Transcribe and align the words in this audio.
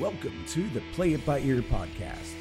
Welcome 0.00 0.44
to 0.48 0.68
the 0.70 0.82
Play 0.92 1.12
It 1.12 1.24
By 1.24 1.38
Ear 1.38 1.62
podcast. 1.62 2.32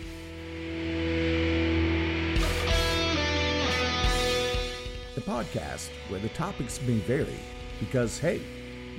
The 5.13 5.21
podcast 5.21 5.89
where 6.07 6.19
the 6.19 6.29
topics 6.29 6.81
may 6.81 6.95
vary 6.95 7.37
because, 7.79 8.17
hey, 8.17 8.41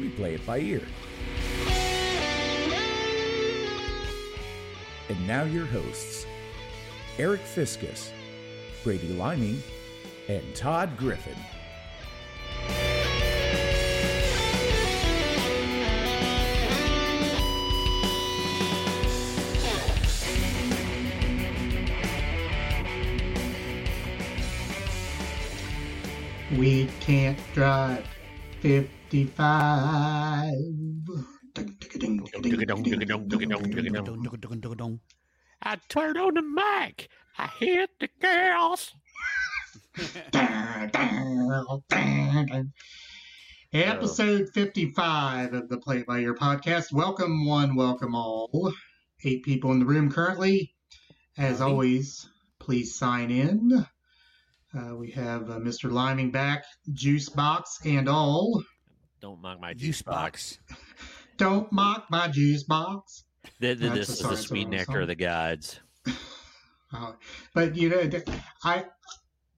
we 0.01 0.09
play 0.11 0.35
it 0.35 0.47
by 0.47 0.61
ear. 0.61 0.87
And 5.09 5.27
now 5.27 5.43
your 5.43 5.67
hosts, 5.67 6.25
Eric 7.19 7.41
Fiskus, 7.41 8.13
Brady 8.85 9.09
Liming, 9.15 9.61
and 10.29 10.55
Todd 10.55 10.97
Griffin. 10.97 11.35
We 26.59 26.89
can't 27.01 27.39
drive 27.53 28.07
55. 28.61 30.55
I 35.63 35.77
turn 35.89 36.17
on 36.17 36.35
the 36.35 36.43
mic. 36.43 37.09
I 37.39 37.49
hit 37.59 37.91
the 37.99 38.09
girls. 38.21 38.93
Episode 43.73 44.49
55 44.55 45.55
of 45.55 45.69
the 45.69 45.79
Play 45.79 46.05
By 46.05 46.21
Ear 46.21 46.37
podcast. 46.37 46.93
Welcome, 46.93 47.47
one, 47.47 47.75
welcome 47.75 48.15
all. 48.15 48.73
Eight 49.25 49.43
people 49.43 49.73
in 49.73 49.81
the 49.81 49.87
room 49.87 50.09
currently. 50.09 50.73
As 51.37 51.61
always, 51.61 52.29
please 52.61 52.95
sign 52.95 53.33
in. 53.33 53.85
Uh, 54.77 54.97
we 54.97 55.11
have 55.13 55.51
uh, 55.51 55.59
Mr. 55.59 55.91
Liming 55.91 56.31
back, 56.31 56.65
juice 56.93 57.29
box 57.29 57.79
and 57.85 58.09
all. 58.09 58.63
Don't 59.21 59.41
mock 59.41 59.61
my 59.61 59.73
Juice 59.73 59.81
juice 59.99 60.03
box. 60.03 60.59
box. 60.69 60.81
Don't 61.37 61.71
mock 61.73 62.07
my 62.11 62.29
juice 62.29 62.63
box. 62.65 63.25
Th- 63.61 63.79
th- 63.79 63.93
That's 63.93 64.07
This 64.07 64.09
is 64.11 64.19
the 64.21 64.29
that's 64.29 64.41
sweet 64.43 64.69
nectar 64.69 65.01
of 65.01 65.09
the 65.09 65.15
gods. 65.15 65.81
Uh, 66.93 67.11
but 67.55 67.75
you 67.75 67.89
know, 67.89 68.09
I 68.63 68.85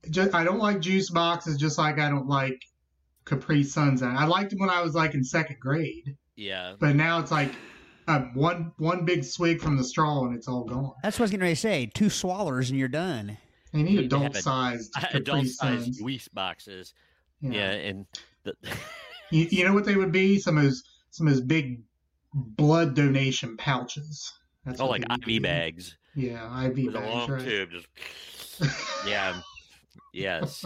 just 0.08 0.34
I 0.34 0.42
don't 0.42 0.58
like 0.58 0.80
juice 0.80 1.10
boxes, 1.10 1.58
just 1.58 1.76
like 1.76 1.98
I 1.98 2.08
don't 2.08 2.26
like 2.26 2.58
Capri 3.26 3.62
Suns. 3.62 4.02
I 4.02 4.24
liked 4.24 4.50
them 4.50 4.60
when 4.60 4.70
I 4.70 4.80
was 4.80 4.94
like 4.94 5.12
in 5.12 5.22
second 5.22 5.58
grade, 5.60 6.16
Yeah. 6.36 6.76
but 6.80 6.96
now 6.96 7.18
it's 7.18 7.30
like 7.30 7.52
uh, 8.08 8.20
one 8.32 8.72
one 8.78 9.04
big 9.04 9.22
swig 9.22 9.60
from 9.60 9.76
the 9.76 9.84
straw 9.84 10.24
and 10.24 10.34
it's 10.34 10.48
all 10.48 10.64
gone. 10.64 10.92
That's 11.02 11.18
what 11.18 11.24
I 11.24 11.24
was 11.24 11.30
getting 11.32 11.42
ready 11.42 11.54
to 11.56 11.60
say. 11.60 11.90
Two 11.92 12.08
swallowers 12.08 12.70
and 12.70 12.78
you're 12.78 12.88
done. 12.88 13.36
They 13.72 13.82
need 13.82 13.92
You 13.92 14.00
need 14.02 14.10
to 14.10 14.18
have 14.18 14.26
adult 14.30 14.36
a- 14.36 14.42
sized 14.42 14.92
Capri 14.98 15.20
Adult 15.20 15.46
sized 15.46 15.94
Suns. 15.96 16.28
boxes. 16.32 16.94
Yeah. 17.40 17.50
Yeah. 17.52 17.70
And 17.72 18.06
the, 18.44 18.54
You, 19.32 19.46
you 19.50 19.64
know 19.64 19.74
what 19.74 19.84
they 19.84 19.96
would 19.96 20.12
be? 20.12 20.38
Some 20.38 20.56
of 20.56 20.62
those 20.64 20.84
some 21.10 21.26
of 21.26 21.32
those 21.34 21.42
big 21.42 21.82
blood 22.34 22.94
donation 22.94 23.56
pouches. 23.56 24.32
That's 24.64 24.80
oh, 24.80 24.86
like 24.86 25.02
they 25.02 25.06
would 25.12 25.20
IV 25.22 25.26
be. 25.26 25.38
bags 25.40 25.96
Yeah, 26.14 26.64
IV 26.66 26.76
with 26.76 26.94
a 26.94 27.00
bags. 27.00 27.08
long 27.12 27.30
right. 27.30 27.42
tube. 27.44 27.70
Just 27.70 29.06
yeah. 29.06 29.40
Yes. 30.12 30.64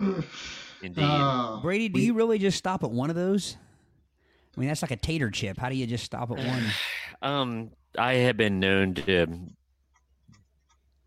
Indeed. 0.00 1.04
Oh, 1.04 1.60
Brady, 1.62 1.88
do 1.88 1.94
we- 2.00 2.06
you 2.06 2.14
really 2.14 2.38
just 2.38 2.58
stop 2.58 2.82
at 2.84 2.90
one 2.90 3.10
of 3.10 3.16
those? 3.16 3.56
I 4.56 4.60
mean, 4.60 4.68
that's 4.68 4.82
like 4.82 4.90
a 4.90 4.96
tater 4.96 5.30
chip. 5.30 5.56
How 5.58 5.68
do 5.68 5.76
you 5.76 5.86
just 5.86 6.04
stop 6.04 6.30
at 6.32 6.38
one? 6.38 6.62
Um, 7.20 7.70
I 7.98 8.14
have 8.14 8.36
been 8.36 8.60
known 8.60 8.94
to 8.94 9.26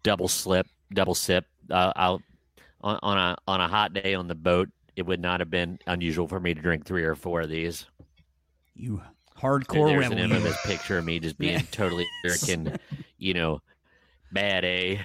double 0.04 0.28
slip, 0.28 0.68
double 0.94 1.16
sip. 1.16 1.46
Uh, 1.70 1.92
I'll 1.96 2.22
on, 2.82 3.00
on 3.04 3.18
a 3.18 3.38
on 3.48 3.62
a 3.62 3.68
hot 3.68 3.94
day 3.94 4.14
on 4.14 4.28
the 4.28 4.36
boat. 4.36 4.70
It 4.96 5.06
would 5.06 5.22
not 5.22 5.40
have 5.40 5.50
been 5.50 5.80
unusual 5.88 6.28
for 6.28 6.40
me 6.40 6.54
to 6.54 6.62
drink 6.62 6.86
three 6.86 7.04
or 7.04 7.16
four 7.16 7.42
of 7.42 7.50
these. 7.50 7.86
You 8.76 8.98
There- 8.98 9.06
hardcore 9.50 9.88
There's 9.90 10.12
an 10.12 10.20
infamous 10.20 10.58
picture 10.66 10.98
of 10.98 11.06
me 11.06 11.20
just 11.20 11.38
being 11.38 11.54
Yeah. 11.54 11.62
totally 11.72 12.06
American, 12.24 12.78
you 13.18 13.34
know, 13.34 13.62
bad 14.32 14.66
A 14.66 15.02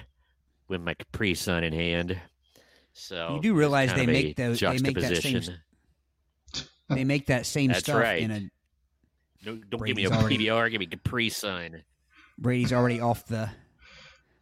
with 0.67 0.81
my 0.81 0.93
Capri 0.93 1.33
Sun 1.33 1.63
in 1.63 1.73
hand. 1.73 2.19
So 2.93 3.35
You 3.35 3.41
do 3.41 3.53
realize 3.53 3.93
they 3.93 4.05
make 4.05 4.35
those- 4.35 4.59
they 4.59 4.77
make 4.79 4.99
that 4.99 5.17
same. 5.17 5.41
They 6.89 7.03
make 7.03 7.27
that 7.27 7.45
same 7.45 7.67
That's 7.69 7.81
stuff 7.81 8.01
right. 8.01 8.21
in 8.21 8.31
a. 8.31 8.39
No, 9.45 9.55
don't 9.69 9.85
give 9.85 9.95
me 9.95 10.05
a 10.05 10.09
Brady's 10.09 10.11
already- 10.11 10.37
PBR, 10.47 10.71
give 10.71 10.79
me 10.79 10.85
Capri 10.87 11.29
Sun. 11.29 11.83
Brady's 12.37 12.73
already 12.73 12.99
off 12.99 13.25
the. 13.27 13.49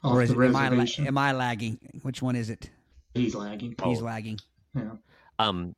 Off 0.05 0.13
or 0.15 0.21
is 0.21 0.29
the 0.29 0.39
it, 0.39 0.47
am, 0.47 0.55
I, 0.55 0.69
la- 0.69 0.85
am 0.99 1.17
I 1.17 1.31
lagging? 1.31 1.79
Which 2.03 2.21
one 2.21 2.35
is 2.35 2.49
it? 2.49 2.69
He's 3.13 3.35
lagging. 3.35 3.75
He's 3.83 4.01
Oh. 4.01 4.05
lagging. 4.05 4.39
Yeah. 4.75 4.91
Um, 5.39 5.75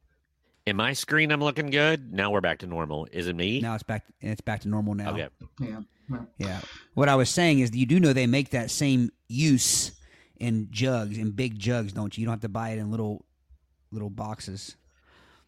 in 0.65 0.75
my 0.75 0.93
screen, 0.93 1.31
I'm 1.31 1.39
looking 1.39 1.69
good. 1.69 2.11
Now 2.13 2.31
we're 2.31 2.41
back 2.41 2.59
to 2.59 2.67
normal. 2.67 3.07
Is 3.11 3.27
it 3.27 3.35
me? 3.35 3.61
Now 3.61 3.73
it's 3.75 3.83
back. 3.83 4.03
It's 4.21 4.41
back 4.41 4.61
to 4.61 4.67
normal 4.69 4.95
now. 4.95 5.11
Okay. 5.11 5.27
Yeah. 5.61 5.81
Well, 6.09 6.27
Yeah. 6.37 6.61
What 6.93 7.09
I 7.09 7.15
was 7.15 7.29
saying 7.29 7.59
is, 7.59 7.75
you 7.75 7.85
do 7.85 7.99
know 7.99 8.13
they 8.13 8.27
make 8.27 8.49
that 8.51 8.69
same 8.71 9.09
use 9.27 9.91
in 10.37 10.67
jugs, 10.71 11.17
in 11.17 11.31
big 11.31 11.57
jugs, 11.57 11.93
don't 11.93 12.15
you? 12.17 12.21
You 12.21 12.25
don't 12.27 12.33
have 12.33 12.41
to 12.41 12.49
buy 12.49 12.69
it 12.71 12.79
in 12.79 12.91
little, 12.91 13.25
little 13.91 14.09
boxes. 14.09 14.75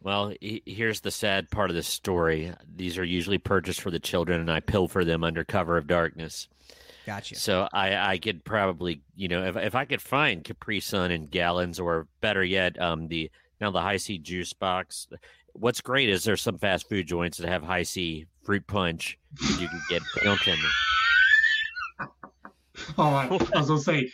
Well, 0.02 0.32
he- 0.40 0.62
here's 0.64 1.00
the 1.00 1.10
sad 1.10 1.50
part 1.50 1.68
of 1.70 1.76
the 1.76 1.82
story. 1.82 2.52
These 2.74 2.96
are 2.98 3.04
usually 3.04 3.38
purchased 3.38 3.80
for 3.82 3.90
the 3.90 4.00
children, 4.00 4.40
and 4.40 4.50
I 4.50 4.60
pilfer 4.60 5.04
them 5.04 5.22
under 5.24 5.44
cover 5.44 5.76
of 5.76 5.86
darkness. 5.86 6.48
Gotcha. 7.06 7.34
So 7.36 7.68
I, 7.72 8.12
I 8.12 8.18
could 8.18 8.44
probably, 8.44 9.02
you 9.16 9.28
know, 9.28 9.44
if, 9.44 9.56
if 9.56 9.74
I 9.74 9.84
could 9.84 10.02
find 10.02 10.44
Capri 10.44 10.80
Sun 10.80 11.10
in 11.10 11.26
gallons, 11.26 11.80
or 11.80 12.06
better 12.20 12.44
yet, 12.44 12.80
um, 12.80 13.08
the 13.08 13.30
now 13.60 13.70
the 13.70 13.80
Hi-C 13.80 14.18
juice 14.18 14.52
box. 14.52 15.08
What's 15.52 15.80
great 15.80 16.08
is 16.08 16.24
there's 16.24 16.42
some 16.42 16.58
fast 16.58 16.88
food 16.88 17.06
joints 17.06 17.38
that 17.38 17.48
have 17.48 17.62
Hi-C 17.62 18.26
fruit 18.44 18.66
punch 18.66 19.18
that 19.34 19.60
you 19.60 19.68
can 19.68 19.82
get 19.88 20.02
fountain. 20.02 20.58
Oh, 22.96 23.02
I, 23.04 23.26
I 23.26 23.58
was 23.60 23.68
gonna 23.68 23.78
say, 23.78 24.10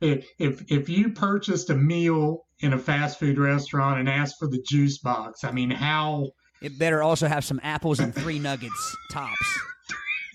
if, 0.00 0.26
if 0.38 0.70
if 0.70 0.88
you 0.88 1.10
purchased 1.12 1.68
a 1.68 1.74
meal 1.74 2.46
in 2.60 2.72
a 2.72 2.78
fast 2.78 3.18
food 3.18 3.38
restaurant 3.38 4.00
and 4.00 4.08
asked 4.08 4.36
for 4.38 4.48
the 4.48 4.62
juice 4.66 4.98
box, 4.98 5.44
I 5.44 5.50
mean, 5.50 5.70
how 5.70 6.30
It 6.62 6.78
better 6.78 7.02
also 7.02 7.28
have 7.28 7.44
some 7.44 7.60
apples 7.62 8.00
and 8.00 8.14
three 8.14 8.38
nuggets 8.38 8.96
tops. 9.10 9.58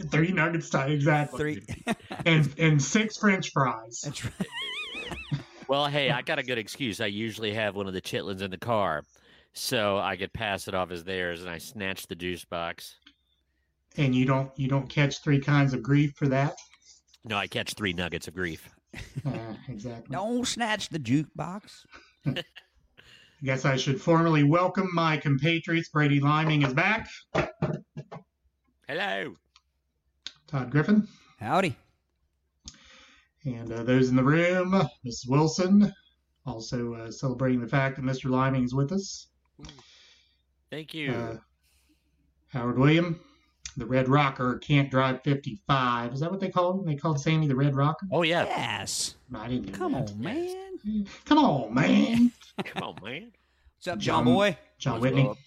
Three 0.09 0.31
nuggets 0.31 0.69
time 0.69 0.91
exactly, 0.91 1.61
Three. 1.61 1.95
and 2.25 2.53
and 2.57 2.81
six 2.81 3.17
French 3.17 3.51
fries. 3.51 4.01
That's 4.03 4.25
right. 4.25 4.33
Well, 5.67 5.85
hey, 5.85 6.11
I 6.11 6.21
got 6.21 6.37
a 6.37 6.43
good 6.43 6.57
excuse. 6.57 6.99
I 6.99 7.05
usually 7.05 7.53
have 7.53 7.77
one 7.77 7.87
of 7.87 7.93
the 7.93 8.01
chitlins 8.01 8.41
in 8.41 8.51
the 8.51 8.57
car, 8.57 9.05
so 9.53 9.97
I 9.97 10.17
could 10.17 10.33
pass 10.33 10.67
it 10.67 10.75
off 10.75 10.91
as 10.91 11.05
theirs, 11.05 11.39
and 11.39 11.49
I 11.49 11.59
snatched 11.59 12.09
the 12.09 12.15
juice 12.15 12.43
box. 12.43 12.97
And 13.95 14.13
you 14.13 14.25
don't 14.25 14.51
you 14.57 14.67
don't 14.67 14.89
catch 14.89 15.23
three 15.23 15.39
kinds 15.39 15.73
of 15.73 15.81
grief 15.81 16.11
for 16.17 16.27
that. 16.27 16.57
No, 17.23 17.37
I 17.37 17.47
catch 17.47 17.73
three 17.73 17.93
nuggets 17.93 18.27
of 18.27 18.33
grief. 18.33 18.69
Uh, 19.25 19.53
exactly. 19.69 20.07
Don't 20.11 20.45
snatch 20.45 20.89
the 20.89 20.99
jukebox. 20.99 21.85
I 22.25 22.43
guess 23.41 23.63
I 23.63 23.77
should 23.77 24.01
formally 24.01 24.43
welcome 24.43 24.89
my 24.93 25.15
compatriots. 25.15 25.87
Brady 25.87 26.19
Liming 26.19 26.63
is 26.63 26.73
back. 26.73 27.07
Hello. 28.89 29.35
Todd 30.51 30.69
Griffin. 30.69 31.07
Howdy. 31.39 31.75
And 33.45 33.71
uh, 33.71 33.83
those 33.83 34.09
in 34.09 34.15
the 34.15 34.23
room, 34.23 34.71
Mrs. 35.05 35.27
Wilson, 35.27 35.91
also 36.45 36.93
uh, 36.93 37.11
celebrating 37.11 37.61
the 37.61 37.67
fact 37.67 37.95
that 37.95 38.03
Mr. 38.05 38.29
Liming 38.29 38.63
is 38.63 38.73
with 38.75 38.91
us. 38.91 39.27
Thank 40.69 40.93
you. 40.93 41.11
Uh, 41.11 41.37
Howard 42.49 42.77
William, 42.77 43.19
the 43.77 43.85
Red 43.85 44.07
Rocker, 44.09 44.59
can't 44.59 44.91
drive 44.91 45.21
55. 45.23 46.13
Is 46.13 46.19
that 46.19 46.29
what 46.29 46.39
they 46.39 46.49
called 46.49 46.79
him? 46.81 46.85
They 46.85 46.95
called 46.95 47.19
Sammy 47.19 47.47
the 47.47 47.55
Red 47.55 47.75
Rocker? 47.75 48.05
oh 48.11 48.21
yeah. 48.23 48.43
Yes. 48.45 49.15
I 49.33 49.47
didn't 49.47 49.71
Come 49.71 49.93
that. 49.93 50.11
on, 50.11 50.21
man. 50.21 51.07
Come 51.25 51.37
on, 51.39 51.73
man. 51.73 52.31
Come 52.65 52.83
on, 52.83 52.95
man. 53.03 53.31
What's 53.77 53.87
up, 53.87 53.97
John- 53.99 54.25
John 54.25 54.25
Boy? 54.25 54.57
John 54.77 54.93
What's 54.93 55.03
Whitney. 55.03 55.29
up? 55.29 55.37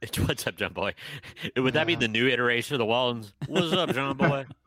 What's 0.26 0.46
up, 0.46 0.56
John 0.56 0.72
Boy? 0.72 0.94
Would 1.56 1.74
that 1.74 1.86
be 1.86 1.96
the 1.96 2.06
new 2.06 2.28
iteration 2.28 2.74
of 2.74 2.78
the 2.78 2.84
Waltons? 2.84 3.32
What's 3.48 3.72
up, 3.72 3.90
John 3.90 4.16
Boy? 4.16 4.46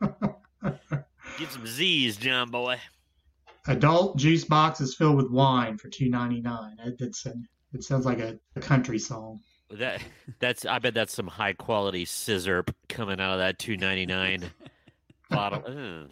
Get 1.38 1.50
some 1.50 1.66
Z's, 1.66 2.16
John 2.18 2.50
Boy. 2.50 2.78
Adult 3.66 4.18
juice 4.18 4.44
box 4.44 4.80
is 4.80 4.94
filled 4.94 5.16
with 5.16 5.30
wine 5.30 5.78
for 5.78 5.88
two 5.88 6.10
ninety 6.10 6.40
nine. 6.40 6.76
That's 6.98 7.24
a, 7.26 7.32
it 7.72 7.82
sounds 7.82 8.04
like 8.04 8.18
a, 8.18 8.38
a 8.56 8.60
country 8.60 8.98
song. 8.98 9.40
That 9.70 10.02
that's 10.38 10.66
I 10.66 10.78
bet 10.80 10.92
that's 10.92 11.14
some 11.14 11.28
high 11.28 11.54
quality 11.54 12.04
scissor 12.04 12.64
coming 12.88 13.20
out 13.20 13.32
of 13.32 13.38
that 13.38 13.58
two 13.58 13.76
ninety 13.76 14.04
nine 14.04 14.50
bottle. 15.30 16.08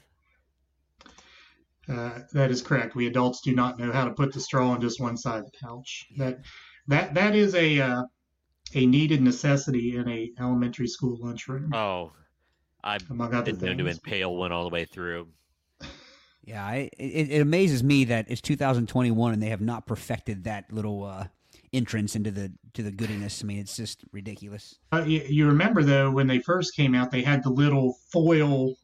Uh, 1.88 2.20
that 2.32 2.50
is 2.50 2.62
correct. 2.62 2.94
We 2.94 3.08
adults 3.08 3.40
do 3.40 3.54
not 3.54 3.78
know 3.78 3.92
how 3.92 4.04
to 4.04 4.12
put 4.12 4.32
the 4.32 4.40
straw 4.40 4.70
on 4.70 4.80
just 4.80 5.00
one 5.00 5.16
side 5.16 5.40
of 5.40 5.46
the 5.46 5.58
pouch. 5.60 6.06
That 6.16 6.38
that 6.86 7.12
that 7.14 7.34
is 7.34 7.54
a 7.56 7.80
uh, 7.80 8.02
a 8.74 8.86
needed 8.86 9.22
necessity 9.22 9.96
in 9.96 10.08
a 10.08 10.32
elementary 10.38 10.86
school 10.86 11.18
lunchroom. 11.20 11.74
Oh, 11.74 12.12
I've 12.82 13.08
among 13.10 13.34
other 13.34 13.52
been 13.52 13.64
known 13.64 13.78
to 13.78 13.84
things. 13.84 13.98
impale 13.98 14.34
one 14.36 14.52
all 14.52 14.64
the 14.64 14.70
way 14.70 14.84
through. 14.84 15.28
Yeah, 16.42 16.64
I, 16.64 16.90
it, 16.98 17.30
it 17.30 17.40
amazes 17.42 17.84
me 17.84 18.04
that 18.04 18.26
it's 18.28 18.40
2021 18.40 19.34
and 19.34 19.42
they 19.42 19.50
have 19.50 19.60
not 19.60 19.86
perfected 19.86 20.44
that 20.44 20.72
little 20.72 21.04
uh, 21.04 21.26
entrance 21.72 22.16
into 22.16 22.30
the 22.30 22.52
to 22.74 22.82
the 22.82 22.90
goodiness. 22.90 23.42
I 23.42 23.46
mean, 23.46 23.58
it's 23.58 23.76
just 23.76 24.04
ridiculous. 24.12 24.78
Uh, 24.90 25.04
you, 25.06 25.22
you 25.28 25.46
remember 25.46 25.82
though 25.82 26.10
when 26.10 26.26
they 26.26 26.38
first 26.38 26.74
came 26.74 26.94
out, 26.94 27.10
they 27.10 27.22
had 27.22 27.42
the 27.42 27.50
little 27.50 27.98
foil, 28.10 28.74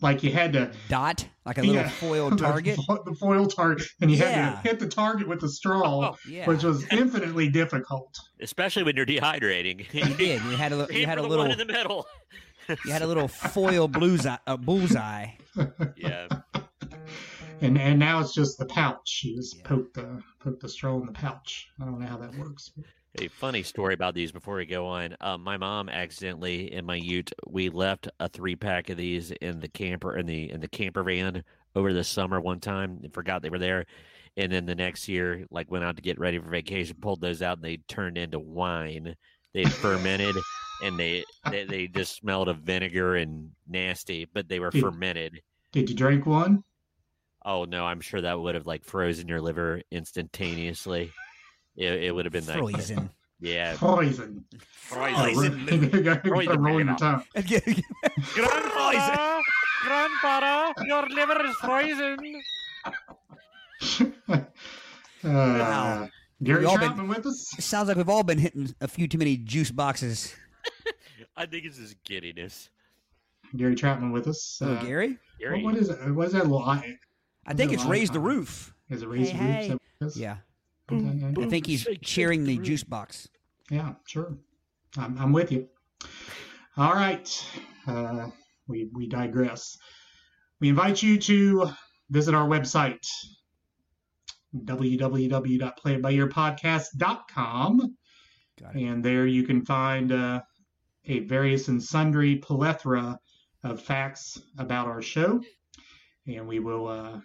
like 0.00 0.22
you 0.22 0.32
had 0.32 0.52
to 0.54 0.70
Dot 0.88 1.26
like 1.46 1.58
a 1.58 1.60
little 1.62 1.76
Yeah. 1.76 1.88
foil 1.88 2.30
target. 2.36 2.78
fo- 2.86 3.02
the, 3.04 3.14
foil 3.14 3.46
target, 3.46 3.86
and 4.00 4.10
you 4.10 4.16
had 4.18 4.62
to 4.62 4.68
hit 4.68 4.78
the 4.80 4.88
target 4.88 5.28
with 5.28 5.40
the 5.40 5.48
straw, 5.48 6.14
Yeah, 6.28 6.46
which 6.46 6.62
was 6.62 6.84
infinitely 6.90 7.48
difficult. 7.48 8.14
Especially 8.40 8.82
when 8.82 8.96
you're 8.96 9.06
dehydrating. 9.06 9.86
you 9.94 10.14
did. 10.16 10.42
You 10.42 10.56
had 10.56 10.72
a 10.72 10.86
you 10.90 11.06
had 11.06 11.18
a 11.18 11.22
little 11.22 11.44
in 11.50 11.58
the 11.58 11.64
middle. 11.66 12.06
you 12.68 12.92
had 12.92 13.02
a 13.02 13.06
little 13.06 13.28
foil 13.28 13.88
bullseye. 13.88 14.36
Uh, 14.46 14.56
bullseye. 14.56 15.26
Yeah. 15.96 16.28
And 17.60 17.78
and 17.78 17.98
now 17.98 18.20
it's 18.20 18.34
just 18.34 18.58
the 18.58 18.66
pouch. 18.66 19.20
You 19.24 19.36
just 19.36 19.56
Yeah. 19.58 19.62
poke 19.68 19.94
the 19.94 20.20
poke 20.40 20.60
the 20.60 20.68
straw 20.68 20.98
in 20.98 21.06
the 21.06 21.12
pouch. 21.12 21.68
I 21.80 21.84
don't 21.84 21.98
know 22.00 22.06
how 22.06 22.16
that 22.18 22.36
works. 22.36 22.72
A 23.20 23.28
funny 23.28 23.62
story 23.62 23.94
about 23.94 24.14
these 24.14 24.32
before 24.32 24.56
we 24.56 24.66
go 24.66 24.86
on. 24.86 25.16
Um, 25.20 25.44
my 25.44 25.56
mom 25.56 25.88
accidentally 25.88 26.72
in 26.72 26.84
my 26.84 26.96
ute, 26.96 27.30
we 27.46 27.68
left 27.68 28.08
a 28.18 28.28
three 28.28 28.56
pack 28.56 28.90
of 28.90 28.96
these 28.96 29.30
in 29.30 29.60
the 29.60 29.68
camper 29.68 30.16
in 30.16 30.26
the 30.26 30.50
in 30.50 30.60
the 30.60 30.66
camper 30.66 31.04
van 31.04 31.44
over 31.76 31.92
the 31.92 32.02
summer 32.02 32.40
one 32.40 32.58
time 32.58 32.98
and 33.04 33.14
forgot 33.14 33.40
they 33.40 33.50
were 33.50 33.58
there. 33.58 33.86
And 34.36 34.50
then 34.50 34.66
the 34.66 34.74
next 34.74 35.06
year, 35.06 35.46
like 35.52 35.70
went 35.70 35.84
out 35.84 35.94
to 35.94 36.02
get 36.02 36.18
ready 36.18 36.38
for 36.40 36.48
vacation, 36.48 36.96
pulled 37.00 37.20
those 37.20 37.40
out 37.40 37.58
and 37.58 37.64
they 37.64 37.76
turned 37.88 38.18
into 38.18 38.40
wine. 38.40 39.14
They 39.52 39.64
fermented 39.64 40.34
and 40.82 40.98
they, 40.98 41.24
they 41.52 41.64
they 41.66 41.86
just 41.86 42.16
smelled 42.16 42.48
of 42.48 42.58
vinegar 42.58 43.14
and 43.14 43.50
nasty, 43.68 44.24
but 44.24 44.48
they 44.48 44.58
were 44.58 44.70
Dude. 44.70 44.82
fermented. 44.82 45.40
Did 45.70 45.88
you 45.88 45.94
drink 45.94 46.26
one? 46.26 46.64
Oh 47.44 47.64
no, 47.64 47.84
I'm 47.84 48.00
sure 48.00 48.22
that 48.22 48.40
would 48.40 48.56
have 48.56 48.66
like 48.66 48.84
frozen 48.84 49.28
your 49.28 49.40
liver 49.40 49.82
instantaneously. 49.92 51.12
It, 51.76 52.04
it 52.04 52.14
would 52.14 52.24
have 52.24 52.32
been 52.32 52.46
like 52.46 52.58
Frozen. 52.58 53.10
yeah. 53.40 53.74
Poison. 53.76 54.44
Frozen. 54.70 55.68
you 55.92 56.02
gotta 56.02 56.20
Poison 56.30 56.60
roll 56.62 56.80
your 56.80 56.84
liver. 56.86 56.98
tongue. 56.98 57.24
Grandfather, 58.34 59.40
grandfather, 59.82 60.74
your 60.86 61.08
liver 61.08 61.44
is 61.46 61.54
frozen. 61.56 62.42
Uh, 65.24 66.06
Gary 66.42 66.66
We've 66.66 66.80
been- 66.80 67.08
with 67.08 67.24
us. 67.26 67.58
It 67.58 67.62
sounds 67.62 67.88
like 67.88 67.96
we've 67.96 68.08
all 68.10 68.22
been 68.24 68.36
hitting 68.38 68.74
a 68.82 68.86
few 68.88 69.08
too 69.08 69.16
many 69.16 69.38
juice 69.38 69.70
boxes. 69.70 70.34
I 71.36 71.46
think 71.46 71.64
it's 71.64 71.78
his 71.78 71.94
giddiness. 72.04 72.68
Gary 73.56 73.74
Troutman 73.74 74.12
with 74.12 74.26
us. 74.28 74.58
Oh, 74.62 74.74
Uh, 74.74 74.82
Gary, 74.84 75.16
Gary, 75.40 75.62
what, 75.62 75.72
what 75.74 75.82
is 75.82 75.88
it? 75.88 76.12
What 76.14 76.26
is 76.26 76.32
that 76.34 76.42
little 76.42 76.62
eye? 76.62 76.98
I 77.46 77.54
think 77.54 77.72
it's 77.72 77.82
long 77.84 77.92
raise 77.92 78.10
the 78.10 78.20
roof. 78.20 78.74
Is 78.90 79.02
it 79.02 79.08
raised 79.08 79.32
Hey, 79.32 79.70
roots? 80.00 80.16
hey. 80.16 80.20
Yeah, 80.22 80.36
what 80.88 81.00
it 81.00 81.16
is? 81.16 81.24
Okay. 81.24 81.46
I 81.46 81.48
think 81.48 81.66
he's 81.66 81.80
Shake, 81.80 81.94
shake 81.94 82.02
cheering 82.02 82.44
the 82.44 82.58
the 82.58 82.62
juice 82.62 82.84
box. 82.84 83.28
Yeah, 83.70 83.94
sure. 84.06 84.36
I'm, 84.96 85.18
I'm 85.18 85.32
with 85.32 85.50
you. 85.52 85.68
All 86.76 86.92
right. 86.92 87.46
Uh, 87.86 88.28
we, 88.66 88.88
we 88.92 89.06
digress. 89.06 89.76
We 90.60 90.68
invite 90.68 91.02
you 91.02 91.18
to 91.18 91.70
visit 92.10 92.34
our 92.34 92.48
website, 92.48 93.06
it. 98.76 98.86
And 98.86 99.04
there 99.04 99.26
you 99.26 99.42
can 99.42 99.64
find 99.64 100.12
uh, 100.12 100.42
a 101.06 101.20
various 101.20 101.68
and 101.68 101.82
sundry 101.82 102.36
plethora 102.36 103.18
of 103.62 103.82
facts 103.82 104.40
about 104.58 104.86
our 104.86 105.02
show. 105.02 105.42
And 106.26 106.46
we 106.46 106.60
will 106.60 106.88
uh, 106.88 107.20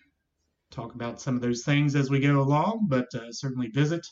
talk 0.72 0.94
about 0.96 1.22
some 1.22 1.36
of 1.36 1.42
those 1.42 1.64
things 1.64 1.96
as 1.96 2.10
we 2.10 2.20
go 2.20 2.42
along, 2.42 2.88
but 2.88 3.08
uh, 3.16 3.32
certainly 3.32 3.70
visit. 3.70 4.06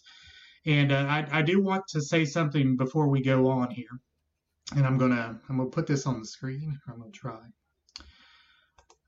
And 0.66 0.92
uh, 0.92 1.06
I, 1.08 1.28
I 1.32 1.42
do 1.42 1.62
want 1.62 1.88
to 1.90 2.02
say 2.02 2.26
something 2.26 2.76
before 2.76 3.08
we 3.08 3.22
go 3.22 3.48
on 3.48 3.72
here. 3.72 3.90
And 4.76 4.86
I'm 4.86 4.98
gonna 4.98 5.40
I'm 5.48 5.58
gonna 5.58 5.70
put 5.70 5.88
this 5.88 6.06
on 6.06 6.20
the 6.20 6.26
screen. 6.26 6.78
I'm 6.88 7.00
gonna 7.00 7.12
try. 7.12 7.40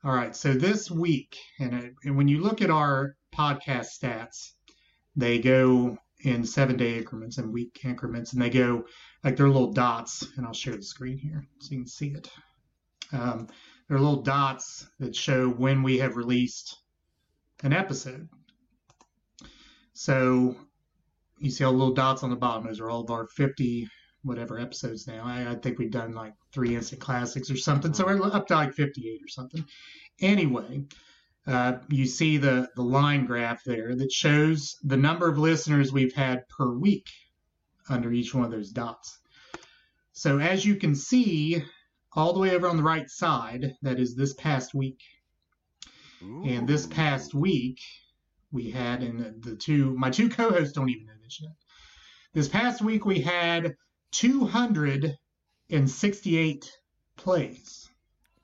All 0.02 0.12
right. 0.12 0.34
So 0.34 0.54
this 0.54 0.90
week, 0.90 1.36
and, 1.58 1.74
uh, 1.74 1.88
and 2.04 2.16
when 2.16 2.28
you 2.28 2.40
look 2.40 2.62
at 2.62 2.70
our 2.70 3.16
podcast 3.34 3.98
stats, 4.00 4.52
they 5.14 5.38
go 5.38 5.98
in 6.22 6.44
seven 6.44 6.78
day 6.78 6.96
increments 6.96 7.36
and 7.36 7.52
week 7.52 7.80
increments, 7.84 8.32
and 8.32 8.40
they 8.40 8.48
go 8.48 8.84
like 9.22 9.36
they're 9.36 9.48
little 9.48 9.72
dots. 9.72 10.26
And 10.36 10.46
I'll 10.46 10.54
share 10.54 10.76
the 10.76 10.82
screen 10.82 11.18
here 11.18 11.46
so 11.58 11.72
you 11.72 11.78
can 11.80 11.86
see 11.86 12.08
it. 12.08 12.30
Um, 13.12 13.48
they're 13.88 13.98
little 13.98 14.22
dots 14.22 14.86
that 15.00 15.14
show 15.14 15.50
when 15.50 15.82
we 15.82 15.98
have 15.98 16.16
released 16.16 16.76
an 17.62 17.72
episode. 17.72 18.28
So 19.92 20.56
you 21.38 21.50
see 21.50 21.64
all 21.64 21.72
the 21.72 21.78
little 21.78 21.94
dots 21.94 22.22
on 22.22 22.30
the 22.30 22.36
bottom. 22.36 22.66
Those 22.66 22.80
are 22.80 22.90
all 22.90 23.02
of 23.02 23.10
our 23.10 23.26
50 23.26 23.88
whatever 24.22 24.58
episodes 24.58 25.06
now. 25.06 25.22
I, 25.24 25.50
I 25.50 25.54
think 25.54 25.78
we've 25.78 25.90
done 25.90 26.14
like 26.14 26.34
three 26.52 26.76
instant 26.76 27.00
classics 27.00 27.50
or 27.50 27.56
something. 27.56 27.94
So 27.94 28.04
we're 28.04 28.22
up 28.22 28.46
to 28.48 28.54
like 28.54 28.74
58 28.74 29.20
or 29.22 29.28
something. 29.28 29.64
Anyway, 30.20 30.84
uh, 31.46 31.78
you 31.88 32.06
see 32.06 32.36
the, 32.36 32.68
the 32.76 32.82
line 32.82 33.24
graph 33.24 33.64
there 33.64 33.94
that 33.94 34.12
shows 34.12 34.76
the 34.82 34.96
number 34.96 35.28
of 35.28 35.38
listeners 35.38 35.92
we've 35.92 36.14
had 36.14 36.48
per 36.48 36.70
week 36.70 37.08
under 37.88 38.12
each 38.12 38.34
one 38.34 38.44
of 38.44 38.50
those 38.50 38.70
dots. 38.70 39.18
So 40.12 40.38
as 40.38 40.64
you 40.64 40.76
can 40.76 40.94
see, 40.94 41.64
all 42.12 42.32
the 42.32 42.40
way 42.40 42.50
over 42.50 42.68
on 42.68 42.76
the 42.76 42.82
right 42.82 43.08
side, 43.08 43.74
that 43.82 43.98
is 43.98 44.14
this 44.14 44.34
past 44.34 44.74
week. 44.74 45.00
And 46.20 46.68
this 46.68 46.86
past 46.86 47.32
week, 47.34 47.80
we 48.52 48.70
had, 48.70 49.02
and 49.02 49.18
the, 49.20 49.50
the 49.50 49.56
two, 49.56 49.94
my 49.96 50.10
two 50.10 50.28
co 50.28 50.50
hosts 50.50 50.74
don't 50.74 50.90
even 50.90 51.06
know 51.06 51.12
this 51.22 51.40
yet. 51.40 51.52
This 52.34 52.48
past 52.48 52.82
week, 52.82 53.04
we 53.06 53.20
had 53.20 53.74
268 54.12 56.72
plays. 57.16 57.88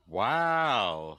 Wow. 0.07 1.19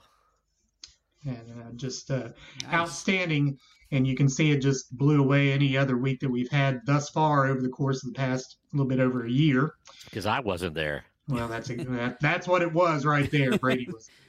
And 1.24 1.36
uh, 1.60 1.72
just 1.76 2.10
uh, 2.10 2.30
Nice. 2.62 2.72
outstanding. 2.72 3.58
And 3.90 4.06
you 4.06 4.14
can 4.16 4.28
see 4.28 4.50
it 4.50 4.58
just 4.60 4.94
blew 4.96 5.20
away 5.22 5.52
any 5.52 5.74
other 5.76 5.96
week 5.96 6.20
that 6.20 6.30
we've 6.30 6.50
had 6.50 6.80
thus 6.84 7.08
far 7.08 7.46
over 7.46 7.62
the 7.62 7.70
course 7.70 8.04
of 8.04 8.12
the 8.12 8.18
past 8.18 8.58
a 8.72 8.76
little 8.76 8.88
bit 8.88 9.00
over 9.00 9.24
a 9.24 9.30
year. 9.30 9.72
Because 10.04 10.26
I 10.26 10.40
wasn't 10.40 10.74
there. 10.74 11.04
Well, 11.28 11.48
that's 11.48 11.68
that, 11.68 12.18
that's 12.20 12.46
what 12.48 12.60
it 12.62 12.72
was 12.72 13.06
right 13.06 13.30
there. 13.30 13.56
Brady 13.58 13.86
was. 13.90 14.08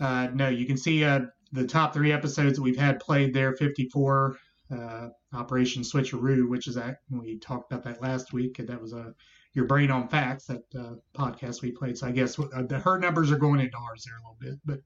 Uh, 0.00 0.28
no, 0.32 0.48
you 0.48 0.64
can 0.64 0.76
see 0.76 1.02
uh, 1.02 1.22
the 1.52 1.66
top 1.66 1.94
three 1.94 2.12
episodes 2.12 2.56
that 2.56 2.62
we've 2.62 2.76
had 2.76 3.00
played 3.00 3.34
there. 3.34 3.54
Fifty-four, 3.56 4.36
uh, 4.70 5.08
Operation 5.32 5.82
Switcheroo, 5.82 6.48
which 6.48 6.68
is 6.68 6.74
that 6.74 6.98
we 7.10 7.38
talked 7.38 7.72
about 7.72 7.84
that 7.84 8.02
last 8.02 8.32
week. 8.32 8.58
and 8.58 8.68
That 8.68 8.80
was 8.80 8.92
a 8.92 9.14
your 9.54 9.64
brain 9.64 9.90
on 9.90 10.08
facts 10.08 10.46
that 10.46 10.62
uh, 10.78 10.94
podcast 11.14 11.62
we 11.62 11.72
played. 11.72 11.98
So 11.98 12.06
I 12.06 12.12
guess 12.12 12.38
uh, 12.38 12.62
the, 12.62 12.78
her 12.78 12.98
numbers 12.98 13.32
are 13.32 13.38
going 13.38 13.60
into 13.60 13.76
ours 13.76 14.04
there 14.04 14.16
a 14.16 14.20
little 14.20 14.36
bit, 14.40 14.60
but. 14.64 14.80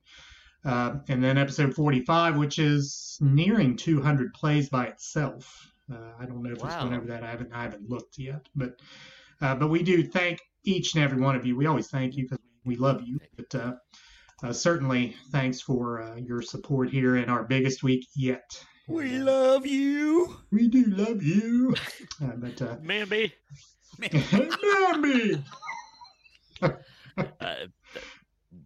Uh, 0.64 1.00
and 1.08 1.24
then 1.24 1.36
episode 1.38 1.74
45, 1.74 2.36
which 2.36 2.60
is 2.60 3.18
nearing 3.20 3.76
200 3.76 4.32
plays 4.32 4.68
by 4.68 4.86
itself. 4.86 5.72
Uh, 5.92 6.12
I 6.20 6.24
don't 6.24 6.40
know 6.40 6.52
if 6.52 6.62
it's 6.62 6.76
going 6.76 6.94
over 6.94 7.06
that. 7.06 7.24
I 7.24 7.30
haven't 7.30 7.52
I 7.52 7.64
haven't 7.64 7.88
looked 7.88 8.16
yet, 8.16 8.48
but 8.54 8.78
uh, 9.40 9.56
but 9.56 9.68
we 9.68 9.82
do 9.82 10.04
thank 10.04 10.38
each 10.64 10.94
and 10.94 11.02
every 11.02 11.20
one 11.20 11.34
of 11.34 11.44
you. 11.44 11.56
We 11.56 11.66
always 11.66 11.88
thank 11.88 12.16
you 12.16 12.24
because 12.24 12.38
we 12.64 12.76
love 12.76 13.02
you. 13.02 13.18
But 13.36 13.54
uh, 14.42 14.48
uh, 14.48 14.52
certainly, 14.52 15.16
thanks 15.30 15.60
for 15.60 16.02
uh, 16.02 16.16
your 16.16 16.42
support 16.42 16.90
here 16.90 17.16
in 17.16 17.28
our 17.28 17.44
biggest 17.44 17.82
week 17.82 18.06
yet. 18.14 18.50
We 18.88 19.18
love 19.18 19.66
you. 19.66 20.36
We 20.50 20.68
do 20.68 20.84
love 20.86 21.22
you. 21.22 21.74
Uh, 22.22 22.32
but 22.36 22.60
uh, 22.60 22.76
Mamby. 22.76 23.32
Mammy! 23.98 25.44
Uh, 26.60 27.54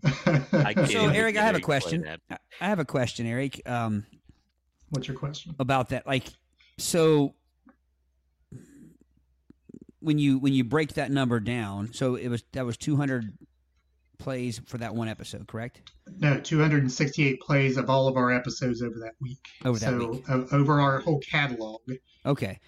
So, 0.87 1.09
Eric, 1.09 1.37
I 1.37 1.43
have 1.43 1.57
a 1.57 1.61
question. 1.61 2.07
I 2.31 2.39
I 2.61 2.69
have 2.69 2.79
a 2.79 2.85
question, 2.85 3.27
Eric, 3.27 3.61
um, 3.69 4.07
What's 4.91 5.09
your 5.09 5.17
question? 5.17 5.55
about 5.59 5.89
that. 5.91 6.07
Like, 6.07 6.25
so 6.79 7.35
when 10.01 10.19
you 10.19 10.39
when 10.39 10.53
you 10.53 10.65
break 10.65 10.95
that 10.95 11.11
number 11.11 11.41
down, 11.41 11.93
so 11.93 12.15
it 12.15 12.29
was 12.29 12.45
that 12.53 12.65
was 12.65 12.77
two 12.77 12.97
hundred 12.97 13.37
plays 14.19 14.61
for 14.67 14.79
that 14.79 14.95
one 14.95 15.09
episode, 15.09 15.47
correct? 15.47 15.93
No, 16.19 16.41
268 16.41 17.41
plays 17.41 17.77
of 17.77 17.91
all 17.91 18.09
of 18.09 18.17
our 18.17 18.33
episodes 18.33 18.83
over 18.83 18.99
that 19.01 19.15
week. 19.21 19.47
Over 19.65 19.79
that 19.79 19.91
so, 19.91 20.09
week. 20.09 20.25
o- 20.29 20.49
over 20.53 20.81
our 20.81 21.01
whole 21.01 21.21
catalog. 21.21 21.81
Okay. 22.25 22.59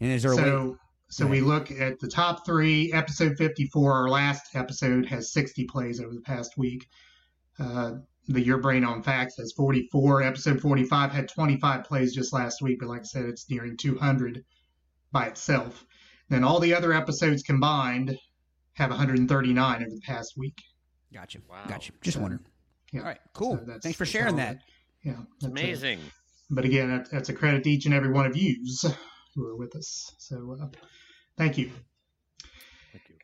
And 0.00 0.12
is 0.12 0.22
there 0.22 0.32
a 0.32 0.36
way? 0.36 0.42
So, 0.42 0.78
so 1.08 1.26
we 1.26 1.40
look 1.40 1.70
at 1.70 1.98
the 2.00 2.08
top 2.08 2.44
three. 2.44 2.92
Episode 2.92 3.36
54, 3.36 3.92
our 3.92 4.08
last 4.08 4.54
episode, 4.54 5.06
has 5.06 5.32
60 5.32 5.64
plays 5.64 6.00
over 6.00 6.14
the 6.14 6.20
past 6.20 6.56
week. 6.56 6.86
Uh, 7.58 7.94
the 8.28 8.42
Your 8.42 8.58
Brain 8.58 8.84
on 8.84 9.02
Facts 9.02 9.36
has 9.38 9.52
44. 9.52 10.22
Episode 10.22 10.60
45 10.60 11.10
had 11.10 11.28
25 11.28 11.84
plays 11.84 12.14
just 12.14 12.32
last 12.32 12.60
week, 12.60 12.78
but 12.80 12.88
like 12.88 13.00
I 13.00 13.04
said, 13.04 13.24
it's 13.24 13.48
nearing 13.50 13.76
200 13.76 14.44
by 15.12 15.26
itself. 15.26 15.84
Then 16.28 16.44
all 16.44 16.60
the 16.60 16.74
other 16.74 16.92
episodes 16.92 17.42
combined 17.42 18.18
have 18.74 18.90
139 18.90 19.82
over 19.82 19.90
the 19.90 20.00
past 20.02 20.34
week. 20.36 20.62
Gotcha. 21.12 21.38
Wow. 21.48 21.64
Gotcha. 21.68 21.92
Just 22.02 22.16
So, 22.16 22.20
wondering. 22.22 22.44
Yeah. 22.92 23.00
All 23.00 23.06
right. 23.06 23.18
Cool. 23.34 23.52
So 23.56 23.64
that's- 23.64 23.82
Thanks 23.82 23.98
for 23.98 24.06
sharing 24.06 24.32
all 24.34 24.36
that. 24.36 24.62
Yeah, 25.04 25.12
It's 25.12 25.20
that's 25.40 25.44
it. 25.44 25.50
amazing. 25.64 26.00
But 26.50 26.64
again, 26.64 26.88
that, 26.90 27.10
that's 27.10 27.28
a 27.28 27.34
credit 27.34 27.64
to 27.64 27.70
each 27.70 27.84
and 27.86 27.94
every 27.94 28.10
one 28.10 28.26
of 28.26 28.36
yous 28.36 28.84
who 29.34 29.46
are 29.46 29.56
with 29.56 29.76
us. 29.76 30.12
So 30.18 30.56
uh, 30.60 30.66
thank 31.36 31.58
you. 31.58 31.70
Thank 32.92 33.04
you. 33.08 33.16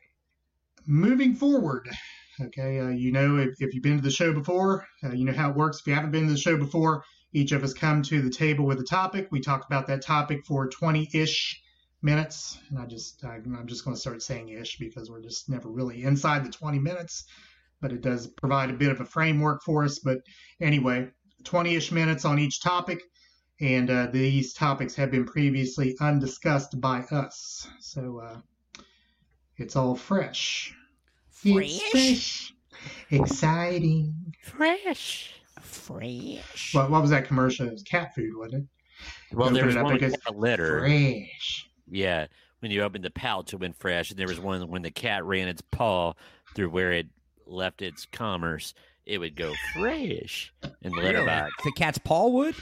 Moving 0.87 1.33
forward, 1.35 1.89
okay, 2.39 2.79
uh, 2.79 2.89
you 2.89 3.11
know, 3.11 3.37
if, 3.37 3.55
if 3.59 3.73
you've 3.73 3.83
been 3.83 3.97
to 3.97 4.03
the 4.03 4.11
show 4.11 4.31
before, 4.33 4.85
uh, 5.03 5.09
you 5.11 5.25
know 5.25 5.33
how 5.33 5.49
it 5.49 5.55
works. 5.55 5.79
If 5.79 5.87
you 5.87 5.95
haven't 5.95 6.11
been 6.11 6.27
to 6.27 6.33
the 6.33 6.37
show 6.39 6.55
before, 6.57 7.03
each 7.33 7.51
of 7.51 7.63
us 7.63 7.73
come 7.73 8.03
to 8.03 8.21
the 8.21 8.29
table 8.29 8.65
with 8.65 8.79
a 8.79 8.83
topic. 8.83 9.27
We 9.31 9.39
talk 9.41 9.65
about 9.65 9.87
that 9.87 10.03
topic 10.03 10.45
for 10.45 10.67
20 10.69 11.09
ish 11.13 11.59
minutes. 12.03 12.59
And 12.69 12.77
I 12.79 12.85
just, 12.85 13.23
I, 13.25 13.35
I'm 13.37 13.65
just 13.67 13.83
going 13.83 13.95
to 13.95 13.99
start 13.99 14.21
saying 14.21 14.49
ish 14.49 14.77
because 14.77 15.09
we're 15.09 15.21
just 15.23 15.49
never 15.49 15.69
really 15.69 16.03
inside 16.03 16.45
the 16.45 16.51
20 16.51 16.77
minutes, 16.77 17.25
but 17.81 17.91
it 17.91 18.01
does 18.01 18.27
provide 18.27 18.69
a 18.69 18.73
bit 18.73 18.91
of 18.91 19.01
a 19.01 19.05
framework 19.05 19.61
for 19.63 19.83
us. 19.83 19.99
But 19.99 20.19
anyway, 20.61 21.09
20 21.43 21.75
ish 21.75 21.91
minutes 21.91 22.25
on 22.25 22.39
each 22.39 22.61
topic. 22.61 23.01
And 23.61 23.89
uh, 23.89 24.07
these 24.11 24.53
topics 24.53 24.95
have 24.95 25.11
been 25.11 25.25
previously 25.25 25.95
undiscussed 26.01 26.79
by 26.81 26.99
us. 27.11 27.67
So 27.79 28.21
uh, 28.25 28.81
it's 29.57 29.75
all 29.75 29.95
fresh. 29.95 30.75
It's 31.43 31.89
fresh. 31.91 32.53
Exciting. 33.11 34.13
Fresh. 34.43 35.33
Fresh. 35.61 36.73
What, 36.73 36.91
what 36.91 37.01
was 37.01 37.11
that 37.11 37.25
commercial? 37.25 37.67
It 37.67 37.73
was 37.73 37.83
cat 37.83 38.13
food, 38.13 38.31
wasn't 38.35 38.63
it? 38.63 39.35
Well, 39.35 39.45
Open 39.45 39.53
there 39.53 39.65
was 39.65 39.75
it 39.75 39.83
one 39.83 39.93
because- 39.93 40.11
with 40.11 40.27
a 40.27 40.37
litter. 40.37 40.79
Fresh. 40.79 41.69
Yeah, 41.89 42.27
when 42.59 42.71
you 42.71 42.81
opened 42.81 43.03
the 43.03 43.11
pouch, 43.11 43.53
it 43.53 43.59
went 43.59 43.75
fresh, 43.77 44.09
and 44.09 44.19
there 44.19 44.27
was 44.27 44.39
one 44.39 44.67
when 44.69 44.81
the 44.81 44.91
cat 44.91 45.23
ran 45.23 45.47
its 45.47 45.61
paw 45.61 46.13
through 46.55 46.69
where 46.71 46.91
it 46.91 47.07
left 47.47 47.81
its 47.81 48.05
commerce, 48.05 48.73
it 49.05 49.17
would 49.19 49.35
go 49.35 49.53
fresh 49.73 50.53
in 50.81 50.91
the 50.91 51.01
litter 51.01 51.25
box. 51.25 51.51
The 51.63 51.71
cat's 51.73 51.97
paw 51.97 52.27
would? 52.27 52.55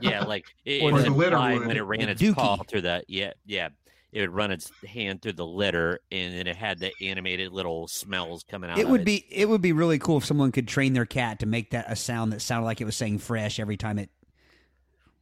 Yeah, 0.00 0.24
like 0.24 0.44
it, 0.64 0.82
it 0.82 0.86
the 0.86 1.10
would 1.10 1.12
litter 1.12 1.38
when 1.38 1.76
it 1.76 1.80
ran 1.80 2.00
The 2.00 2.10
its 2.10 2.34
paw 2.34 2.56
through 2.68 2.82
the 2.82 3.02
yeah 3.08 3.32
yeah. 3.46 3.68
It 4.12 4.20
would 4.20 4.30
run 4.30 4.50
its 4.50 4.70
hand 4.86 5.22
through 5.22 5.32
the 5.32 5.46
litter, 5.46 5.98
and 6.10 6.34
then 6.34 6.46
it 6.46 6.54
had 6.54 6.78
the 6.78 6.92
animated 7.00 7.50
little 7.50 7.88
smells 7.88 8.44
coming 8.44 8.68
out. 8.68 8.78
It 8.78 8.84
of 8.84 8.90
would 8.90 9.00
it. 9.00 9.04
be 9.04 9.24
it 9.30 9.48
would 9.48 9.62
be 9.62 9.72
really 9.72 9.98
cool 9.98 10.18
if 10.18 10.26
someone 10.26 10.52
could 10.52 10.68
train 10.68 10.92
their 10.92 11.06
cat 11.06 11.38
to 11.38 11.46
make 11.46 11.70
that 11.70 11.90
a 11.90 11.96
sound 11.96 12.30
that 12.34 12.42
sounded 12.42 12.66
like 12.66 12.82
it 12.82 12.84
was 12.84 12.94
saying 12.94 13.20
fresh 13.20 13.58
every 13.58 13.78
time 13.78 13.98
it 13.98 14.10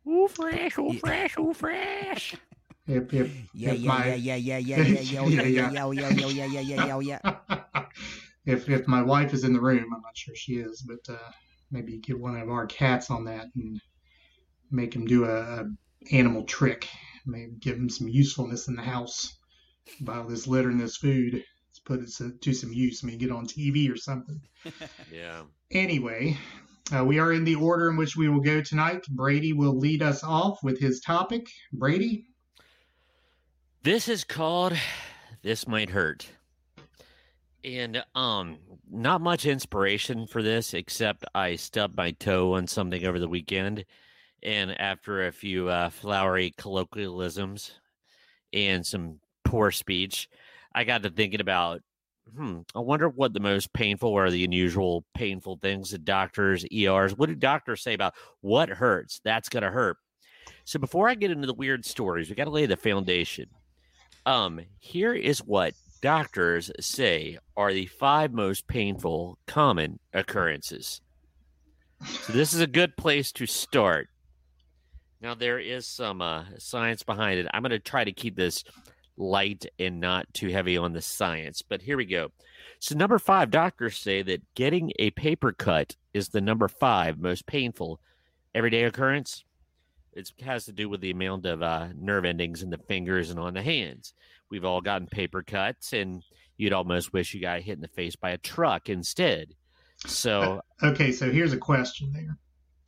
Ooh, 0.07 0.29
fresh, 0.29 0.79
ooh, 0.79 0.93
fresh, 0.95 1.37
ooh, 1.39 1.53
fresh. 1.53 2.35
If, 2.87 3.13
if, 3.13 3.33
Yeah, 3.55 3.73
yeah, 3.73 4.15
yeah, 4.15 4.35
yeah, 4.35 4.35
yeah, 4.35 4.59
yeah, 4.59 4.79
yeah, 4.81 5.21
yeah, 5.21 5.21
yeah, 5.23 5.71
yeah, 5.71 5.71
yeah, 5.71 6.09
yeah, 6.09 6.09
yeah, 6.11 6.45
yeah, 6.47 6.61
yeah, 6.61 6.99
yeah, 7.01 7.19
yeah. 7.21 7.85
If 8.51 8.69
if 8.69 8.87
my 8.87 9.03
wife 9.03 9.33
is 9.33 9.45
in 9.45 9.53
the 9.53 9.61
room, 9.61 9.87
I'm 9.95 10.03
not 10.03 10.17
sure 10.17 10.35
she 10.35 10.55
is, 10.55 10.83
but 10.83 11.13
uh, 11.13 11.31
maybe 11.71 11.99
get 11.99 12.19
one 12.19 12.37
of 12.37 12.49
our 12.51 12.67
cats 12.67 13.11
on 13.11 13.25
that 13.25 13.47
and 13.55 13.81
make 14.71 14.95
him 14.95 15.07
do 15.07 15.25
a, 15.25 15.41
a 15.41 15.65
animal 16.13 16.45
trick. 16.45 16.89
Maybe 17.27 17.53
give 17.61 17.77
him 17.77 17.89
some 17.89 18.09
usefulness 18.09 18.69
in 18.69 18.77
the 18.77 18.83
house. 18.83 19.37
Buy 20.01 20.19
all 20.19 20.27
this 20.27 20.47
litter 20.47 20.71
and 20.71 20.81
this 20.81 20.97
food. 20.97 21.35
Let's 21.35 21.79
put 21.85 22.01
it 22.01 22.11
to, 22.17 22.33
to 22.33 22.55
some 22.55 22.73
use. 22.73 23.03
I 23.03 23.07
mean, 23.07 23.19
get 23.19 23.31
on 23.31 23.47
TV 23.47 23.93
or 23.93 23.97
something. 23.97 24.41
Yeah. 25.13 25.43
Anyway, 25.71 26.37
uh, 26.95 27.05
we 27.05 27.19
are 27.19 27.33
in 27.33 27.45
the 27.45 27.55
order 27.55 27.89
in 27.89 27.97
which 27.97 28.17
we 28.17 28.29
will 28.29 28.41
go 28.41 28.61
tonight. 28.61 29.05
Brady 29.09 29.53
will 29.53 29.77
lead 29.77 30.03
us 30.03 30.23
off 30.23 30.63
with 30.63 30.79
his 30.79 31.01
topic. 31.01 31.49
Brady, 31.73 32.27
This 33.83 34.09
is 34.09 34.25
called 34.25 34.75
This 35.43 35.67
Might 35.67 35.91
Hurt. 35.91 36.29
And 37.65 38.03
um 38.15 38.59
not 38.91 39.21
much 39.21 39.47
inspiration 39.47 40.27
for 40.27 40.43
this 40.43 40.75
except 40.75 41.25
I 41.35 41.57
stubbed 41.57 41.97
my 41.97 42.13
toe 42.13 42.55
on 42.55 42.67
something 42.67 43.05
over 43.05 43.19
the 43.19 43.29
weekend 43.29 43.85
and 44.43 44.79
after 44.81 45.27
a 45.27 45.33
few 45.33 45.69
uh, 45.69 45.91
flowery 45.91 46.55
colloquialisms 46.57 47.73
and 48.53 48.85
some 48.85 49.21
poor 49.45 49.71
speech, 49.71 50.29
I 50.75 50.85
got 50.85 51.03
to 51.03 51.11
thinking 51.11 51.41
about 51.41 51.83
hmm, 52.37 52.61
I 52.75 52.79
wonder 52.79 53.09
what 53.09 53.33
the 53.33 53.41
most 53.41 53.73
painful 53.73 54.11
or 54.11 54.31
the 54.31 54.45
unusual 54.45 55.05
painful 55.15 55.59
things 55.61 55.91
that 55.91 56.05
doctors, 56.05 56.65
ERs, 56.73 57.17
what 57.17 57.29
do 57.29 57.35
doctors 57.35 57.83
say 57.83 57.95
about 57.95 58.15
what 58.41 58.69
hurts? 58.69 59.21
That's 59.25 59.49
to 59.49 59.61
hurt. 59.63 59.97
So 60.65 60.79
before 60.79 61.09
I 61.09 61.15
get 61.15 61.33
into 61.33 61.47
the 61.47 61.55
weird 61.55 61.85
stories, 61.85 62.29
we 62.29 62.37
got 62.37 62.45
to 62.45 62.51
lay 62.51 62.67
the 62.67 62.77
foundation. 62.77 63.47
Um, 64.27 64.61
here 64.79 65.13
is 65.13 65.41
what 65.41 65.75
doctors 66.01 66.71
say 66.81 67.39
are 67.57 67.73
the 67.73 67.87
five 67.87 68.33
most 68.33 68.67
painful 68.67 69.39
common 69.47 69.99
occurrences. 70.13 71.01
So 72.05 72.33
this 72.33 72.55
is 72.55 72.61
a 72.61 72.67
good 72.67 72.97
place 72.97 73.33
to 73.33 73.47
start. 73.47 74.09
Now 75.21 75.35
there 75.35 75.59
is 75.59 75.87
some 75.87 76.23
uh, 76.23 76.45
science 76.59 77.03
behind 77.03 77.39
it. 77.39 77.47
I'm 77.53 77.63
going 77.63 77.71
to 77.71 77.79
try 77.79 78.05
to 78.05 78.13
keep 78.13 78.37
this 78.37 78.65
light 79.19 79.67
and 79.79 80.01
not 80.01 80.33
too 80.33 80.49
heavy 80.49 80.79
on 80.79 80.95
the 80.95 81.03
science, 81.03 81.63
but 81.63 81.83
here 81.83 81.99
we 81.99 82.07
go. 82.07 82.31
So 82.79 82.95
number 82.95 83.19
five, 83.19 83.51
doctors 83.51 83.99
say 83.99 84.23
that 84.23 84.55
getting 84.55 84.93
a 84.99 85.11
paper 85.11 85.53
cut 85.53 85.97
is 86.15 86.29
the 86.29 86.41
number 86.41 86.69
five 86.69 87.19
most 87.19 87.45
painful 87.45 88.01
everyday 88.55 88.85
occurrence. 88.85 89.45
It 90.15 90.33
has 90.41 90.65
to 90.65 90.73
do 90.73 90.89
with 90.89 91.03
the 91.03 91.11
amount 91.11 91.45
of 91.45 91.63
uh, 91.63 91.89
nerve 91.95 92.25
endings 92.25 92.63
in 92.63 92.71
the 92.71 92.79
fingers 92.79 93.31
and 93.31 93.39
on 93.39 93.53
the 93.53 93.63
hands. 93.63 94.15
We've 94.51 94.65
all 94.65 94.81
gotten 94.81 95.07
paper 95.07 95.43
cuts, 95.43 95.93
and 95.93 96.23
you'd 96.57 96.73
almost 96.73 97.13
wish 97.13 97.35
you 97.35 97.41
got 97.41 97.61
hit 97.61 97.75
in 97.77 97.81
the 97.81 97.89
face 97.89 98.17
by 98.17 98.31
a 98.31 98.39
truck 98.39 98.89
instead. 98.89 99.55
So, 100.07 100.61
uh, 100.83 100.87
Okay, 100.89 101.13
so 101.13 101.31
here's 101.31 101.53
a 101.53 101.59
question 101.59 102.13
there. 102.13 102.37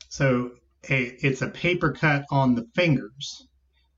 So 0.09 0.53
a, 0.91 1.03
it's 1.25 1.43
a 1.43 1.49
paper 1.49 1.93
cut 1.93 2.25
on 2.31 2.55
the 2.55 2.67
fingers. 2.75 3.47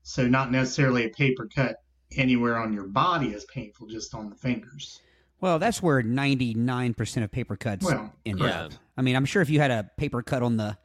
So 0.03 0.27
not 0.27 0.51
necessarily 0.51 1.05
a 1.05 1.09
paper 1.09 1.49
cut 1.53 1.77
anywhere 2.15 2.57
on 2.57 2.71
your 2.73 2.87
body 2.87 3.29
is 3.29 3.45
painful, 3.45 3.87
just 3.87 4.13
on 4.13 4.29
the 4.29 4.35
fingers. 4.35 5.01
Well, 5.41 5.59
that's 5.59 5.81
where 5.81 6.01
ninety 6.01 6.53
nine 6.53 6.93
percent 6.93 7.23
of 7.23 7.31
paper 7.31 7.55
cuts 7.55 7.85
Well, 7.85 8.13
end 8.25 8.39
yeah. 8.39 8.65
up. 8.65 8.71
I 8.97 9.01
mean, 9.01 9.15
I'm 9.15 9.25
sure 9.25 9.41
if 9.41 9.49
you 9.49 9.59
had 9.59 9.71
a 9.71 9.89
paper 9.97 10.21
cut 10.21 10.41
on 10.43 10.57
the 10.57 10.77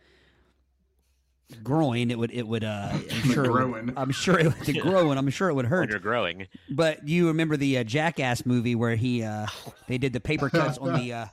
groin, 1.63 2.11
it 2.11 2.19
would 2.19 2.31
it 2.33 2.47
would 2.47 2.65
uh 2.65 2.91
I'm 2.93 3.03
The 3.09 3.11
sure 3.33 3.45
it 3.45 3.49
would, 3.51 3.71
groin. 3.73 3.93
I'm 3.97 4.11
sure 4.11 4.39
it 4.39 4.45
would, 4.47 4.67
the 4.67 4.73
Yeah. 4.77 4.83
groin, 4.83 5.19
I'm 5.19 5.29
sure 5.31 5.49
it 5.51 5.55
would 5.55 5.65
when 5.67 5.71
hurt. 5.71 5.91
you're 5.91 5.99
growing, 5.99 6.47
But 6.71 7.07
you 7.09 7.27
remember 7.29 7.57
the 7.57 7.79
uh, 7.79 7.85
Jackass 7.85 8.45
movie 8.47 8.75
where 8.75 8.97
he 8.97 9.23
uh 9.23 9.47
they 9.89 9.99
did 9.99 10.13
the 10.13 10.21
paper 10.21 10.49
cuts 10.51 10.79
on 10.79 10.95
the 11.01 11.13
uh 11.13 11.27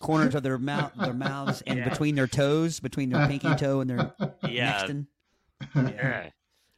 corners 0.00 0.34
of 0.34 0.42
their 0.42 0.58
mouth 0.58 0.92
their 0.98 1.12
mouths 1.14 1.62
and 1.66 1.78
Yeah. 1.78 1.88
between 1.88 2.14
their 2.14 2.26
toes, 2.26 2.80
between 2.80 3.10
their 3.10 3.26
pinky 3.26 3.54
toe 3.56 3.80
and 3.80 3.88
their 3.90 4.12
yeah, 4.48 4.82
nextin. 4.84 5.06
yeah, 5.74 6.28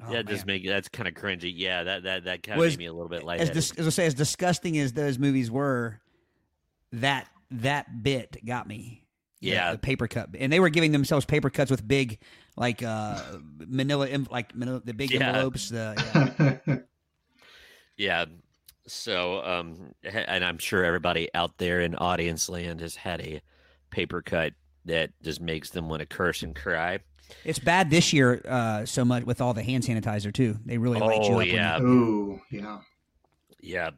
Oh, 0.07 0.13
that 0.13 0.27
just 0.29 0.47
man. 0.47 0.57
make 0.63 0.67
that's 0.69 0.89
kind 0.89 1.09
of 1.09 1.15
cringy. 1.15 1.53
Yeah, 1.55 1.83
that 1.83 2.03
that 2.05 2.25
that 2.25 2.43
kind 2.45 2.59
of 2.59 2.65
Was- 2.65 2.75
made 2.75 2.79
me 2.79 2.87
a 2.87 2.93
little 2.93 3.09
bit 3.09 3.25
as, 3.41 3.51
dis- 3.51 3.73
as 3.77 3.87
I 3.87 3.91
say, 3.91 4.07
as 4.07 4.15
disgusting 4.15 4.79
as 4.79 4.93
those 4.93 5.19
movies 5.19 5.51
were, 5.51 6.01
that 6.93 7.27
that 7.51 8.03
bit 8.03 8.37
got 8.47 8.69
me. 8.69 9.05
The- 9.41 9.49
Yeah. 9.49 9.73
the 9.73 9.79
paper 9.79 10.07
cut, 10.09 10.31
and 10.39 10.53
they 10.53 10.61
were 10.61 10.69
giving 10.69 10.93
themselves 10.93 11.25
paper 11.25 11.51
cuts 11.51 11.71
with 11.71 11.87
big, 11.87 12.19
like 12.59 12.83
uh, 12.83 13.21
Manila, 13.59 14.09
like 14.31 14.55
manila, 14.55 14.83
the 14.85 14.93
big 14.95 15.11
Yeah. 15.11 15.29
envelopes. 15.29 15.69
The 15.71 15.95
yeah. 16.69 16.77
Yeah. 17.97 18.25
So, 18.87 19.43
um, 19.45 19.93
and 20.05 20.45
I'm 20.45 20.59
sure 20.59 20.85
everybody 20.85 21.29
out 21.35 21.59
there 21.59 21.81
in 21.81 21.95
audience 21.97 22.49
land 22.49 22.81
has 22.81 22.95
had 22.97 23.21
a 23.21 23.41
paper 23.91 24.23
cut 24.23 24.55
that 24.87 25.11
just 25.23 25.41
makes 25.41 25.71
them 25.71 25.89
want 25.89 26.01
to 26.01 26.07
curse 26.07 26.43
and 26.43 26.55
cry. 26.55 27.01
it's 27.45 27.59
bad 27.59 27.91
this 27.91 28.13
year 28.13 28.41
uh, 28.49 28.87
so 28.87 29.05
much 29.05 29.25
with 29.25 29.41
all 29.43 29.53
the 29.53 29.63
hand 29.63 29.85
sanitizer 29.85 30.33
too. 30.33 30.57
They 30.65 30.79
really 30.79 30.99
light 31.01 31.23
you 31.25 31.31
Oh, 31.31 31.33
up. 31.33 31.37
when 31.39 31.47
yeah. 31.49 31.79
you- 31.79 32.41
oh, 32.41 32.43
yeah. 32.51 32.79
Yeah. 33.61 33.91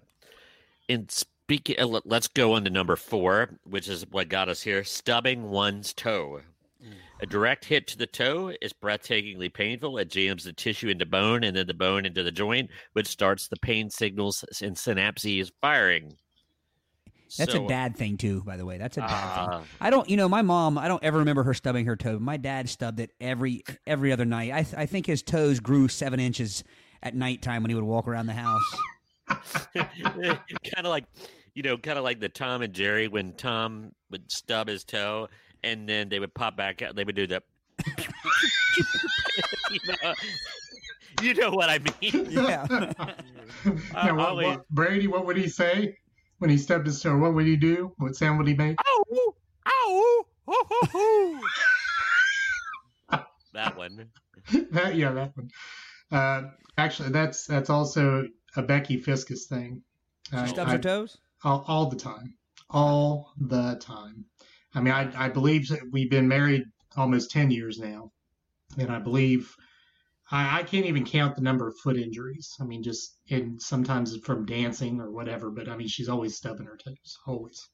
And 0.88 1.08
speaking, 1.10 1.76
uh, 1.78 1.86
let- 1.86 2.06
let's 2.06 2.26
go 2.26 2.54
on 2.54 2.64
to 2.64 2.70
number 2.70 2.96
four, 2.96 3.50
which 3.64 3.88
is 3.88 4.04
what 4.10 4.28
got 4.28 4.48
us 4.48 4.62
here 4.62 4.82
stubbing 4.82 5.50
one's 5.50 5.92
toe. 5.92 6.40
A 7.22 7.26
direct 7.26 7.64
hit 7.66 7.86
to 7.88 7.98
the 7.98 8.06
toe 8.06 8.52
is 8.62 8.72
breathtakingly 8.72 9.52
painful. 9.52 9.98
It 9.98 10.10
jams 10.10 10.44
the 10.44 10.52
tissue 10.52 10.88
into 10.88 11.04
bone 11.04 11.44
and 11.44 11.54
then 11.56 11.66
the 11.66 11.74
bone 11.74 12.06
into 12.06 12.22
the 12.22 12.32
joint, 12.32 12.70
which 12.94 13.06
starts 13.06 13.48
the 13.48 13.58
pain 13.58 13.90
signals 13.90 14.42
and 14.62 14.74
synapses 14.74 15.50
firing. 15.60 16.16
That's 17.36 17.52
So, 17.52 17.64
a 17.64 17.68
dad 17.68 17.96
thing 17.96 18.16
too, 18.16 18.42
by 18.42 18.56
the 18.56 18.64
way. 18.64 18.78
That's 18.78 18.96
a 18.96 19.02
dad 19.02 19.08
thing. 19.08 19.48
ah, 19.50 19.62
I 19.80 19.90
don't, 19.90 20.08
you 20.08 20.16
know, 20.16 20.28
my 20.28 20.42
mom. 20.42 20.78
I 20.78 20.88
don't 20.88 21.04
ever 21.04 21.18
remember 21.18 21.42
her 21.42 21.54
stubbing 21.54 21.86
her 21.86 21.94
toe. 21.94 22.18
My 22.18 22.36
dad 22.38 22.68
stubbed 22.68 22.98
it 23.00 23.10
every 23.20 23.62
every 23.86 24.12
other 24.12 24.24
night. 24.24 24.52
I 24.52 24.62
th- 24.62 24.74
I 24.76 24.86
think 24.86 25.06
his 25.06 25.22
toes 25.22 25.60
grew 25.60 25.88
seven 25.88 26.18
inches 26.20 26.64
at 27.02 27.14
nighttime 27.14 27.62
when 27.62 27.70
he 27.70 27.74
would 27.74 27.84
walk 27.84 28.08
around 28.08 28.26
the 28.26 28.32
house. 28.32 28.76
kind 29.76 30.38
of 30.78 30.86
like 30.86 31.04
you 31.54 31.62
know 31.62 31.76
kind 31.78 31.98
of 31.98 32.02
like 32.04 32.18
the 32.18 32.28
tom 32.28 32.62
and 32.62 32.72
jerry 32.72 33.06
when 33.06 33.32
tom 33.34 33.92
would 34.10 34.30
stub 34.30 34.66
his 34.66 34.82
toe 34.82 35.28
and 35.62 35.88
then 35.88 36.08
they 36.08 36.18
would 36.18 36.34
pop 36.34 36.56
back 36.56 36.82
out 36.82 36.94
they 36.96 37.04
would 37.04 37.16
do 37.16 37.26
the 37.26 37.42
you, 39.70 39.80
know, 40.02 40.14
you 41.22 41.34
know 41.34 41.50
what 41.50 41.68
i 41.70 41.78
mean 41.78 42.26
Yeah. 42.30 42.66
now, 43.94 44.16
what, 44.16 44.36
what, 44.36 44.68
Brady, 44.68 45.06
what 45.06 45.26
would 45.26 45.36
he 45.36 45.48
say? 45.48 45.96
when 46.40 46.50
he 46.50 46.56
stubbed 46.56 46.86
his 46.86 47.00
toe, 47.00 47.16
what 47.18 47.34
would 47.34 47.46
he 47.46 47.54
do? 47.56 47.92
What 47.98 48.16
sound 48.16 48.38
would 48.38 48.48
he 48.48 48.54
make? 48.54 48.78
Ow! 48.80 49.04
Ow! 49.66 50.24
Ho, 50.46 50.54
ho, 50.70 51.38
ho. 53.10 53.18
that 53.52 53.76
one. 53.76 54.08
that 54.72 54.94
yeah, 54.96 55.12
that 55.12 55.36
one. 55.36 55.50
Uh, 56.10 56.48
actually, 56.78 57.10
that's 57.10 57.44
that's 57.46 57.68
also 57.68 58.26
a 58.56 58.62
Becky 58.62 58.98
Fiskus 59.00 59.44
thing. 59.48 59.82
Uh, 60.32 60.46
She 60.46 60.52
stubs 60.52 60.70
I- 60.70 60.72
her 60.72 60.78
toes. 60.78 61.18
all, 61.44 61.62
all 61.68 61.86
the 61.90 61.96
time, 61.96 62.34
all 62.70 63.32
the 63.38 63.76
time. 63.78 64.24
I 64.74 64.80
mean, 64.80 64.94
I 64.94 65.10
I 65.26 65.28
believe 65.28 65.68
that 65.68 65.80
we've 65.90 66.10
been 66.10 66.28
married 66.28 66.64
almost 66.96 67.30
ten 67.30 67.50
years 67.50 67.78
now, 67.78 68.12
and 68.78 68.90
I 68.90 68.98
believe 68.98 69.54
I, 70.30 70.60
I 70.60 70.62
can't 70.62 70.86
even 70.86 71.04
count 71.04 71.36
the 71.36 71.42
number 71.42 71.66
of 71.66 71.76
foot 71.78 71.96
injuries. 71.96 72.56
I 72.60 72.64
mean, 72.64 72.82
just 72.82 73.16
and 73.30 73.60
sometimes 73.60 74.16
from 74.18 74.46
dancing 74.46 75.00
or 75.00 75.10
whatever. 75.10 75.50
But 75.50 75.68
I 75.68 75.76
mean, 75.76 75.88
she's 75.88 76.08
always 76.08 76.36
stubbing 76.36 76.66
her 76.66 76.76
toes, 76.76 77.18
always. 77.26 77.68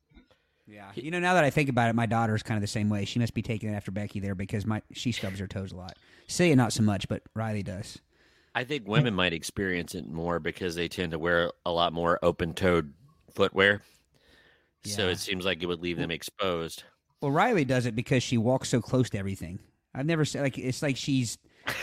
Yeah. 0.67 0.91
You 0.97 1.13
know, 1.13 1.21
now 1.21 1.35
that 1.35 1.45
I 1.45 1.51
think 1.51 1.69
about 1.69 1.91
it, 1.91 1.95
my 1.95 2.07
daughter's 2.07 2.43
kind 2.43 2.59
of 2.59 2.63
the 2.63 2.67
same 2.67 2.89
way. 2.89 3.05
She 3.05 3.21
must 3.21 3.35
be 3.35 3.43
taking 3.43 3.71
it 3.71 3.75
after 3.75 3.93
Becky 3.93 4.19
there 4.19 4.35
because 4.35 4.67
my 4.67 4.83
she 4.93 5.13
stubs 5.13 5.39
her 5.39 5.47
toes 5.47 5.73
a 5.73 5.77
lot. 5.77 5.97
Say 6.27 6.55
not 6.55 6.73
so 6.73 6.83
much, 6.83 7.09
but 7.09 7.23
Riley 7.35 7.63
does. 7.63 7.99
I 8.55 8.65
think 8.65 8.89
women 8.89 9.15
might 9.15 9.35
experience 9.35 9.95
it 9.95 10.09
more 10.09 10.41
because 10.41 10.75
they 10.75 10.89
tend 10.89 11.13
to 11.13 11.19
wear 11.19 11.53
a 11.67 11.71
lot 11.71 11.93
more 11.93 12.19
open-toed 12.23 12.95
footwear. 13.31 13.83
So 14.85 15.09
it 15.09 15.19
seems 15.19 15.45
like 15.45 15.63
it 15.63 15.67
would 15.67 15.83
leave 15.83 15.99
them 15.99 16.11
exposed. 16.11 16.85
Well, 17.21 17.31
Riley 17.31 17.65
does 17.65 17.87
it 17.87 17.97
because 17.97 18.23
she 18.23 18.39
walks 18.39 18.69
so 18.69 18.81
close 18.81 19.11
to 19.11 19.19
everything. 19.19 19.59
I've 19.95 20.07
never 20.07 20.25
said 20.25 20.43
like 20.43 20.59
it's 20.59 20.83
like 20.83 20.97
she's 20.97 21.39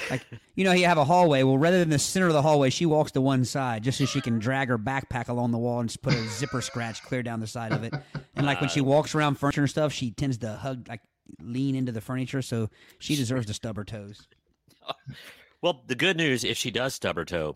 like 0.10 0.24
you 0.56 0.64
know 0.64 0.72
you 0.72 0.86
have 0.86 0.98
a 0.98 1.04
hallway. 1.04 1.44
Well, 1.44 1.58
rather 1.58 1.80
than 1.80 1.90
the 1.90 2.00
center 2.00 2.28
of 2.28 2.34
the 2.34 2.42
hallway, 2.42 2.70
she 2.70 2.86
walks 2.86 3.12
to 3.14 3.22
one 3.22 3.44
side 3.44 3.84
just 3.84 3.98
so 3.98 4.06
she 4.06 4.22
can 4.22 4.40
drag 4.40 4.70
her 4.70 4.78
backpack 4.78 5.30
along 5.30 5.52
the 5.52 5.58
wall 5.58 5.80
and 5.80 5.90
just 5.90 6.02
put 6.02 6.14
a 6.14 6.28
zipper 6.30 6.62
scratch 6.62 7.02
clear 7.04 7.24
down 7.24 7.40
the 7.40 7.48
side 7.48 7.74
of 7.74 7.84
it. 7.84 7.94
And 8.36 8.46
like 8.46 8.62
when 8.62 8.70
she 8.70 8.82
walks 8.82 9.16
around 9.16 9.38
furniture 9.38 9.62
and 9.62 9.70
stuff, 9.70 9.92
she 9.92 10.12
tends 10.12 10.38
to 10.40 10.54
hug 10.54 10.88
like 10.88 11.02
lean 11.42 11.76
into 11.76 11.92
the 11.92 12.02
furniture. 12.02 12.42
So 12.42 12.70
she 13.00 13.16
deserves 13.16 13.48
to 13.48 13.54
stub 13.54 13.76
her 13.76 13.84
toes. 13.84 14.28
Well, 15.64 15.82
the 15.88 15.96
good 15.96 16.18
news, 16.18 16.44
if 16.44 16.58
she 16.58 16.72
does 16.72 16.94
stub 16.94 17.16
her 17.16 17.24
toe, 17.24 17.56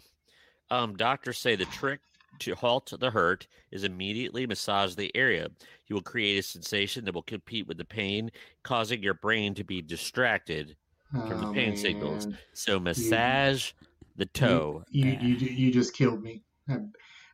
um, 0.71 0.95
doctors 0.95 1.37
say 1.37 1.57
the 1.57 1.65
trick 1.65 1.99
to 2.39 2.55
halt 2.55 2.93
the 2.99 3.11
hurt 3.11 3.47
is 3.71 3.83
immediately 3.83 4.45
massage 4.47 4.95
the 4.95 5.15
area. 5.15 5.49
You 5.87 5.95
will 5.95 6.03
create 6.03 6.39
a 6.39 6.43
sensation 6.43 7.05
that 7.05 7.13
will 7.15 7.21
compete 7.23 7.67
with 7.67 7.77
the 7.77 7.85
pain, 7.85 8.31
causing 8.63 9.01
your 9.03 9.13
brain 9.13 9.53
to 9.55 9.63
be 9.63 9.81
distracted. 9.81 10.75
From 11.11 11.39
the 11.39 11.47
Oh, 11.47 11.53
pain 11.53 11.77
signals. 11.77 12.27
So 12.51 12.81
massage 12.81 13.71
the 14.17 14.25
toe. 14.25 14.83
You, 14.89 15.05
Yeah. 15.11 15.21
you 15.21 15.35
you 15.35 15.71
just 15.71 15.93
killed 15.95 16.21
me. 16.21 16.43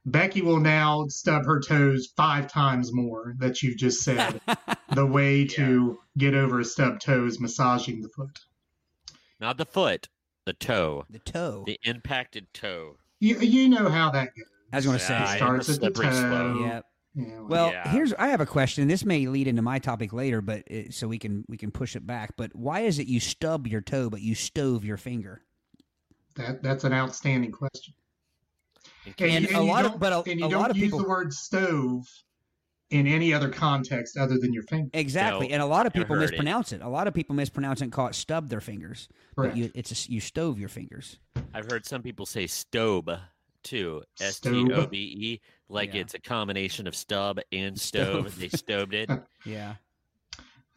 Becky 0.06 0.42
will 0.44 0.60
now 0.60 1.08
stub 1.08 1.46
her 1.46 1.60
toes 1.60 2.14
five 2.16 2.48
times 2.52 2.94
more 2.94 3.34
that 3.40 3.64
you 3.64 3.74
just 3.76 4.04
said. 4.04 4.40
the 4.94 5.06
way 5.08 5.46
to 5.48 5.98
get 6.20 6.36
over 6.36 6.60
a 6.60 6.66
stub 6.66 7.00
toe 7.00 7.26
is 7.26 7.40
massaging 7.40 8.02
the 8.02 8.10
foot. 8.10 8.38
Not 9.40 9.58
the 9.58 9.66
foot, 9.66 10.08
the 10.46 10.54
toe. 10.54 11.06
The 11.10 11.20
toe. 11.20 11.64
The 11.66 11.80
impacted 11.84 12.54
toe. 12.54 12.98
You 13.20 13.40
you 13.40 13.70
know 13.70 13.90
how 13.90 14.12
that 14.12 14.36
goes. 14.36 14.46
I 14.74 14.77
was 14.77 14.86
going 14.86 14.98
to 14.98 15.03
say. 15.03 15.13
Yeah, 15.13 15.36
starts 15.36 15.70
at 15.70 15.75
the 15.75 15.80
slippery 15.94 16.06
toe. 16.08 16.58
Yeah. 16.65 16.82
Yeah, 17.15 17.39
Well, 17.42 17.70
Yeah. 17.72 17.88
here's 17.92 18.12
I 18.13 18.30
have 18.30 18.42
a 18.42 18.46
question. 18.46 18.88
This 18.88 19.06
may 19.06 19.27
lead 19.27 19.48
into 19.48 19.62
my 19.62 19.77
topic 19.77 20.13
later, 20.13 20.42
but 20.42 20.63
it, 20.65 20.94
so 20.96 21.08
we 21.08 21.20
can 21.20 21.46
we 21.48 21.58
can 21.58 21.70
push 21.72 21.96
it 21.96 22.08
back. 22.08 22.36
But 22.38 22.56
why 22.56 22.80
is 22.82 22.98
it 22.98 23.06
you 23.08 23.20
stub 23.20 23.68
your 23.68 23.82
toe 23.82 24.10
but 24.10 24.22
you 24.22 24.34
stove 24.36 24.84
your 24.84 24.98
finger? 24.98 25.42
that 26.36 26.63
that's 26.63 26.84
an 26.84 26.92
outstanding 26.94 27.51
question. 27.51 27.94
In 29.06 29.13
And 29.30 29.50
you- 29.50 29.56
a 29.56 29.62
lot 29.62 29.86
of- 29.86 30.00
but 30.00 30.12
a- 30.12 30.32
and 30.32 30.39
you 30.39 30.48
a 30.48 30.50
don't 30.50 30.62
lot 30.62 30.72
of 30.72 30.77
use 30.77 30.86
people- 30.88 31.00
the 31.03 31.08
word 31.08 31.32
stove 31.32 32.08
in 32.89 33.06
any 33.06 33.32
other 33.34 33.50
context 33.50 34.18
other 34.18 34.39
than 34.39 34.51
your 34.53 34.63
finger. 34.63 34.89
Exactly, 34.94 35.50
No, 35.50 35.53
and 35.53 35.62
a 35.62 35.65
lot 35.68 35.86
of 35.86 35.94
people 35.94 36.15
heard 36.15 36.24
it. 36.24 36.32
mispronounce 36.32 36.72
it. 36.72 36.82
A 36.82 36.88
lot 36.89 37.08
of 37.08 37.13
people 37.13 37.36
mispronounce 37.36 37.82
it 37.82 37.86
and 37.86 37.93
call 37.93 38.08
it 38.08 38.15
stub 38.15 38.50
their 38.50 38.62
fingers. 38.62 39.08
But 39.36 39.56
you, 39.56 39.71
it's 39.76 39.91
a, 40.08 40.12
you 40.12 40.19
stove 40.19 40.58
your 40.58 40.69
fingers. 40.69 41.19
I've 41.54 41.69
heard 41.69 41.86
some 41.86 42.02
people 42.02 42.26
say 42.26 42.45
stobe 42.45 43.19
too. 43.63 44.04
Stobe. 44.15 44.71
O 44.71 44.86
B 44.88 44.97
E. 44.97 45.41
Like 45.69 45.93
Yeah. 45.93 46.02
it's 46.02 46.13
a 46.13 46.19
combination 46.19 46.88
of 46.88 46.95
stub 46.95 47.39
and 47.52 47.80
stove. 47.80 48.30
Stove. 48.32 48.39
They 48.39 48.49
stoved 48.49 48.93
it. 48.93 49.10
Yeah. 49.45 49.76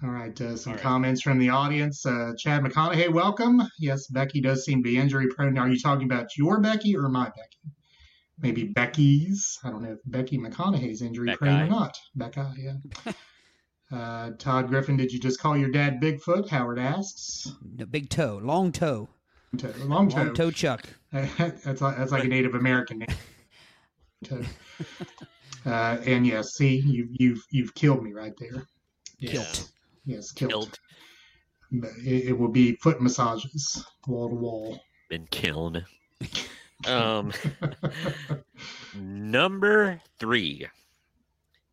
All 0.03 0.11
right, 0.11 0.38
uh, 0.42 0.57
some 0.59 0.72
All 0.72 0.77
right. 0.77 0.83
comments 0.83 1.22
from 1.22 1.38
the 1.38 1.49
audience. 1.49 2.05
Uh, 2.05 2.33
Chad 2.37 2.62
McConaughey, 2.62 3.11
welcome. 3.11 3.62
Yes, 3.79 4.07
Becky 4.09 4.42
does 4.42 4.62
seem 4.64 4.83
to 4.83 4.90
be 4.90 4.99
injury 4.99 5.27
prone. 5.29 5.57
Are 5.57 5.68
you 5.70 5.79
talking 5.79 6.05
about 6.05 6.37
your 6.37 6.61
Becky 6.61 6.94
or 6.94 7.09
my 7.09 7.25
Becky? 7.25 7.72
Maybe 8.38 8.64
Becky's. 8.64 9.59
I 9.64 9.70
don't 9.70 9.83
know 9.83 9.92
if 9.92 9.99
Becky 10.05 10.37
McConaughey's 10.37 11.01
injury 11.01 11.35
prone 11.37 11.62
or 11.62 11.66
not. 11.66 11.96
Becky, 12.14 12.42
yeah. 12.59 13.12
uh, 13.96 14.31
Todd 14.38 14.68
Griffin, 14.68 14.99
did 14.99 15.12
you 15.12 15.18
just 15.18 15.40
call 15.40 15.57
your 15.57 15.70
dad 15.70 15.99
Bigfoot? 16.03 16.51
Howard 16.51 16.79
asks. 16.79 17.51
No, 17.79 17.87
big 17.87 18.11
toe, 18.11 18.38
long 18.42 18.72
toe, 18.72 19.09
Toe, 19.59 19.73
long 19.85 20.09
toe. 20.09 20.17
long 20.19 20.35
toe 20.35 20.51
Chuck. 20.51 20.87
that's 21.13 21.81
like, 21.81 21.97
that's 21.97 22.13
like 22.13 22.25
a 22.25 22.29
Native 22.29 22.55
American 22.55 22.99
name. 23.01 23.17
Toe. 24.25 24.43
Uh, 25.65 25.99
and 26.07 26.25
yes, 26.25 26.55
see, 26.55 26.77
you, 26.77 27.09
you've 27.11 27.45
you've 27.51 27.75
killed 27.75 28.01
me 28.01 28.13
right 28.13 28.35
there. 28.39 28.65
Kilt. 29.21 29.69
Yes, 30.05 30.31
killed. 30.31 30.51
Killed. 30.53 30.79
It, 32.05 32.29
it 32.29 32.39
will 32.39 32.47
be 32.51 32.77
foot 32.77 33.01
massages, 33.03 33.85
wall 34.07 34.29
to 34.29 34.35
wall. 34.37 34.81
Been 35.11 35.27
killed. 35.27 35.85
Um, 36.87 37.33
number 38.95 39.99
three, 40.19 40.67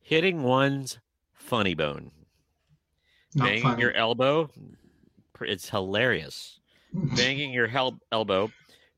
hitting 0.02 0.44
one's 0.44 0.98
funny 1.34 1.76
bone, 1.76 2.10
Not 3.36 3.46
banging 3.48 3.64
funny. 3.64 3.82
your 3.82 3.92
elbow. 3.92 4.50
It's 5.42 5.70
hilarious. 5.70 6.62
Banging 6.94 7.52
your 7.52 7.68
hel- 7.68 8.00
elbow 8.12 8.52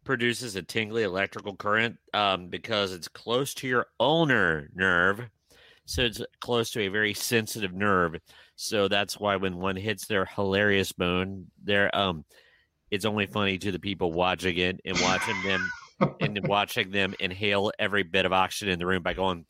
produces 0.03 0.55
a 0.55 0.61
tingly 0.61 1.03
electrical 1.03 1.55
current 1.55 1.97
um, 2.13 2.47
because 2.47 2.93
it's 2.93 3.07
close 3.07 3.53
to 3.55 3.67
your 3.67 3.87
ulnar 3.99 4.69
nerve. 4.73 5.27
So 5.85 6.03
it's 6.03 6.21
close 6.39 6.71
to 6.71 6.81
a 6.81 6.87
very 6.87 7.13
sensitive 7.13 7.73
nerve. 7.73 8.15
So 8.55 8.87
that's 8.87 9.19
why 9.19 9.35
when 9.35 9.57
one 9.57 9.75
hits 9.75 10.07
their 10.07 10.25
hilarious 10.25 10.91
bone, 10.91 11.47
they're 11.63 11.95
um, 11.95 12.25
it's 12.91 13.05
only 13.05 13.25
funny 13.25 13.57
to 13.57 13.71
the 13.71 13.79
people 13.79 14.11
watching 14.11 14.57
it 14.57 14.79
and 14.85 14.99
watching 15.01 15.35
them 15.43 15.69
and 16.19 16.47
watching 16.47 16.91
them 16.91 17.13
inhale 17.19 17.71
every 17.79 18.03
bit 18.03 18.25
of 18.25 18.33
oxygen 18.33 18.73
in 18.73 18.79
the 18.79 18.85
room 18.85 19.03
by 19.03 19.13
going. 19.13 19.45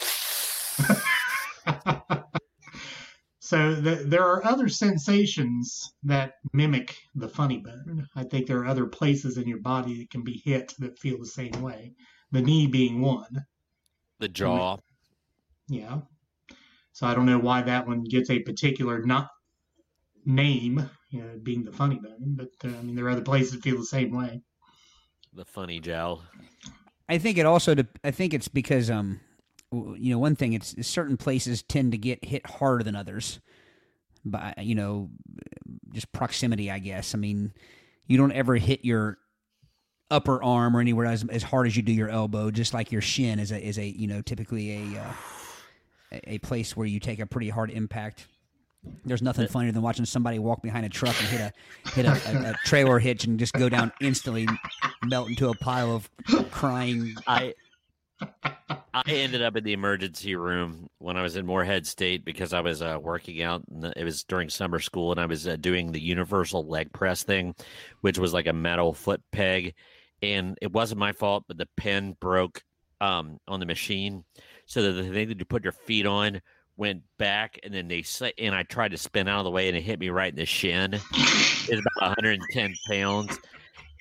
so 3.46 3.80
th- 3.80 4.08
there 4.08 4.24
are 4.24 4.44
other 4.44 4.68
sensations 4.68 5.94
that 6.02 6.34
mimic 6.52 6.98
the 7.14 7.30
funny 7.30 7.60
bone. 7.60 8.08
I 8.16 8.24
think 8.24 8.48
there 8.48 8.58
are 8.58 8.66
other 8.66 8.88
places 8.88 9.38
in 9.38 9.48
your 9.48 9.60
body 9.60 10.00
that 10.00 10.10
can 10.10 10.24
be 10.24 10.42
hit 10.44 10.74
that 10.80 10.98
feel 10.98 11.20
the 11.20 11.28
same 11.28 11.62
way. 11.62 11.94
The 12.32 12.42
knee 12.42 12.66
being 12.66 13.02
one. 13.02 13.46
The 14.18 14.30
jaw. 14.30 14.78
Yeah. 15.68 16.00
So 16.94 17.06
I 17.06 17.14
don't 17.14 17.28
know 17.28 17.38
why 17.38 17.62
that 17.62 17.86
one 17.86 18.04
gets 18.04 18.32
a 18.32 18.40
particular 18.40 19.04
not 19.04 19.30
name, 20.26 20.90
you 21.12 21.22
know, 21.22 21.38
being 21.44 21.64
the 21.64 21.72
funny 21.72 22.00
bone, 22.00 22.36
but 22.36 22.50
uh, 22.64 22.76
I 22.76 22.82
mean 22.82 22.96
there 22.96 23.06
are 23.06 23.12
other 23.12 23.22
places 23.22 23.52
that 23.52 23.62
feel 23.62 23.78
the 23.78 23.86
same 23.86 24.10
way. 24.10 24.42
The 25.34 25.46
funny 25.46 25.80
jowl. 25.80 26.24
I 27.08 27.20
think 27.20 27.38
it 27.38 27.46
also. 27.46 27.76
De- 27.76 27.88
I 28.04 28.10
think 28.10 28.34
it's 28.34 28.48
because 28.48 28.90
um, 28.90 29.20
w- 29.20 29.25
you 29.98 30.12
know, 30.12 30.20
one 30.20 30.36
thing. 30.36 30.54
It's 30.54 30.76
certain 30.88 31.18
places 31.18 31.64
tend 31.64 31.92
to 31.92 31.98
get 31.98 32.26
hit 32.26 32.46
harder 32.46 32.84
than 32.84 32.96
others. 32.96 33.40
By 34.24 34.54
you 34.58 34.76
know, 34.76 35.10
just 35.92 36.12
proximity. 36.12 36.72
I 36.72 36.80
guess. 36.80 37.14
I 37.14 37.18
mean, 37.18 37.54
you 38.08 38.18
don't 38.18 38.32
ever 38.32 38.56
hit 38.56 38.84
your 38.84 39.18
upper 40.12 40.42
arm 40.44 40.76
or 40.76 40.80
anywhere 40.80 41.08
as, 41.08 41.26
as 41.30 41.44
hard 41.44 41.68
as 41.68 41.76
you 41.76 41.84
do 41.84 41.92
your 41.92 42.10
elbow. 42.10 42.52
Just 42.52 42.74
like 42.74 42.92
your 42.92 43.02
shin 43.02 43.40
is 43.40 43.52
a 43.52 43.64
is 43.64 43.78
a 43.78 43.86
you 43.86 44.08
know 44.08 44.22
typically 44.22 44.94
a 44.96 45.00
uh, 45.02 46.20
a, 46.26 46.38
place 46.40 46.76
where 46.78 46.88
you 46.88 47.00
take 47.00 47.20
a 47.20 47.26
pretty 47.26 47.50
hard 47.50 47.72
impact. 47.72 48.28
There's 49.04 49.24
nothing 49.24 49.48
funnier 49.48 49.72
than 49.72 49.82
watching 49.82 50.06
somebody 50.06 50.38
walk 50.38 50.62
behind 50.62 50.86
a 50.86 50.90
truck 50.90 51.16
and 51.20 51.28
hit 51.28 51.42
a 51.42 51.90
hit 51.90 52.06
a, 52.06 52.12
a, 52.12 52.52
a 52.52 52.56
trailer 52.66 53.00
hitch 53.00 53.26
and 53.26 53.40
just 53.40 53.54
go 53.54 53.68
down 53.68 53.92
instantly, 54.00 54.48
melt 55.04 55.30
into 55.30 55.50
a 55.50 55.56
pile 55.56 55.96
of 55.96 56.10
crying. 56.52 57.16
I 57.26 57.56
I 58.94 59.04
ended 59.08 59.42
up 59.42 59.58
in 59.58 59.64
the 59.64 59.74
emergency 59.74 60.36
room 60.36 60.88
when 61.00 61.18
I 61.18 61.22
was 61.22 61.36
in 61.36 61.46
Moorhead 61.46 61.86
State 61.86 62.24
because 62.24 62.54
I 62.54 62.62
was 62.62 62.82
uh, 62.82 62.98
working 63.02 63.42
out. 63.42 63.64
The, 63.68 63.94
it 63.96 64.06
was 64.06 64.24
during 64.24 64.50
summer 64.50 64.80
school, 64.80 65.12
and 65.12 65.20
I 65.20 65.26
was 65.26 65.48
uh, 65.48 65.58
doing 65.58 65.92
the 65.92 66.02
universal 66.02 66.66
leg 66.66 66.94
press 66.94 67.24
thing, 67.24 67.56
which 68.02 68.18
was 68.18 68.34
like 68.34 68.48
a 68.48 68.54
metal 68.54 68.94
foot 68.94 69.22
peg, 69.32 69.74
and 70.22 70.58
it 70.62 70.72
wasn't 70.72 71.00
my 71.00 71.12
fault, 71.12 71.44
but 71.48 71.58
the 71.58 71.68
pin 71.76 72.16
broke 72.20 72.64
um, 73.02 73.38
on 73.48 73.60
the 73.60 73.66
machine, 73.66 74.24
so 74.66 74.82
that 74.82 74.94
the 74.94 75.10
thing 75.10 75.28
that 75.28 75.40
you 75.40 75.46
put 75.46 75.64
your 75.64 75.74
feet 75.74 76.06
on 76.06 76.42
went 76.78 77.04
back, 77.18 77.60
and 77.64 77.74
then 77.74 77.88
they 77.88 78.04
and 78.38 78.56
I 78.56 78.64
tried 78.64 78.92
to 78.92 78.98
spin 78.98 79.28
out 79.28 79.40
of 79.40 79.46
the 79.46 79.52
way, 79.52 79.68
and 79.68 79.78
it 79.78 79.82
hit 79.82 80.00
me 80.00 80.10
right 80.10 80.32
in 80.32 80.38
the 80.38 80.46
shin. 80.46 80.94
It's 80.94 81.82
about 81.98 82.18
110 82.18 82.76
pounds. 82.90 83.40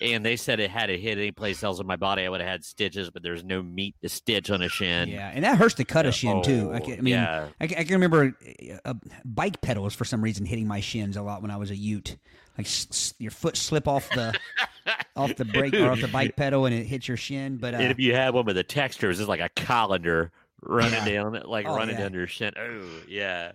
And 0.00 0.24
they 0.24 0.36
said 0.36 0.60
it 0.60 0.70
had 0.70 0.90
it 0.90 1.00
hit 1.00 1.18
any 1.18 1.30
place 1.32 1.62
else 1.62 1.80
in 1.80 1.86
my 1.86 1.96
body, 1.96 2.22
I 2.24 2.28
would 2.28 2.40
have 2.40 2.48
had 2.50 2.64
stitches, 2.64 3.10
but 3.10 3.22
there's 3.22 3.44
no 3.44 3.62
meat 3.62 3.94
to 4.02 4.08
stitch 4.08 4.50
on 4.50 4.60
a 4.62 4.68
shin. 4.68 5.08
Yeah, 5.08 5.30
and 5.32 5.44
that 5.44 5.56
hurts 5.58 5.74
to 5.74 5.84
cut 5.84 6.06
a 6.06 6.12
shin 6.12 6.42
too. 6.42 6.70
I, 6.72 6.76
Oh, 6.78 6.80
can, 6.80 6.92
I 6.98 7.00
mean, 7.00 7.14
yeah. 7.14 7.48
I, 7.60 7.66
can, 7.66 7.78
I 7.78 7.84
can 7.84 7.92
remember 7.94 8.36
uh, 8.84 8.94
bike 9.24 9.60
pedals 9.60 9.94
for 9.94 10.04
some 10.04 10.22
reason 10.22 10.46
hitting 10.46 10.66
my 10.66 10.80
shins 10.80 11.16
a 11.16 11.22
lot 11.22 11.42
when 11.42 11.50
I 11.50 11.56
was 11.56 11.70
a 11.70 11.76
Ute. 11.76 12.16
Like 12.58 12.66
s- 12.66 12.86
s- 12.90 13.14
your 13.18 13.30
foot 13.32 13.56
slip 13.56 13.88
off 13.88 14.08
the 14.10 14.32
off 15.16 15.34
the 15.36 15.44
brake 15.44 15.74
or 15.74 15.90
off 15.90 16.00
the 16.00 16.08
bike 16.08 16.36
pedal 16.36 16.66
and 16.66 16.74
it 16.74 16.84
hits 16.86 17.08
your 17.08 17.16
shin. 17.16 17.56
But 17.56 17.74
uh, 17.74 17.78
and 17.78 17.90
if 17.90 17.98
you 17.98 18.14
had 18.14 18.32
one 18.34 18.44
with 18.44 18.56
the 18.56 18.62
textures, 18.62 19.18
it's 19.20 19.28
like 19.28 19.40
a 19.40 19.48
colander 19.56 20.30
running 20.62 20.92
Yeah. 20.92 21.22
down, 21.22 21.34
it, 21.34 21.48
like 21.48 21.66
Oh, 21.66 21.76
running 21.76 21.96
yeah. 21.96 22.02
down 22.02 22.12
your 22.14 22.26
shin. 22.28 22.52
Oh, 22.56 22.84
yeah. 23.08 23.52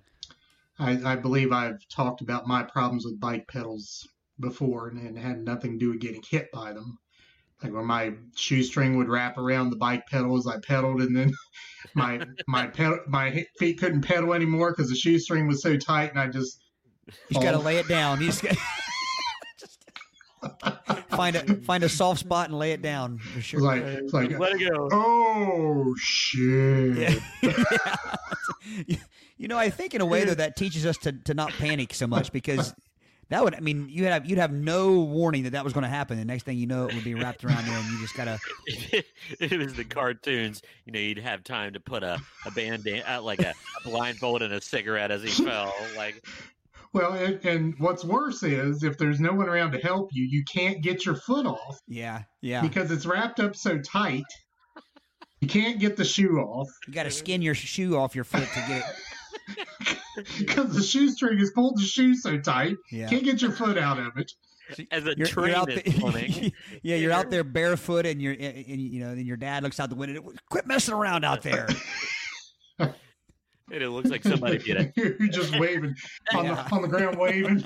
I, 0.79 1.13
I 1.13 1.15
believe 1.15 1.51
I've 1.51 1.85
talked 1.89 2.21
about 2.21 2.47
my 2.47 2.63
problems 2.63 3.05
with 3.05 3.19
bike 3.19 3.47
pedals 3.47 4.07
before, 4.39 4.87
and 4.87 5.17
it 5.17 5.19
had 5.19 5.43
nothing 5.43 5.73
to 5.73 5.77
do 5.77 5.89
with 5.91 6.01
getting 6.01 6.23
hit 6.27 6.51
by 6.51 6.73
them. 6.73 6.97
Like 7.63 7.73
when 7.73 7.85
my 7.85 8.13
shoestring 8.35 8.97
would 8.97 9.09
wrap 9.09 9.37
around 9.37 9.69
the 9.69 9.75
bike 9.75 10.07
pedal 10.07 10.37
as 10.37 10.47
I 10.47 10.59
pedaled, 10.59 11.01
and 11.01 11.15
then 11.15 11.33
my 11.93 12.21
my 12.47 12.67
pedal, 12.67 12.99
my 13.07 13.45
feet 13.57 13.79
couldn't 13.79 14.01
pedal 14.01 14.33
anymore 14.33 14.71
because 14.71 14.89
the 14.89 14.95
shoestring 14.95 15.47
was 15.47 15.61
so 15.61 15.77
tight, 15.77 16.11
and 16.11 16.19
I 16.19 16.27
just 16.27 16.61
you 17.07 17.13
just 17.33 17.43
got 17.43 17.51
to 17.51 17.59
lay 17.59 17.77
it 17.77 17.87
down. 17.87 18.21
You 18.21 18.27
just 18.27 18.43
got 18.43 18.55
find 21.09 21.35
a 21.35 21.55
find 21.61 21.83
a 21.83 21.89
soft 21.89 22.21
spot 22.21 22.49
and 22.49 22.57
lay 22.57 22.71
it 22.71 22.81
down 22.81 23.17
for 23.17 23.41
sure. 23.41 23.59
like 23.59 23.83
it's 23.83 24.13
like 24.13 24.37
Let 24.39 24.53
it 24.53 24.69
go. 24.69 24.89
oh 24.91 25.93
shit. 25.97 27.21
Yeah. 27.41 28.05
you, 28.87 28.97
you 29.37 29.47
know, 29.47 29.57
I 29.57 29.69
think 29.69 29.93
in 29.93 30.01
a 30.01 30.05
way 30.05 30.23
though 30.23 30.35
that 30.35 30.55
teaches 30.55 30.85
us 30.85 30.97
to, 30.99 31.11
to 31.11 31.33
not 31.33 31.51
panic 31.51 31.93
so 31.93 32.07
much 32.07 32.31
because 32.31 32.73
that 33.29 33.43
would 33.43 33.55
I 33.55 33.59
mean 33.59 33.87
you 33.89 34.05
have 34.05 34.25
you'd 34.25 34.39
have 34.39 34.51
no 34.51 34.99
warning 34.99 35.43
that 35.43 35.51
that 35.51 35.63
was 35.63 35.73
going 35.73 35.83
to 35.83 35.89
happen. 35.89 36.17
The 36.17 36.25
next 36.25 36.43
thing 36.43 36.57
you 36.57 36.67
know, 36.67 36.87
it 36.87 36.95
would 36.95 37.03
be 37.03 37.15
wrapped 37.15 37.43
around 37.43 37.65
there, 37.65 37.77
and 37.77 37.91
you 37.91 37.99
just 37.99 38.15
gotta 38.15 38.39
if 38.65 39.05
it 39.39 39.59
was 39.59 39.75
the 39.75 39.85
cartoons, 39.85 40.61
you 40.85 40.91
know, 40.91 40.99
you'd 40.99 41.19
have 41.19 41.43
time 41.43 41.73
to 41.73 41.79
put 41.79 42.03
a, 42.03 42.19
a 42.45 42.51
band 42.51 42.87
uh, 42.87 43.21
like 43.21 43.41
a, 43.41 43.53
a 43.77 43.89
blindfold 43.89 44.41
and 44.41 44.53
a 44.53 44.61
cigarette 44.61 45.11
as 45.11 45.23
he 45.23 45.29
fell. 45.29 45.73
Like, 45.95 46.23
Well, 46.93 47.13
and, 47.13 47.45
and 47.45 47.75
what's 47.77 48.03
worse 48.03 48.41
is 48.41 48.83
if 48.83 48.97
there's 48.97 49.19
no 49.19 49.31
one 49.31 49.47
around 49.47 49.71
to 49.73 49.79
help 49.79 50.09
you, 50.11 50.25
you 50.25 50.43
can't 50.51 50.81
get 50.81 51.05
your 51.05 51.15
foot 51.15 51.45
off 51.45 51.79
yeah 51.87 52.23
yeah. 52.41 52.61
because 52.61 52.89
it's 52.89 53.05
wrapped 53.05 53.39
up 53.39 53.55
so 53.55 53.77
tight. 53.79 54.25
You 55.39 55.47
can't 55.47 55.79
get 55.79 55.95
the 55.95 56.03
shoe 56.03 56.37
off 56.39 56.67
You 56.85 56.93
got 56.93 57.03
to 57.03 57.11
skin 57.11 57.41
your 57.41 57.55
shoe 57.55 57.95
off 57.95 58.13
your 58.13 58.25
foot 58.25 58.47
to 58.47 58.59
get 58.67 58.79
it. 58.79 58.95
because 60.39 60.75
the 60.75 60.81
shoestring 60.83 61.37
has 61.39 61.51
pulled 61.51 61.77
the 61.77 61.83
shoe 61.83 62.15
so 62.15 62.37
tight. 62.39 62.75
Yeah. 62.91 63.07
Can't 63.09 63.23
get 63.23 63.41
your 63.41 63.51
foot 63.51 63.77
out 63.77 63.99
of 63.99 64.17
it. 64.17 64.31
as 64.91 65.05
a 65.07 65.15
You're, 65.17 65.27
train 65.27 65.55
you're 65.55 65.69
is 65.69 66.13
there, 66.13 66.51
yeah, 66.83 66.95
you're 66.95 67.11
out 67.11 67.29
there 67.31 67.43
barefoot, 67.43 68.05
and 68.05 68.21
you're, 68.21 68.33
and, 68.33 68.65
you 68.67 68.99
know, 68.99 69.09
and 69.09 69.25
your 69.25 69.37
dad 69.37 69.63
looks 69.63 69.79
out 69.79 69.89
the 69.89 69.95
window. 69.95 70.21
Quit 70.49 70.67
messing 70.67 70.93
around 70.93 71.23
out 71.25 71.41
there. 71.41 71.67
And 73.71 73.83
it 73.83 73.89
looks 73.89 74.09
like 74.09 74.23
somebody 74.23 74.57
did 74.57 74.77
it. 74.77 74.93
You're 75.19 75.29
just 75.29 75.59
waving 75.59 75.93
on, 76.33 76.45
Yeah. 76.45 76.55
the, 76.67 76.75
on 76.75 76.81
the 76.81 76.87
ground, 76.87 77.17
waving. 77.19 77.63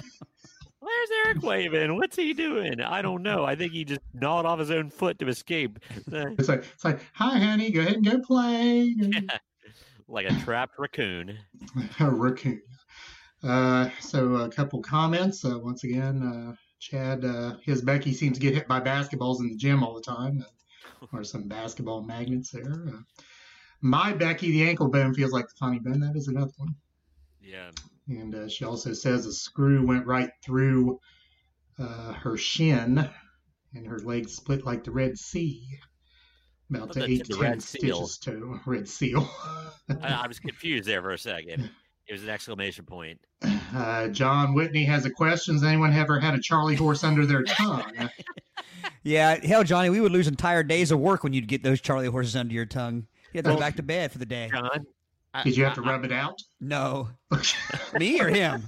Where's 0.80 1.10
Eric 1.26 1.42
waving? 1.44 1.96
What's 1.96 2.18
he 2.18 2.34
doing? 2.34 2.82
I 2.82 3.02
don't 3.02 3.24
know. 3.24 3.46
I 3.46 3.56
think 3.56 3.72
he 3.72 3.86
just 3.86 4.02
gnawed 4.14 4.46
off 4.46 4.60
his 4.60 4.70
own 4.70 4.90
foot 4.90 5.18
to 5.20 5.30
escape. 5.30 5.80
It's 5.96 6.50
like 6.50 6.66
it's 6.74 6.84
like, 6.84 7.00
hi, 7.14 7.40
honey, 7.40 7.72
go 7.72 7.80
ahead 7.80 7.94
and 7.94 8.06
go 8.06 8.20
play. 8.20 8.94
Like 10.14 10.30
a 10.30 10.40
trapped 10.40 10.78
raccoon. 10.78 11.38
a 12.00 12.10
raccoon. 12.10 12.62
Uh, 13.44 13.90
so 14.00 14.36
a 14.36 14.50
couple 14.50 14.82
comments. 14.82 15.44
Uh, 15.44 15.60
once 15.60 15.84
again, 15.84 16.22
uh, 16.24 16.56
Chad, 16.80 17.26
uh, 17.26 17.56
his 17.64 17.82
Becky 17.82 18.14
seems 18.14 18.38
to 18.38 18.42
get 18.42 18.54
hit 18.54 18.68
by 18.68 18.80
basketballs 18.80 19.40
in 19.40 19.50
the 19.50 19.56
gym 19.56 19.84
all 19.84 19.96
the 19.96 20.02
time, 20.02 20.46
uh, 21.02 21.06
or 21.14 21.24
some 21.24 21.48
basketball 21.48 22.04
magnets 22.04 22.52
there. 22.52 22.72
Uh, 22.88 23.00
my 23.82 24.14
Becky, 24.14 24.52
the 24.52 24.70
ankle 24.70 24.90
bone 24.90 25.14
feels 25.14 25.34
like 25.34 25.48
the 25.48 25.56
funny 25.60 25.80
bone. 25.80 26.00
That 26.00 26.16
is 26.16 26.28
another 26.28 26.52
one. 26.58 26.76
Yeah. 27.42 27.72
And 28.08 28.36
uh, 28.36 28.48
she 28.48 28.66
also 28.66 28.94
says 28.94 29.26
a 29.26 29.34
screw 29.34 29.86
went 29.86 30.06
right 30.06 30.30
through 30.44 31.00
uh, 31.80 32.14
her 32.14 32.38
shin, 32.38 33.10
and 33.74 33.88
her 33.88 34.00
leg 34.00 34.30
split 34.30 34.66
like 34.66 34.84
the 34.84 34.92
Red 34.92 35.18
Sea. 35.18 35.80
About 36.70 36.88
But 36.88 36.94
to 36.94 37.00
that's 37.00 37.12
eight 37.12 37.28
the 37.28 37.34
ten 37.34 37.42
Red 37.42 37.62
Seal. 37.64 38.08
stitches 38.08 38.18
to 38.20 38.60
Red 38.66 38.88
Seal. 38.88 39.30
I, 40.02 40.24
I 40.24 40.28
was 40.28 40.40
confused 40.40 40.88
there 40.88 41.02
for 41.02 41.12
a 41.12 41.18
second. 41.20 41.70
It 42.06 42.12
was 42.12 42.24
an 42.24 42.30
exclamation 42.30 42.84
point. 42.84 43.18
Uh, 43.74 44.10
John 44.10 44.54
Whitney 44.54 44.84
has 44.84 45.06
a 45.06 45.10
question. 45.10 45.54
Has 45.56 45.64
anyone 45.64 45.94
ever 45.94 46.20
had 46.20 46.34
a 46.34 46.40
Charlie 46.42 46.76
horse 46.76 47.02
under 47.02 47.26
their 47.26 47.44
tongue? 47.44 48.10
Yeah, 49.04 49.36
hell, 49.46 49.64
Johnny, 49.64 49.90
we 49.90 50.02
would 50.02 50.12
lose 50.12 50.28
entire 50.28 50.64
days 50.64 50.92
of 50.92 51.00
work 51.00 51.24
when 51.24 51.32
you'd 51.34 51.48
get 51.48 51.64
those 51.64 51.80
Charlie 51.80 52.08
horses 52.08 52.36
under 52.36 52.54
your 52.54 52.66
tongue. 52.66 53.08
You 53.32 53.38
had 53.38 53.46
to 53.46 53.52
go 53.54 53.58
back 53.60 53.78
to 53.78 53.84
bed 53.84 54.12
for 54.12 54.18
the 54.18 54.26
day. 54.26 54.50
John? 54.52 54.86
Did 55.46 55.56
you 55.58 55.64
have 55.64 55.76
to 55.76 55.82
I- 55.84 55.92
rub 55.92 56.04
it 56.04 56.12
out? 56.12 56.42
No, 56.60 57.10
me 58.00 58.20
or 58.20 58.28
him? 58.28 58.64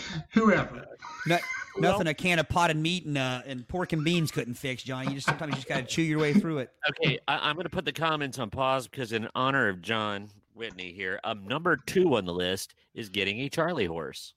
Whoever. 0.32 0.86
No, 1.26 1.38
Well- 1.76 1.92
nothing 1.92 2.06
a 2.06 2.14
can 2.14 2.38
of 2.38 2.48
potted 2.48 2.76
meat 2.76 3.06
and 3.06 3.18
uh, 3.18 3.42
and 3.46 3.66
pork 3.66 3.92
and 3.92 4.04
beans 4.04 4.30
couldn't 4.30 4.54
fix, 4.54 4.82
Johnny. 4.82 5.08
You 5.08 5.14
just 5.14 5.26
sometimes 5.26 5.50
you 5.50 5.56
just 5.56 5.68
got 5.68 5.76
to 5.76 5.84
chew 5.84 6.02
your 6.02 6.18
way 6.18 6.32
through 6.32 6.58
it. 6.58 6.70
Okay, 6.90 7.18
I, 7.28 7.48
I'm 7.48 7.54
going 7.56 7.64
to 7.64 7.70
put 7.70 7.84
the 7.84 7.92
comments 7.92 8.38
on 8.38 8.50
pause 8.50 8.86
because, 8.88 9.12
in 9.12 9.28
honor 9.34 9.68
of 9.68 9.82
John 9.82 10.30
Whitney 10.54 10.92
here, 10.92 11.20
um, 11.24 11.46
number 11.46 11.76
two 11.76 12.16
on 12.16 12.24
the 12.24 12.34
list 12.34 12.74
is 12.94 13.08
getting 13.08 13.40
a 13.40 13.48
Charlie 13.48 13.86
horse. 13.86 14.34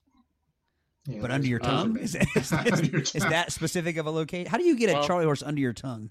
Yeah, 1.06 1.20
But 1.20 1.30
under 1.30 1.46
your 1.46 1.60
tongue 1.60 1.94
them. 1.94 2.02
is, 2.02 2.16
is, 2.36 2.52
Under 2.52 2.84
your 2.84 3.00
is, 3.02 3.14
is 3.14 3.22
that 3.22 3.52
specific 3.52 3.96
of 3.96 4.06
a 4.06 4.10
location? 4.10 4.50
How 4.50 4.58
do 4.58 4.64
you 4.64 4.76
get 4.76 4.90
a 4.90 5.06
Charlie 5.06 5.24
horse 5.24 5.42
under 5.42 5.60
your 5.60 5.72
tongue? 5.72 6.10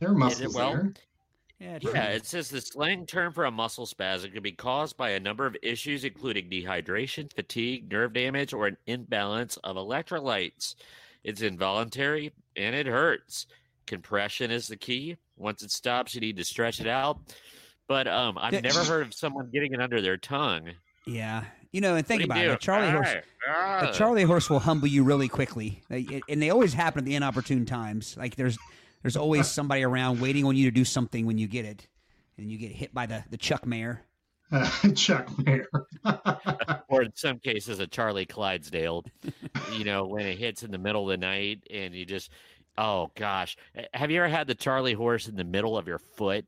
There 0.00 0.10
are 0.10 0.14
muscles 0.14 0.54
well, 0.54 0.72
there. 0.72 0.92
Yeah, 1.62 1.78
Yeah, 1.80 2.08
it 2.08 2.26
says 2.26 2.48
the 2.50 2.60
slang 2.60 3.06
term 3.06 3.32
for 3.32 3.44
a 3.44 3.50
muscle 3.50 3.86
spasm 3.86 4.32
can 4.32 4.42
be 4.42 4.52
caused 4.52 4.96
by 4.96 5.10
a 5.10 5.20
number 5.20 5.46
of 5.46 5.56
issues, 5.62 6.04
including 6.04 6.50
dehydration, 6.50 7.32
fatigue, 7.32 7.90
nerve 7.90 8.12
damage, 8.12 8.52
or 8.52 8.66
an 8.66 8.76
imbalance 8.86 9.56
of 9.58 9.76
electrolytes. 9.76 10.74
It's 11.24 11.40
involuntary 11.42 12.32
and 12.56 12.74
it 12.74 12.86
hurts. 12.86 13.46
Compression 13.86 14.50
is 14.50 14.66
the 14.68 14.76
key. 14.76 15.16
Once 15.36 15.62
it 15.62 15.70
stops, 15.70 16.14
you 16.14 16.20
need 16.20 16.36
to 16.36 16.44
stretch 16.44 16.80
it 16.80 16.86
out. 16.88 17.18
But 17.88 18.06
um, 18.08 18.38
I've 18.38 18.62
never 18.62 18.84
heard 18.84 19.06
of 19.06 19.14
someone 19.14 19.50
getting 19.52 19.72
it 19.72 19.80
under 19.80 20.00
their 20.00 20.16
tongue. 20.16 20.70
yeah. 21.06 21.44
You 21.72 21.80
know, 21.80 21.94
and 21.94 22.06
think 22.06 22.20
What 22.28 22.34
do 22.34 22.42
about 22.42 22.54
it. 22.54 22.60
Charlie 22.60 22.90
horse. 22.90 23.08
Ah, 23.48 23.88
A 23.88 23.92
Charlie 23.94 24.24
horse 24.24 24.50
will 24.50 24.58
humble 24.58 24.88
you 24.88 25.04
really 25.04 25.26
quickly, 25.26 25.80
and 25.88 26.42
they 26.42 26.50
always 26.50 26.74
happen 26.74 26.98
at 26.98 27.04
the 27.06 27.14
inopportune 27.14 27.64
times. 27.64 28.14
Like 28.14 28.36
there's 28.36 28.58
there's 29.02 29.16
always 29.16 29.48
somebody 29.48 29.82
around 29.82 30.20
waiting 30.20 30.44
on 30.44 30.56
you 30.56 30.64
to 30.66 30.70
do 30.70 30.84
something 30.84 31.26
when 31.26 31.38
you 31.38 31.46
get 31.46 31.64
it, 31.64 31.86
and 32.38 32.50
you 32.50 32.58
get 32.58 32.72
hit 32.72 32.94
by 32.94 33.06
the 33.06 33.24
the 33.30 33.36
chuck 33.36 33.66
mare. 33.66 34.04
Uh, 34.52 34.68
Chuck 34.94 35.30
Mayer. 35.38 35.66
or 36.88 37.02
in 37.02 37.12
some 37.14 37.38
cases 37.38 37.80
a 37.80 37.86
Charlie 37.86 38.26
Clydesdale. 38.26 39.04
you 39.72 39.84
know, 39.84 40.06
when 40.06 40.26
it 40.26 40.36
hits 40.36 40.62
in 40.62 40.70
the 40.70 40.78
middle 40.78 41.10
of 41.10 41.18
the 41.18 41.26
night 41.26 41.66
and 41.70 41.94
you 41.94 42.04
just 42.04 42.30
oh 42.76 43.10
gosh. 43.14 43.56
Have 43.94 44.10
you 44.10 44.18
ever 44.18 44.28
had 44.28 44.46
the 44.46 44.54
Charlie 44.54 44.92
horse 44.92 45.26
in 45.26 45.36
the 45.36 45.44
middle 45.44 45.78
of 45.78 45.86
your 45.86 45.98
foot 45.98 46.44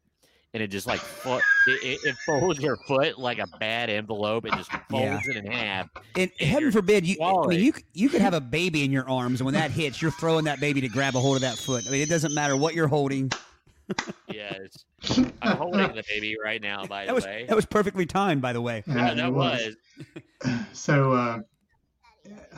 and 0.54 0.62
it 0.62 0.68
just 0.68 0.86
like 0.86 1.00
foot 1.00 1.42
it, 1.66 1.84
it, 1.84 2.08
it 2.08 2.16
folds 2.24 2.60
your 2.60 2.76
foot 2.76 3.18
like 3.18 3.38
a 3.38 3.46
bad 3.58 3.90
envelope. 3.90 4.46
It 4.46 4.54
just 4.54 4.70
folds 4.90 5.26
it 5.28 5.36
in 5.36 5.46
half. 5.50 5.88
And 6.16 6.30
And 6.40 6.48
heaven 6.48 6.72
forbid, 6.72 7.04
you 7.06 7.16
I 7.22 7.46
mean 7.46 7.60
you 7.60 7.72
you 7.92 8.08
could 8.08 8.22
have 8.22 8.32
a 8.34 8.40
baby 8.40 8.84
in 8.84 8.90
your 8.92 9.08
arms, 9.08 9.40
and 9.40 9.44
when 9.44 9.54
that 9.54 9.70
hits, 9.70 10.00
you're 10.00 10.10
throwing 10.12 10.44
that 10.46 10.60
baby 10.60 10.80
to 10.80 10.88
grab 10.88 11.14
a 11.16 11.20
hold 11.20 11.36
of 11.36 11.42
that 11.42 11.56
foot. 11.58 11.84
I 11.86 11.90
mean, 11.90 12.00
it 12.00 12.08
doesn't 12.08 12.32
matter 12.34 12.56
what 12.56 12.74
you're 12.74 12.88
holding. 12.88 13.30
Yes. 14.32 14.84
I'm 15.42 15.58
holding 15.58 15.94
the 15.94 16.02
baby 16.08 16.36
right 16.42 16.62
now, 16.62 16.86
by 16.86 17.02
That 17.04 17.08
the 17.08 17.14
was 17.14 17.24
way. 17.26 17.44
that 17.48 17.54
was 17.54 17.66
perfectly 17.66 18.06
timed, 18.06 18.40
by 18.40 18.54
the 18.54 18.60
way. 18.62 18.82
yeah, 18.86 19.12
it 19.12 19.16
that 19.16 19.32
was. 19.32 19.76
So 20.72 21.12
uh, 21.12 21.38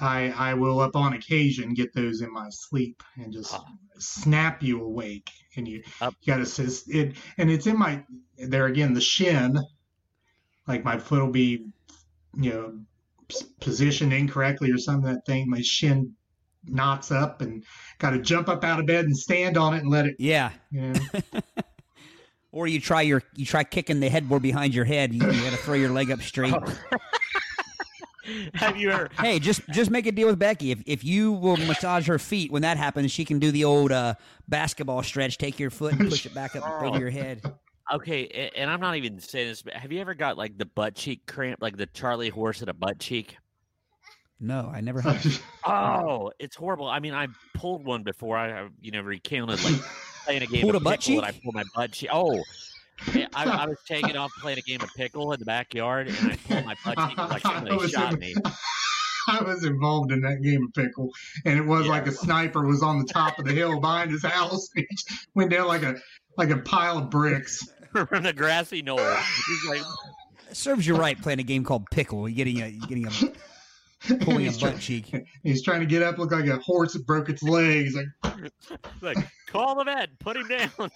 I 0.00 0.28
I 0.36 0.54
will 0.54 0.80
up 0.80 0.94
on 0.96 1.12
occasion 1.14 1.74
get 1.74 1.92
those 1.94 2.20
in 2.20 2.32
my 2.32 2.48
sleep 2.50 3.02
and 3.16 3.32
just 3.32 3.54
Ah. 3.54 3.64
snap 3.98 4.62
you 4.62 4.82
awake 4.82 5.30
and 5.56 5.66
you, 5.66 5.82
Up. 6.00 6.14
you 6.20 6.32
got 6.32 6.36
to 6.36 6.42
assist 6.42 6.88
it 6.94 7.16
and 7.38 7.50
it's 7.50 7.66
in 7.66 7.78
my 7.78 8.02
there 8.36 8.66
again 8.66 8.92
the 8.92 9.00
shin 9.00 9.58
like 10.68 10.84
my 10.84 10.98
foot 10.98 11.20
will 11.22 11.32
be 11.32 11.66
you 12.34 12.50
know 12.50 12.78
positioned 13.60 14.12
incorrectly 14.12 14.70
or 14.70 14.78
something 14.78 15.12
that 15.12 15.24
thing 15.26 15.48
my 15.48 15.60
shin 15.62 16.12
knots 16.64 17.10
up 17.10 17.40
and 17.42 17.64
got 17.98 18.10
to 18.10 18.18
jump 18.18 18.48
up 18.48 18.62
out 18.64 18.78
of 18.80 18.86
bed 18.86 19.04
and 19.04 19.16
stand 19.16 19.56
on 19.56 19.72
it 19.74 19.78
and 19.78 19.90
let 19.90 20.06
it 20.06 20.16
Yeah. 20.18 20.50
you 20.70 20.92
know 20.92 21.00
Or 22.52 22.66
you 22.66 22.80
try 22.80 23.02
your 23.02 23.22
you 23.34 23.44
try 23.44 23.64
kicking 23.64 24.00
the 24.00 24.08
headboard 24.08 24.40
behind 24.40 24.74
your 24.74 24.86
head. 24.86 25.12
You, 25.12 25.20
you 25.30 25.42
got 25.42 25.50
to 25.50 25.58
throw 25.58 25.74
your 25.74 25.90
leg 25.90 26.10
up 26.10 26.22
straight. 26.22 26.54
Have 28.54 28.76
you 28.76 28.90
ever 28.90 29.08
hey, 29.20 29.38
just 29.38 29.66
just 29.70 29.90
make 29.90 30.06
a 30.06 30.12
deal 30.12 30.26
with 30.26 30.38
Becky. 30.38 30.70
If 30.70 30.82
if 30.86 31.04
you 31.04 31.32
will 31.32 31.56
massage 31.56 32.06
her 32.08 32.18
feet 32.18 32.50
when 32.50 32.62
that 32.62 32.76
happens, 32.76 33.10
she 33.12 33.24
can 33.24 33.38
do 33.38 33.50
the 33.50 33.64
old 33.64 33.92
uh, 33.92 34.14
basketball 34.48 35.02
stretch. 35.02 35.38
Take 35.38 35.58
your 35.58 35.70
foot 35.70 35.92
and 35.94 36.08
push 36.08 36.26
it 36.26 36.34
back 36.34 36.56
up 36.56 36.68
over 36.82 36.98
your 36.98 37.10
head. 37.10 37.42
Okay, 37.92 38.24
a- 38.24 38.58
and 38.58 38.68
I'm 38.70 38.80
not 38.80 38.96
even 38.96 39.18
saying 39.20 39.48
this, 39.48 39.62
but 39.62 39.74
have 39.74 39.92
you 39.92 40.00
ever 40.00 40.14
got 40.14 40.36
like 40.36 40.58
the 40.58 40.66
butt 40.66 40.94
cheek 40.94 41.26
cramp, 41.26 41.62
like 41.62 41.76
the 41.76 41.86
Charlie 41.86 42.30
horse 42.30 42.62
at 42.62 42.68
a 42.68 42.74
butt 42.74 42.98
cheek? 42.98 43.36
No, 44.40 44.70
I 44.74 44.80
never 44.80 45.00
have. 45.02 45.42
Oh, 45.64 46.32
it's 46.38 46.56
horrible. 46.56 46.88
I 46.88 46.98
mean, 47.00 47.14
I 47.14 47.28
pulled 47.54 47.84
one 47.84 48.02
before. 48.02 48.36
I, 48.36 48.62
I, 48.62 48.68
you 48.80 48.90
know, 48.90 49.02
recounted 49.02 49.62
like 49.64 49.80
playing 50.24 50.42
a 50.42 50.46
game 50.46 50.62
Pulled 50.62 50.74
of 50.74 50.82
a 50.82 50.84
butt 50.84 51.00
pickle, 51.00 51.24
and 51.24 51.26
I 51.26 51.40
pulled 51.42 51.54
my 51.54 51.64
butt 51.74 51.92
cheek. 51.92 52.10
Oh, 52.12 52.34
yeah, 52.34 52.42
I, 53.34 53.44
I 53.44 53.66
was 53.68 53.78
taking 53.86 54.16
off 54.16 54.32
playing 54.40 54.58
a 54.58 54.62
game 54.62 54.80
of 54.80 54.90
pickle 54.96 55.32
in 55.32 55.38
the 55.40 55.46
backyard, 55.46 56.08
and 56.08 56.16
I 56.32 56.36
pulled 56.36 56.64
my 56.66 56.74
butt 56.84 57.08
cheek 57.08 57.18
like 57.18 57.44
I 57.46 57.54
somebody 57.54 57.76
was 57.76 57.90
shot 57.90 58.12
in- 58.14 58.18
me. 58.20 58.34
I 59.28 59.42
was 59.42 59.64
involved 59.64 60.12
in 60.12 60.20
that 60.20 60.40
game 60.42 60.62
of 60.64 60.72
pickle, 60.72 61.10
and 61.44 61.58
it 61.58 61.66
was 61.66 61.84
Yeah. 61.86 61.90
like 61.92 62.06
a 62.06 62.12
sniper 62.12 62.64
was 62.64 62.82
on 62.82 62.98
the 63.00 63.04
top 63.12 63.38
of 63.40 63.44
the 63.44 63.52
hill 63.52 63.80
behind 63.80 64.12
his 64.12 64.24
house. 64.24 64.68
He 64.74 64.86
went 65.34 65.50
down 65.50 65.66
like 65.66 65.82
a 65.82 65.96
like 66.38 66.50
a 66.50 66.58
pile 66.58 66.98
of 66.98 67.10
bricks. 67.10 67.66
from 67.92 68.22
the 68.22 68.32
grassy 68.32 68.82
knoll. 68.82 68.98
He's 68.98 69.64
like, 69.68 69.82
serves 70.52 70.86
you 70.86 70.94
right 70.96 71.20
playing 71.20 71.40
a 71.40 71.44
game 71.44 71.64
called 71.64 71.86
pickle. 71.90 72.28
You're 72.28 72.36
getting 72.36 72.62
a 72.62 72.68
you're 72.68 72.86
getting 72.86 73.06
a 73.08 73.10
pulling 74.24 74.42
a 74.46 74.50
he's, 74.50 74.58
try- 74.58 74.70
butt 74.70 74.80
cheek. 74.80 75.12
he's 75.42 75.62
trying 75.64 75.80
to 75.80 75.86
get 75.86 76.02
up, 76.04 76.18
look 76.18 76.30
like 76.30 76.46
a 76.46 76.58
horse 76.58 76.92
that 76.92 77.04
broke 77.04 77.28
its 77.28 77.42
legs. 77.42 77.96
Like, 78.22 78.52
like 79.00 79.16
call 79.48 79.74
the 79.74 79.84
vet, 79.84 80.16
put 80.20 80.36
him 80.36 80.46
down. 80.46 80.90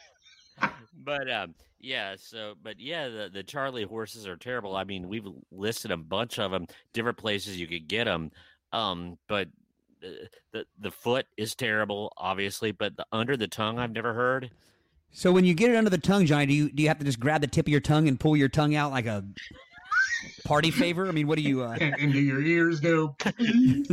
but 1.02 1.28
um, 1.28 1.54
yeah. 1.80 2.16
So, 2.18 2.54
but 2.62 2.78
yeah, 2.80 3.08
the 3.08 3.30
the 3.32 3.42
Charlie 3.42 3.84
horses 3.84 4.26
are 4.26 4.36
terrible. 4.36 4.76
I 4.76 4.84
mean, 4.84 5.08
we've 5.08 5.26
listed 5.50 5.90
a 5.90 5.96
bunch 5.96 6.38
of 6.38 6.50
them, 6.50 6.66
different 6.92 7.18
places 7.18 7.58
you 7.58 7.66
could 7.66 7.88
get 7.88 8.04
them. 8.04 8.30
Um, 8.72 9.18
but 9.28 9.48
the 10.00 10.28
the, 10.52 10.64
the 10.78 10.90
foot 10.90 11.26
is 11.36 11.54
terrible, 11.54 12.12
obviously. 12.16 12.72
But 12.72 12.96
the 12.96 13.06
under 13.12 13.36
the 13.36 13.48
tongue, 13.48 13.78
I've 13.78 13.92
never 13.92 14.14
heard. 14.14 14.50
So 15.12 15.32
when 15.32 15.44
you 15.44 15.54
get 15.54 15.70
it 15.70 15.76
under 15.76 15.90
the 15.90 15.98
tongue, 15.98 16.26
Johnny, 16.26 16.46
do 16.46 16.54
you 16.54 16.70
do 16.70 16.82
you 16.82 16.88
have 16.88 16.98
to 16.98 17.04
just 17.04 17.20
grab 17.20 17.40
the 17.40 17.48
tip 17.48 17.66
of 17.66 17.70
your 17.70 17.80
tongue 17.80 18.08
and 18.08 18.18
pull 18.18 18.36
your 18.36 18.48
tongue 18.48 18.74
out 18.74 18.92
like 18.92 19.06
a 19.06 19.24
party 20.44 20.70
favor? 20.70 21.08
I 21.08 21.12
mean, 21.12 21.26
what 21.26 21.36
do 21.36 21.42
you? 21.42 21.64
Uh, 21.64 21.76
and, 21.80 21.94
and 21.98 22.12
do 22.12 22.20
your 22.20 22.42
ears 22.42 22.80
go? 22.80 23.16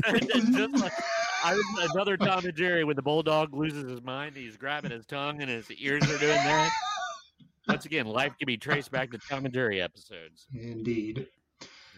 Like, 0.08 0.94
I 1.44 1.54
was 1.54 1.92
another 1.94 2.18
Tom 2.18 2.46
and 2.46 2.56
Jerry 2.56 2.84
when 2.84 2.96
the 2.96 3.02
bulldog 3.02 3.54
loses 3.54 3.90
his 3.90 4.02
mind. 4.02 4.36
He's 4.36 4.58
grabbing 4.58 4.92
his 4.92 5.06
tongue 5.06 5.42
and 5.42 5.50
his 5.50 5.70
ears 5.72 6.04
are 6.04 6.18
doing 6.18 6.34
that. 6.34 6.72
Once 7.68 7.86
again, 7.86 8.06
life 8.06 8.34
can 8.38 8.46
be 8.46 8.58
traced 8.58 8.92
back 8.92 9.12
to 9.12 9.18
Tom 9.18 9.46
and 9.46 9.54
Jerry 9.54 9.82
episodes. 9.82 10.48
Indeed. 10.54 11.28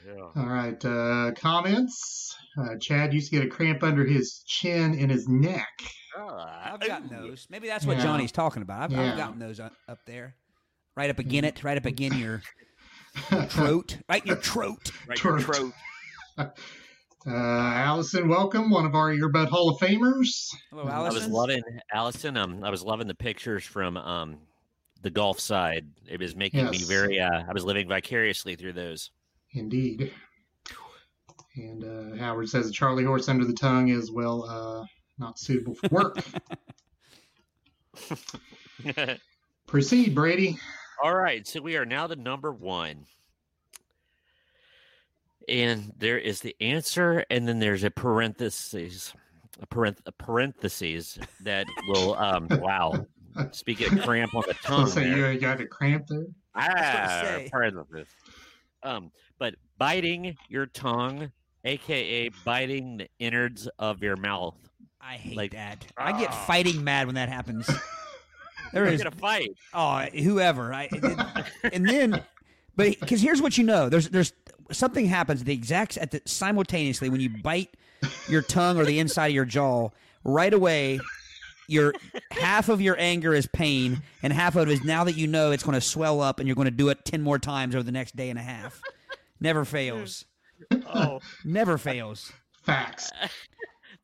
Yeah. 0.07 0.13
All 0.35 0.47
right. 0.47 0.83
Uh, 0.83 1.31
comments. 1.35 2.35
Uh, 2.57 2.75
Chad 2.79 3.13
used 3.13 3.31
to 3.31 3.37
get 3.37 3.45
a 3.45 3.49
cramp 3.49 3.83
under 3.83 4.05
his 4.05 4.43
chin 4.47 4.97
and 4.99 5.11
his 5.11 5.27
neck. 5.27 5.67
I've 6.17 6.79
gotten 6.81 7.07
those. 7.09 7.47
Maybe 7.49 7.67
that's 7.67 7.85
what 7.85 7.97
Yeah. 7.97 8.03
Johnny's 8.03 8.31
talking 8.31 8.61
about. 8.61 8.83
I've, 8.83 8.91
Yeah. 8.91 9.11
I've 9.11 9.17
gotten 9.17 9.39
those 9.39 9.59
up, 9.59 9.73
up 9.87 9.99
there, 10.05 10.35
right 10.95 11.09
up 11.09 11.19
again 11.19 11.45
it, 11.45 11.63
right 11.63 11.77
up 11.77 11.85
again 11.85 12.17
your 12.17 12.41
throat, 13.49 13.97
right 14.09 14.25
your 14.25 14.35
throat. 14.37 14.91
Right, 15.07 15.23
your 15.23 15.39
Throat. 15.39 15.73
throat. 16.35 16.51
Uh, 17.27 17.31
Allison, 17.35 18.29
welcome, 18.29 18.69
one 18.71 18.85
of 18.85 18.95
our 18.95 19.09
Earbud 19.13 19.49
Hall 19.49 19.69
of 19.71 19.77
Famers. 19.81 20.47
Hello, 20.69 20.87
Allison. 20.87 21.21
I 21.21 21.25
was 21.25 21.27
loving 21.27 21.61
Allison. 21.93 22.37
Um, 22.37 22.63
I 22.63 22.69
was 22.69 22.81
loving 22.81 23.07
the 23.07 23.13
pictures 23.13 23.65
from 23.65 23.97
um 23.97 24.37
the 25.01 25.09
Gulf 25.09 25.39
side. 25.39 25.85
It 26.07 26.19
was 26.19 26.35
making 26.35 26.69
me 26.69 26.79
very. 26.79 27.19
Uh, 27.19 27.43
I 27.47 27.53
was 27.53 27.63
living 27.63 27.87
vicariously 27.87 28.55
through 28.55 28.73
those. 28.73 29.11
Indeed. 29.53 30.11
And 31.55 31.83
uh, 31.83 32.17
Howard 32.17 32.49
says 32.49 32.67
a 32.67 32.71
Charlie 32.71 33.03
horse 33.03 33.27
under 33.27 33.45
the 33.45 33.53
tongue 33.53 33.89
is, 33.89 34.11
well, 34.11 34.45
uh, 34.45 34.85
not 35.17 35.39
suitable 35.39 35.75
for 35.75 35.87
work. 35.89 36.17
Proceed, 39.67 40.15
Brady. 40.15 40.57
All 41.03 41.15
right, 41.15 41.45
so 41.47 41.61
we 41.61 41.75
are 41.75 41.85
now 41.85 42.07
the 42.07 42.15
number 42.15 42.51
one. 42.51 43.05
And 45.47 45.93
there 45.97 46.17
is 46.17 46.41
the 46.41 46.55
answer, 46.61 47.25
and 47.29 47.47
then 47.47 47.59
there's 47.59 47.83
a 47.83 47.89
parentheses, 47.89 49.13
a, 49.59 49.65
parenth- 49.65 50.01
a 50.05 50.11
parentheses 50.11 51.17
that 51.41 51.65
will, 51.87 52.15
um, 52.15 52.47
wow. 52.51 53.05
Speaking 53.51 53.97
of 53.99 54.05
cramp 54.05 54.33
on 54.35 54.43
the 54.47 54.53
tongue, 54.63 54.87
So 54.87 54.99
there. 54.99 55.31
you 55.33 55.39
got 55.39 55.59
a 55.61 55.65
cramp 55.65 56.07
there? 56.07 56.25
ah, 56.55 57.21
say. 57.23 57.49
parentheses. 57.51 58.07
Um, 58.83 59.11
but 59.37 59.55
biting 59.77 60.35
your 60.49 60.65
tongue, 60.67 61.31
aka 61.65 62.29
biting 62.45 62.97
the 62.97 63.07
innards 63.19 63.67
of 63.79 64.01
your 64.03 64.15
mouth. 64.15 64.55
I 65.01 65.15
hate 65.15 65.35
like- 65.37 65.51
that. 65.51 65.85
I 65.97 66.17
get 66.19 66.29
Ah. 66.31 66.43
fighting 66.45 66.83
mad 66.83 67.05
when 67.07 67.15
that 67.15 67.29
happens. 67.29 67.69
There 68.71 68.83
We're 68.83 68.91
is 68.91 69.01
gonna 69.01 69.15
fight. 69.15 69.49
oh 69.73 70.01
whoever 70.13 70.71
I 70.71 70.89
and 71.73 71.89
then 71.89 72.21
but 72.75 72.99
because 72.99 73.19
here's 73.19 73.41
what 73.41 73.57
you 73.57 73.63
know 73.63 73.89
there's 73.89 74.09
there's 74.09 74.31
something 74.71 75.07
happens 75.07 75.43
the 75.43 75.53
exact 75.53 75.97
at 75.97 76.11
the 76.11 76.21
simultaneously 76.25 77.09
when 77.09 77.19
you 77.19 77.29
bite 77.41 77.75
your 78.27 78.43
tongue 78.43 78.77
or 78.77 78.85
the 78.85 78.99
inside 78.99 79.27
of 79.29 79.33
your 79.33 79.45
jaw 79.45 79.89
right 80.23 80.53
away 80.53 80.99
your 81.69 81.93
half 82.31 82.69
of 82.69 82.81
your 82.81 82.95
anger 82.99 83.33
is 83.33 83.47
pain 83.47 84.01
and 84.23 84.33
half 84.33 84.55
of 84.55 84.67
it 84.69 84.71
is 84.71 84.83
now 84.83 85.03
that 85.03 85.13
you 85.13 85.27
know 85.27 85.51
it's 85.51 85.63
going 85.63 85.75
to 85.75 85.81
swell 85.81 86.21
up 86.21 86.39
and 86.39 86.47
you're 86.47 86.55
going 86.55 86.65
to 86.65 86.71
do 86.71 86.89
it 86.89 87.05
10 87.05 87.21
more 87.21 87.39
times 87.39 87.75
over 87.75 87.83
the 87.83 87.91
next 87.91 88.15
day 88.15 88.29
and 88.29 88.39
a 88.39 88.41
half. 88.41 88.81
Never 89.39 89.65
fails. 89.65 90.25
Oh, 90.93 91.19
never 91.45 91.77
fails. 91.77 92.31
Facts. 92.63 93.11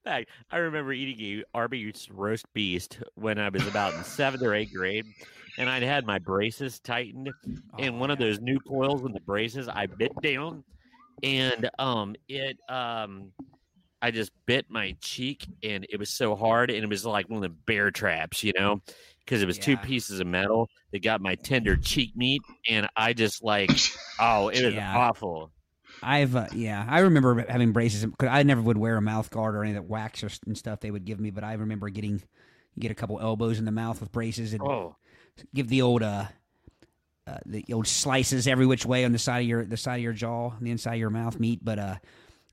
fact, 0.03 0.29
I 0.51 0.57
remember 0.57 0.93
eating 0.93 1.39
a 1.39 1.57
Arby's 1.57 2.07
roast 2.11 2.45
beast 2.53 2.99
when 3.15 3.39
I 3.39 3.49
was 3.49 3.67
about 3.67 3.93
in 3.93 4.03
seventh 4.03 4.43
or 4.43 4.53
eighth 4.53 4.73
grade, 4.73 5.05
and 5.57 5.69
I'd 5.69 5.83
had 5.83 6.05
my 6.05 6.19
braces 6.19 6.79
tightened, 6.79 7.31
and 7.79 7.95
Oh, 7.95 7.99
one 7.99 8.11
of 8.11 8.17
those 8.17 8.39
new 8.39 8.59
coils 8.59 9.03
in 9.03 9.11
the 9.11 9.19
braces, 9.21 9.67
I 9.67 9.87
bit 9.87 10.11
down, 10.21 10.63
and 11.23 11.69
um, 11.79 12.15
it 12.29 12.57
um, 12.69 13.31
I 14.05 14.11
just 14.11 14.31
bit 14.45 14.67
my 14.69 14.95
cheek, 15.01 15.47
and 15.63 15.85
it 15.89 15.99
was 15.99 16.09
so 16.11 16.35
hard, 16.35 16.71
and 16.71 16.83
it 16.83 16.89
was 16.89 17.05
like 17.05 17.29
one 17.29 17.37
of 17.37 17.43
the 17.43 17.49
bear 17.65 17.91
traps, 17.91 18.43
you 18.43 18.53
know, 18.57 18.81
because 19.19 19.41
it 19.41 19.47
was 19.47 19.57
two 19.59 19.77
pieces 19.77 20.19
of 20.19 20.27
metal 20.27 20.69
that 20.91 21.03
got 21.03 21.21
my 21.21 21.35
tender 21.35 21.77
cheek 21.77 22.11
meat, 22.15 22.43
and 22.69 22.87
I 22.95 23.13
just 23.13 23.43
like, 23.43 23.71
oh, 24.19 24.49
it 24.49 24.63
was 24.63 24.75
Yeah. 24.75 24.93
awful. 24.93 25.51
I've 26.03 26.35
uh, 26.35 26.47
yeah, 26.51 26.85
I 26.87 26.99
remember 26.99 27.45
having 27.49 27.71
braces 27.71 28.05
because 28.05 28.29
I 28.29 28.43
never 28.43 28.61
would 28.61 28.77
wear 28.77 28.97
a 28.97 29.01
mouth 29.01 29.29
guard 29.31 29.55
or 29.55 29.63
any 29.63 29.71
of 29.71 29.75
that 29.83 29.89
wax 29.89 30.23
or, 30.23 30.29
and 30.45 30.57
stuff 30.57 30.79
they 30.79 30.91
would 30.91 31.05
give 31.05 31.19
me, 31.19 31.31
but 31.31 31.43
I 31.43 31.53
remember 31.53 31.89
getting 31.89 32.21
get 32.77 32.91
a 32.91 32.95
couple 32.95 33.19
elbows 33.19 33.59
in 33.59 33.65
the 33.65 33.71
mouth 33.71 33.99
with 34.01 34.11
braces 34.11 34.53
and 34.53 34.61
Oh, 34.63 34.95
give 35.53 35.67
the 35.69 35.81
old 35.81 36.03
uh, 36.03 36.25
uh 37.27 37.37
the 37.45 37.65
old 37.73 37.87
slices 37.87 38.47
every 38.47 38.65
which 38.65 38.85
way 38.85 39.05
on 39.05 39.11
the 39.11 39.17
side 39.19 39.39
of 39.39 39.47
your 39.47 39.65
the 39.65 39.77
side 39.77 39.95
of 39.95 40.03
your 40.03 40.13
jaw 40.13 40.51
and 40.51 40.65
the 40.67 40.71
inside 40.71 40.95
of 40.95 40.99
your 40.99 41.09
mouth 41.09 41.39
meat, 41.39 41.59
but 41.63 41.79
uh 41.79 41.95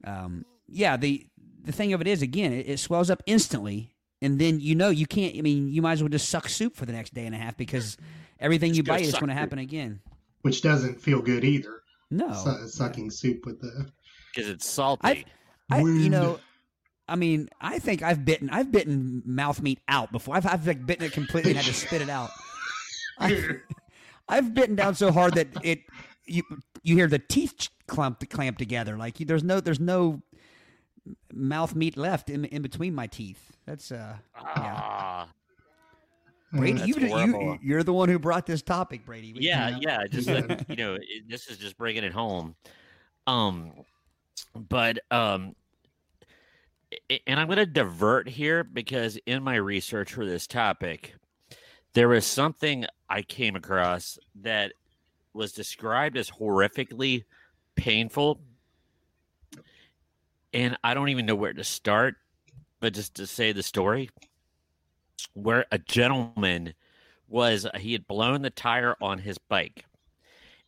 um 0.04 0.44
yeah, 0.68 0.96
the 0.96 1.26
the 1.64 1.72
thing 1.72 1.92
of 1.92 2.00
it 2.00 2.06
is 2.06 2.22
again, 2.22 2.52
it, 2.52 2.68
it 2.68 2.78
swells 2.78 3.10
up 3.10 3.22
instantly 3.26 3.94
and 4.20 4.38
then 4.38 4.60
you 4.60 4.74
know 4.74 4.88
you 4.90 5.06
can't 5.06 5.36
I 5.36 5.40
mean, 5.42 5.68
you 5.68 5.82
might 5.82 5.92
as 5.92 6.02
well 6.02 6.08
just 6.08 6.28
suck 6.28 6.48
soup 6.48 6.76
for 6.76 6.86
the 6.86 6.92
next 6.92 7.14
day 7.14 7.26
and 7.26 7.34
a 7.34 7.38
half 7.38 7.56
because 7.56 7.96
everything 8.40 8.70
Just 8.70 8.76
you 8.78 8.82
bite 8.84 9.02
is 9.02 9.12
going 9.14 9.28
to 9.28 9.34
happen 9.34 9.58
again. 9.58 10.00
Which 10.42 10.62
doesn't 10.62 11.00
feel 11.00 11.22
good 11.22 11.44
either. 11.44 11.82
No. 12.10 12.32
Su- 12.32 12.68
sucking 12.68 13.10
soup 13.10 13.46
with 13.46 13.60
the. 13.60 13.90
because 14.34 14.50
it's 14.50 14.66
salty. 14.68 15.00
I've- 15.06 15.24
I, 15.70 15.78
you 15.80 16.10
know, 16.10 16.38
I 17.08 17.16
mean, 17.16 17.48
I 17.58 17.78
think 17.78 18.02
I've 18.02 18.26
bitten, 18.26 18.50
I've 18.50 18.70
bitten 18.70 19.22
mouth 19.24 19.62
meat 19.62 19.78
out 19.88 20.12
before. 20.12 20.36
I've, 20.36 20.46
I've 20.46 20.66
like 20.66 20.84
bitten 20.84 21.06
it 21.06 21.12
completely 21.12 21.52
and 21.52 21.56
had 21.56 21.66
to 21.66 21.72
spit 21.72 22.02
it 22.02 22.10
out. 22.10 22.28
I, 23.18 23.56
I've 24.28 24.52
bitten 24.52 24.76
down 24.76 24.94
so 24.96 25.12
hard 25.12 25.34
that 25.34 25.48
it, 25.62 25.80
you, 26.26 26.42
you 26.82 26.96
hear 26.96 27.06
the 27.08 27.18
teeth 27.20 27.54
ch- 27.56 27.70
clump 27.86 28.28
clamp 28.28 28.58
together. 28.58 28.98
Like 28.98 29.16
there's 29.16 29.42
no, 29.44 29.60
there's 29.60 29.80
no 29.80 30.20
mouth 31.32 31.74
meat 31.74 31.96
left 31.96 32.30
in, 32.30 32.44
in 32.46 32.62
between 32.62 32.94
my 32.94 33.06
teeth. 33.06 33.52
That's 33.66 33.90
uh, 33.92 34.16
Ah, 34.36 35.28
Brady. 36.52 36.78
That's 36.78 36.88
You, 36.88 36.94
you, 36.98 37.08
horrible. 37.08 37.58
you're 37.62 37.82
the 37.82 37.92
one 37.92 38.08
who 38.08 38.18
brought 38.18 38.46
this 38.46 38.62
topic, 38.62 39.04
Brady. 39.06 39.32
We- 39.32 39.40
yeah, 39.40 39.68
Yeah. 39.70 39.78
yeah. 39.80 40.06
Just 40.10 40.28
like, 40.48 40.64
you 40.68 40.76
know, 40.76 40.94
it, 40.94 41.28
this 41.28 41.48
is 41.48 41.58
just 41.58 41.76
bringing 41.78 42.04
it 42.04 42.12
home. 42.12 42.54
Um, 43.26 43.72
but 44.54 44.98
um, 45.10 45.54
a- 47.10 47.22
and 47.26 47.40
I'm 47.40 47.46
going 47.46 47.58
to 47.58 47.66
divert 47.66 48.28
here 48.28 48.64
because 48.64 49.18
in 49.26 49.42
my 49.42 49.56
research 49.56 50.12
for 50.12 50.24
this 50.26 50.46
topic, 50.46 51.14
there 51.94 52.08
was 52.08 52.26
something 52.26 52.86
I 53.08 53.22
came 53.22 53.56
across 53.56 54.18
that 54.42 54.72
was 55.34 55.52
described 55.52 56.16
as 56.16 56.30
horrifically 56.30 57.24
painful, 57.76 58.40
and 60.52 60.76
I 60.84 60.94
don't 60.94 61.08
even 61.08 61.26
know 61.26 61.34
where 61.34 61.52
to 61.52 61.64
start. 61.64 62.16
But 62.80 62.94
just 62.94 63.14
to 63.16 63.26
say 63.28 63.52
the 63.52 63.62
story, 63.62 64.10
where 65.34 65.66
a 65.70 65.78
gentleman 65.78 66.74
was 67.28 67.66
he 67.78 67.92
had 67.92 68.06
blown 68.08 68.42
the 68.42 68.50
tire 68.50 68.96
on 69.00 69.18
his 69.18 69.38
bike 69.38 69.84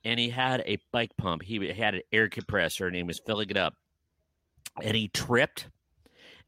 and 0.04 0.18
he 0.18 0.30
had 0.30 0.62
a 0.64 0.78
bike 0.92 1.10
pump 1.18 1.42
he 1.42 1.68
had 1.68 1.94
an 1.94 2.02
air 2.12 2.28
compressor 2.28 2.86
and 2.86 2.96
he 2.96 3.02
was 3.02 3.20
filling 3.26 3.50
it 3.50 3.56
up 3.56 3.74
and 4.82 4.96
he 4.96 5.08
tripped 5.08 5.68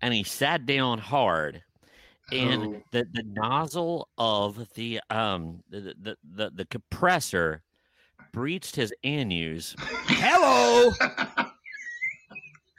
and 0.01 0.14
he 0.14 0.22
sat 0.25 0.64
down 0.64 0.99
hard 0.99 1.62
and 2.33 2.62
Oh. 2.62 2.83
the, 2.92 3.07
the 3.12 3.25
nozzle 3.25 4.09
of 4.16 4.72
the 4.75 5.01
um 5.11 5.62
the, 5.68 5.94
the 6.01 6.16
the 6.25 6.51
the 6.55 6.64
compressor 6.66 7.62
breached 8.33 8.77
his 8.77 8.94
anus 9.05 9.75
Hello. 10.07 10.92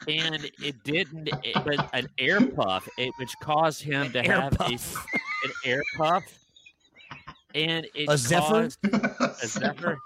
and 0.08 0.50
it 0.64 0.84
didn't. 0.84 1.30
It, 1.44 1.56
but 1.66 1.90
an 1.94 2.08
air 2.18 2.40
puff, 2.46 2.88
it, 2.98 3.12
which 3.20 3.34
caused 3.42 3.82
him 3.82 4.12
to 4.14 4.26
air 4.26 4.42
have 4.42 4.60
a, 4.60 4.64
an 4.66 4.80
air 5.66 5.82
puff, 5.96 6.24
and 7.56 7.86
it 7.94 8.10
A 8.10 8.18
zephyr? 8.18 8.70
a 8.84 9.48
zephyr. 9.48 9.98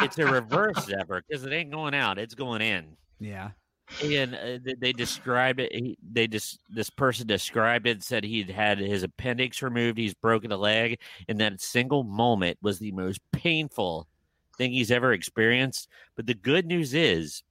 It's 0.00 0.18
a 0.18 0.26
reverse 0.26 0.84
zephyr 0.86 1.22
because 1.28 1.44
it 1.44 1.52
ain't 1.52 1.70
going 1.70 1.94
out; 1.94 2.18
it's 2.18 2.34
going 2.34 2.62
in. 2.62 2.96
Yeah. 3.18 3.50
And 4.04 4.34
uh, 4.36 4.58
th- 4.64 4.78
they 4.78 4.92
described 4.92 5.58
it. 5.58 5.74
He, 5.74 5.98
they 6.12 6.28
just 6.28 6.60
this 6.68 6.90
person 6.90 7.26
described 7.26 7.88
it. 7.88 7.92
and 7.92 8.02
Said 8.04 8.22
he'd 8.22 8.48
had 8.48 8.78
his 8.78 9.02
appendix 9.02 9.62
removed. 9.62 9.98
He's 9.98 10.14
broken 10.14 10.52
a 10.52 10.56
leg, 10.56 11.00
and 11.28 11.38
that 11.40 11.60
single 11.60 12.04
moment 12.04 12.58
was 12.62 12.78
the 12.78 12.92
most 12.92 13.20
painful 13.32 14.06
thing 14.56 14.70
he's 14.72 14.92
ever 14.92 15.12
experienced. 15.12 15.88
But 16.14 16.26
the 16.26 16.34
good 16.34 16.66
news 16.66 16.94
is, 16.94 17.42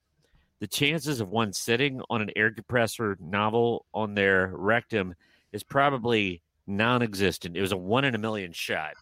the 0.60 0.66
chances 0.66 1.20
of 1.20 1.28
one 1.28 1.52
sitting 1.52 2.00
on 2.10 2.20
an 2.22 2.30
air 2.36 2.50
compressor 2.50 3.16
novel 3.20 3.86
on 3.94 4.14
their 4.14 4.52
rectum 4.54 5.14
is 5.52 5.62
probably 5.62 6.42
non-existent. 6.66 7.56
It 7.56 7.60
was 7.60 7.72
a 7.72 7.76
one 7.76 8.04
in 8.04 8.14
a 8.14 8.18
million 8.18 8.52
shot. 8.52 8.92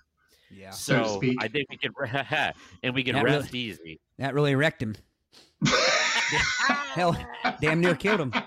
Yeah. 0.51 0.71
So 0.71 1.21
So. 1.21 1.33
I 1.41 1.49
think 1.49 1.67
we 1.69 1.77
can, 1.77 1.93
and 2.83 2.95
we 2.95 3.03
can 3.03 3.17
Not 3.17 3.25
really. 3.25 3.39
rest 3.39 3.55
easy. 3.55 4.01
That 4.19 4.35
really 4.35 4.55
wrecked 4.55 4.83
him. 4.83 4.95
Hell, 5.67 7.17
damn 7.61 7.81
near 7.81 7.95
killed 7.95 8.21
him. 8.21 8.33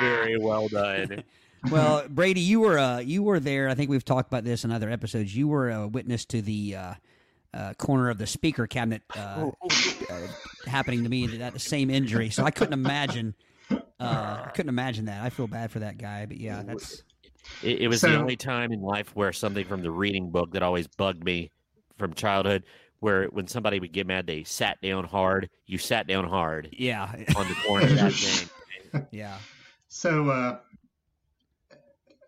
Very 0.00 0.38
well 0.38 0.68
done. 0.68 1.22
Well, 1.70 2.06
Brady, 2.08 2.40
you 2.40 2.60
were 2.60 2.78
uh, 2.78 2.98
you 2.98 3.22
were 3.22 3.40
there. 3.40 3.68
I 3.68 3.74
think 3.74 3.90
we've 3.90 4.04
talked 4.04 4.28
about 4.28 4.44
this 4.44 4.64
in 4.64 4.70
other 4.72 4.90
episodes. 4.90 5.36
You 5.36 5.48
were 5.48 5.70
a 5.70 5.86
witness 5.86 6.24
to 6.26 6.40
the 6.42 6.76
uh, 6.76 6.94
uh, 7.54 7.74
corner 7.74 8.10
of 8.10 8.18
the 8.18 8.26
speaker 8.26 8.66
cabinet 8.66 9.02
uh, 9.16 9.50
uh, 10.10 10.20
happening 10.66 11.02
to 11.02 11.08
me. 11.08 11.26
That 11.26 11.52
the 11.52 11.58
same 11.58 11.90
injury. 11.90 12.30
So 12.30 12.44
I 12.44 12.50
couldn't 12.50 12.74
imagine. 12.74 13.34
Uh, 13.70 13.76
I 13.98 14.50
couldn't 14.54 14.68
imagine 14.68 15.06
that. 15.06 15.22
I 15.22 15.30
feel 15.30 15.46
bad 15.46 15.70
for 15.70 15.80
that 15.80 15.98
guy. 15.98 16.26
But 16.26 16.38
yeah, 16.38 16.62
that's 16.64 17.02
It, 17.62 17.80
it 17.80 17.88
was 17.88 18.00
the 18.00 18.16
only 18.16 18.36
time 18.36 18.72
in 18.72 18.80
life 18.80 19.14
where 19.14 19.32
something 19.32 19.66
from 19.66 19.82
the 19.82 19.90
reading 19.90 20.30
book 20.30 20.52
that 20.52 20.62
always 20.62 20.86
bugged 20.86 21.24
me 21.24 21.50
from 21.98 22.12
childhood, 22.14 22.64
where 23.00 23.26
when 23.26 23.46
somebody 23.46 23.80
would 23.80 23.92
get 23.92 24.06
mad, 24.06 24.26
they 24.26 24.44
sat 24.44 24.80
down 24.82 25.04
hard. 25.04 25.48
You 25.66 25.78
sat 25.78 26.06
down 26.06 26.28
hard 26.28 26.68
yeah, 26.72 27.10
on 27.36 27.48
the 27.48 27.54
corner 27.66 27.86
of 27.86 27.94
that 27.94 28.12
thing. 28.12 29.06
yeah. 29.10 29.38
So 29.88 30.28
uh, 30.28 30.58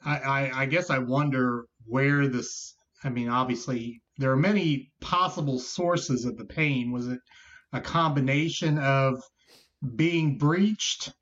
I, 0.04 0.18
I, 0.18 0.50
I 0.62 0.66
guess 0.66 0.90
I 0.90 0.98
wonder 0.98 1.66
where 1.87 2.28
this. 2.28 2.74
I 3.04 3.11
mean, 3.11 3.28
obviously 3.28 4.02
there 4.18 4.32
are 4.32 4.37
many 4.37 4.90
possible 5.00 5.58
sources 5.58 6.24
of 6.24 6.37
the 6.37 6.44
pain. 6.44 6.92
Was 6.92 7.08
it 7.08 7.20
a 7.72 7.80
combination 7.80 8.78
of 8.78 9.22
being 9.96 10.38
breached, 10.38 11.12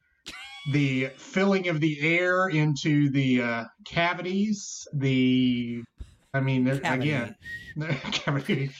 the 0.72 1.10
filling 1.16 1.68
of 1.68 1.80
the 1.80 2.00
air 2.00 2.48
into 2.48 3.10
the 3.10 3.42
uh, 3.42 3.64
cavities, 3.84 4.86
the 4.94 5.82
I 6.36 6.40
mean, 6.40 6.64
there, 6.64 6.78
Cavity. 6.78 7.10
again, 7.10 7.34
cavity. 8.12 8.70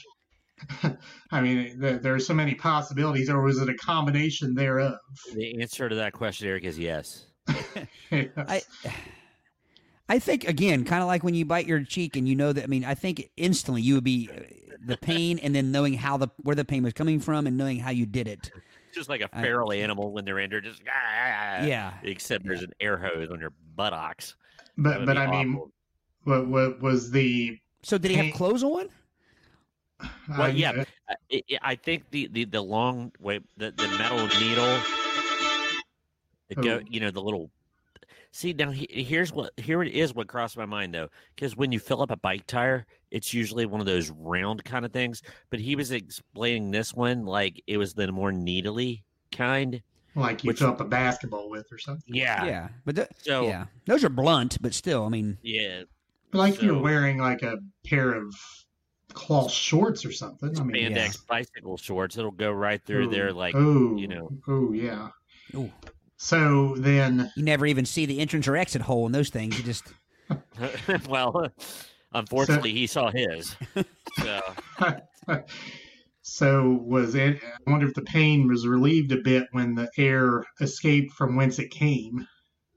I 1.31 1.41
mean, 1.41 1.79
there, 1.79 1.97
there 1.97 2.15
are 2.15 2.19
so 2.19 2.33
many 2.33 2.55
possibilities, 2.55 3.29
or 3.29 3.41
was 3.41 3.59
it 3.59 3.69
a 3.69 3.73
combination 3.75 4.53
thereof? 4.53 4.97
The 5.33 5.59
answer 5.61 5.89
to 5.89 5.95
that 5.95 6.13
question, 6.13 6.47
Eric, 6.47 6.65
is 6.65 6.77
yes. 6.77 7.25
I 8.11 8.61
I 10.09 10.19
think 10.19 10.47
again, 10.47 10.85
kind 10.85 11.01
of 11.01 11.07
like 11.07 11.23
when 11.23 11.33
you 11.33 11.45
bite 11.45 11.67
your 11.67 11.83
cheek 11.83 12.15
and 12.15 12.27
you 12.27 12.35
know 12.35 12.53
that. 12.53 12.63
I 12.63 12.67
mean, 12.67 12.85
I 12.85 12.93
think 12.95 13.29
instantly 13.37 13.81
you 13.81 13.95
would 13.95 14.03
be 14.03 14.29
uh, 14.33 14.39
the 14.85 14.97
pain, 14.97 15.37
and 15.39 15.53
then 15.53 15.71
knowing 15.71 15.93
how 15.95 16.17
the 16.17 16.29
where 16.43 16.55
the 16.55 16.63
pain 16.65 16.83
was 16.83 16.93
coming 16.93 17.19
from, 17.19 17.45
and 17.47 17.57
knowing 17.57 17.79
how 17.79 17.89
you 17.91 18.05
did 18.05 18.27
it. 18.27 18.51
Just 18.93 19.09
like 19.09 19.21
a 19.21 19.27
feral 19.27 19.71
animal 19.73 20.11
when 20.11 20.23
they're 20.25 20.39
injured, 20.39 20.63
just 20.63 20.81
Yeah, 20.85 21.93
Except 22.03 22.45
there's 22.45 22.63
an 22.63 22.71
air 22.79 22.97
hose 22.97 23.29
on 23.29 23.39
your 23.39 23.51
buttocks. 23.75 24.35
But 24.77 25.05
but 25.05 25.13
be 25.15 25.19
I 25.19 25.27
mean, 25.29 25.61
what 26.23 26.47
what 26.47 26.81
was 26.81 27.11
the? 27.11 27.59
So 27.83 27.97
did 27.97 28.11
he 28.11 28.17
have 28.17 28.33
clothes 28.33 28.63
on? 28.63 28.89
Well, 30.29 30.41
I- 30.43 30.47
yeah. 30.49 30.83
I, 31.09 31.15
I- 31.31 31.41
I 31.61 31.75
think 31.75 32.03
the, 32.11 32.27
the, 32.31 32.45
the 32.45 32.61
long 32.61 33.11
wait 33.19 33.41
the, 33.57 33.71
the 33.71 33.87
metal 33.97 34.27
needle, 34.39 34.77
the 36.49 36.55
go, 36.55 36.75
Oh. 36.75 36.81
you 36.89 36.99
know 36.99 37.11
the 37.11 37.21
little. 37.21 37.49
See 38.31 38.53
now 38.53 38.71
he, 38.71 38.87
here's 38.89 39.31
what 39.33 39.51
here 39.57 39.81
it 39.81 39.93
is 39.93 40.13
what 40.13 40.27
crossed 40.27 40.57
my 40.57 40.65
mind 40.65 40.93
though 40.93 41.09
because 41.35 41.55
when 41.55 41.71
you 41.71 41.79
fill 41.79 42.01
up 42.01 42.11
a 42.11 42.17
bike 42.17 42.45
tire 42.45 42.85
it's 43.09 43.33
usually 43.33 43.65
one 43.65 43.79
of 43.79 43.87
those 43.87 44.11
round 44.11 44.63
kind 44.63 44.85
of 44.85 44.91
things 44.91 45.23
but 45.49 45.59
he 45.59 45.75
was 45.75 45.91
explaining 45.91 46.69
this 46.69 46.93
one 46.93 47.25
like 47.25 47.63
it 47.65 47.77
was 47.77 47.93
the 47.93 48.11
more 48.11 48.31
needly 48.31 49.03
kind 49.31 49.81
like 50.15 50.43
you 50.43 50.49
which- 50.49 50.59
fill 50.59 50.69
up 50.69 50.81
a 50.81 50.85
basketball 50.85 51.49
with 51.49 51.71
or 51.71 51.77
something. 51.77 52.13
yeah 52.13 52.45
Yeah, 52.45 52.67
but 52.85 52.95
th- 52.95 53.07
so 53.17 53.43
yeah, 53.43 53.49
yeah, 53.49 53.65
those 53.85 54.03
are 54.03 54.09
blunt, 54.09 54.57
but 54.61 54.73
still, 54.73 55.05
I 55.05 55.09
mean, 55.09 55.37
yeah. 55.43 55.83
Like 56.33 56.61
you're 56.61 56.77
wearing 56.77 57.19
like 57.19 57.41
a 57.43 57.57
pair 57.85 58.13
of 58.13 58.35
cloth 59.13 59.51
shorts 59.51 60.05
or 60.05 60.11
something. 60.11 60.59
I 60.59 60.63
mean, 60.63 60.93
spandex 60.93 61.25
bicycle 61.25 61.77
shorts 61.77 62.17
it'll 62.17 62.31
go 62.31 62.51
right 62.51 62.83
through 62.83 63.07
there 63.09 63.31
like 63.31 63.55
oh, 63.55 63.95
you 63.95 64.07
know. 64.07 64.29
oh 64.47 64.73
yeah. 64.73 65.09
Ooh. 65.55 65.71
So 66.17 66.75
then, 66.77 67.31
you 67.35 67.43
never 67.43 67.65
even 67.65 67.85
see 67.85 68.05
the 68.05 68.19
entrance 68.19 68.47
or 68.47 68.57
exit 68.57 68.81
hole 68.81 69.05
in 69.05 69.11
those 69.11 69.29
things. 69.29 69.57
You 69.57 69.63
just 69.63 69.85
well 71.09 71.47
unfortunately 72.13 72.73
he 72.73 72.87
saw 72.87 73.11
his 73.11 73.55
so 74.19 74.41
so 76.21 76.79
was 76.83 77.15
it? 77.15 77.39
I 77.43 77.71
wonder 77.71 77.87
if 77.87 77.93
the 77.93 78.01
pain 78.01 78.47
was 78.47 78.67
relieved 78.67 79.11
a 79.11 79.17
bit 79.17 79.47
when 79.51 79.75
the 79.75 79.89
air 79.97 80.43
escaped 80.59 81.13
from 81.13 81.35
whence 81.35 81.59
it 81.59 81.69
came. 81.69 82.27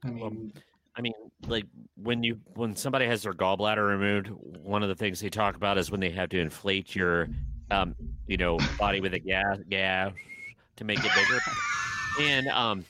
I 0.03 0.09
mean, 0.09 0.53
I 0.95 1.01
mean, 1.01 1.13
like 1.47 1.65
when 1.95 2.23
you 2.23 2.39
when 2.55 2.75
somebody 2.75 3.05
has 3.05 3.23
their 3.23 3.33
gallbladder 3.33 3.87
removed, 3.87 4.29
one 4.29 4.83
of 4.83 4.89
the 4.89 4.95
things 4.95 5.19
they 5.19 5.29
talk 5.29 5.55
about 5.55 5.77
is 5.77 5.91
when 5.91 5.99
they 5.99 6.11
have 6.11 6.29
to 6.29 6.39
inflate 6.39 6.95
your, 6.95 7.27
um, 7.69 7.95
you 8.27 8.37
know, 8.37 8.57
body 8.77 9.01
with 9.01 9.13
a 9.13 9.19
gas 9.19 9.57
gas 9.69 10.13
to 10.77 10.83
make 10.83 10.99
it 10.99 11.11
bigger, 11.15 11.39
and 12.21 12.47
um, 12.47 12.85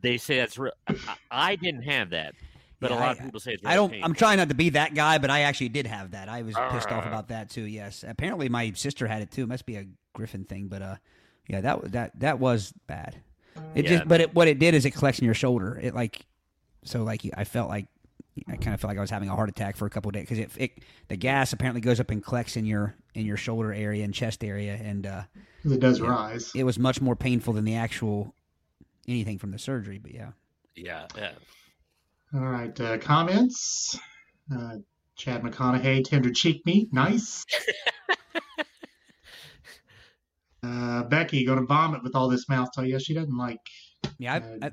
they 0.00 0.18
say 0.18 0.36
that's 0.38 0.58
real. 0.58 0.72
I, 0.88 0.96
I 1.30 1.56
didn't 1.56 1.82
have 1.82 2.10
that, 2.10 2.34
but 2.80 2.90
Yeah, 2.90 2.96
a 2.96 3.00
lot 3.00 3.08
I- 3.08 3.12
of 3.12 3.18
people 3.24 3.40
say 3.40 3.52
it's 3.54 3.62
I 3.64 3.74
don't. 3.74 3.90
painful. 3.90 4.04
I'm 4.06 4.14
trying 4.14 4.38
not 4.38 4.48
to 4.50 4.54
be 4.54 4.70
that 4.70 4.94
guy, 4.94 5.18
but 5.18 5.30
I 5.30 5.40
actually 5.40 5.70
did 5.70 5.86
have 5.86 6.10
that. 6.12 6.28
I 6.28 6.42
was 6.42 6.54
pissed 6.72 6.90
off 6.90 7.06
about 7.06 7.28
that 7.28 7.50
too. 7.50 7.62
Yes, 7.62 8.04
apparently 8.06 8.48
my 8.48 8.72
sister 8.72 9.06
had 9.06 9.22
it 9.22 9.30
too. 9.30 9.42
It 9.42 9.48
must 9.48 9.66
be 9.66 9.76
a 9.76 9.86
Griffin 10.12 10.44
thing, 10.44 10.68
but 10.68 10.82
uh, 10.82 10.96
yeah, 11.48 11.60
that 11.62 11.92
that 11.92 12.20
that 12.20 12.38
was 12.38 12.72
bad. 12.86 13.16
It 13.74 13.84
Yeah. 13.84 13.90
just, 13.98 14.08
but 14.08 14.20
it, 14.20 14.34
what 14.34 14.48
it 14.48 14.58
did 14.58 14.74
is 14.74 14.84
it 14.84 14.90
collects 14.92 15.20
in 15.20 15.24
your 15.24 15.34
shoulder. 15.34 15.78
It 15.80 15.94
like, 15.94 16.26
so 16.84 17.02
like 17.04 17.22
I 17.36 17.44
felt 17.44 17.68
like 17.68 17.86
I 18.48 18.56
kind 18.56 18.74
of 18.74 18.80
felt 18.80 18.90
like 18.90 18.98
I 18.98 19.00
was 19.00 19.10
having 19.10 19.28
a 19.28 19.34
heart 19.36 19.48
attack 19.48 19.76
for 19.76 19.86
a 19.86 19.90
couple 19.90 20.08
of 20.08 20.14
days 20.14 20.22
because 20.22 20.38
it, 20.38 20.50
it 20.56 20.70
the 21.08 21.16
gas 21.16 21.52
apparently 21.52 21.80
goes 21.80 22.00
up 22.00 22.10
and 22.10 22.22
collects 22.22 22.56
in 22.56 22.64
your 22.66 22.96
in 23.14 23.24
your 23.26 23.36
shoulder 23.36 23.72
area 23.72 24.04
and 24.04 24.12
chest 24.12 24.42
area, 24.42 24.74
and 24.74 25.06
uh, 25.06 25.22
it 25.64 25.78
does 25.80 26.00
Yeah. 26.00 26.08
rise. 26.08 26.50
it 26.54 26.64
was 26.64 26.78
much 26.78 27.00
more 27.00 27.14
painful 27.14 27.52
than 27.54 27.64
the 27.64 27.76
actual 27.76 28.34
anything 29.08 29.38
from 29.38 29.50
the 29.50 29.58
surgery. 29.58 29.98
But 29.98 30.14
yeah, 30.14 30.30
yeah, 30.74 31.06
yeah. 31.16 31.32
All 32.34 32.40
right, 32.40 32.78
uh, 32.80 32.98
comments. 32.98 33.98
Uh, 34.52 34.76
Chad 35.16 35.42
McConaughey, 35.42 36.04
tender 36.04 36.32
cheek 36.32 36.66
meat, 36.66 36.92
nice. 36.92 37.44
uh, 40.62 41.04
Becky 41.04 41.46
going 41.46 41.60
to 41.60 41.66
vomit 41.66 42.02
with 42.02 42.16
all 42.16 42.28
this 42.28 42.48
mouth 42.48 42.68
talk. 42.74 42.86
Yeah, 42.86 42.98
she 42.98 43.14
doesn't 43.14 43.36
like 43.36 43.60
yeah, 44.18 44.34
I, 44.34 44.36
uh, 44.38 44.58
I, 44.62 44.70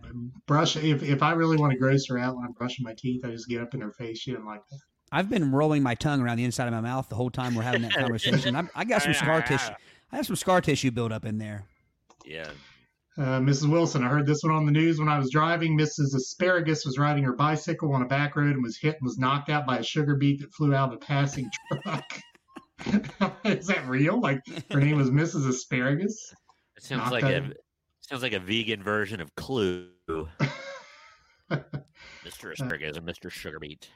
brush. 0.47 0.75
If 0.75 1.03
if 1.03 1.21
I 1.23 1.31
really 1.31 1.57
want 1.57 1.73
to 1.73 1.77
gross 1.77 2.07
her 2.07 2.17
out 2.17 2.35
when 2.35 2.45
I'm 2.45 2.53
brushing 2.53 2.83
my 2.83 2.93
teeth, 2.93 3.25
I 3.25 3.29
just 3.29 3.47
get 3.47 3.61
up 3.61 3.73
in 3.73 3.81
her 3.81 3.91
face. 3.91 4.19
She 4.19 4.31
doesn't 4.31 4.45
like 4.45 4.61
that. 4.69 4.79
I've 5.11 5.29
been 5.29 5.51
rolling 5.51 5.83
my 5.83 5.95
tongue 5.95 6.21
around 6.21 6.37
the 6.37 6.45
inside 6.45 6.67
of 6.67 6.73
my 6.73 6.81
mouth 6.81 7.09
the 7.09 7.15
whole 7.15 7.29
time 7.29 7.53
we're 7.53 7.63
having 7.63 7.81
that 7.81 7.93
conversation. 7.97 8.55
I, 8.55 8.63
I 8.75 8.85
got 8.85 9.01
some 9.01 9.13
scar 9.13 9.41
tissue. 9.41 9.73
I 10.11 10.15
have 10.17 10.25
some 10.25 10.35
scar 10.35 10.61
tissue 10.61 10.91
built 10.91 11.11
up 11.11 11.25
in 11.25 11.37
there. 11.37 11.65
Yeah. 12.25 12.49
Uh, 13.17 13.39
Mrs. 13.39 13.69
Wilson, 13.69 14.03
I 14.03 14.07
heard 14.07 14.25
this 14.25 14.41
one 14.41 14.53
on 14.53 14.65
the 14.65 14.71
news 14.71 14.97
when 14.97 15.09
I 15.09 15.17
was 15.19 15.29
driving. 15.31 15.77
Mrs. 15.77 16.15
Asparagus 16.15 16.85
was 16.85 16.97
riding 16.97 17.23
her 17.25 17.33
bicycle 17.33 17.93
on 17.93 18.01
a 18.01 18.07
back 18.07 18.35
road 18.37 18.53
and 18.53 18.63
was 18.63 18.77
hit 18.77 18.95
and 18.95 19.03
was 19.03 19.17
knocked 19.17 19.49
out 19.49 19.65
by 19.67 19.79
a 19.79 19.83
sugar 19.83 20.15
beet 20.15 20.39
that 20.39 20.53
flew 20.53 20.73
out 20.73 20.89
of 20.89 20.95
a 20.95 20.97
passing 20.97 21.49
truck. 21.83 22.03
Is 23.45 23.67
that 23.67 23.85
real? 23.87 24.19
Like 24.19 24.39
her 24.71 24.79
name 24.79 24.97
was 24.97 25.09
Mrs. 25.11 25.47
Asparagus? 25.47 26.33
It 26.77 26.83
sounds 26.83 27.01
Knocked 27.01 27.11
like 27.11 27.23
out 27.25 27.31
a 27.31 27.53
sounds 27.99 28.23
like 28.23 28.33
a 28.33 28.39
vegan 28.39 28.81
version 28.81 29.19
of 29.21 29.35
Clue. 29.35 29.89
Mr. 31.51 32.53
Asparagus 32.53 32.97
and 32.97 33.05
Mr. 33.07 33.29
Sugar 33.29 33.59
Beet. 33.59 33.89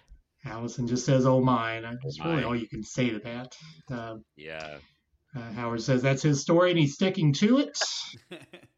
Allison 0.45 0.87
just 0.87 1.05
says, 1.05 1.25
"Oh 1.25 1.41
mine." 1.41 1.83
That's 1.83 2.19
really 2.19 2.35
mine. 2.35 2.43
all 2.43 2.55
you 2.55 2.67
can 2.67 2.83
say 2.83 3.09
to 3.09 3.19
that. 3.19 3.55
Uh, 3.91 4.17
Yeah. 4.35 4.77
uh, 5.35 5.51
Howard 5.53 5.81
says 5.81 6.01
that's 6.01 6.21
his 6.21 6.41
story 6.41 6.69
and 6.71 6.79
he's 6.79 6.93
sticking 6.93 7.33
to 7.33 7.59
it. 7.59 7.79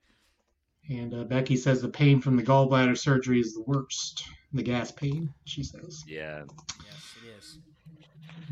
And 0.89 1.13
uh, 1.13 1.23
Becky 1.25 1.55
says 1.57 1.81
the 1.81 1.89
pain 1.89 2.21
from 2.21 2.35
the 2.38 2.43
gallbladder 2.43 2.97
surgery 2.97 3.39
is 3.39 3.53
the 3.53 3.63
worst. 3.63 4.23
The 4.53 4.63
gas 4.63 4.91
pain, 4.91 5.33
she 5.43 5.61
says. 5.63 6.03
Yeah. 6.07 6.43
Yes, 6.85 7.13
it 7.23 7.38
is. 7.38 7.59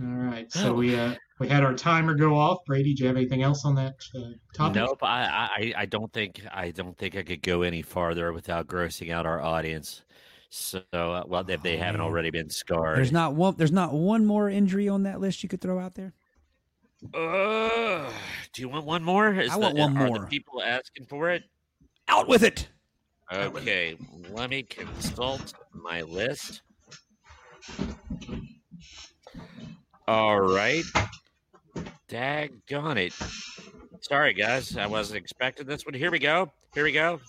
All 0.01 0.07
right. 0.07 0.51
So 0.51 0.73
we 0.73 0.93
uh, 0.99 1.15
we 1.39 1.47
had 1.47 1.63
our 1.63 1.73
timer 1.73 2.13
go 2.15 2.35
off. 2.37 2.59
Brady, 2.65 2.93
do 2.93 3.03
you 3.03 3.07
have 3.07 3.15
anything 3.15 3.43
else 3.43 3.63
on 3.63 3.75
that 3.75 3.95
uh, 4.13 4.31
topic? 4.53 4.75
Nope. 4.75 4.99
I, 5.01 5.49
I 5.57 5.73
I 5.77 5.85
don't 5.85 6.11
think 6.11 6.41
I 6.51 6.71
don't 6.71 6.97
think 6.97 7.15
I 7.15 7.23
could 7.23 7.41
go 7.41 7.61
any 7.61 7.81
farther 7.81 8.33
without 8.33 8.67
grossing 8.67 9.11
out 9.13 9.25
our 9.25 9.41
audience. 9.41 10.01
So 10.49 10.81
uh, 10.91 11.23
well, 11.25 11.49
if 11.49 11.61
they 11.63 11.75
Oh, 11.77 11.79
haven't 11.79 12.01
man. 12.01 12.07
already 12.07 12.29
been 12.31 12.49
scarred. 12.49 12.97
There's 12.97 13.13
not 13.13 13.35
one. 13.35 13.55
There's 13.57 13.71
not 13.71 13.93
one 13.93 14.25
more 14.25 14.49
injury 14.49 14.89
on 14.89 15.03
that 15.03 15.21
list 15.21 15.43
you 15.43 15.49
could 15.49 15.61
throw 15.61 15.79
out 15.79 15.95
there. 15.95 16.13
Uh, 17.13 18.09
do 18.51 18.61
you 18.61 18.67
want 18.69 18.85
one 18.85 19.03
more? 19.03 19.33
Is 19.33 19.51
I 19.51 19.55
want 19.57 19.75
the, 19.75 19.81
one 19.81 19.97
are 19.97 20.07
more. 20.07 20.19
The 20.19 20.25
people 20.27 20.61
asking 20.61 21.05
for 21.05 21.29
it. 21.29 21.43
Out 22.07 22.27
with 22.27 22.43
it. 22.43 22.69
Okay, 23.31 23.97
let 24.29 24.49
me 24.49 24.63
consult 24.63 25.53
my 25.73 26.01
list. 26.03 26.61
All 30.07 30.39
right. 30.39 30.83
Daggone 32.07 32.97
it. 32.97 33.13
Sorry, 34.01 34.33
guys. 34.33 34.77
I 34.77 34.85
wasn't 34.85 35.17
expecting 35.17 35.65
this 35.65 35.83
one. 35.85 35.95
Here 35.95 36.11
we 36.11 36.19
go. 36.19 36.51
Here 36.75 36.83
we 36.83 36.91
go. 36.91 37.19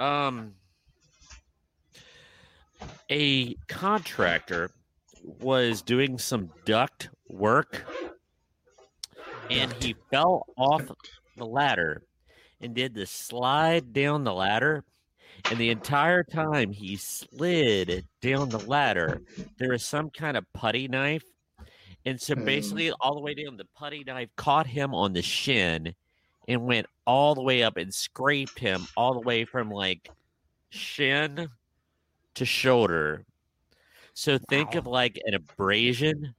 Um, 0.00 0.54
a 3.10 3.54
contractor 3.66 4.70
was 5.22 5.82
doing 5.82 6.18
some 6.18 6.50
duct 6.64 7.10
work 7.28 7.84
and 9.50 9.72
he 9.74 9.94
fell 10.10 10.46
off 10.56 10.82
the 11.36 11.44
ladder 11.44 12.02
and 12.60 12.74
did 12.74 12.94
the 12.94 13.06
slide 13.06 13.92
down 13.92 14.24
the 14.24 14.34
ladder. 14.34 14.84
And 15.50 15.60
the 15.60 15.70
entire 15.70 16.24
time 16.24 16.72
he 16.72 16.96
slid 16.96 18.06
down 18.22 18.50
the 18.50 18.60
ladder, 18.60 19.22
there 19.58 19.70
was 19.70 19.84
some 19.84 20.10
kind 20.10 20.36
of 20.36 20.46
putty 20.54 20.88
knife. 20.88 21.24
And 22.04 22.20
so 22.20 22.34
Hmm. 22.34 22.42
basically, 22.44 22.92
all 22.92 23.14
the 23.14 23.20
way 23.20 23.34
down, 23.34 23.56
the 23.56 23.66
putty 23.76 24.04
knife 24.04 24.30
caught 24.36 24.66
him 24.66 24.94
on 24.94 25.12
the 25.12 25.22
shin 25.22 25.94
and 26.48 26.66
went 26.66 26.86
all 27.06 27.34
the 27.34 27.42
way 27.42 27.62
up 27.62 27.76
and 27.76 27.92
scraped 27.94 28.58
him 28.60 28.88
all 28.96 29.14
the 29.14 29.20
way 29.20 29.44
from 29.44 29.70
like 29.70 30.12
shin 30.70 31.48
to 32.36 32.44
shoulder. 32.46 33.26
So 34.14 34.38
think 34.38 34.74
Wow. 34.74 34.78
of 34.78 34.86
like 34.86 35.18
an 35.24 35.34
abrasion 35.34 36.34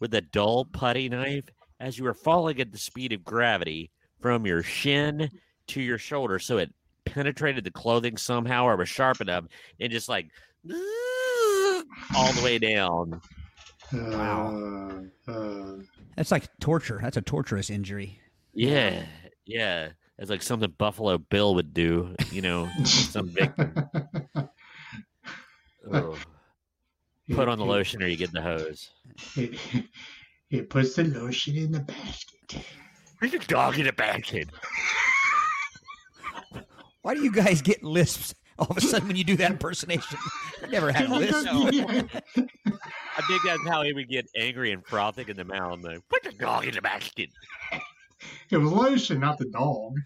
with 0.00 0.14
a 0.14 0.20
dull 0.20 0.64
putty 0.66 1.08
knife 1.08 1.48
as 1.80 1.98
you 1.98 2.04
were 2.04 2.14
falling 2.14 2.60
at 2.60 2.72
the 2.72 2.78
speed 2.78 3.12
of 3.12 3.24
gravity 3.24 3.90
from 4.20 4.46
your 4.46 4.62
shin 4.62 5.30
to 5.68 5.80
your 5.80 5.98
shoulder. 5.98 6.38
So 6.38 6.58
it 6.58 6.72
penetrated 7.04 7.64
the 7.64 7.70
clothing 7.70 8.16
somehow 8.16 8.64
or 8.64 8.76
was 8.76 8.88
sharp 8.88 9.20
enough 9.20 9.44
and 9.80 9.92
just 9.92 10.08
like 10.08 10.28
all 10.70 12.32
the 12.32 12.42
way 12.42 12.58
down. 12.58 13.20
Wow. 13.92 15.02
Uh, 15.28 15.30
uh, 15.30 15.76
That's 16.16 16.30
like 16.30 16.48
torture. 16.60 16.98
That's 17.02 17.16
a 17.16 17.22
torturous 17.22 17.70
injury. 17.70 18.18
Yeah. 18.52 19.04
Yeah. 19.46 19.90
It's 20.18 20.30
like 20.30 20.42
something 20.42 20.72
Buffalo 20.78 21.18
Bill 21.18 21.54
would 21.56 21.74
do, 21.74 22.14
you 22.30 22.40
know, 22.40 22.68
some 22.84 23.28
big 23.28 23.52
Ugh. 25.92 26.18
put 27.32 27.48
on 27.48 27.58
the 27.58 27.64
lotion 27.64 28.02
or 28.02 28.06
you 28.06 28.16
get 28.16 28.32
the 28.32 28.40
hose. 28.40 28.90
It, 29.36 29.58
it 30.50 30.70
puts 30.70 30.94
the 30.94 31.04
lotion 31.04 31.56
in 31.56 31.72
the 31.72 31.80
basket. 31.80 32.64
Bring 33.18 33.32
the 33.32 33.38
dog 33.38 33.78
in 33.78 33.88
a 33.88 33.92
basket. 33.92 34.48
Why 37.04 37.12
do 37.14 37.20
you 37.22 37.30
guys 37.30 37.60
get 37.60 37.82
lisps 37.84 38.34
all 38.58 38.66
of 38.70 38.78
a 38.78 38.80
sudden 38.80 39.06
when 39.08 39.16
you 39.16 39.24
do 39.24 39.36
that 39.36 39.50
impersonation? 39.50 40.16
I 40.64 40.68
never 40.68 40.90
had 40.90 41.04
a 41.10 41.14
lisp. 41.18 41.46
I 41.50 43.20
think 43.28 43.42
that's 43.44 43.68
how 43.68 43.82
he 43.82 43.92
would 43.92 44.08
get 44.08 44.26
angry 44.34 44.72
and 44.72 44.82
frothing 44.86 45.28
in 45.28 45.36
the 45.36 45.44
mouth. 45.44 45.82
Like, 45.82 46.00
Put 46.08 46.22
the 46.22 46.32
dog 46.32 46.64
in 46.64 46.74
the 46.74 46.80
basket. 46.80 47.28
It 48.50 48.56
was 48.56 48.72
lotion, 48.72 49.20
not 49.20 49.36
the 49.36 49.44
dog. 49.50 49.96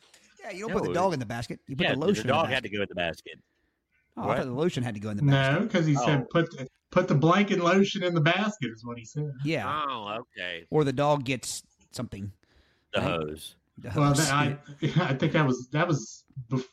Yeah, 0.42 0.50
you 0.50 0.66
don't 0.66 0.72
put 0.76 0.88
the 0.88 0.92
dog 0.92 1.12
in 1.12 1.20
the 1.20 1.24
basket. 1.26 1.60
You 1.68 1.76
put 1.76 1.84
Yeah, 1.86 1.94
the 1.94 2.00
lotion. 2.00 2.26
the 2.26 2.32
dog 2.32 2.46
in 2.46 2.50
the 2.50 2.54
had 2.56 2.64
to 2.64 2.68
basket. 2.68 2.76
go 2.78 2.82
in 2.82 2.88
the 2.88 2.94
basket. 2.96 3.38
Oh, 4.16 4.28
I 4.30 4.36
thought 4.38 4.46
the 4.46 4.50
lotion 4.52 4.82
had 4.82 4.94
to 4.94 5.00
go 5.00 5.10
in 5.10 5.18
the 5.18 5.22
basket. 5.22 5.60
No, 5.60 5.66
because 5.68 5.86
he 5.86 5.96
Oh. 5.96 6.04
said 6.04 6.28
put 6.30 6.50
the, 6.50 6.66
put 6.90 7.06
the 7.06 7.14
blanket 7.14 7.60
lotion 7.60 8.02
in 8.02 8.12
the 8.12 8.20
basket 8.20 8.70
is 8.74 8.84
what 8.84 8.98
he 8.98 9.04
said. 9.04 9.30
Yeah, 9.44 9.84
Oh, 9.88 10.18
okay. 10.36 10.66
or 10.70 10.82
the 10.82 10.92
dog 10.92 11.22
gets 11.24 11.62
something. 11.92 12.32
The 12.92 13.00
Right. 13.02 13.08
hose. 13.08 13.54
The 13.78 13.92
Well, 13.94 14.08
hose. 14.08 14.16
that, 14.26 14.32
I 14.34 14.58
I 15.00 15.14
think 15.14 15.32
that 15.34 15.46
was 15.46 15.68
that 15.70 15.86
was 15.86 16.24
bef- 16.50 16.66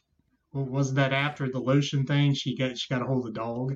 well, 0.55 0.65
wasn't 0.65 0.95
that 0.95 1.13
after 1.13 1.49
the 1.51 1.59
lotion 1.59 2.05
thing? 2.05 2.33
She 2.33 2.55
got 2.57 2.77
she 2.77 2.91
got 2.93 3.01
a 3.03 3.05
hold 3.05 3.27
of 3.27 3.33
the 3.33 3.39
dog. 3.39 3.75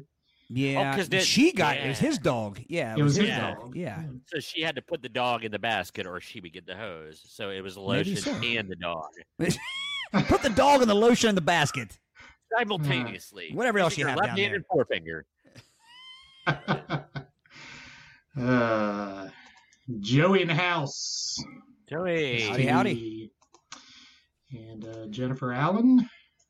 yeah, 0.49 0.95
'cause 0.95 1.09
that- 1.09 1.23
she 1.23 1.51
got 1.51 1.77
it. 1.77 1.87
was 1.87 1.99
his 1.99 2.17
dog. 2.17 2.59
Yeah, 2.67 2.95
It 2.97 3.03
was 3.03 3.15
his 3.17 3.27
Yeah. 3.27 3.53
dog. 3.53 3.75
Yeah. 3.75 4.03
So 4.27 4.39
she 4.39 4.61
had 4.61 4.75
to 4.77 4.81
put 4.81 5.01
the 5.03 5.09
dog 5.09 5.43
in 5.45 5.51
the 5.51 5.59
basket 5.59 6.07
or 6.07 6.19
she 6.21 6.39
would 6.39 6.53
get 6.53 6.65
the 6.65 6.75
hose. 6.75 7.21
So 7.27 7.49
it 7.51 7.61
was 7.61 7.75
the 7.75 7.81
lotion 7.81 8.15
so. 8.15 8.31
and 8.31 8.67
the 8.67 8.75
dog 8.77 9.09
Put 10.27 10.41
the 10.41 10.49
dog 10.49 10.81
and 10.81 10.89
the 10.89 10.95
lotion 10.95 11.29
in 11.29 11.35
the 11.35 11.41
basket. 11.41 11.99
simultaneously. 12.57 13.51
Whatever 13.53 13.77
else 13.77 13.95
you 13.95 14.01
Your 14.05 14.09
have 14.09 14.17
left 14.17 14.29
down 14.29 14.37
hand 14.37 14.49
there. 14.51 14.55
and 14.55 14.65
forefinger. 14.65 15.25
uh, 18.39 19.27
Joey 19.99 20.41
in 20.41 20.47
the 20.47 20.55
house. 20.55 21.35
Joey. 21.89 22.41
Howdy, 22.41 22.65
howdy. 22.65 23.31
And 24.51 24.83
uh, 24.87 25.05
Jennifer 25.07 25.53
Allen 25.53 26.09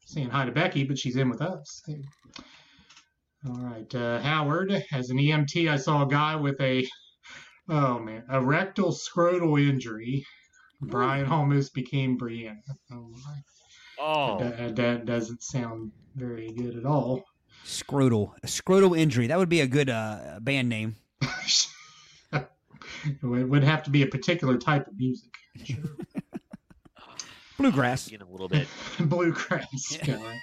saying 0.10 0.30
hi 0.30 0.46
to 0.46 0.52
Becky, 0.52 0.84
but 0.84 0.98
she's 0.98 1.16
in 1.16 1.30
with 1.30 1.42
us. 1.42 1.84
Hey. 1.86 2.02
All 3.48 3.62
right, 3.62 3.96
uh, 3.96 4.20
Howard. 4.20 4.84
As 4.92 5.12
an 5.12 5.18
EMT, 5.18 5.70
I 5.70 5.78
saw 5.78 6.04
a 6.04 6.08
guy 6.08 6.36
with 6.36 6.60
a 6.60 6.86
oh 7.70 8.00
man, 8.00 8.24
a 8.30 8.42
rectal 8.42 8.92
scrotal 8.92 9.62
injury. 9.62 10.26
Brian 10.82 11.28
almost 11.28 11.74
became 11.74 12.18
Brianna. 12.18 12.58
Oh 12.92 13.14
my. 13.24 13.36
Oh, 14.02 14.40
That, 14.40 14.76
that 14.78 15.06
doesn't 15.06 15.44
sound 15.44 15.92
very 16.16 16.52
good 16.54 16.78
at 16.78 16.86
all. 16.86 17.22
Scrotal, 17.66 18.32
a 18.44 18.48
scrotal 18.48 18.98
injury. 18.98 19.28
That 19.28 19.38
would 19.38 19.50
be 19.50 19.60
a 19.60 19.68
good 19.68 19.90
uh, 19.90 20.40
band 20.42 20.70
name. 20.70 20.96
it 21.22 22.48
would 23.22 23.50
would 23.50 23.64
have 23.64 23.84
to 23.84 23.90
be 23.90 24.04
a 24.04 24.08
particular 24.08 24.58
type 24.58 24.88
of 24.88 24.98
music. 24.98 25.30
Sure. 25.66 25.76
Bluegrass. 27.60 28.08
getting 28.08 28.28
a 28.28 28.32
little 28.32 28.48
bit. 28.50 28.68
Bluegrass. 29.00 29.98
guy. 30.06 30.40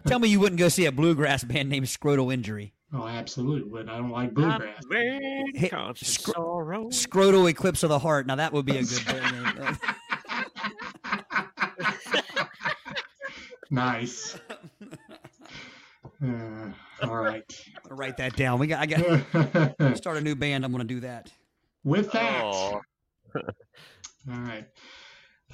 Tell 0.06 0.18
me 0.18 0.28
you 0.28 0.40
wouldn't 0.40 0.58
go 0.58 0.68
see 0.68 0.86
a 0.86 0.92
bluegrass 0.92 1.44
band 1.44 1.68
named 1.68 1.86
Scrotal 1.86 2.32
Injury. 2.32 2.72
Oh, 2.92 3.06
absolutely. 3.06 3.70
But 3.70 3.88
I 3.88 3.98
don't 3.98 4.10
like 4.10 4.34
bluegrass. 4.34 4.82
I'm 4.92 5.54
Hey, 5.54 5.68
conscious 5.68 6.14
sorrow. 6.14 6.86
Scrotal 6.86 7.48
Eclipse 7.48 7.82
of 7.84 7.90
the 7.90 7.98
Heart. 7.98 8.26
Now 8.26 8.36
that 8.36 8.52
would 8.52 8.66
be 8.66 8.76
a 8.78 8.82
good 8.82 9.04
band 9.06 9.56
name. 9.56 9.76
nice. 13.70 14.38
Uh, 16.22 16.70
all 17.02 17.16
right. 17.16 17.44
I'm 17.90 17.96
write 17.96 18.16
that 18.16 18.36
down. 18.36 18.58
We 18.58 18.66
got. 18.66 18.80
I 18.80 18.86
got. 18.86 19.96
Start 19.96 20.16
a 20.16 20.20
new 20.20 20.34
band. 20.34 20.64
I'm 20.64 20.72
gonna 20.72 20.84
do 20.84 21.00
that. 21.00 21.30
With 21.84 22.10
that, 22.12 22.42
Oh. 22.44 22.80
all 23.36 23.42
right. 24.26 24.66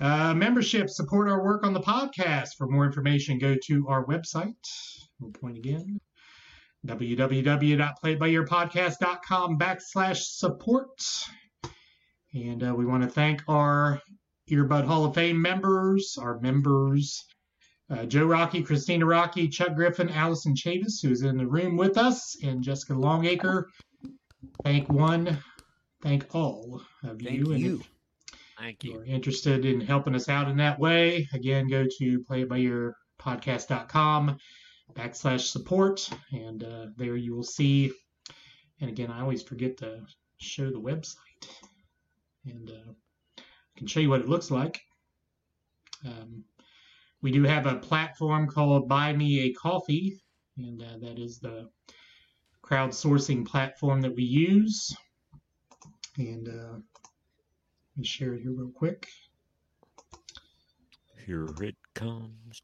Uh, 0.01 0.35
membership 0.35 0.91
support 0.91 1.29
our 1.29 1.41
work 1.43 1.65
on 1.65 1.73
the 1.73 1.81
podcast. 1.81 2.49
For 2.59 2.67
more 2.67 2.85
information, 2.85 3.39
go 3.39 3.57
to 3.67 3.89
our 3.89 4.05
website. 4.05 4.53
We'll 5.21 5.31
point 5.31 5.57
again 5.57 6.01
www.playitbyearpodcast.com 6.87 9.59
backslash 9.59 10.19
support. 10.19 10.91
And 12.35 12.63
uh, 12.63 12.75
we 12.75 12.85
want 12.85 13.05
to 13.05 13.09
thank 13.09 13.43
our 13.49 14.03
Earbud 14.51 14.85
Hall 14.85 15.07
of 15.07 15.15
Fame 15.15 15.41
members, 15.41 16.19
our 16.21 16.39
members, 16.41 17.25
uh, 17.91 18.05
Joe 18.05 18.27
Rocky, 18.27 18.63
Christina 18.63 19.07
Rocky, 19.07 19.49
Chuck 19.49 19.75
Griffin, 19.75 20.11
Allison 20.11 20.55
Chavis, 20.55 21.01
who's 21.01 21.23
in 21.23 21.39
the 21.39 21.47
room 21.47 21.77
with 21.77 21.97
us, 21.97 22.37
and 22.43 22.63
Jessica 22.63 22.95
Longacre. 22.95 23.69
Thank 24.63 24.91
one, 24.91 25.39
thank 26.03 26.35
all 26.35 26.83
of 27.03 27.21
Thank 27.21 27.39
you. 27.39 27.53
And 27.53 27.61
you. 27.61 27.83
If 28.65 28.69
Thank 28.69 28.85
you 28.85 28.93
you. 28.93 29.01
are 29.01 29.05
interested 29.05 29.67
in 29.67 29.83
helping 29.83 30.15
us 30.15 30.31
out 30.31 30.49
in 30.49 30.57
that 30.57 30.79
way, 30.79 31.29
again, 31.35 31.69
go 31.69 31.85
to 31.99 32.25
playitbyearpodcast.com 32.25 34.39
backslash 34.95 35.51
support, 35.51 36.09
and 36.33 36.65
uh, 36.65 36.87
there 36.97 37.17
you 37.17 37.35
will 37.35 37.43
see. 37.43 37.93
And 38.81 38.89
again, 38.89 39.11
I 39.11 39.21
always 39.21 39.43
forget 39.43 39.77
to 39.79 40.01
show 40.39 40.71
the 40.71 40.81
website, 40.81 41.47
and 42.47 42.71
uh, 42.71 42.93
I 43.39 43.43
can 43.77 43.87
show 43.87 44.01
you 44.01 44.09
what 44.09 44.23
it 44.23 44.31
looks 44.31 44.51
like. 44.51 44.81
Um, 46.07 46.45
we 47.21 47.33
do 47.33 47.43
have 47.43 47.67
a 47.67 47.77
platform 47.77 48.49
called 48.49 48.89
Buy 48.89 49.13
Me 49.13 49.41
a 49.41 49.53
Coffee, 49.53 50.23
and 50.57 50.81
uh, 50.81 50.97
that 51.03 51.19
is 51.19 51.39
the 51.39 51.69
crowdsourcing 52.65 53.47
platform 53.47 54.01
that 54.01 54.15
we 54.15 54.23
use. 54.23 54.97
And 56.17 56.49
uh, 56.49 56.79
let 57.95 58.01
me 58.01 58.07
share 58.07 58.35
it 58.35 58.43
here 58.43 58.51
real 58.51 58.73
quick. 58.75 59.09
Here 61.25 61.47
it 61.63 61.77
comes. 61.95 62.61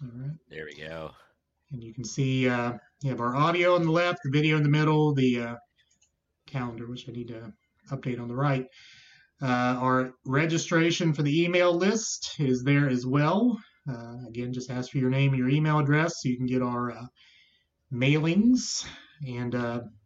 All 0.00 0.10
right. 0.14 0.30
There 0.48 0.64
we 0.64 0.80
go. 0.80 1.10
And 1.72 1.82
you 1.82 1.92
can 1.92 2.04
see 2.04 2.48
uh, 2.48 2.74
you 3.02 3.10
have 3.10 3.20
our 3.20 3.34
audio 3.34 3.74
on 3.74 3.82
the 3.82 3.90
left, 3.90 4.20
the 4.22 4.30
video 4.30 4.56
in 4.56 4.62
the 4.62 4.68
middle, 4.68 5.12
the 5.12 5.40
uh, 5.40 5.54
calendar, 6.46 6.86
which 6.86 7.08
I 7.08 7.12
need 7.12 7.28
to 7.28 7.52
update 7.90 8.20
on 8.20 8.28
the 8.28 8.36
right. 8.36 8.66
Uh, 9.42 9.76
our 9.80 10.14
registration 10.24 11.12
for 11.12 11.22
the 11.22 11.42
email 11.42 11.74
list 11.74 12.36
is 12.38 12.62
there 12.62 12.88
as 12.88 13.04
well. 13.04 13.58
Uh, 13.90 14.18
again, 14.28 14.52
just 14.52 14.70
ask 14.70 14.92
for 14.92 14.98
your 14.98 15.10
name 15.10 15.30
and 15.30 15.38
your 15.38 15.48
email 15.48 15.80
address 15.80 16.22
so 16.22 16.28
you 16.28 16.36
can 16.36 16.46
get 16.46 16.62
our 16.62 16.92
uh, 16.92 17.06
mailings. 17.92 18.86
And 19.26 19.54
uh, 19.56 19.80
if 19.80 20.01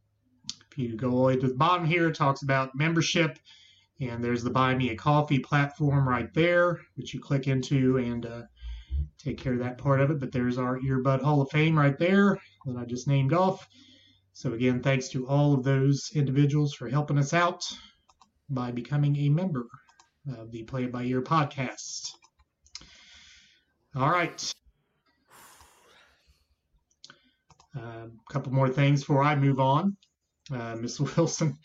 you 0.79 0.97
go 0.97 1.11
all 1.11 1.19
the 1.19 1.27
way 1.27 1.37
to 1.37 1.49
the 1.49 1.55
bottom 1.55 1.87
here, 1.87 2.09
it 2.09 2.15
talks 2.15 2.43
about 2.43 2.75
membership. 2.75 3.39
And 4.01 4.23
there's 4.23 4.43
the 4.43 4.51
Buy 4.51 4.75
Me 4.75 4.91
a 4.91 4.97
Coffee 4.97 5.39
platform 5.39 6.09
right 6.09 6.33
there, 6.35 6.81
which 6.97 7.15
you 7.15 7.21
click 7.21 7.49
into 7.49 7.97
and 7.97 8.27
uh, 8.27 8.43
take 9.19 9.39
care 9.39 9.55
of 9.55 9.61
that 9.61 9.79
part 9.79 10.01
of 10.01 10.11
it. 10.11 10.21
But 10.21 10.33
there's 10.33 10.59
our 10.59 10.79
Earbud 10.79 11.23
Hall 11.23 11.41
of 11.41 11.51
Fame 11.51 11.79
right 11.79 11.99
there 11.99 12.39
that 12.67 12.77
I 12.77 12.85
just 12.85 13.09
named 13.09 13.33
off. 13.33 13.67
So, 14.35 14.53
again, 14.53 14.83
thanks 14.83 15.09
to 15.11 15.27
all 15.27 15.55
of 15.55 15.65
those 15.65 16.11
individuals 16.15 16.75
for 16.75 16.91
helping 16.91 17.17
us 17.17 17.33
out 17.33 17.65
by 18.51 18.71
becoming 18.71 19.17
a 19.17 19.31
member 19.31 19.67
of 20.37 20.51
the 20.51 20.65
Play 20.65 20.85
It 20.85 20.93
By 20.93 21.05
Ear 21.05 21.23
podcast. 21.23 22.11
All 23.95 24.11
right. 24.11 24.53
A 27.75 27.81
uh, 27.81 28.07
couple 28.31 28.53
more 28.53 28.69
things 28.69 29.01
before 29.01 29.23
I 29.23 29.37
move 29.37 29.59
on. 29.59 29.97
Uh, 30.53 30.77
Miss 30.77 31.01
Wilson 31.17 31.57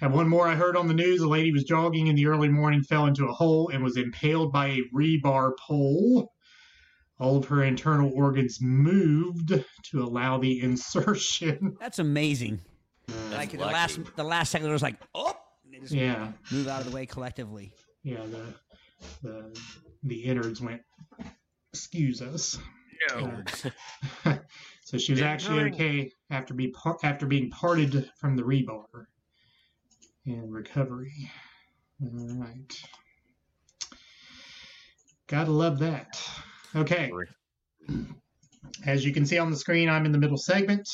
And 0.00 0.12
one 0.12 0.28
more 0.28 0.48
I 0.48 0.54
heard 0.54 0.76
on 0.76 0.88
the 0.88 0.94
news. 0.94 1.20
A 1.20 1.28
lady 1.28 1.52
was 1.52 1.64
jogging 1.64 2.06
in 2.08 2.16
the 2.16 2.26
early 2.26 2.48
morning, 2.48 2.82
fell 2.82 3.06
into 3.06 3.26
a 3.26 3.32
hole, 3.32 3.68
and 3.72 3.82
was 3.84 3.96
impaled 3.96 4.52
by 4.52 4.68
a 4.68 4.80
rebar 4.94 5.52
pole. 5.66 6.32
All 7.20 7.36
of 7.36 7.44
her 7.46 7.62
internal 7.62 8.10
organs 8.14 8.58
moved 8.60 9.48
to 9.90 10.02
allow 10.02 10.38
the 10.38 10.60
insertion. 10.62 11.76
That's 11.78 11.98
amazing. 12.00 12.60
That's 13.06 13.34
like 13.36 13.50
the 13.52 13.58
last 13.58 14.00
the 14.16 14.24
last 14.24 14.50
second, 14.50 14.68
it 14.68 14.72
was 14.72 14.82
like, 14.82 14.96
oh, 15.14 15.36
they 15.70 15.78
just 15.78 15.92
Yeah, 15.92 16.32
move 16.50 16.68
out 16.68 16.80
of 16.80 16.88
the 16.90 16.94
way 16.94 17.06
collectively. 17.06 17.72
yeah. 18.02 18.24
The 18.26 18.54
the 19.22 19.60
the 20.04 20.24
innards 20.24 20.60
went. 20.60 20.80
Excuse 21.72 22.22
us. 22.22 22.58
so 24.84 24.98
she 24.98 25.12
was 25.12 25.22
actually 25.22 25.64
okay 25.70 26.10
after 26.30 26.54
be 26.54 26.68
par- 26.68 26.98
after 27.02 27.26
being 27.26 27.50
parted 27.50 28.10
from 28.18 28.36
the 28.36 28.42
rebar 28.42 29.06
and 30.26 30.52
recovery. 30.52 31.30
All 32.02 32.36
right. 32.36 32.82
Gotta 35.26 35.50
love 35.50 35.78
that. 35.78 36.20
Okay. 36.74 37.10
As 38.84 39.04
you 39.04 39.12
can 39.12 39.24
see 39.26 39.38
on 39.38 39.50
the 39.50 39.56
screen, 39.56 39.88
I'm 39.88 40.06
in 40.06 40.12
the 40.12 40.18
middle 40.18 40.36
segment, 40.36 40.88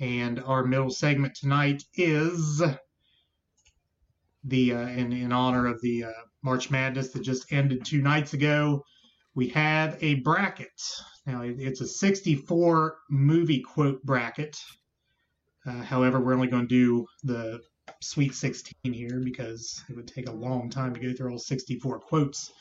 and 0.00 0.40
our 0.40 0.64
middle 0.64 0.90
segment 0.90 1.34
tonight 1.34 1.82
is 1.94 2.62
the 4.44 4.74
uh, 4.74 4.88
in 4.88 5.12
in 5.12 5.32
honor 5.32 5.66
of 5.66 5.80
the 5.82 6.04
uh, 6.04 6.12
March 6.42 6.70
Madness 6.70 7.10
that 7.10 7.22
just 7.22 7.52
ended 7.52 7.84
two 7.84 8.02
nights 8.02 8.34
ago. 8.34 8.84
We 9.34 9.48
have 9.48 9.96
a 10.02 10.14
bracket. 10.16 10.80
Now 11.26 11.42
it's 11.42 11.80
a 11.80 11.86
64 11.86 12.98
movie 13.10 13.60
quote 13.60 14.02
bracket. 14.04 14.56
Uh, 15.66 15.82
however, 15.82 16.20
we're 16.20 16.34
only 16.34 16.48
going 16.48 16.68
to 16.68 16.74
do 16.74 17.06
the 17.22 17.60
Sweet 18.00 18.34
16 18.34 18.92
here 18.92 19.20
because 19.22 19.82
it 19.88 19.96
would 19.96 20.08
take 20.08 20.28
a 20.28 20.32
long 20.32 20.70
time 20.70 20.94
to 20.94 21.00
go 21.00 21.12
through 21.12 21.32
all 21.32 21.38
64 21.38 22.00
quotes. 22.00 22.52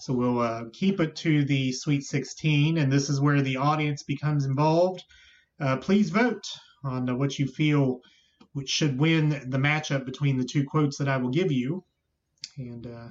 So 0.00 0.12
we'll 0.12 0.40
uh, 0.40 0.64
keep 0.72 1.00
it 1.00 1.16
to 1.16 1.44
the 1.44 1.72
Sweet 1.72 2.02
16, 2.02 2.78
and 2.78 2.90
this 2.90 3.08
is 3.08 3.20
where 3.20 3.40
the 3.40 3.56
audience 3.56 4.02
becomes 4.02 4.44
involved. 4.44 5.04
Uh, 5.60 5.76
please 5.76 6.10
vote 6.10 6.44
on 6.84 7.08
uh, 7.08 7.14
what 7.14 7.38
you 7.38 7.46
feel 7.46 8.00
which 8.52 8.68
should 8.68 8.98
win 8.98 9.30
the 9.48 9.58
matchup 9.58 10.04
between 10.04 10.36
the 10.36 10.44
two 10.44 10.64
quotes 10.64 10.98
that 10.98 11.08
I 11.08 11.16
will 11.16 11.30
give 11.30 11.50
you. 11.50 11.84
And 12.58 12.86
uh, 12.86 13.08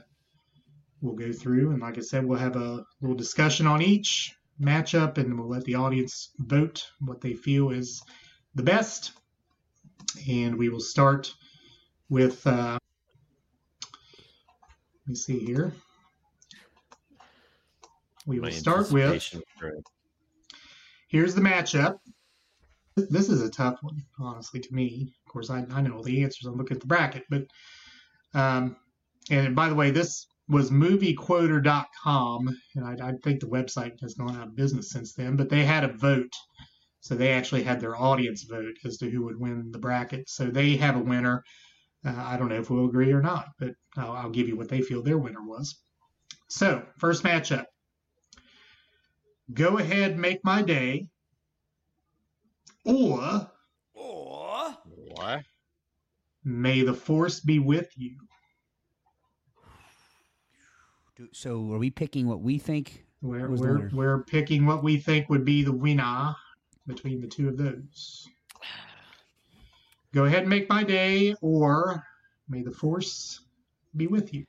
we'll 1.01 1.15
go 1.15 1.31
through, 1.31 1.71
and 1.71 1.81
like 1.81 1.97
I 1.97 2.01
said, 2.01 2.25
we'll 2.25 2.39
have 2.39 2.55
a 2.55 2.85
little 3.01 3.17
discussion 3.17 3.67
on 3.67 3.81
each 3.81 4.35
matchup, 4.61 5.17
and 5.17 5.37
we'll 5.37 5.49
let 5.49 5.63
the 5.63 5.75
audience 5.75 6.29
vote 6.37 6.87
what 6.99 7.21
they 7.21 7.33
feel 7.33 7.71
is 7.71 8.01
the 8.55 8.63
best. 8.63 9.13
And 10.29 10.57
we 10.57 10.69
will 10.69 10.79
start 10.79 11.33
with, 12.09 12.45
uh, 12.45 12.77
let 13.81 15.07
me 15.07 15.15
see 15.15 15.39
here. 15.39 15.73
We 18.25 18.39
will 18.39 18.49
My 18.49 18.51
start 18.51 18.91
with 18.91 19.33
here's 21.07 21.33
the 21.33 21.41
matchup. 21.41 21.97
This 22.95 23.29
is 23.29 23.41
a 23.41 23.49
tough 23.49 23.79
one, 23.81 24.03
honestly, 24.19 24.59
to 24.59 24.73
me. 24.73 25.13
Of 25.25 25.31
course, 25.31 25.49
I, 25.49 25.65
I 25.71 25.81
know 25.81 25.95
all 25.95 26.03
the 26.03 26.23
answers. 26.23 26.45
I'm 26.45 26.57
looking 26.57 26.75
at 26.75 26.81
the 26.81 26.87
bracket, 26.87 27.23
but 27.29 27.47
um, 28.33 28.75
and 29.29 29.55
by 29.55 29.69
the 29.69 29.75
way, 29.75 29.91
this 29.91 30.27
was 30.51 30.69
moviequoter.com, 30.71 32.57
and 32.75 32.85
I, 32.85 33.09
I 33.09 33.13
think 33.23 33.39
the 33.39 33.47
website 33.47 33.99
has 34.01 34.13
gone 34.15 34.35
out 34.35 34.47
of 34.49 34.55
business 34.55 34.89
since 34.91 35.13
then. 35.13 35.35
But 35.35 35.49
they 35.49 35.63
had 35.65 35.83
a 35.83 35.93
vote, 35.93 36.33
so 36.99 37.15
they 37.15 37.31
actually 37.31 37.63
had 37.63 37.79
their 37.79 37.95
audience 37.95 38.43
vote 38.43 38.75
as 38.85 38.97
to 38.97 39.09
who 39.09 39.23
would 39.25 39.39
win 39.39 39.71
the 39.71 39.79
bracket. 39.79 40.29
So 40.29 40.45
they 40.47 40.75
have 40.77 40.95
a 40.95 40.99
winner. 40.99 41.43
Uh, 42.05 42.13
I 42.17 42.37
don't 42.37 42.49
know 42.49 42.59
if 42.59 42.69
we'll 42.69 42.85
agree 42.87 43.11
or 43.13 43.21
not, 43.21 43.47
but 43.59 43.71
I'll, 43.97 44.11
I'll 44.11 44.29
give 44.29 44.47
you 44.47 44.57
what 44.57 44.69
they 44.69 44.81
feel 44.81 45.01
their 45.01 45.17
winner 45.17 45.43
was. 45.43 45.81
So 46.49 46.83
first 46.97 47.23
matchup. 47.23 47.65
Go 49.53 49.77
ahead, 49.77 50.17
make 50.17 50.39
my 50.43 50.61
day 50.61 51.07
or 52.85 53.49
Or 53.93 54.77
What? 54.83 55.43
may 56.43 56.81
the 56.81 56.93
force 56.93 57.39
be 57.39 57.59
with 57.59 57.91
you. 57.95 58.17
So, 61.31 61.71
are 61.73 61.77
we 61.77 61.89
picking 61.89 62.27
what 62.27 62.41
we 62.41 62.57
think? 62.57 63.05
We're, 63.21 63.49
we're, 63.49 63.89
we're 63.93 64.23
picking 64.23 64.65
what 64.65 64.83
we 64.83 64.97
think 64.97 65.29
would 65.29 65.45
be 65.45 65.63
the 65.63 65.71
winner 65.71 66.35
between 66.87 67.21
the 67.21 67.27
two 67.27 67.47
of 67.47 67.57
those. 67.57 68.27
Go 70.13 70.25
ahead 70.25 70.41
and 70.41 70.49
make 70.49 70.67
my 70.69 70.83
day, 70.83 71.35
or 71.41 72.03
may 72.49 72.63
the 72.63 72.71
force 72.71 73.41
be 73.95 74.07
with 74.07 74.33
you. 74.33 74.45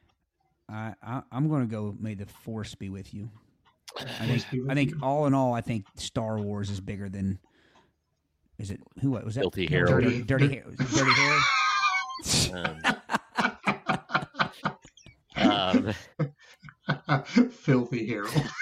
I, 0.68 0.94
I 1.02 1.22
I'm 1.30 1.48
going 1.48 1.62
to 1.62 1.70
go. 1.70 1.94
May 2.00 2.14
the 2.14 2.26
force 2.26 2.74
be 2.74 2.88
with 2.88 3.14
you. 3.14 3.30
I 4.00 4.04
think. 4.26 4.28
Force 4.30 4.44
be 4.50 4.60
with 4.60 4.70
I 4.70 4.74
think 4.74 4.90
you. 4.92 5.00
all 5.02 5.26
in 5.26 5.34
all, 5.34 5.52
I 5.52 5.60
think 5.60 5.84
Star 5.96 6.38
Wars 6.38 6.70
is 6.70 6.80
bigger 6.80 7.08
than. 7.08 7.38
Is 8.58 8.70
it 8.70 8.80
who? 9.00 9.10
What 9.10 9.24
was 9.24 9.34
that? 9.36 9.42
Filthy 9.42 9.66
Dirty, 9.66 9.90
Harold. 9.90 10.26
dirty, 10.26 10.48
hair. 10.48 10.64
Dirty 10.76 11.12
hair. 11.12 11.38
Um, 12.52 12.82
um, 15.36 15.94
Filthy 17.50 18.06
Harold. 18.06 18.32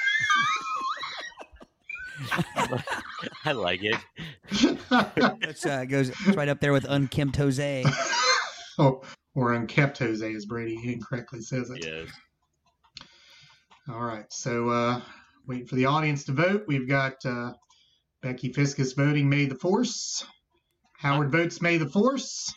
I 3.44 3.52
like 3.52 3.80
it. 3.82 3.96
That's 5.40 5.64
uh, 5.64 5.84
goes 5.84 6.10
it's 6.10 6.36
right 6.36 6.48
up 6.48 6.60
there 6.60 6.72
with 6.72 6.84
unkempt 6.88 7.36
Jose. 7.36 7.84
oh, 8.78 9.02
or 9.34 9.54
unkept 9.54 9.98
Jose, 9.98 10.34
as 10.34 10.44
Brady 10.44 10.78
incorrectly 10.92 11.40
says 11.40 11.70
it. 11.70 11.84
Yes. 11.84 12.08
All 13.88 14.02
right. 14.02 14.30
So, 14.30 14.68
uh, 14.68 15.00
waiting 15.46 15.66
for 15.66 15.76
the 15.76 15.86
audience 15.86 16.24
to 16.24 16.32
vote. 16.32 16.64
We've 16.66 16.88
got 16.88 17.24
uh, 17.24 17.52
Becky 18.22 18.52
Fiskus 18.52 18.94
voting 18.94 19.28
May 19.28 19.46
the 19.46 19.54
Force. 19.54 20.24
Howard 20.98 21.32
votes 21.32 21.62
May 21.62 21.78
the 21.78 21.88
Force. 21.88 22.52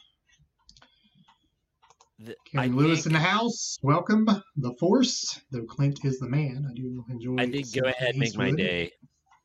The- 2.23 2.35
I 2.55 2.63
Kevin 2.67 2.75
Lewis 2.77 2.99
think- 3.03 3.07
in 3.07 3.13
the 3.13 3.19
house. 3.27 3.77
Welcome 3.83 4.25
the 4.55 4.73
Force. 4.79 5.41
Though 5.51 5.65
Clint 5.65 5.99
is 6.05 6.19
the 6.19 6.29
man. 6.29 6.65
I 6.69 6.73
do 6.73 7.03
enjoy. 7.09 7.35
I 7.37 7.49
think 7.51 7.73
go 7.73 7.87
ahead, 7.87 8.15
make 8.15 8.35
my 8.37 8.47
Eastwood. 8.47 8.57
day 8.57 8.91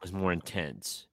was 0.02 0.12
more 0.12 0.32
intense. 0.32 1.06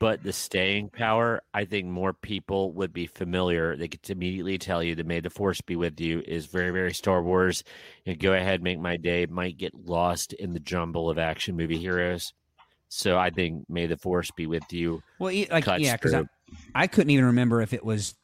But 0.00 0.22
the 0.22 0.32
staying 0.32 0.90
power, 0.90 1.42
I 1.52 1.64
think 1.64 1.86
more 1.88 2.12
people 2.12 2.72
would 2.74 2.92
be 2.92 3.06
familiar. 3.06 3.76
They 3.76 3.88
could 3.88 4.08
immediately 4.08 4.56
tell 4.56 4.80
you 4.80 4.94
that 4.94 5.06
May 5.06 5.18
the 5.18 5.30
Force 5.30 5.60
be 5.60 5.74
with 5.74 6.00
you 6.00 6.22
is 6.24 6.46
very, 6.46 6.70
very 6.70 6.94
Star 6.94 7.20
Wars. 7.20 7.64
And 8.06 8.16
go 8.18 8.32
ahead, 8.32 8.62
make 8.62 8.78
my 8.78 8.96
day 8.96 9.26
might 9.26 9.56
get 9.58 9.74
lost 9.74 10.34
in 10.34 10.52
the 10.52 10.60
jumble 10.60 11.10
of 11.10 11.18
action 11.18 11.56
movie 11.56 11.78
heroes. 11.78 12.32
So 12.88 13.18
I 13.18 13.30
think 13.30 13.64
May 13.68 13.86
the 13.86 13.96
Force 13.96 14.30
be 14.30 14.46
with 14.46 14.72
you. 14.72 15.02
Well, 15.18 15.34
like 15.50 15.64
Cuts 15.64 15.82
yeah, 15.82 15.96
because 15.96 16.14
I. 16.14 16.24
I 16.76 16.86
couldn't 16.86 17.10
even 17.10 17.24
remember 17.24 17.60
if 17.60 17.72
it 17.72 17.84
was 17.84 18.14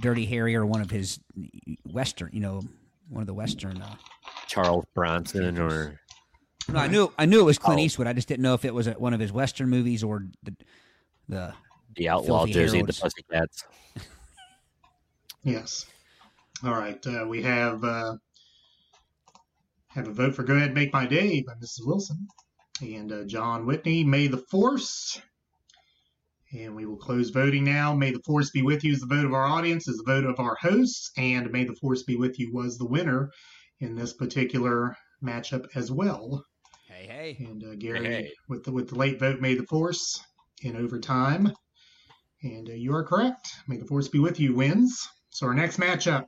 Dirty 0.00 0.26
Harry 0.26 0.54
or 0.56 0.66
one 0.66 0.80
of 0.80 0.90
his 0.90 1.18
western. 1.84 2.30
You 2.32 2.40
know, 2.40 2.62
one 3.08 3.20
of 3.22 3.26
the 3.26 3.34
western. 3.34 3.80
Uh, 3.80 3.94
Charles 4.46 4.84
Bronson 4.94 5.58
or 5.58 6.00
no, 6.68 6.78
I 6.78 6.88
knew 6.88 7.12
I 7.18 7.26
knew 7.26 7.40
it 7.40 7.44
was 7.44 7.58
Clint 7.58 7.80
Oh. 7.80 7.84
Eastwood. 7.84 8.06
I 8.06 8.12
just 8.12 8.28
didn't 8.28 8.42
know 8.42 8.54
if 8.54 8.64
it 8.64 8.74
was 8.74 8.86
a, 8.88 8.92
one 8.92 9.14
of 9.14 9.20
his 9.20 9.32
western 9.32 9.68
movies 9.68 10.02
or 10.02 10.26
the 10.42 10.54
the. 11.28 11.54
the 11.96 12.08
Outlaw 12.08 12.46
Jersey, 12.46 12.82
the 12.82 12.92
Harold's. 12.92 13.00
Pussycats. 13.00 13.64
Yes. 15.42 15.86
All 16.64 16.72
right. 16.72 17.04
Uh, 17.06 17.24
we 17.28 17.40
have 17.42 17.84
uh, 17.84 18.16
have 19.88 20.08
a 20.08 20.12
vote 20.12 20.34
for 20.34 20.42
"Go 20.42 20.54
Ahead, 20.56 20.74
Make 20.74 20.92
My 20.92 21.06
Day" 21.06 21.42
by 21.46 21.52
Mrs. 21.54 21.86
Wilson, 21.86 22.26
and 22.80 23.12
uh, 23.12 23.24
John 23.24 23.64
Whitney. 23.64 24.02
May 24.02 24.26
the 24.26 24.38
Force 24.38 25.20
And 26.52 26.74
we 26.76 26.86
will 26.86 26.96
close 26.96 27.30
voting 27.30 27.64
now. 27.64 27.94
May 27.94 28.12
the 28.12 28.22
force 28.24 28.50
be 28.50 28.62
with 28.62 28.84
you 28.84 28.92
is 28.92 29.00
the 29.00 29.06
vote 29.06 29.24
of 29.24 29.34
our 29.34 29.46
audience, 29.46 29.88
is 29.88 29.96
the 29.96 30.04
vote 30.12 30.24
of 30.24 30.38
our 30.38 30.54
hosts, 30.60 31.10
and 31.16 31.50
may 31.50 31.64
the 31.64 31.74
force 31.74 32.02
be 32.04 32.16
with 32.16 32.38
you 32.38 32.52
was 32.52 32.78
the 32.78 32.86
winner 32.86 33.30
in 33.80 33.96
this 33.96 34.12
particular 34.12 34.96
matchup 35.22 35.66
as 35.74 35.90
well. 35.90 36.44
Hey, 36.88 37.06
hey. 37.06 37.44
And 37.44 37.62
uh, 37.64 37.74
Gary, 37.74 38.04
Hey. 38.06 38.32
with 38.48 38.62
the 38.64 38.72
with 38.72 38.88
the 38.88 38.94
late 38.94 39.18
vote, 39.18 39.40
may 39.40 39.54
the 39.54 39.66
force 39.66 40.20
in 40.62 40.76
overtime. 40.76 41.52
And 42.42 42.68
uh, 42.68 42.74
you 42.74 42.94
are 42.94 43.02
correct. 43.02 43.50
May 43.66 43.76
the 43.78 43.86
force 43.86 44.08
be 44.08 44.20
with 44.20 44.38
you 44.38 44.54
wins. 44.54 45.08
So 45.30 45.46
our 45.46 45.54
next 45.54 45.78
matchup, 45.78 46.26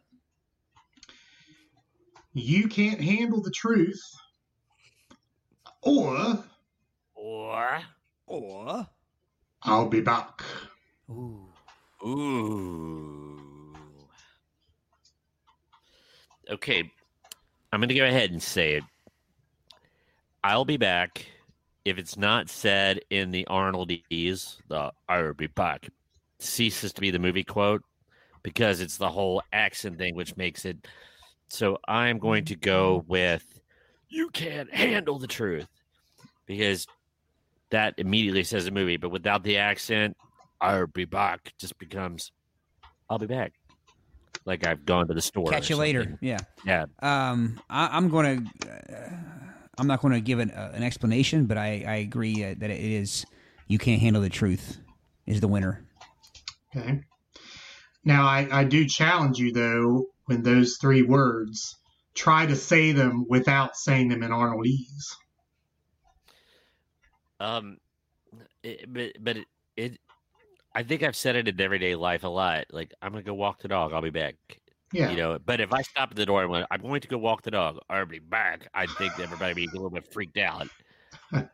you 2.32 2.66
can't 2.68 3.00
handle 3.00 3.40
the 3.40 3.52
truth, 3.52 4.00
or 5.82 6.44
Or 7.14 7.80
Or. 8.26 8.86
I'll 9.62 9.88
be 9.88 10.00
back. 10.00 10.42
Ooh. 11.10 11.46
ooh. 12.06 13.40
Okay, 16.50 16.90
I'm 17.72 17.80
going 17.80 17.88
to 17.88 17.94
go 17.94 18.06
ahead 18.06 18.30
and 18.30 18.42
say 18.42 18.74
it. 18.74 18.84
I'll 20.42 20.64
be 20.64 20.76
back. 20.76 21.26
If 21.84 21.98
it's 21.98 22.16
not 22.16 22.48
said 22.48 23.00
in 23.10 23.30
the 23.30 23.46
Arnoldese, 23.50 24.56
the 24.68 24.92
"I'll 25.08 25.34
be 25.34 25.48
back" 25.48 25.88
ceases 26.38 26.92
to 26.94 27.00
be 27.00 27.10
the 27.10 27.18
movie 27.18 27.44
quote 27.44 27.82
because 28.42 28.80
it's 28.80 28.96
the 28.96 29.10
whole 29.10 29.42
accent 29.52 29.98
thing 29.98 30.14
which 30.14 30.36
makes 30.36 30.64
it. 30.64 30.86
So 31.48 31.78
I'm 31.86 32.18
going 32.18 32.44
to 32.46 32.56
go 32.56 33.04
with 33.08 33.60
"You 34.08 34.30
can't 34.30 34.72
handle 34.72 35.18
the 35.18 35.26
truth" 35.26 35.68
because 36.46 36.86
that 37.70 37.94
immediately 37.98 38.44
says 38.44 38.66
a 38.66 38.70
movie, 38.70 38.96
but 38.96 39.10
without 39.10 39.42
the 39.42 39.58
accent, 39.58 40.16
"I'll 40.60 40.86
be 40.86 41.04
back" 41.04 41.52
just 41.58 41.78
becomes 41.78 42.32
"I'll 43.08 43.18
be 43.18 43.26
back." 43.26 43.52
Like 44.44 44.66
I've 44.66 44.86
gone 44.86 45.08
to 45.08 45.14
the 45.14 45.20
store. 45.20 45.48
or 45.48 45.52
Catch 45.52 45.68
you 45.70 45.76
later. 45.76 46.18
Yeah. 46.20 46.38
Yeah. 46.64 46.86
Um, 47.00 47.60
I, 47.68 47.88
I'm 47.88 48.08
going 48.08 48.46
to. 48.46 48.70
Uh, 48.70 49.10
I'm 49.76 49.86
not 49.86 50.00
going 50.00 50.14
to 50.14 50.20
give 50.20 50.40
an, 50.40 50.50
uh, 50.50 50.72
an 50.74 50.82
explanation, 50.82 51.46
but 51.46 51.56
I, 51.56 51.84
I 51.86 51.94
agree 51.96 52.44
uh, 52.44 52.54
that 52.58 52.70
it 52.70 52.80
is. 52.80 53.24
You 53.68 53.78
can't 53.78 54.00
handle 54.00 54.22
the 54.22 54.30
truth. 54.30 54.78
Is 55.26 55.40
the 55.40 55.48
winner. 55.48 55.84
Okay. 56.74 57.02
Now 58.02 58.26
I, 58.26 58.48
I 58.50 58.64
do 58.64 58.86
challenge 58.86 59.38
you 59.38 59.52
though, 59.52 60.06
when 60.24 60.42
those 60.42 60.78
three 60.80 61.02
words, 61.02 61.76
try 62.14 62.46
to 62.46 62.56
say 62.56 62.92
them 62.92 63.26
without 63.28 63.76
saying 63.76 64.08
them 64.08 64.22
in 64.22 64.30
Arnoldese. 64.30 65.12
Um, 67.40 67.78
it, 68.62 68.92
but 68.92 69.12
but 69.20 69.36
it, 69.36 69.46
it, 69.76 69.98
I 70.74 70.82
think 70.82 71.02
I've 71.02 71.16
said 71.16 71.36
it 71.36 71.48
in 71.48 71.60
everyday 71.60 71.94
life 71.94 72.24
a 72.24 72.28
lot. 72.28 72.66
Like 72.70 72.92
I'm 73.02 73.12
gonna 73.12 73.22
go 73.22 73.34
walk 73.34 73.60
the 73.62 73.68
dog. 73.68 73.92
I'll 73.92 74.02
be 74.02 74.10
back. 74.10 74.36
Yeah. 74.92 75.10
You 75.10 75.16
know, 75.16 75.38
but 75.44 75.60
if 75.60 75.72
I 75.72 75.82
stop 75.82 76.10
at 76.10 76.16
the 76.16 76.26
door 76.26 76.42
and 76.42 76.50
went, 76.50 76.66
I'm 76.70 76.80
going 76.80 77.00
to 77.00 77.08
go 77.08 77.18
walk 77.18 77.42
the 77.42 77.50
dog. 77.50 77.78
I'll 77.90 78.06
be 78.06 78.20
back. 78.20 78.68
I 78.72 78.86
think 78.86 79.18
everybody 79.20 79.54
be 79.54 79.64
a 79.66 79.72
little 79.74 79.90
bit 79.90 80.10
freaked 80.12 80.38
out. 80.38 80.68
I'll 81.32 81.46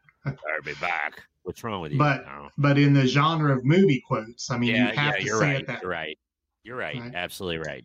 be 0.64 0.74
back. 0.80 1.20
What's 1.42 1.64
wrong 1.64 1.80
with 1.82 1.92
you? 1.92 1.98
But- 1.98 2.24
No. 2.24 2.48
But 2.56 2.78
in 2.78 2.92
the 2.92 3.06
genre 3.06 3.56
of 3.56 3.64
movie 3.64 4.02
quotes, 4.06 4.50
I 4.50 4.56
mean, 4.56 4.76
yeah, 4.76 4.90
you 4.90 4.96
have 4.96 5.14
yeah, 5.14 5.20
to 5.20 5.24
you're 5.24 5.40
say 5.40 5.46
right. 5.46 5.60
it 5.62 5.66
that 5.66 5.82
You're 5.82 5.90
right. 5.90 6.18
You're 6.62 6.76
right. 6.76 7.00
Right. 7.00 7.14
Absolutely 7.14 7.58
right. 7.58 7.84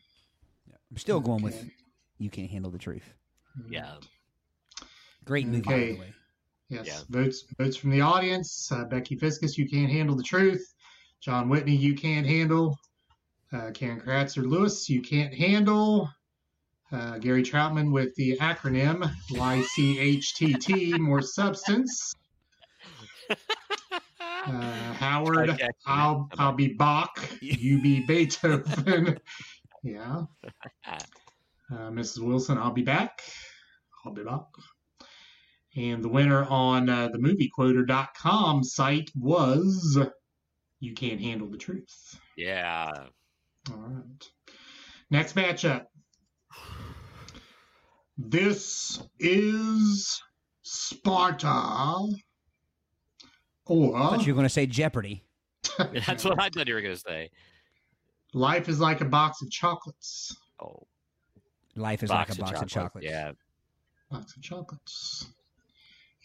I'm 0.92 0.98
still 0.98 1.20
going 1.20 1.42
with 1.42 1.66
you 2.20 2.30
can't 2.30 2.50
handle 2.50 2.70
the 2.72 2.78
truth. 2.78 3.14
Yeah. 3.70 3.96
Great 5.26 5.48
movie, 5.48 5.62
by 5.62 5.74
Okay. 5.74 6.14
Yes. 6.70 6.86
Yeah. 6.88 7.00
Votes 7.10 7.46
votes 7.58 7.76
from 7.78 7.90
the 7.92 8.02
audience. 8.02 8.72
Uh, 8.72 8.86
Becky 8.86 9.16
Fiskus, 9.18 9.58
you 9.58 9.68
can't 9.68 9.92
handle 9.92 10.16
the 10.16 10.24
truth. 10.24 10.64
John 11.22 11.50
Whitney, 11.50 11.76
you 11.76 11.96
can't 11.96 12.26
handle. 12.28 12.78
Uh, 13.52 13.72
Karen 13.72 14.00
Kratzer 14.00 14.46
Lewis, 14.46 14.88
you 14.90 15.02
can't 15.02 15.34
handle. 15.34 16.10
Uh, 16.92 17.18
Gary 17.20 17.44
Troutman 17.44 17.92
with 17.92 18.14
the 18.16 18.38
acronym 18.38 19.12
YCHTT, 19.32 20.98
more 21.00 21.22
substance. 21.22 22.14
Uh, 23.30 24.94
Howard, 24.94 25.50
Okay. 25.52 25.70
I'll 25.86 26.30
I'll 26.40 26.54
be 26.54 26.70
Bach. 26.70 27.20
You 27.42 27.82
be 27.82 28.06
Beethoven. 28.06 29.20
yeah. 29.84 30.24
Uh, 31.72 31.92
Mrs. 31.92 32.26
Wilson, 32.26 32.58
I'll 32.58 32.72
be 32.74 32.82
back. 32.82 33.22
I'll 34.04 34.12
be 34.12 34.24
back. 34.24 34.42
And 35.76 36.04
the 36.04 36.10
winner 36.10 36.46
on 36.46 36.90
uh, 36.90 37.10
the 37.10 37.20
moviequoter.com 37.20 38.64
site 38.64 39.12
was 39.16 39.98
You 40.80 40.94
Can't 40.94 41.22
Handle 41.22 41.48
the 41.50 41.58
Truth. 41.58 42.20
Yeah. 42.36 42.92
All 43.72 43.78
right. 43.78 44.28
Next 45.12 45.36
matchup. 45.36 45.86
This 48.18 49.02
is 49.20 50.22
Sparta. 50.64 51.48
I 51.48 52.08
Or 53.66 53.94
thought 53.98 54.26
you 54.26 54.34
were 54.34 54.38
going 54.38 54.46
to 54.46 54.50
say 54.54 54.66
Jeopardy. 54.66 55.24
That's 56.06 56.26
what 56.26 56.40
I 56.40 56.50
thought 56.50 56.68
you 56.68 56.74
were 56.74 56.82
going 56.82 56.96
to 56.96 57.02
say. 57.02 57.30
Life 58.34 58.70
is 58.70 58.80
like 58.80 59.02
a 59.02 59.06
box 59.06 59.42
of 59.42 59.50
chocolates. 59.50 60.36
Oh, 60.62 60.86
Life 61.76 62.04
is 62.04 62.10
like 62.10 62.30
a 62.30 62.36
box 62.36 62.60
of 62.60 62.68
chocolates. 62.68 63.08
Yeah. 63.08 63.32
Box 64.12 64.36
of 64.36 64.44
chocolates. 64.44 65.28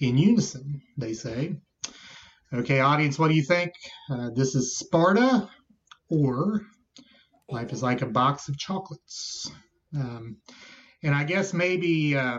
In 0.01 0.19
unison, 0.19 0.83
they 0.99 1.13
say. 1.15 1.57
Okay, 2.53 2.81
audience, 2.81 3.19
what 3.19 3.29
do 3.29 3.35
you 3.35 3.43
think? 3.45 3.73
Uh, 4.11 4.31
this 4.35 4.55
is 4.55 4.77
Sparta 4.79 5.49
or 6.09 6.61
Life 7.49 7.73
is 7.73 7.83
like 7.83 8.03
a 8.03 8.07
box 8.07 8.49
of 8.49 8.59
chocolates. 8.59 9.51
Um, 9.95 10.39
and 11.03 11.15
I 11.15 11.25
guess 11.25 11.53
maybe, 11.53 12.17
uh, 12.17 12.39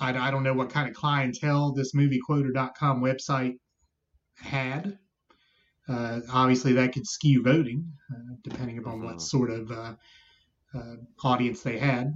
I, 0.00 0.16
I 0.16 0.30
don't 0.30 0.42
know 0.44 0.54
what 0.54 0.70
kind 0.70 0.88
of 0.88 0.94
clientele 0.94 1.72
this 1.72 1.94
moviequoter.com 1.94 3.02
website 3.02 3.54
had. 4.36 4.98
Uh, 5.88 6.20
obviously, 6.32 6.72
that 6.74 6.92
could 6.92 7.06
skew 7.06 7.42
voting, 7.42 7.92
uh, 8.12 8.34
depending 8.44 8.78
upon 8.78 9.02
what 9.02 9.16
Mhm. 9.16 9.20
sort 9.20 9.50
of 9.50 9.70
uh, 9.70 9.94
uh, 10.74 10.96
audience 11.22 11.62
they 11.62 11.78
had. 11.78 12.12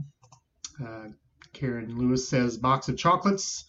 Karen 1.52 1.96
Lewis 1.96 2.28
says 2.28 2.56
box 2.56 2.88
of 2.88 2.96
chocolates. 2.96 3.64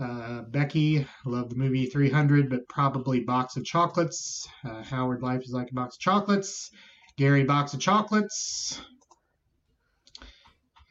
Uh, 0.00 0.42
Becky, 0.42 1.06
love 1.24 1.48
the 1.48 1.56
movie 1.56 1.86
300, 1.86 2.48
but 2.48 2.68
probably 2.68 3.20
box 3.20 3.56
of 3.56 3.64
chocolates. 3.64 4.48
Uh, 4.64 4.82
Howard, 4.82 5.22
life 5.22 5.42
is 5.42 5.50
like 5.50 5.70
a 5.70 5.74
box 5.74 5.96
of 5.96 6.00
chocolates. 6.00 6.70
Gary, 7.16 7.42
box 7.42 7.74
of 7.74 7.80
chocolates. 7.80 8.80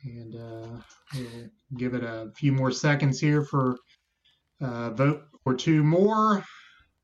And 0.04 0.36
uh, 0.36 0.82
we'll 1.16 1.50
give 1.78 1.94
it 1.94 2.04
a 2.04 2.32
few 2.36 2.52
more 2.52 2.72
seconds 2.72 3.20
here 3.20 3.44
for 3.44 3.78
uh, 4.60 4.90
vote 4.92 5.22
or 5.46 5.54
two 5.54 5.84
more. 5.84 6.44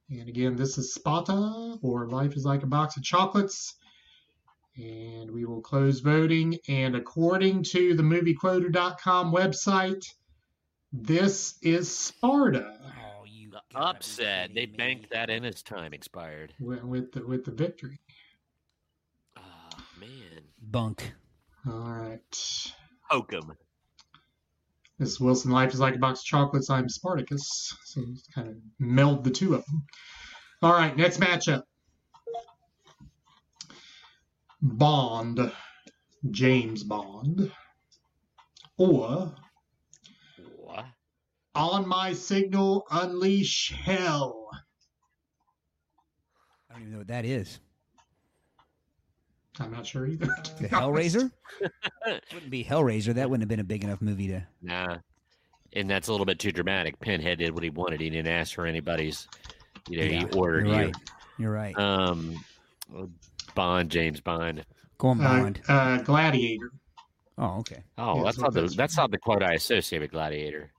And 0.10 0.28
again, 0.28 0.56
this 0.56 0.78
is 0.78 0.94
Sparta 0.94 1.78
or 1.82 2.08
Life 2.10 2.36
is 2.36 2.46
like 2.46 2.64
a 2.64 2.68
box 2.68 2.98
of 2.98 3.04
chocolates. 3.04 3.76
And 4.78 5.30
we 5.32 5.46
will 5.46 5.62
close 5.62 6.00
voting. 6.00 6.58
And 6.68 6.96
according 6.96 7.64
to 7.66 7.96
the 7.96 8.04
moviequoter.com 8.04 9.32
website, 9.34 10.04
this 10.92 11.56
is 11.62 11.96
Sparta 11.96 12.78
Oh, 12.84 13.24
you 13.26 13.50
The 13.52 13.62
gotta 13.72 13.94
be 13.94 13.98
upset. 13.98 14.52
They 14.56 14.66
me. 14.66 14.76
banked 14.78 15.10
that 15.12 15.30
in 15.30 15.46
as 15.46 15.62
time 15.62 15.94
expired. 15.94 16.54
with, 16.60 16.84
with 16.84 17.12
the 17.12 17.26
with 17.26 17.46
the 17.46 17.52
victory. 17.52 18.00
Oh, 19.38 19.42
man. 20.00 20.44
Bunk. 20.62 21.14
All 21.68 21.74
right. 21.80 22.74
Hokum. 23.12 23.56
This 25.00 25.10
is 25.10 25.20
Wilson. 25.20 25.52
Life 25.52 25.74
is 25.74 25.80
like 25.80 25.96
a 25.96 26.00
box 26.00 26.20
of 26.22 26.26
chocolates. 26.26 26.70
I'm 26.70 26.90
Spartacus. 26.90 27.76
So 27.86 28.02
kind 28.34 28.48
of 28.50 28.56
meld 28.80 29.24
the 29.24 29.32
two 29.32 29.56
of 29.56 29.66
them. 29.66 29.86
All 30.62 30.74
right. 30.74 30.96
Next 30.96 31.20
matchup. 31.20 31.64
Bond, 34.64 35.52
James 36.32 36.84
Bond, 36.84 37.52
or 38.78 39.34
What? 40.58 40.86
On 41.56 41.88
My 41.88 42.14
Signal, 42.14 42.86
Unleash 42.90 43.72
Hell. 43.74 44.50
I 46.70 46.74
don't 46.74 46.82
even 46.84 46.94
know 46.94 47.00
what 47.00 47.08
that 47.08 47.26
is. 47.26 47.60
I'm 49.60 49.72
not 49.72 49.86
sure 49.86 50.08
either. 50.08 50.26
to 50.26 50.54
The. 50.64 50.68
Hellraiser? 50.70 51.30
wouldn't 52.34 52.50
be 52.50 52.64
Hellraiser. 52.64 53.14
That 53.14 53.30
wouldn't 53.30 53.44
have 53.44 53.50
been 53.50 53.60
a 53.60 53.64
big 53.66 53.84
enough 53.84 54.02
movie 54.02 54.30
to. 54.30 54.42
Nah. 54.64 54.98
And 55.74 55.88
that's 55.90 56.08
a 56.08 56.12
little 56.12 56.26
bit 56.26 56.40
too 56.40 56.52
dramatic. 56.52 57.00
Pinhead 57.00 57.38
did 57.40 57.54
what 57.54 57.64
he 57.64 57.70
wanted. 57.70 58.00
He 58.02 58.10
didn't 58.10 58.32
ask 58.32 58.56
for 58.56 58.66
anybody's, 58.66 59.28
you 59.90 59.98
know, 59.98 60.04
Yeah, 60.06 60.20
he 60.28 60.38
ordered 60.38 60.66
You're 60.68 60.76
you. 60.76 60.82
right. 60.86 60.96
You're 61.38 61.52
right. 61.52 61.78
Um, 61.78 62.44
Bond, 63.56 63.90
James 63.90 64.20
Bond. 64.22 64.66
Go 64.98 65.10
on, 65.10 65.22
Uh, 65.22 65.24
Bond. 65.24 65.62
uh, 65.68 65.98
Gladiator. 66.04 66.72
oh, 67.38 67.60
okay. 67.60 67.84
Oh, 67.98 68.18
Yeah, 68.18 68.24
that's 68.24 68.38
not 68.40 68.54
the 68.54 68.62
that's- 68.62 68.76
that's 68.76 68.98
not 68.98 69.12
the 69.12 69.18
quote 69.18 69.44
I 69.44 69.54
associate 69.54 70.00
with 70.00 70.12
Gladiator. 70.12 70.72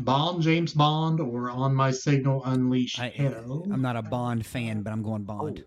Bond, 0.00 0.42
James 0.42 0.74
Bond, 0.74 1.18
or 1.20 1.50
On 1.50 1.74
My 1.74 1.90
Signal, 1.90 2.44
Unleash 2.44 2.98
I, 3.00 3.08
Hell. 3.08 3.66
I'm 3.72 3.82
not 3.82 3.96
a 3.96 4.02
Bond 4.02 4.46
fan, 4.46 4.82
but 4.82 4.92
I'm 4.92 5.02
going 5.02 5.24
Bond. 5.24 5.64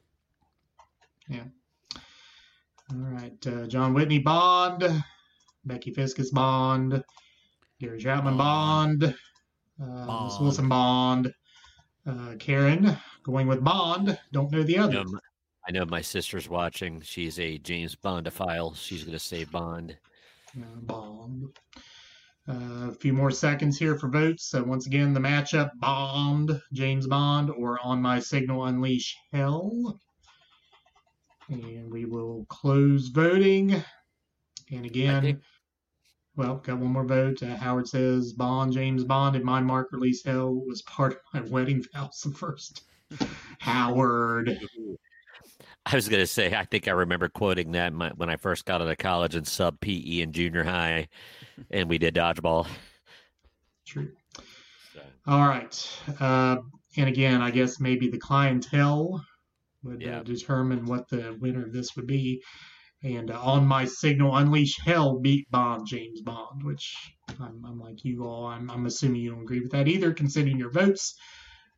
Yeah. 1.28 1.43
All 2.91 2.97
right, 2.97 3.47
uh, 3.47 3.68
John 3.68 3.93
Whitney 3.93 4.20
Bond, 4.20 5.03
Becky 5.66 5.93
Fiskus 5.93 6.32
Bond, 6.32 7.03
Gary 7.80 7.99
Chapman 7.99 8.38
Bond, 8.38 9.03
uh, 9.03 9.07
Miss 9.80 10.05
Bond. 10.07 10.43
Wilson 10.43 10.70
Bond, 10.70 11.34
uh, 12.05 12.36
Karen 12.39 12.97
going 13.24 13.47
with 13.47 13.64
Bond. 13.64 14.18
Don't 14.32 14.51
know 14.51 14.64
the 14.64 14.78
other. 14.78 14.99
Um, 14.99 15.20
I 15.68 15.72
know 15.72 15.86
my 15.86 16.01
sister's 16.01 16.49
watching. 16.49 17.01
She's 17.01 17.39
a 17.39 17.57
James 17.59 17.95
Bondophile. 17.95 18.76
She's 18.76 19.03
going 19.03 19.18
to 19.18 19.20
say 19.20 19.43
Bond. 19.43 19.97
Uh, 20.57 20.66
Bond. 20.82 21.49
Uh, 22.47 22.89
a 22.89 22.93
few 22.93 23.14
more 23.14 23.30
seconds 23.32 23.78
here 23.78 23.95
for 23.97 24.09
votes. 24.09 24.45
So 24.49 24.64
once 24.64 24.88
again, 24.88 25.14
the 25.14 25.20
matchup: 25.20 25.70
Bond, 25.80 26.59
James 26.74 27.05
Bond, 27.07 27.51
or 27.51 27.80
On 27.84 28.01
My 28.01 28.20
Signal, 28.20 28.66
Unleash 28.66 29.16
Hell. 29.32 29.99
And 31.49 31.91
we 31.91 32.05
will 32.05 32.45
close 32.49 33.07
voting. 33.09 33.84
And 34.72 34.86
again, 34.86 35.22
think- 35.22 35.41
well, 36.36 36.55
got 36.55 36.80
one 36.80 36.93
more 36.93 37.05
vote. 37.05 37.43
Uh, 37.43 37.55
Howard 37.57 37.88
says 37.88 38.34
Bond, 38.34 38.74
James 38.74 39.03
Bond, 39.03 39.36
and 39.36 39.45
my 39.45 39.59
mark 39.62 39.91
release 39.91 40.24
Hell 40.24 40.53
was 40.66 40.82
part 40.84 41.14
of 41.14 41.20
my 41.34 41.41
wedding 41.49 41.84
vows. 41.93 42.22
The 42.24 42.32
first. 42.32 42.84
Howard. 43.59 44.57
I 45.86 45.96
was 45.96 46.08
going 46.08 46.22
to 46.22 46.28
say, 46.28 46.54
I 46.54 46.66
think 46.66 46.88
I 46.88 46.92
remember 46.92 47.28
quoting 47.28 47.72
that 47.72 47.92
my, 47.92 48.10
when 48.16 48.30
I 48.30 48.36
first 48.36 48.66
got 48.66 48.82
out 48.82 48.88
of 48.88 48.98
college 48.98 49.36
in 49.36 49.46
sub 49.46 49.80
PE 49.80 50.22
in 50.22 50.32
junior 50.32 50.64
high, 50.64 51.08
and 51.72 51.90
we 51.90 51.98
did 51.98 52.16
dodgeball. 52.16 52.68
True. 53.86 54.12
So, 54.94 55.02
All 55.28 55.48
right. 55.48 56.00
Uh, 56.20 56.58
and 56.98 57.10
again, 57.10 57.42
I 57.42 57.52
guess 57.52 57.80
maybe 57.80 58.10
the 58.10 58.20
clientele 58.20 59.26
would 59.84 60.08
uh, 60.08 60.22
determine 60.24 60.86
what 60.86 61.10
the 61.10 61.36
winner 61.40 61.66
of 61.66 61.74
this 61.74 61.96
would 61.96 62.08
be. 62.08 62.44
And 63.04 63.32
uh, 63.32 63.42
on 63.42 63.66
my 63.66 63.86
signal, 63.86 64.36
Unleash 64.36 64.80
Hell 64.86 65.20
beat 65.20 65.50
Bond, 65.50 65.88
James 65.88 66.22
Bond, 66.22 66.64
which 66.64 66.96
I'm, 67.40 67.64
I'm 67.66 67.80
like 67.80 68.06
you 68.06 68.24
all. 68.24 68.46
I'm, 68.46 68.70
I'm 68.70 68.86
assuming 68.86 69.22
you 69.22 69.32
don't 69.32 69.42
agree 69.42 69.62
with 69.62 69.72
that 69.72 69.88
either, 69.88 70.14
considering 70.14 70.60
your 70.60 70.70
votes, 70.70 71.16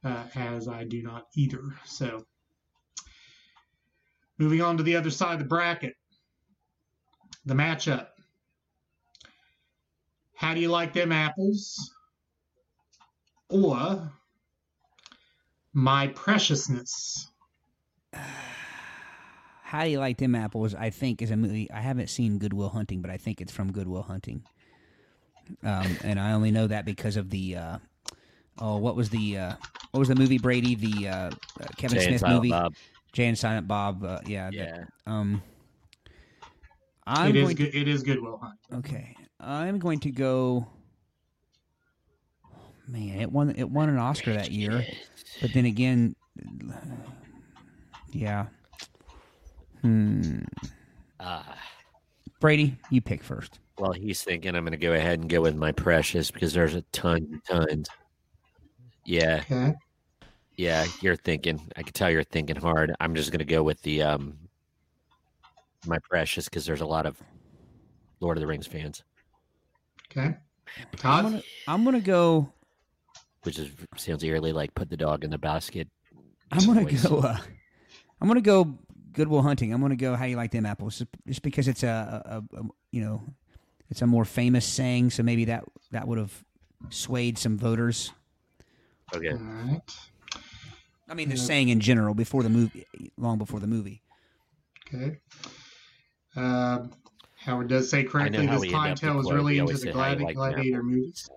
uh, 0.04 0.26
as 0.36 0.68
I 0.68 0.84
do 0.84 1.02
not 1.02 1.28
either. 1.38 1.64
So, 1.86 2.26
moving 4.38 4.62
on 4.62 4.78
to 4.78 4.84
the 4.84 4.96
other 4.96 5.10
side 5.10 5.34
of 5.34 5.40
the 5.40 5.46
bracket, 5.46 5.96
the 7.46 7.54
matchup. 7.54 8.08
How 10.36 10.54
do 10.54 10.60
you 10.60 10.70
like 10.70 10.94
them 10.94 11.12
apples? 11.12 11.92
Or 13.50 14.12
my 15.74 16.08
preciousness. 16.08 17.30
How 19.64 19.86
do 19.86 19.90
you 19.90 20.00
like 20.00 20.18
them 20.18 20.36
apples? 20.36 20.76
I 20.76 20.92
think 20.92 21.22
is 21.24 21.32
a 21.32 21.36
movie. 21.36 21.70
I 21.72 21.80
haven't 21.80 22.08
seen 22.08 22.38
Good 22.38 22.54
Will 22.54 22.70
Hunting, 22.70 23.02
but 23.02 23.10
I 23.10 23.18
think 23.18 23.42
it's 23.42 23.52
from 23.52 23.72
Good 23.72 23.88
Will 23.88 24.04
Hunting. 24.04 24.44
Um, 25.64 25.98
and 26.04 26.20
I 26.20 26.34
only 26.34 26.52
know 26.52 26.68
that 26.68 26.86
because 26.86 27.18
of 27.18 27.32
the 27.32 27.56
uh, 27.56 27.78
oh, 28.60 28.78
what 28.78 28.96
was 28.96 29.10
the 29.10 29.38
uh, 29.38 29.56
what 29.92 30.00
was 30.00 30.10
the 30.10 30.16
movie 30.16 30.38
Brady? 30.38 30.76
The 30.76 31.08
uh, 31.08 31.14
uh, 31.14 31.32
Kevin 31.76 32.00
Jay 32.00 32.18
Smith 32.18 32.24
movie, 32.30 32.52
Bob. 32.52 32.76
Jay 33.14 33.28
and 33.28 33.38
Silent 33.38 33.68
Bob. 33.68 34.04
Uh, 34.04 34.20
yeah, 34.26 34.46
that- 34.50 34.54
Yeah. 34.54 34.84
um, 35.06 35.42
I'm 37.06 37.30
It 37.30 37.36
is 37.36 37.44
going. 37.44 37.56
good. 37.58 37.76
It 37.76 37.88
is 37.88 38.02
Goodwill 38.04 38.38
Hunt. 38.38 38.60
Okay, 38.74 39.16
I'm 39.40 39.78
going 39.80 40.00
to 40.00 40.12
go. 40.12 40.68
Man, 42.88 43.20
it 43.20 43.32
won. 43.32 43.52
It 43.56 43.70
won 43.70 43.90
an 43.90 43.98
Oscar 43.98 44.34
that 44.34 44.52
year, 44.52 44.86
but 45.42 45.54
then 45.54 45.66
again, 45.66 46.16
yeah. 48.12 48.48
Hmm. 49.82 50.40
Ah. 51.20 51.58
Brady, 52.40 52.78
you 52.90 53.02
pick 53.02 53.22
first. 53.24 53.60
Well, 53.78 53.92
he's 53.94 54.22
thinking 54.24 54.56
I'm 54.56 54.64
going 54.64 54.72
to 54.72 54.78
go 54.78 54.94
ahead 54.94 55.20
and 55.20 55.30
go 55.30 55.42
with 55.42 55.56
my 55.56 55.72
precious 55.72 56.30
because 56.32 56.54
there's 56.54 56.76
a 56.76 56.82
ton, 56.94 57.42
tons. 57.48 57.88
Yeah, 59.06 59.42
Okay. 59.50 59.74
Yeah, 60.56 60.86
you're 61.02 61.16
thinking. 61.16 61.60
I 61.76 61.82
can 61.84 61.94
tell 61.94 62.10
you're 62.12 62.24
thinking 62.24 62.56
hard. 62.56 62.96
I'm 63.00 63.16
just 63.16 63.32
going 63.32 63.40
to 63.40 63.46
go 63.46 63.64
with 63.64 63.82
the 63.82 64.04
um, 64.04 64.38
my 65.86 65.98
precious 66.10 66.46
because 66.46 66.66
there's 66.66 66.82
a 66.82 66.86
lot 66.86 67.06
of 67.06 67.18
Lord 68.20 68.38
of 68.38 68.42
the 68.42 68.48
Rings 68.48 68.68
fans, 68.68 69.04
Okay. 70.12 70.36
I'm 71.04 71.24
gonna, 71.24 71.44
I'm 71.68 71.84
gonna 71.84 72.00
go. 72.00 72.52
which 73.44 73.60
is 73.60 73.70
sounds 73.98 74.24
eerily 74.24 74.52
like 74.54 74.74
put 74.74 74.90
the 74.90 74.98
dog 74.98 75.24
in 75.24 75.30
the 75.30 75.38
basket. 75.38 75.88
I'm 76.52 76.66
gonna 76.66 76.82
Voice. 76.84 77.06
go. 77.06 77.20
Uh, 77.20 77.38
I'm 78.22 78.28
gonna 78.28 78.42
go 78.42 78.78
Good 79.12 79.28
Will 79.28 79.42
Hunting. 79.42 79.74
I'm 79.74 79.82
gonna 79.82 79.96
go. 79.96 80.16
How 80.16 80.26
you 80.26 80.36
like 80.38 80.52
them 80.52 80.66
apples? 80.66 81.00
Just- 81.00 81.10
Just 81.28 81.42
because 81.42 81.68
it's 81.68 81.84
a, 81.84 82.44
a, 82.54 82.58
a 82.58 82.62
you 82.92 83.02
know, 83.02 83.22
it's 83.90 84.02
a 84.02 84.08
more 84.08 84.24
famous 84.26 84.66
saying, 84.66 85.10
so 85.12 85.22
maybe 85.22 85.46
that 85.46 85.64
that 85.92 86.08
would 86.08 86.18
have 86.18 86.44
swayed 86.90 87.38
some 87.38 87.58
voters. 87.58 88.12
Okay, 89.16 89.32
All 89.32 89.38
right. 89.38 89.82
I 91.10 91.14
mean, 91.14 91.30
the 91.30 91.36
Yeah. 91.36 91.42
saying 91.44 91.70
in 91.70 91.80
general 91.80 92.14
before 92.14 92.44
the 92.44 92.50
movie, 92.50 92.86
long 93.18 93.38
before 93.38 93.60
the 93.60 93.68
movie. 93.68 94.02
Okay. 94.88 95.20
Uh, 96.36 96.88
Howard 97.40 97.68
does 97.68 97.90
say 97.90 98.04
correctly. 98.04 98.46
how 98.46 98.54
This 98.54 98.62
we 98.62 98.68
end 98.70 98.76
up 98.76 98.82
the 99.00 99.08
clientele 99.08 99.20
is 99.20 99.32
really 99.32 99.58
into 99.58 99.74
the 99.74 99.80
say 99.80 99.92
how 99.92 100.10
you 100.12 100.16
gladi- 100.18 100.24
like 100.24 100.36
gladiator 100.36 100.78
apples. 100.78 100.92
movies. 100.92 101.30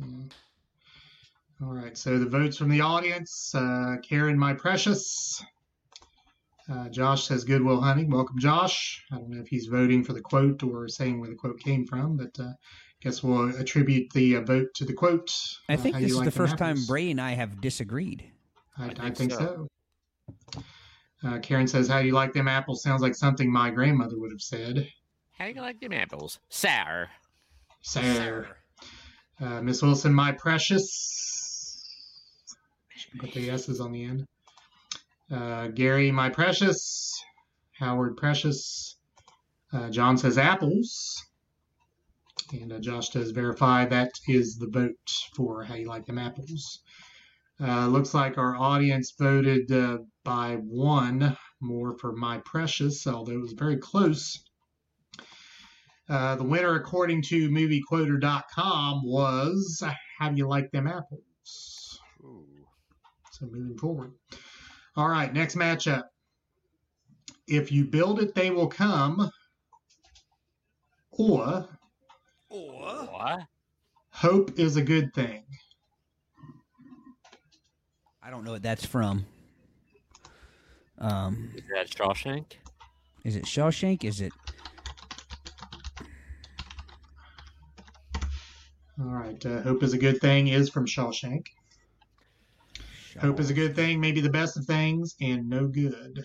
Yeah. 0.00 1.66
All 1.66 1.72
right. 1.74 1.96
So 1.96 2.18
the 2.18 2.26
votes 2.26 2.56
from 2.56 2.68
the 2.70 2.80
audience: 2.80 3.54
uh, 3.54 3.96
Karen, 4.02 4.38
my 4.38 4.54
precious. 4.54 5.42
Uh, 6.70 6.88
Josh 6.88 7.26
says 7.28 7.44
Good 7.44 7.62
Will 7.62 7.80
Hunting. 7.80 8.10
Welcome, 8.10 8.38
Josh. 8.38 9.04
I 9.12 9.16
don't 9.16 9.30
know 9.30 9.40
if 9.40 9.46
he's 9.48 9.66
voting 9.66 10.02
for 10.02 10.12
the 10.12 10.20
quote 10.20 10.62
or 10.64 10.88
saying 10.88 11.20
where 11.20 11.28
the 11.30 11.36
quote 11.36 11.60
came 11.60 11.86
from, 11.86 12.16
but 12.16 12.36
uh, 12.40 12.52
guess 13.00 13.22
we'll 13.22 13.56
attribute 13.56 14.10
the 14.12 14.36
uh, 14.36 14.40
vote 14.40 14.74
to 14.74 14.84
the 14.84 14.92
quote. 14.92 15.32
I 15.68 15.74
Uh, 15.74 15.76
think 15.76 15.96
this 15.96 16.10
is 16.10 16.16
like 16.16 16.24
the 16.24 16.30
them 16.32 16.36
first 16.46 16.58
time 16.58 16.76
Bray 16.86 17.10
and 17.12 17.20
I 17.20 17.32
have 17.32 17.60
disagreed. 17.60 18.24
I, 18.76 18.86
I 18.86 18.88
I 18.88 18.92
think 19.10 19.16
think, 19.16 19.32
so. 19.32 19.68
so. 20.52 20.62
Uh, 21.24 21.38
Karen 21.38 21.68
says, 21.68 21.88
"How 21.88 22.00
do 22.00 22.06
you 22.06 22.12
like 22.14 22.32
them 22.32 22.48
apples?" 22.48 22.82
Sounds 22.82 23.00
like 23.00 23.14
something 23.14 23.50
my 23.50 23.70
grandmother 23.70 24.18
would 24.18 24.32
have 24.32 24.42
said. 24.42 24.88
how 25.38 25.46
do 25.46 25.52
you 25.52 25.60
like 25.60 25.80
them 25.80 25.92
apples? 25.92 26.40
Sour. 26.48 27.08
Sour. 27.82 28.48
Uh, 29.40 29.62
Miss 29.62 29.82
Wilson, 29.82 30.12
my 30.12 30.32
precious. 30.32 31.84
Should 32.96 33.20
put 33.20 33.32
the 33.32 33.50
S's 33.50 33.80
on 33.80 33.92
the 33.92 34.02
end. 34.04 34.26
Uh, 35.30 35.68
Gary, 35.68 36.10
my 36.10 36.30
precious. 36.30 37.12
Howard, 37.78 38.16
precious. 38.16 38.96
Uh, 39.72 39.90
John 39.90 40.16
says 40.16 40.38
apples. 40.38 41.22
And 42.52 42.72
uh, 42.72 42.78
Josh 42.78 43.10
does 43.10 43.32
verify 43.32 43.86
that 43.86 44.12
is 44.28 44.56
the 44.56 44.68
vote 44.68 44.94
for 45.34 45.64
how 45.64 45.74
you 45.74 45.88
like 45.88 46.06
them 46.06 46.18
apples. 46.18 46.80
Uh, 47.60 47.86
looks 47.88 48.14
like 48.14 48.38
our 48.38 48.54
audience 48.54 49.14
voted 49.18 49.72
uh, 49.72 49.98
by 50.24 50.56
one 50.56 51.36
more 51.60 51.96
for 51.98 52.12
my 52.12 52.38
precious, 52.44 53.06
although 53.06 53.32
it 53.32 53.40
was 53.40 53.54
very 53.54 53.78
close. 53.78 54.38
Uh, 56.08 56.36
the 56.36 56.44
winner, 56.44 56.74
according 56.74 57.20
to 57.20 57.50
MovieQuoter.com, 57.50 59.02
was 59.04 59.82
How 60.18 60.28
Do 60.28 60.36
You 60.36 60.46
Like 60.46 60.70
Them 60.70 60.86
Apples? 60.86 62.00
So 63.32 63.46
moving 63.46 63.76
forward. 63.76 64.12
All 64.96 65.08
right, 65.08 65.32
next 65.32 65.56
matchup. 65.56 66.04
If 67.46 67.70
you 67.70 67.84
build 67.84 68.20
it, 68.20 68.34
they 68.34 68.50
will 68.50 68.66
come. 68.66 69.30
Or 71.10 71.68
What? 72.48 73.42
hope 74.10 74.58
is 74.58 74.76
a 74.76 74.82
good 74.82 75.12
thing. 75.14 75.44
I 78.22 78.30
don't 78.30 78.44
know 78.44 78.52
what 78.52 78.62
that's 78.62 78.84
from. 78.84 79.24
Um, 80.98 81.52
Is 81.54 81.62
that 81.74 81.88
Shawshank? 81.90 82.52
is 83.24 83.36
it 83.36 83.44
Shawshank? 83.44 84.02
Is 84.04 84.20
it? 84.20 84.32
All 88.98 89.06
right, 89.08 89.44
uh, 89.44 89.60
hope 89.60 89.82
is 89.82 89.92
a 89.92 89.98
good 89.98 90.20
thing 90.22 90.48
is 90.48 90.70
from 90.70 90.86
Shawshank. 90.86 91.46
Hope 93.20 93.40
is 93.40 93.50
a 93.50 93.54
good 93.54 93.74
thing, 93.74 94.00
maybe 94.00 94.20
the 94.20 94.30
best 94.30 94.56
of 94.56 94.64
things, 94.64 95.14
and 95.20 95.48
no 95.48 95.66
good. 95.66 96.24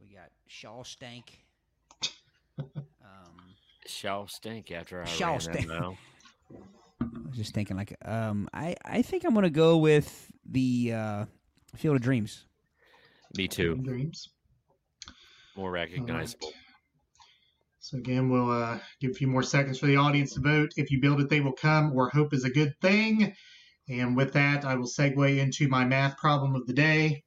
we 0.00 0.14
got 0.14 0.30
Shawstank. 0.48 1.24
um, 2.58 3.54
Shawshank 3.86 4.70
after 4.70 5.02
I 5.02 5.06
Shawshank. 5.06 5.54
ran 5.54 5.66
that 5.68 5.80
mouth. 5.80 5.96
I 7.00 7.28
was 7.28 7.36
just 7.36 7.54
thinking, 7.54 7.76
like, 7.76 7.96
um, 8.04 8.48
I 8.52 8.76
I 8.84 9.02
think 9.02 9.24
I'm 9.24 9.34
gonna 9.34 9.50
go 9.50 9.78
with 9.78 10.30
the 10.44 10.92
uh, 10.94 11.24
Field 11.76 11.96
of 11.96 12.02
Dreams. 12.02 12.46
Me 13.36 13.48
too. 13.48 13.76
Dreams. 13.76 14.30
More 15.56 15.70
recognizable. 15.70 16.52
So 17.80 17.96
again, 17.98 18.28
we'll 18.28 18.50
uh, 18.50 18.78
give 19.00 19.12
a 19.12 19.14
few 19.14 19.28
more 19.28 19.42
seconds 19.42 19.78
for 19.78 19.86
the 19.86 19.96
audience 19.96 20.34
to 20.34 20.40
vote. 20.40 20.72
If 20.76 20.90
you 20.90 21.00
build 21.00 21.20
it, 21.20 21.30
they 21.30 21.40
will 21.40 21.54
come, 21.54 21.92
or 21.94 22.10
hope 22.10 22.34
is 22.34 22.44
a 22.44 22.50
good 22.50 22.74
thing. 22.80 23.34
And 23.88 24.16
with 24.16 24.34
that, 24.34 24.64
I 24.64 24.74
will 24.74 24.86
segue 24.86 25.38
into 25.38 25.68
my 25.68 25.84
math 25.84 26.16
problem 26.18 26.54
of 26.54 26.66
the 26.66 26.74
day. 26.74 27.24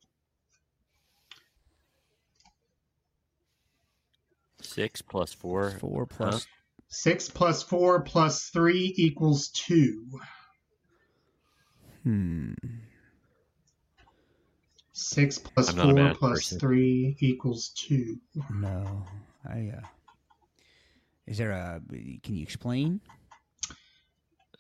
Six 4.62 5.02
plus 5.02 5.34
four. 5.34 5.72
Four 5.80 6.06
plus. 6.06 6.46
Six 6.88 7.30
plus 7.30 7.64
four 7.64 8.02
plus 8.02 8.50
three 8.50 8.94
equals 8.96 9.50
two. 9.50 10.06
Hmm. 12.04 12.54
Six 14.94 15.40
plus 15.40 15.70
I'm 15.70 15.78
not 15.78 15.90
a 15.90 15.94
four 15.94 16.16
plus 16.16 16.40
person. 16.40 16.60
three 16.60 17.18
equals 17.20 17.70
two. 17.70 18.20
No. 18.54 19.06
I. 19.46 19.72
Uh, 19.78 19.88
is 21.26 21.38
there 21.38 21.52
a? 21.52 21.82
Can 22.24 22.36
you 22.36 22.44
explain? 22.44 23.02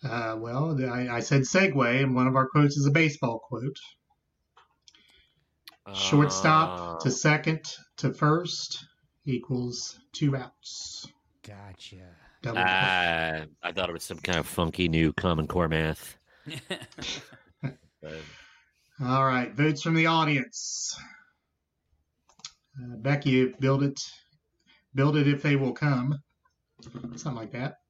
Uh, 0.03 0.35
well, 0.39 0.77
I, 0.89 1.17
I 1.17 1.19
said 1.19 1.41
segue, 1.41 2.03
and 2.03 2.15
one 2.15 2.27
of 2.27 2.35
our 2.35 2.47
quotes 2.47 2.75
is 2.77 2.87
a 2.87 2.91
baseball 2.91 3.39
quote. 3.39 3.77
Shortstop 5.93 7.01
to 7.01 7.09
Uh, 7.09 7.11
second 7.11 7.61
to 7.97 8.13
first 8.13 8.85
equals 9.25 9.99
two 10.13 10.35
outs. 10.35 11.07
Gotcha. 11.43 12.15
Double 12.41 12.59
Ah, 12.63 13.43
I 13.61 13.71
thought 13.71 13.89
it 13.89 13.93
was 13.93 14.03
some 14.03 14.17
kind 14.19 14.39
of 14.39 14.47
funky 14.47 14.87
new 14.87 15.13
Common 15.13 15.47
Core 15.47 15.67
math. 15.67 16.17
All 19.03 19.25
right, 19.25 19.53
votes 19.53 19.81
from 19.81 19.95
the 19.95 20.07
audience. 20.07 20.95
Uh, 22.77 22.97
Becky, 22.97 23.47
build 23.59 23.83
it, 23.83 23.99
build 24.95 25.17
it 25.17 25.27
if 25.27 25.41
they 25.43 25.55
will 25.55 25.73
come, 25.73 26.19
something 27.15 27.35
like 27.35 27.51
that. 27.51 27.80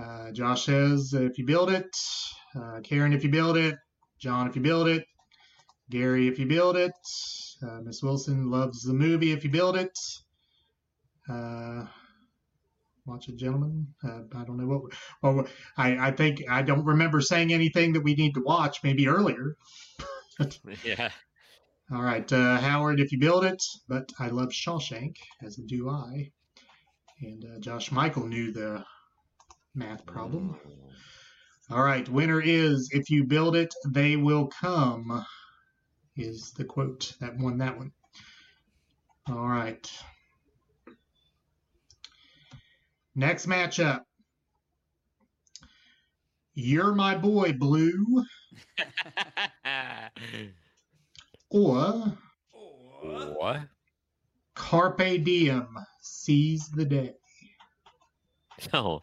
Uh, 0.00 0.32
Josh 0.32 0.66
says, 0.66 1.12
if 1.14 1.38
you 1.38 1.46
build 1.46 1.70
it. 1.70 1.88
Uh, 2.56 2.80
Karen, 2.82 3.12
if 3.12 3.22
you 3.24 3.30
build 3.30 3.56
it. 3.56 3.76
John, 4.18 4.48
if 4.48 4.56
you 4.56 4.62
build 4.62 4.88
it. 4.88 5.04
Gary, 5.90 6.28
if 6.28 6.38
you 6.38 6.46
build 6.46 6.76
it. 6.76 6.92
Uh, 7.62 7.80
Miss 7.82 8.02
Wilson 8.02 8.50
loves 8.50 8.82
the 8.82 8.94
movie. 8.94 9.32
If 9.32 9.44
you 9.44 9.50
build 9.50 9.76
it. 9.76 9.96
Uh, 11.28 11.86
watch 13.06 13.28
it, 13.28 13.36
gentlemen. 13.36 13.86
Uh, 14.02 14.22
I 14.34 14.44
don't 14.44 14.56
know 14.56 14.66
what. 14.66 14.92
Well, 15.22 15.46
I, 15.76 16.08
I 16.08 16.10
think 16.10 16.42
I 16.50 16.62
don't 16.62 16.84
remember 16.84 17.20
saying 17.20 17.52
anything 17.52 17.92
that 17.92 18.02
we 18.02 18.14
need 18.14 18.34
to 18.34 18.42
watch. 18.42 18.82
Maybe 18.82 19.08
earlier. 19.08 19.56
yeah, 20.84 21.10
All 21.92 22.02
right, 22.02 22.30
uh, 22.32 22.58
Howard, 22.58 22.98
if 22.98 23.12
you 23.12 23.18
build 23.18 23.44
it, 23.44 23.62
but 23.88 24.10
I 24.18 24.28
love 24.28 24.48
Shawshank, 24.48 25.16
as 25.42 25.56
do 25.56 25.88
I. 25.88 26.32
And 27.20 27.44
uh, 27.44 27.60
Josh 27.60 27.92
Michael 27.92 28.26
knew 28.26 28.52
the 28.52 28.84
math 29.74 30.06
problem. 30.06 30.56
Mm-hmm. 30.66 31.74
All 31.74 31.82
right, 31.82 32.08
winner 32.08 32.40
is 32.40 32.90
if 32.92 33.10
you 33.10 33.24
build 33.24 33.56
it, 33.56 33.74
they 33.88 34.16
will 34.16 34.46
come, 34.48 35.24
is 36.16 36.52
the 36.52 36.64
quote 36.64 37.14
that 37.20 37.36
won 37.38 37.58
that 37.58 37.76
one. 37.76 37.92
All 39.28 39.48
right. 39.48 39.90
Next 43.14 43.46
matchup. 43.46 44.00
You're 46.54 46.94
my 46.94 47.16
boy, 47.16 47.52
Blue, 47.52 48.24
or 51.50 52.16
what? 52.52 53.60
Carpe 54.54 55.24
Diem, 55.24 55.68
seize 56.00 56.68
the 56.68 56.84
day. 56.84 57.14
No. 58.72 59.00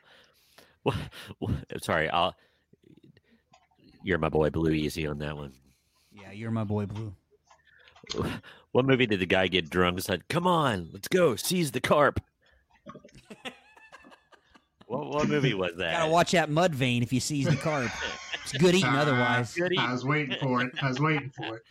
What, 0.83 0.95
what, 1.39 1.51
sorry, 1.83 2.09
I'll. 2.09 2.35
You're 4.03 4.17
my 4.17 4.29
boy, 4.29 4.49
Blue. 4.49 4.71
Easy 4.71 5.05
on 5.05 5.19
that 5.19 5.37
one. 5.37 5.53
Yeah, 6.11 6.31
you're 6.31 6.51
my 6.51 6.63
boy, 6.63 6.85
Blue. 6.85 7.13
What 8.71 8.85
movie 8.85 9.05
did 9.05 9.19
the 9.19 9.25
guy 9.25 9.47
get 9.47 9.69
drunk 9.69 9.95
and 9.95 10.03
said, 10.03 10.29
"Come 10.29 10.47
on, 10.47 10.91
let's 10.93 11.09
go, 11.09 11.35
seize 11.35 11.71
the 11.71 11.81
carp"? 11.81 12.21
what 14.85 15.07
what 15.09 15.27
movie 15.27 15.53
was 15.53 15.75
that? 15.75 15.97
Gotta 15.97 16.09
watch 16.09 16.31
that 16.31 16.49
mud 16.49 16.73
vein 16.73 17.03
if 17.03 17.11
you 17.11 17.19
seize 17.19 17.47
the 17.47 17.57
carp. 17.57 17.91
It's 18.43 18.53
good 18.53 18.75
eating 18.75 18.89
Ah, 18.89 19.01
otherwise. 19.01 19.53
Good 19.53 19.77
I 19.77 19.91
was 19.91 20.05
waiting 20.05 20.37
for 20.39 20.61
it. 20.61 20.71
I 20.81 20.87
was 20.87 21.01
waiting 21.01 21.31
for 21.35 21.57
it. 21.57 21.63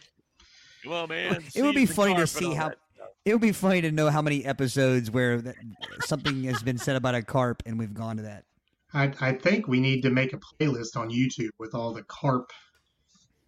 Come 0.84 0.92
on, 0.92 1.08
man. 1.08 1.42
It 1.54 1.62
would 1.62 1.74
be 1.74 1.86
funny 1.86 2.14
to 2.16 2.26
see 2.26 2.52
how- 2.52 2.68
that. 2.68 2.78
It 3.24 3.32
would 3.32 3.42
be 3.42 3.52
funny 3.52 3.82
to 3.82 3.92
know 3.92 4.08
how 4.08 4.22
many 4.22 4.44
episodes 4.44 5.10
where 5.10 5.40
that, 5.42 5.54
something 6.00 6.44
has 6.44 6.62
been 6.62 6.78
said 6.78 6.96
about 6.96 7.14
a 7.14 7.22
carp 7.22 7.62
and 7.66 7.78
we've 7.78 7.92
gone 7.92 8.16
to 8.16 8.22
that. 8.22 8.44
I, 8.92 9.12
I 9.20 9.32
think 9.32 9.68
we 9.68 9.80
need 9.80 10.02
to 10.02 10.10
make 10.10 10.32
a 10.32 10.38
playlist 10.38 10.96
on 10.96 11.10
YouTube 11.10 11.50
with 11.58 11.74
all 11.74 11.92
the 11.92 12.02
carp 12.04 12.50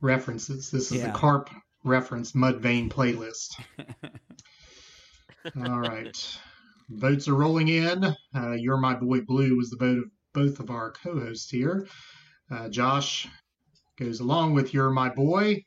references. 0.00 0.70
This 0.70 0.92
is 0.92 0.98
Yeah. 0.98 1.08
the 1.12 1.18
carp 1.18 1.50
reference 1.84 2.34
mud 2.34 2.60
vein 2.60 2.88
playlist. 2.88 3.60
all 5.66 5.80
right. 5.80 6.38
Votes 6.88 7.26
are 7.28 7.34
rolling 7.34 7.68
in. 7.68 8.04
Uh, 8.34 8.52
You're 8.52 8.76
My 8.76 8.94
Boy 8.94 9.20
Blue 9.22 9.56
was 9.56 9.70
the 9.70 9.76
vote 9.76 9.98
of 9.98 10.04
both 10.32 10.60
of 10.60 10.70
our 10.70 10.92
co 10.92 11.18
hosts 11.18 11.50
here. 11.50 11.86
Uh, 12.50 12.68
Josh 12.68 13.26
goes 13.98 14.20
along 14.20 14.54
with 14.54 14.72
You're 14.74 14.90
My 14.90 15.08
Boy. 15.08 15.64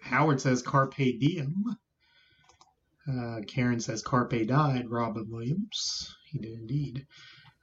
Howard 0.00 0.40
says 0.40 0.62
Carpe 0.62 0.96
Diem. 0.96 1.64
Uh, 3.08 3.40
Karen 3.46 3.80
says 3.80 4.02
Carpe 4.02 4.46
died. 4.46 4.90
Robin 4.90 5.26
Williams. 5.30 6.14
He 6.30 6.38
did 6.38 6.52
indeed. 6.52 7.06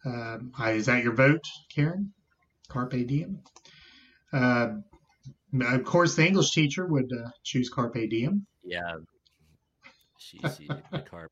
Um, 0.06 0.52
I- 0.58 0.72
is 0.72 0.86
that 0.88 1.04
your 1.04 1.14
vote, 1.14 1.44
Karen? 1.74 2.14
Carpe 2.70 3.06
Diem. 3.08 3.40
Uh, 4.32 4.76
of 5.62 5.84
course, 5.84 6.16
the 6.16 6.26
English 6.28 6.52
teacher 6.52 6.86
would 6.86 7.12
uh, 7.12 7.30
choose 7.44 7.70
Carpe 7.70 8.10
Diem. 8.10 8.46
Yeah. 8.64 8.98
She 10.20 10.40
seized 10.40 10.72
the 10.92 11.00
carp. 11.00 11.32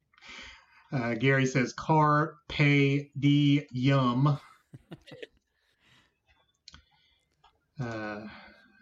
Uh, 0.91 1.13
Gary 1.15 1.45
says 1.45 1.73
Carpe 1.73 3.11
Diem. 3.19 4.37
Uh, 7.79 8.25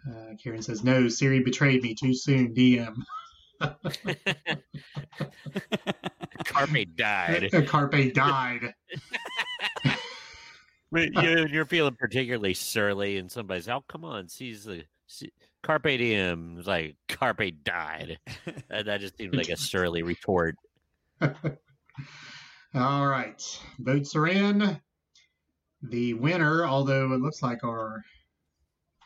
uh, 0.08 0.34
Karen 0.42 0.62
says 0.62 0.82
no. 0.82 1.06
Siri 1.08 1.40
betrayed 1.40 1.82
me 1.82 1.94
too 1.94 2.14
soon. 2.14 2.54
DM. 2.54 2.96
Carpe 6.44 6.96
died. 6.96 7.54
Uh, 7.54 7.62
Carpe 7.62 8.14
died. 8.14 8.72
But 10.92 11.12
you, 11.22 11.46
you're 11.46 11.66
feeling 11.66 11.96
particularly 11.96 12.54
surly, 12.54 13.18
and 13.18 13.30
somebody's, 13.30 13.68
"Oh, 13.68 13.84
come 13.88 14.04
on, 14.04 14.28
seize 14.28 14.64
the 14.64 14.84
see, 15.06 15.32
carpe 15.62 15.84
diem." 15.84 16.56
It's 16.58 16.66
like 16.66 16.96
carpe 17.08 17.52
died. 17.64 18.18
that, 18.68 18.86
that 18.86 19.00
just 19.00 19.16
seems 19.16 19.34
like 19.34 19.48
a 19.48 19.56
surly 19.56 20.02
retort. 20.02 20.56
All 21.20 23.06
right, 23.06 23.60
votes 23.78 24.14
are 24.16 24.26
in. 24.26 24.80
The 25.82 26.14
winner, 26.14 26.64
although 26.64 27.12
it 27.12 27.20
looks 27.20 27.42
like 27.42 27.62
our 27.64 28.02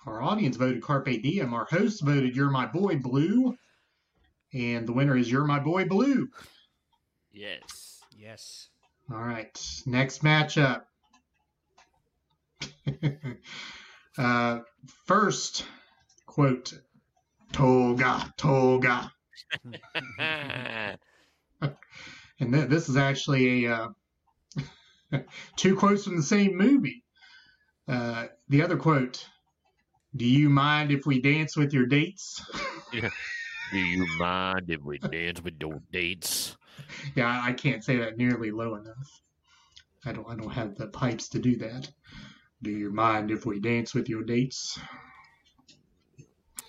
our 0.07 0.23
audience 0.23 0.57
voted 0.57 0.83
Carpe 0.83 1.23
Diem, 1.23 1.53
our 1.53 1.67
host 1.67 2.03
voted 2.03 2.35
You're 2.35 2.51
My 2.51 2.67
Boy 2.67 2.97
Blue, 2.97 3.55
and 4.53 4.87
the 4.87 4.93
winner 4.93 5.17
is 5.17 5.31
You're 5.31 5.45
My 5.45 5.61
Boy 5.61 5.85
Blue. 5.85 6.29
Yes. 7.33 8.01
Yes. 8.17 8.69
All 9.13 9.23
right, 9.23 9.83
next 9.87 10.23
matchup. 10.23 10.83
uh, 14.19 14.61
first 15.07 15.65
quote: 16.27 16.73
Toga, 17.53 18.33
Toga. 18.37 19.13
And 22.41 22.55
th- 22.55 22.69
this 22.69 22.89
is 22.89 22.97
actually 22.97 23.67
a 23.67 23.93
uh, 25.13 25.19
two 25.57 25.77
quotes 25.77 26.05
from 26.05 26.17
the 26.17 26.23
same 26.23 26.57
movie. 26.57 27.05
Uh, 27.87 28.27
the 28.49 28.63
other 28.63 28.77
quote: 28.77 29.27
"Do 30.17 30.25
you 30.25 30.49
mind 30.49 30.91
if 30.91 31.05
we 31.05 31.21
dance 31.21 31.57
with 31.57 31.75
your 31.75 31.87
dates?" 31.87 32.43
Do 32.93 33.79
you 33.79 34.07
mind 34.19 34.71
if 34.71 34.83
we 34.83 34.99
dance 34.99 35.43
with 35.43 35.61
your 35.61 35.81
dates? 35.93 36.57
yeah, 37.15 37.29
I 37.29 37.51
I 37.51 37.53
can't 37.53 37.85
say 37.85 37.99
that 37.99 38.17
nearly 38.17 38.51
low 38.51 38.75
enough. 38.75 39.21
I 40.07 40.13
don't. 40.13 40.27
I 40.27 40.35
don't 40.35 40.51
have 40.51 40.77
the 40.77 40.87
pipes 40.87 41.29
to 41.31 41.39
do 41.39 41.57
that. 41.57 41.91
Do 42.63 42.71
you 42.71 42.93
mind 42.93 43.31
if 43.31 43.47
we 43.47 43.59
dance 43.61 43.95
with 43.95 44.09
your 44.09 44.23
dates? 44.23 44.79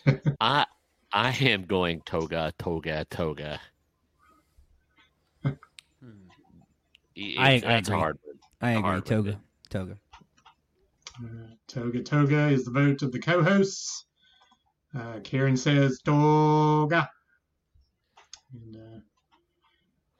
I 0.40 0.66
I 1.12 1.32
am 1.32 1.64
going 1.66 2.02
toga, 2.06 2.54
toga, 2.58 3.06
toga. 3.10 3.60
I- 5.44 5.50
it's- 7.18 7.64
I 7.64 7.76
that's 7.76 7.90
a 7.90 7.92
agree. 7.92 8.02
hard. 8.02 8.20
I 8.62 8.72
agree. 8.72 8.82
Hard 8.82 8.96
with 8.96 9.06
Toga. 9.10 9.42
Toga. 9.70 9.98
Uh, 11.22 11.56
toga 11.68 12.02
Toga 12.04 12.48
is 12.48 12.64
the 12.66 12.72
vote 12.72 13.02
of 13.02 13.12
the 13.12 13.20
co-hosts. 13.20 14.06
Uh, 14.96 15.20
Karen 15.24 15.58
says 15.58 16.00
Toga. 16.06 17.10
And 18.54 18.76
uh, 18.76 19.00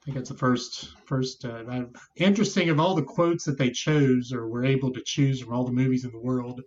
I 0.02 0.04
think 0.04 0.16
that's 0.16 0.30
the 0.30 0.36
first 0.36 0.96
first 1.06 1.44
uh, 1.44 1.62
uh, 1.70 1.84
interesting 2.16 2.70
of 2.70 2.80
all 2.80 2.96
the 2.96 3.02
quotes 3.02 3.44
that 3.44 3.56
they 3.56 3.70
chose 3.70 4.32
or 4.32 4.48
were 4.48 4.64
able 4.64 4.92
to 4.92 5.00
choose 5.06 5.40
from 5.40 5.54
all 5.54 5.64
the 5.64 5.70
movies 5.70 6.04
in 6.04 6.10
the 6.10 6.18
world. 6.18 6.60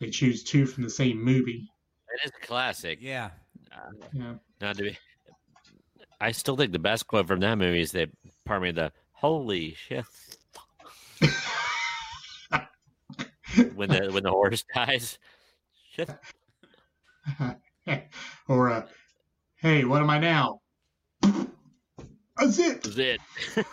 They 0.00 0.10
choose 0.10 0.42
two 0.42 0.66
from 0.66 0.82
the 0.82 0.90
same 0.90 1.22
movie. 1.22 1.68
It 2.12 2.26
is 2.26 2.32
a 2.42 2.46
classic. 2.46 2.98
Yeah. 3.00 3.30
Yeah. 4.12 4.34
Not 4.60 4.76
to 4.78 4.82
be. 4.82 4.98
I 6.20 6.32
still 6.32 6.56
think 6.56 6.72
the 6.72 6.80
best 6.80 7.06
quote 7.06 7.28
from 7.28 7.38
that 7.40 7.58
movie 7.58 7.80
is 7.80 7.92
that 7.92 8.10
pardon 8.44 8.64
me 8.64 8.72
the 8.72 8.90
holy 9.12 9.74
shit 9.74 10.04
when 13.74 13.88
the 13.88 14.10
when 14.10 14.24
the 14.24 14.30
horse 14.30 14.64
dies. 14.74 15.16
Shit. 15.92 16.10
or 18.48 18.70
uh, 18.70 18.86
hey, 19.56 19.84
what 19.84 20.02
am 20.02 20.10
I 20.10 20.18
now? 20.18 20.59
That's 22.40 22.58
it. 22.58 22.86
Is 22.86 22.98
it? 22.98 23.20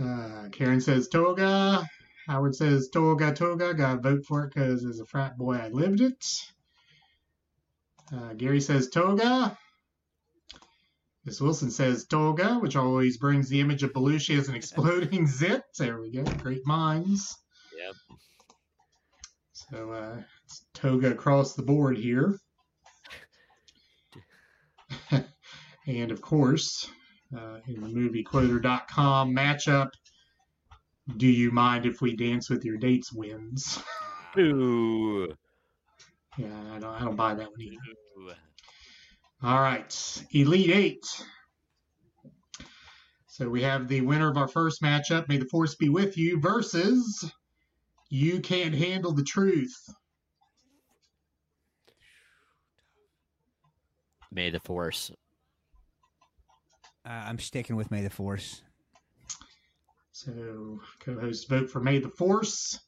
uh, 0.00 0.48
Karen 0.52 0.80
says 0.80 1.08
toga. 1.08 1.86
Howard 2.26 2.54
says 2.54 2.88
toga 2.88 3.32
toga. 3.32 3.72
Gotta 3.72 4.00
vote 4.00 4.26
for 4.26 4.44
it 4.44 4.52
because 4.52 4.84
as 4.84 5.00
a 5.00 5.06
frat 5.06 5.38
boy 5.38 5.56
I 5.56 5.68
lived 5.68 6.00
it. 6.00 6.24
Uh, 8.12 8.34
Gary 8.34 8.60
says 8.60 8.88
toga. 8.88 9.56
Miss 11.24 11.40
Wilson 11.40 11.70
says 11.70 12.06
toga, 12.06 12.54
which 12.54 12.74
always 12.74 13.18
brings 13.18 13.48
the 13.48 13.60
image 13.60 13.82
of 13.82 13.92
Belushi 13.92 14.38
as 14.38 14.48
an 14.48 14.54
exploding 14.54 15.26
zit. 15.28 15.62
There 15.78 16.00
we 16.00 16.10
go. 16.10 16.24
Great 16.24 16.66
minds. 16.66 17.36
Yep. 17.76 17.94
So 19.52 19.92
uh, 19.92 20.22
it's 20.46 20.64
toga 20.74 21.12
across 21.12 21.54
the 21.54 21.62
board 21.62 21.98
here. 21.98 22.38
And 25.88 26.12
of 26.12 26.20
course, 26.20 26.90
uh, 27.36 27.58
in 27.66 27.80
the 27.80 27.88
moviequoter.com 27.88 29.34
matchup, 29.34 29.90
do 31.16 31.26
you 31.26 31.50
mind 31.50 31.86
if 31.86 32.00
we 32.00 32.14
dance 32.14 32.50
with 32.50 32.64
your 32.64 32.76
dates 32.76 33.12
wins? 33.12 33.82
Ooh. 34.38 35.32
Yeah, 36.36 36.46
I 36.74 36.78
don't, 36.78 36.94
I 36.94 37.00
don't 37.00 37.16
buy 37.16 37.34
that 37.34 37.50
one 37.50 37.60
either. 37.60 37.76
Ooh. 38.20 38.32
All 39.42 39.60
right, 39.60 40.24
Elite 40.32 40.70
Eight. 40.70 41.24
So 43.26 43.48
we 43.48 43.62
have 43.62 43.88
the 43.88 44.00
winner 44.00 44.28
of 44.28 44.36
our 44.36 44.48
first 44.48 44.82
matchup, 44.82 45.28
May 45.28 45.38
the 45.38 45.46
Force 45.46 45.76
Be 45.76 45.88
With 45.88 46.18
You, 46.18 46.40
versus 46.40 47.32
You 48.10 48.40
Can't 48.40 48.74
Handle 48.74 49.12
the 49.12 49.22
Truth. 49.22 49.74
May 54.30 54.50
the 54.50 54.60
force. 54.60 55.10
Uh, 57.08 57.24
I'm 57.26 57.38
sticking 57.38 57.76
with 57.76 57.90
May 57.90 58.02
the 58.02 58.10
Force. 58.10 58.60
So, 60.12 60.78
co 61.00 61.18
hosts 61.18 61.44
vote 61.44 61.70
for 61.70 61.80
May 61.80 62.00
the 62.00 62.10
Force. 62.10 62.80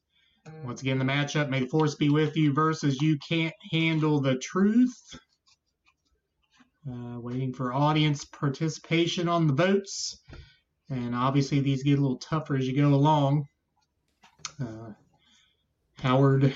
Once 0.62 0.82
again, 0.82 0.98
the 0.98 1.04
matchup 1.04 1.48
May 1.48 1.60
the 1.60 1.68
Force 1.68 1.94
be 1.94 2.10
with 2.10 2.36
you 2.36 2.52
versus 2.52 3.00
You 3.00 3.16
Can't 3.18 3.54
Handle 3.70 4.20
the 4.20 4.36
Truth. 4.36 5.18
Uh, 6.86 7.18
waiting 7.20 7.52
for 7.52 7.72
audience 7.72 8.24
participation 8.24 9.26
on 9.28 9.46
the 9.46 9.54
votes. 9.54 10.18
And 10.90 11.14
obviously, 11.14 11.60
these 11.60 11.82
get 11.82 11.98
a 11.98 12.02
little 12.02 12.18
tougher 12.18 12.56
as 12.56 12.66
you 12.66 12.76
go 12.76 12.88
along. 12.88 13.46
Uh, 14.60 14.90
Howard, 16.02 16.52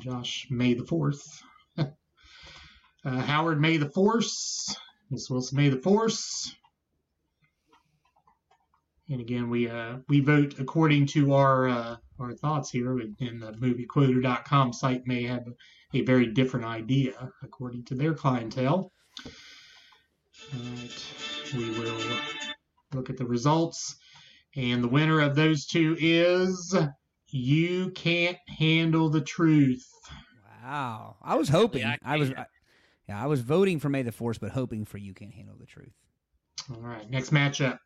Josh, 0.00 0.46
May 0.48 0.72
the 0.72 0.84
4th. 0.84 1.42
uh, 1.78 1.90
Howard, 3.04 3.60
May 3.60 3.76
the 3.76 3.90
Force. 3.90 4.74
This 5.10 5.30
was 5.30 5.52
May 5.52 5.70
the 5.70 5.78
Force. 5.78 6.54
And 9.10 9.22
again, 9.22 9.48
we 9.48 9.68
uh, 9.68 9.96
we 10.08 10.20
vote 10.20 10.58
according 10.58 11.06
to 11.08 11.32
our 11.32 11.68
uh, 11.68 11.96
our 12.18 12.34
thoughts 12.34 12.70
here. 12.70 12.98
And 12.98 13.16
the 13.18 13.52
moviequoter.com 13.58 14.74
site 14.74 15.06
may 15.06 15.22
have 15.22 15.46
a 15.94 16.02
very 16.02 16.26
different 16.26 16.66
idea 16.66 17.30
according 17.42 17.84
to 17.86 17.94
their 17.94 18.12
clientele. 18.12 18.92
All 20.54 20.60
right, 20.60 21.04
we 21.56 21.70
will 21.70 22.00
look 22.92 23.08
at 23.08 23.16
the 23.16 23.26
results. 23.26 23.96
And 24.56 24.84
the 24.84 24.88
winner 24.88 25.20
of 25.20 25.34
those 25.34 25.66
two 25.66 25.96
is 25.98 26.76
You 27.28 27.90
Can't 27.92 28.38
Handle 28.58 29.08
the 29.08 29.20
Truth. 29.22 29.86
Wow. 30.62 31.16
I 31.22 31.36
was 31.36 31.48
hoping. 31.48 31.80
Yeah, 31.80 31.96
I, 32.04 32.14
I 32.14 32.18
was. 32.18 32.30
I, 32.32 32.44
yeah, 33.08 33.22
I 33.22 33.26
was 33.26 33.40
voting 33.40 33.78
for 33.78 33.88
May 33.88 34.02
the 34.02 34.12
Force, 34.12 34.38
but 34.38 34.50
hoping 34.50 34.84
for 34.84 34.98
You 34.98 35.14
Can't 35.14 35.32
Handle 35.32 35.56
the 35.58 35.66
Truth. 35.66 35.92
All 36.70 36.80
right, 36.80 37.08
next 37.10 37.30
matchup. 37.30 37.78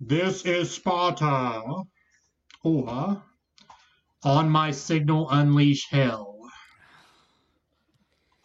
This 0.00 0.44
is 0.44 0.70
Sparta 0.70 1.62
or 2.62 3.22
On 4.24 4.48
My 4.50 4.70
Signal 4.70 5.28
Unleash 5.30 5.88
Hell. 5.88 6.36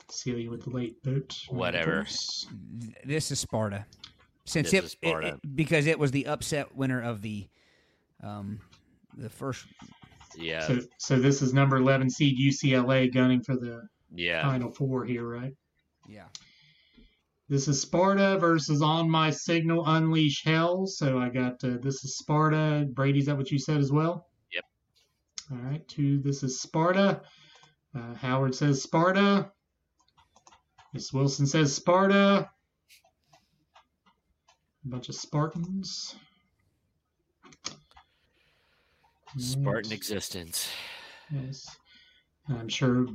Celia 0.10 0.50
with 0.50 0.64
the 0.64 0.70
late 0.70 1.02
boot. 1.04 1.38
Whatever. 1.50 2.06
This 3.06 3.32
is 3.32 3.40
Sparta. 3.40 3.86
Since 4.46 4.72
This 4.72 4.80
it, 4.80 4.84
is 4.86 4.98
it- 5.02 5.24
it- 5.26 5.56
because 5.56 5.88
it 5.88 6.00
was 6.00 6.12
the 6.12 6.28
upset 6.28 6.76
winner 6.76 7.02
of 7.02 7.22
the 7.22 7.48
um 8.24 8.60
the 9.18 9.30
first 9.30 9.66
Yeah. 10.38 10.62
So, 10.68 10.80
so 10.98 11.20
this 11.20 11.42
is 11.42 11.54
number 11.54 11.78
11 11.78 12.10
seed 12.10 12.38
UCLA 12.38 13.14
gunning 13.14 13.42
for 13.44 13.56
the 13.56 13.88
yeah. 14.14 14.42
final 14.44 14.72
four 14.72 15.04
here, 15.06 15.28
right? 15.28 15.54
Yeah. 16.08 16.26
This 17.48 17.68
is 17.68 17.80
Sparta 17.80 18.38
versus 18.40 18.82
On 18.82 19.10
My 19.10 19.30
Signal 19.30 19.86
Unleash 19.86 20.44
Hell. 20.44 20.88
So 20.88 21.20
I 21.20 21.30
got 21.30 21.64
uh, 21.64 21.78
this 21.82 22.04
is 22.04 22.18
Sparta. 22.18 22.88
Brady, 22.92 23.20
is 23.20 23.28
that 23.28 23.38
what 23.38 23.52
you 23.52 23.60
said 23.60 23.78
as 23.78 23.92
well? 23.92 24.28
Yep. 24.52 24.64
All 25.52 25.58
right, 25.58 25.88
two. 25.88 26.20
This 26.22 26.42
is 26.42 26.60
Sparta. 26.62 27.22
Uh, 27.96 28.14
Howard 28.16 28.56
says 28.56 28.82
Sparta. 28.82 29.52
Miss 30.94 31.14
Wilson 31.14 31.46
says 31.46 31.74
Sparta. 31.74 32.50
A 34.86 34.88
bunch 34.88 35.10
of 35.10 35.16
Spartans. 35.16 36.16
Spartan 39.38 39.90
Right. 39.90 39.92
existence. 39.92 40.70
Yes. 41.32 41.66
I'm 42.48 42.70
sure. 42.70 43.08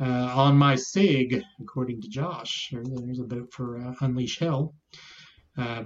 Uh, 0.00 0.32
on 0.34 0.56
my 0.56 0.76
SIG, 0.76 1.42
according 1.60 2.00
to 2.00 2.08
Josh, 2.08 2.72
there's 2.72 3.18
a 3.18 3.24
vote 3.24 3.52
for 3.52 3.78
uh, 3.78 3.94
Unleash 4.00 4.38
Hell. 4.38 4.74
Uh, 5.58 5.84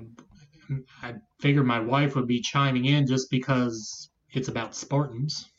I 1.02 1.14
figured 1.40 1.66
my 1.66 1.80
wife 1.80 2.14
would 2.14 2.28
be 2.28 2.40
chiming 2.40 2.84
in 2.84 3.08
just 3.08 3.28
because 3.28 4.08
it's 4.30 4.46
about 4.46 4.76
Spartans. 4.76 5.50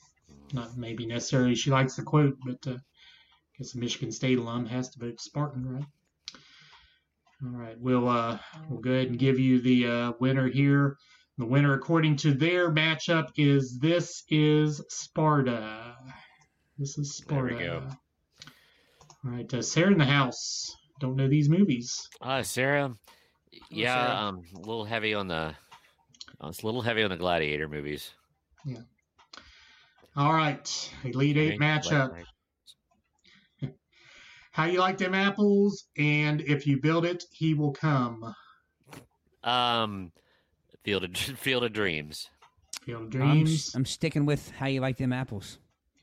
Not 0.54 0.78
maybe 0.78 1.06
necessarily 1.06 1.56
she 1.56 1.70
likes 1.70 1.96
the 1.96 2.04
quote, 2.04 2.38
but 2.46 2.66
uh, 2.66 2.76
I 2.76 3.58
guess 3.58 3.76
a 3.76 3.78
Michigan 3.78 4.14
State 4.14 4.38
alum 4.38 4.66
has 4.68 4.90
to 4.92 5.00
vote 5.00 5.20
Spartan, 5.20 5.68
right? 5.68 5.86
All 7.44 7.60
right, 7.60 7.76
we'll 7.78 8.08
uh, 8.08 8.40
we'll 8.70 8.80
go 8.80 8.92
ahead 8.92 9.08
and 9.08 9.20
give 9.20 9.38
you 9.38 9.60
the 9.60 9.88
uh, 9.88 10.12
winner 10.22 10.48
here. 10.48 10.96
The 11.38 11.46
winner, 11.46 11.74
according 11.74 12.16
to 12.18 12.34
their 12.34 12.72
matchup, 12.72 13.32
is 13.36 13.78
this 13.80 14.24
is 14.30 14.82
Sparta. 14.88 15.98
This 16.78 16.98
is 16.98 17.18
Sparta. 17.18 17.56
There 17.56 17.58
we 17.58 17.66
go. 17.66 17.96
All 19.26 19.32
right, 19.32 19.52
uh, 19.54 19.62
Sarah 19.62 19.92
in 19.92 19.98
the 19.98 20.06
house. 20.06 20.76
Don't 21.00 21.16
know 21.16 21.28
these 21.28 21.50
movies. 21.50 22.08
Uh, 22.22 22.44
Sarah. 22.44 22.94
Yeah, 23.72 23.94
Sarah. 24.08 24.16
um, 24.28 24.42
a 24.56 24.60
little 24.60 24.86
heavy 24.86 25.14
on 25.14 25.28
the. 25.28 25.36
uh, 25.36 26.48
it's 26.48 26.62
a 26.62 26.66
little 26.66 26.82
heavy 26.82 27.04
on 27.04 27.10
the 27.10 27.18
gladiator 27.18 27.68
movies. 27.68 28.12
Yeah. 28.66 28.80
All 30.16 30.34
right, 30.34 30.92
Elite 31.04 31.38
Eight 31.38 31.54
Okay, 31.54 31.58
matchup. 31.58 32.12
How 34.52 34.66
you 34.66 34.80
like 34.80 34.98
them 34.98 35.14
apples? 35.14 35.86
And 35.98 36.40
if 36.42 36.66
you 36.66 36.80
build 36.80 37.06
it, 37.06 37.24
he 37.32 37.54
will 37.54 37.74
come. 37.74 38.34
Um, 39.44 40.12
Field 40.84 41.04
of 41.04 41.18
Field 41.18 41.64
of 41.66 41.74
Dreams. 41.74 42.30
Field 42.84 43.02
of 43.02 43.22
I'm, 43.22 43.32
Dreams. 43.44 43.54
s- 43.70 43.76
I'm 43.76 43.86
sticking 43.86 44.26
with 44.26 44.50
how 44.52 44.68
you 44.68 44.80
like 44.82 44.98
them 44.98 45.12
apples. 45.12 45.58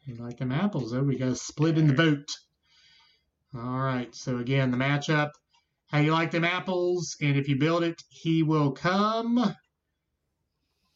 You 0.04 0.16
like 0.16 0.36
them 0.38 0.52
apples, 0.52 0.90
though. 0.90 1.02
We 1.02 1.16
got 1.16 1.28
a 1.28 1.36
split 1.36 1.78
in 1.78 1.86
the 1.86 1.94
vote. 1.94 2.28
All 3.54 3.78
right. 3.78 4.14
So 4.14 4.38
again, 4.38 4.70
the 4.70 4.76
matchup. 4.76 5.30
How 5.88 5.98
you 5.98 6.12
like 6.12 6.30
them 6.30 6.44
apples? 6.44 7.16
And 7.20 7.36
if 7.36 7.48
you 7.48 7.56
build 7.56 7.84
it, 7.84 8.02
he 8.08 8.42
will 8.42 8.72
come. 8.72 9.38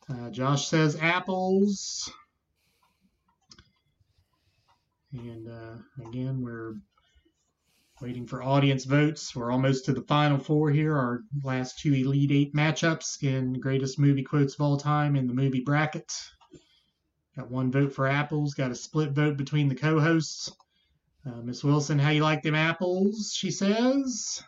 Uh, 0.08 0.30
Josh 0.30 0.68
says 0.68 0.96
apples. 1.00 2.10
And 5.12 5.48
uh, 5.48 6.06
again, 6.08 6.40
we're 6.40 6.76
waiting 8.00 8.26
for 8.26 8.42
audience 8.42 8.84
votes. 8.84 9.34
We're 9.34 9.50
almost 9.50 9.84
to 9.86 9.92
the 9.92 10.02
final 10.02 10.38
four 10.38 10.70
here. 10.70 10.96
Our 10.96 11.20
last 11.42 11.78
two 11.78 11.92
Elite 11.92 12.32
Eight 12.32 12.54
matchups 12.54 13.22
in 13.22 13.60
greatest 13.60 13.98
movie 13.98 14.22
quotes 14.22 14.54
of 14.54 14.60
all 14.60 14.76
time 14.76 15.16
in 15.16 15.26
the 15.26 15.34
movie 15.34 15.60
bracket. 15.60 16.12
Got 17.36 17.50
one 17.50 17.70
vote 17.70 17.92
for 17.92 18.06
apples. 18.06 18.54
Got 18.54 18.70
a 18.70 18.74
split 18.74 19.12
vote 19.12 19.36
between 19.36 19.68
the 19.68 19.74
co-hosts. 19.74 20.50
Uh, 21.26 21.42
Miss 21.42 21.64
Wilson, 21.64 21.98
how 21.98 22.10
you 22.10 22.22
like 22.22 22.42
them 22.42 22.54
apples? 22.54 23.32
She 23.36 23.50
says. 23.50 24.42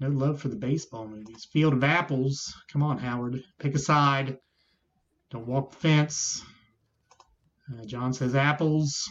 No 0.00 0.08
love 0.08 0.40
for 0.40 0.48
the 0.48 0.56
baseball 0.56 1.06
movies. 1.06 1.46
Field 1.52 1.74
of 1.74 1.84
Apples. 1.84 2.54
Come 2.72 2.82
on, 2.82 2.98
Howard. 2.98 3.44
Pick 3.58 3.74
a 3.74 3.78
side. 3.78 4.38
Don't 5.30 5.46
walk 5.46 5.70
the 5.70 5.76
fence. 5.76 6.42
Uh, 7.70 7.84
John 7.84 8.12
says 8.12 8.34
apples. 8.34 9.08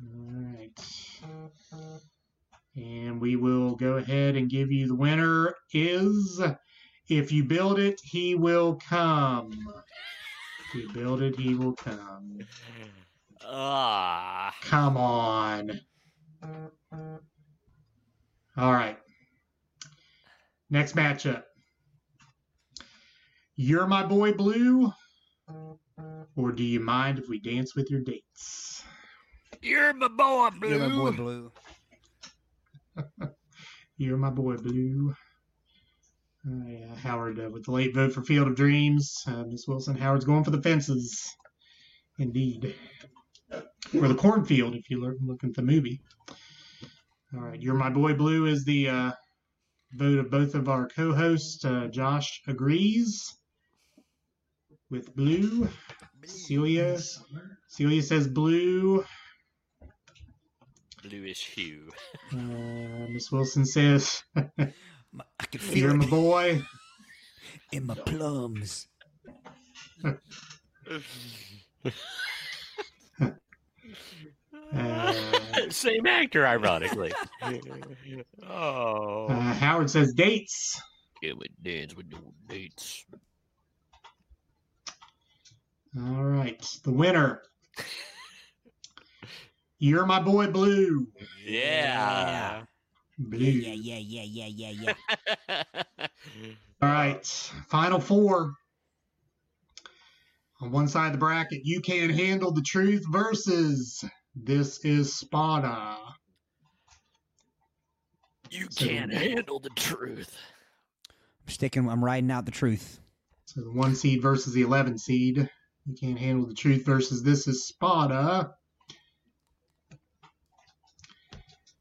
All 0.00 0.30
right. 0.30 0.80
And 2.76 3.20
we 3.20 3.36
will 3.36 3.74
go 3.74 3.96
ahead 3.96 4.36
and 4.36 4.48
give 4.48 4.70
you 4.70 4.86
the 4.86 4.94
winner 4.94 5.54
is 5.74 6.40
if 7.08 7.32
you 7.32 7.44
build 7.44 7.78
it, 7.78 8.00
he 8.02 8.34
will 8.34 8.76
come. 8.88 9.50
If 10.72 10.80
you 10.80 10.88
build 10.94 11.20
it, 11.20 11.36
he 11.36 11.54
will 11.54 11.74
come. 11.74 12.38
Ah. 13.44 14.54
Come 14.62 14.96
on. 14.96 15.80
All 18.56 18.72
right. 18.72 18.96
Next 20.70 20.96
matchup. 20.96 21.42
You're 23.54 23.86
my 23.86 24.02
boy 24.02 24.32
blue, 24.32 24.90
or 26.36 26.52
do 26.52 26.62
you 26.62 26.80
mind 26.80 27.18
if 27.18 27.28
we 27.28 27.38
dance 27.38 27.76
with 27.76 27.90
your 27.90 28.00
dates? 28.00 28.82
You're 29.60 29.92
my 29.92 30.08
boy, 30.08 30.48
Blue. 30.58 30.70
You're 30.70 30.88
my 30.88 30.96
boy 30.96 31.10
Blue. 31.10 31.52
You're 33.98 34.16
my 34.16 34.30
boy 34.30 34.56
blue. 34.56 35.14
Yeah, 36.44 36.94
Howard 36.96 37.38
uh, 37.38 37.50
with 37.50 37.64
the 37.64 37.70
late 37.72 37.94
vote 37.94 38.12
for 38.12 38.22
Field 38.22 38.48
of 38.48 38.56
Dreams. 38.56 39.14
Uh, 39.26 39.44
Miss 39.44 39.64
Wilson, 39.68 39.96
Howard's 39.96 40.24
going 40.24 40.42
for 40.42 40.50
the 40.50 40.62
fences. 40.62 41.20
Indeed. 42.18 42.74
Or 43.94 44.08
the 44.08 44.14
cornfield, 44.14 44.74
if 44.74 44.90
you 44.90 45.00
look, 45.00 45.14
look 45.20 45.44
at 45.44 45.54
the 45.54 45.62
movie. 45.62 46.00
All 47.34 47.42
right, 47.42 47.60
You're 47.60 47.74
My 47.74 47.90
Boy 47.90 48.14
Blue 48.14 48.46
is 48.46 48.64
the 48.64 48.88
uh, 48.88 49.12
vote 49.94 50.18
of 50.18 50.30
both 50.30 50.54
of 50.54 50.68
our 50.68 50.88
co 50.88 51.14
hosts. 51.14 51.64
Uh, 51.64 51.88
Josh 51.90 52.42
agrees 52.46 53.22
with 54.90 55.14
blue. 55.14 55.68
Celia, 56.24 56.98
Celia 57.68 58.02
says 58.02 58.28
blue. 58.28 59.04
Bluish 61.02 61.46
hue. 61.46 61.90
Uh, 62.32 63.06
Miss 63.08 63.32
Wilson 63.32 63.64
says, 63.64 64.22
My- 65.12 65.24
I 65.38 65.44
can 65.46 65.60
feel 65.60 65.78
You're 65.78 65.94
my 65.94 66.06
boy. 66.06 66.62
in 67.72 67.86
my 67.86 67.94
plums. 67.94 68.86
Uh, 74.74 75.12
Same 75.70 76.06
actor, 76.06 76.46
ironically. 76.46 77.12
oh. 78.48 79.26
uh, 79.28 79.54
Howard 79.54 79.90
says 79.90 80.14
dates. 80.14 80.80
It 81.22 81.36
would 81.36 81.50
dance 81.62 81.94
with 81.94 82.06
no 82.10 82.32
dates. 82.48 83.04
All 85.96 86.24
right, 86.24 86.64
the 86.84 86.92
winner. 86.92 87.42
You're 89.78 90.06
my 90.06 90.20
boy 90.20 90.46
Blue. 90.46 91.08
Yeah. 91.44 92.64
Blue. 93.18 93.38
Yeah, 93.38 93.74
yeah, 93.74 93.98
yeah, 93.98 94.46
yeah, 94.46 94.70
yeah, 94.70 94.94
yeah. 95.48 95.62
All 96.82 96.88
right, 96.88 97.24
final 97.68 98.00
four. 98.00 98.54
On 100.60 100.70
one 100.70 100.88
side 100.88 101.06
of 101.06 101.12
the 101.12 101.18
bracket, 101.18 101.60
you 101.64 101.80
can 101.80 102.10
handle 102.10 102.52
the 102.52 102.62
truth 102.62 103.04
versus 103.10 104.04
this 104.34 104.84
is 104.84 105.14
Spada. 105.14 105.96
you 108.50 108.66
So- 108.70 108.86
can't 108.86 109.12
handle 109.12 109.58
the 109.60 109.70
truth. 109.70 110.36
I'm 111.10 111.48
sticking. 111.52 111.88
I'm 111.88 112.04
riding 112.04 112.30
out 112.30 112.44
the 112.44 112.52
truth. 112.52 113.00
So 113.46 113.60
the 113.62 113.72
one 113.72 113.94
seed 113.94 114.22
versus 114.22 114.52
the 114.54 114.62
11 114.62 114.98
seed. 114.98 115.48
You 115.84 115.94
can't 116.00 116.18
handle 116.18 116.46
the 116.46 116.54
truth 116.54 116.84
versus 116.84 117.22
this 117.22 117.48
is 117.48 117.66
Spada. 117.66 118.52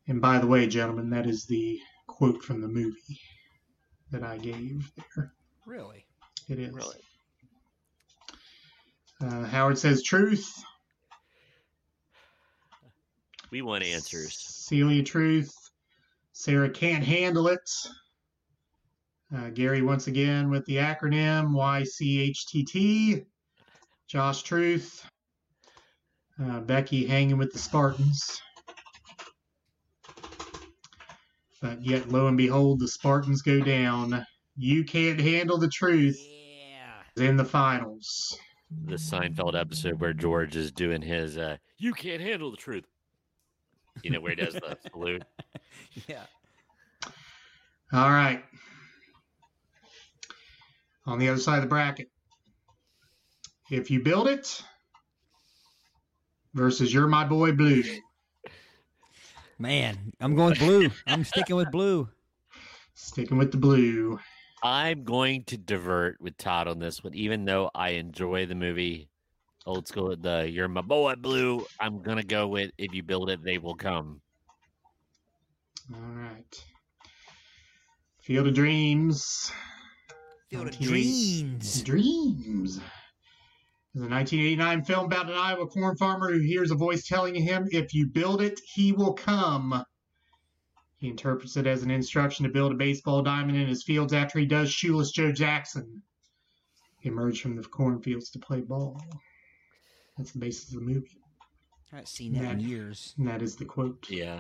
And 0.08 0.22
by 0.22 0.40
the 0.40 0.48
way, 0.48 0.68
gentlemen, 0.68 1.10
that 1.12 1.28
is 1.28 1.46
the 1.46 1.80
quote 2.08 2.44
from 2.44 2.62
the 2.62 2.68
movie 2.68 3.22
that 4.12 4.24
I 4.24 4.38
gave 4.38 4.92
there. 4.96 5.34
Really? 5.66 6.06
It 6.50 6.60
is. 6.60 6.74
Really? 6.74 6.98
Uh, 9.22 9.46
Howard 9.46 9.78
says 9.78 10.04
truth. 10.04 10.52
We 13.52 13.62
want 13.62 13.84
answers. 13.84 14.38
Celia 14.38 15.04
truth. 15.04 15.54
Sarah 16.32 16.70
can't 16.70 17.04
handle 17.04 17.48
it. 17.48 17.70
Uh, 19.36 19.50
Gary 19.50 19.82
once 19.82 20.08
again 20.08 20.50
with 20.50 20.66
the 20.66 20.78
acronym 20.78 21.52
YCHTT. 21.52 23.26
Josh 24.08 24.44
truth. 24.44 25.06
Uh, 26.42 26.60
Becky 26.62 27.06
hanging 27.06 27.38
with 27.38 27.54
the 27.54 27.60
Spartans. 27.60 28.42
But 31.62 31.84
yet, 31.86 32.10
lo 32.10 32.28
and 32.28 32.38
behold, 32.38 32.80
the 32.80 32.88
Spartans 32.88 33.42
go 33.42 33.60
down. 33.62 34.26
You 34.58 34.84
can't 34.84 35.20
handle 35.22 35.58
the 35.58 35.70
truth 35.70 36.18
Yeah. 36.20 37.24
in 37.24 37.38
the 37.38 37.46
finals. 37.46 38.38
The 38.86 38.96
Seinfeld 38.96 39.60
episode 39.60 40.00
where 40.00 40.14
George 40.14 40.56
is 40.56 40.72
doing 40.72 41.02
his 41.02 41.38
uh 41.38 41.58
you 41.78 41.94
can't 41.94 42.22
handle 42.22 42.52
the 42.52 42.58
truth. 42.58 42.86
You 44.04 44.12
know 44.12 44.22
where 44.22 44.32
he 44.32 44.38
does 44.38 44.54
the 44.54 44.78
salute. 44.92 45.24
Yeah. 46.08 46.24
All 47.94 48.10
right. 48.10 48.44
On 51.06 51.20
the 51.20 51.28
other 51.30 51.40
side 51.40 51.58
of 51.58 51.64
the 51.64 51.68
bracket, 51.68 52.10
if 53.70 53.92
you 53.92 54.02
build 54.02 54.28
it 54.28 54.64
versus 56.54 56.94
you're 56.94 57.08
my 57.08 57.26
boy 57.26 57.52
blue. 57.52 57.84
Man, 59.62 60.12
I'm 60.20 60.34
going 60.34 60.56
blue. 60.56 60.90
I'm 61.06 61.24
sticking 61.24 61.56
with 61.56 61.70
blue. 61.70 62.10
Sticking 62.96 63.38
with 63.38 63.52
the 63.52 63.60
blue. 63.60 64.20
I'm 64.64 65.04
going 65.04 65.44
to 65.46 65.58
divert 65.58 66.20
with 66.20 66.36
Todd 66.38 66.68
on 66.68 66.80
this 66.80 67.04
one, 67.04 67.14
even 67.14 67.46
though 67.46 67.70
I 67.76 67.90
enjoy 67.90 68.48
the 68.48 68.56
movie 68.56 69.08
old 69.68 69.88
school 69.88 70.16
the 70.18 70.50
You're 70.50 70.68
My 70.68 70.82
Boy 70.82 71.14
Blue. 71.14 71.64
I'm 71.80 72.02
gonna 72.02 72.24
go 72.24 72.48
with 72.48 72.72
if 72.80 72.92
you 72.96 73.04
build 73.04 73.30
it, 73.30 73.44
they 73.44 73.60
will 73.60 73.76
come. 73.76 74.20
All 75.94 76.02
right. 76.02 76.66
Field 78.24 78.48
of 78.48 78.56
Dreams. 78.56 79.52
Field 80.50 80.70
of 80.70 80.80
1980 80.80 81.42
dreams. 81.44 81.84
Dreams. 81.84 82.80
It's 83.94 84.04
a 84.04 84.08
1989 84.08 84.86
film 84.86 85.06
about 85.06 85.30
an 85.30 85.38
Iowa 85.38 85.68
corn 85.68 85.98
farmer 85.98 86.32
who 86.32 86.40
hears 86.40 86.72
a 86.72 86.76
voice 86.76 87.06
telling 87.06 87.36
him, 87.36 87.68
If 87.72 87.94
you 87.94 88.08
build 88.08 88.42
it, 88.42 88.60
he 88.64 88.94
will 88.94 89.14
come. 89.14 89.84
He 90.96 91.10
interprets 91.10 91.58
it 91.58 91.68
as 91.68 91.84
an 91.84 91.92
instruction 91.92 92.46
to 92.46 92.52
build 92.52 92.72
a 92.72 92.76
baseball 92.76 93.22
diamond 93.22 93.58
in 93.58 93.68
his 93.68 93.84
fields 93.84 94.14
after 94.14 94.40
he 94.40 94.46
does 94.46 94.72
shoeless 94.72 95.12
Joe 95.12 95.34
Jackson 95.34 96.02
emerge 97.02 97.42
from 97.42 97.58
the 97.58 97.64
cornfields 97.64 98.30
to 98.30 98.40
play 98.40 98.62
ball. 98.62 99.02
That's 100.18 100.32
the 100.32 100.40
basis 100.40 100.70
of 100.70 100.80
the 100.80 100.86
movie. 100.86 101.18
I 101.92 101.98
haven't 101.98 102.08
seen 102.08 102.34
that 102.34 102.54
in 102.54 102.60
years. 102.62 103.14
And 103.18 103.28
that 103.28 103.42
is 103.42 103.58
the 103.58 103.66
quote. 103.66 104.08
Yeah. 104.10 104.40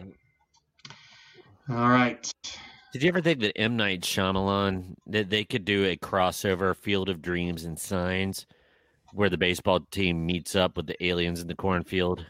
All 1.69 1.89
right. 1.89 2.31
Did 2.93 3.03
you 3.03 3.09
ever 3.09 3.21
think 3.21 3.41
that 3.41 3.57
M 3.57 3.75
Night 3.75 4.01
Shyamalan 4.01 4.95
that 5.07 5.29
they 5.29 5.43
could 5.43 5.65
do 5.65 5.85
a 5.85 5.97
crossover 5.97 6.75
Field 6.75 7.09
of 7.09 7.21
Dreams 7.21 7.65
and 7.65 7.79
Signs, 7.79 8.45
where 9.13 9.29
the 9.29 9.37
baseball 9.37 9.81
team 9.91 10.25
meets 10.25 10.55
up 10.55 10.77
with 10.77 10.87
the 10.87 11.03
aliens 11.05 11.41
in 11.41 11.47
the 11.47 11.55
cornfield, 11.55 12.25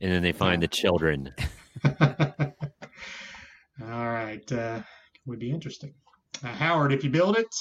and 0.00 0.12
then 0.12 0.22
they 0.22 0.32
find 0.32 0.62
the 0.62 0.68
children. 0.68 1.34
All 3.80 4.10
right. 4.10 4.50
Uh, 4.50 4.80
would 5.26 5.38
be 5.38 5.50
interesting. 5.50 5.94
Uh, 6.42 6.48
Howard, 6.48 6.92
if 6.92 7.04
you 7.04 7.10
build 7.10 7.38
it. 7.38 7.54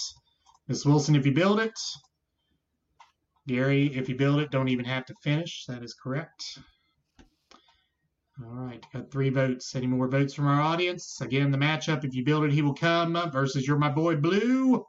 Miss 0.68 0.86
Wilson, 0.86 1.16
if 1.16 1.26
you 1.26 1.32
build 1.32 1.60
it. 1.60 1.80
Gary, 3.48 3.88
if 3.96 4.10
you 4.10 4.16
build 4.16 4.40
it, 4.40 4.52
don't 4.52 4.68
even 4.68 4.84
have 4.84 5.06
to 5.06 5.14
finish. 5.24 5.66
That 5.68 5.84
is 5.84 5.94
correct. 5.94 6.60
All 8.44 8.52
right. 8.52 8.84
Got 8.94 9.10
three 9.12 9.30
votes. 9.30 9.76
Any 9.76 9.88
more 9.88 10.08
votes 10.08 10.34
from 10.34 10.48
our 10.48 10.62
audience? 10.62 11.22
Again, 11.22 11.52
the 11.52 11.58
matchup 11.58 12.04
if 12.04 12.14
you 12.14 12.24
build 12.24 12.44
it, 12.44 12.52
he 12.52 12.62
will 12.62 12.74
come 12.74 13.14
versus 13.32 13.66
You're 13.66 13.78
My 13.78 13.90
Boy 13.90 14.16
Blue. 14.16 14.86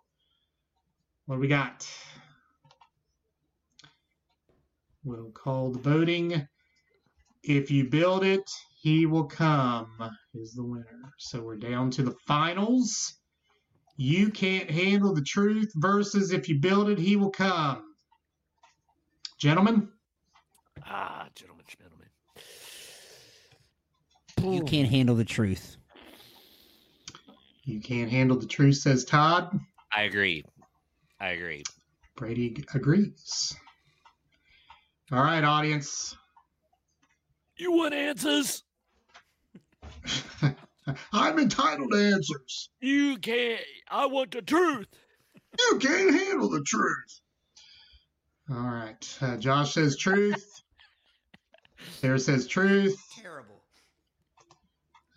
What 1.27 1.37
do 1.37 1.41
we 1.41 1.49
got? 1.49 1.87
We'll 5.09 5.31
call 5.31 5.71
the 5.71 5.79
voting. 5.79 6.47
If 7.43 7.71
you 7.71 7.89
build 7.89 8.25
it, 8.25 8.43
he 8.83 9.07
will 9.07 9.25
come 9.25 9.89
is 10.35 10.53
the 10.53 10.63
winner. 10.63 11.15
So 11.17 11.41
we're 11.41 11.57
down 11.57 11.91
to 11.93 12.03
the 12.03 12.15
finals. 12.27 13.15
You 13.97 14.29
can't 14.29 14.71
handle 14.71 15.15
the 15.15 15.23
truth 15.23 15.73
versus 15.77 16.31
if 16.31 16.47
you 16.47 16.59
build 16.61 16.91
it, 16.91 16.99
he 16.99 17.17
will 17.17 17.31
come. 17.31 17.95
Gentlemen, 19.39 19.89
Ah, 20.85 21.29
gentlemen, 21.35 21.65
gentlemen. 21.67 22.09
You 24.59 24.63
can't 24.65 24.91
handle 24.91 25.15
the 25.15 25.25
truth. 25.25 25.79
You 27.65 27.81
can't 27.81 28.11
handle 28.11 28.39
the 28.39 28.47
truth, 28.47 28.77
says 28.77 29.07
Todd. 29.07 29.59
I 29.91 30.03
agree. 30.03 30.45
I 31.19 31.29
agree. 31.29 31.63
Brady 32.15 32.63
agrees. 32.75 33.57
All 35.11 35.23
right, 35.23 35.43
audience. 35.43 36.15
You 37.57 37.73
want 37.73 37.95
answers? 37.95 38.63
I'm 41.13 41.39
entitled 41.39 41.91
to 41.93 41.99
answers. 41.99 42.69
You 42.81 43.17
can't. 43.17 43.61
I 43.91 44.05
want 44.05 44.33
the 44.33 44.43
truth. 44.43 44.87
You 45.59 45.79
can't 45.79 46.15
handle 46.15 46.51
the 46.51 46.63
truth. 46.63 47.21
All 48.51 48.57
right. 48.57 49.19
Uh, 49.23 49.39
Josh 49.39 49.73
says 49.73 49.97
truth. 49.97 50.63
Sarah 52.01 52.19
says 52.19 52.47
truth. 52.47 52.99
Terrible. 53.19 53.63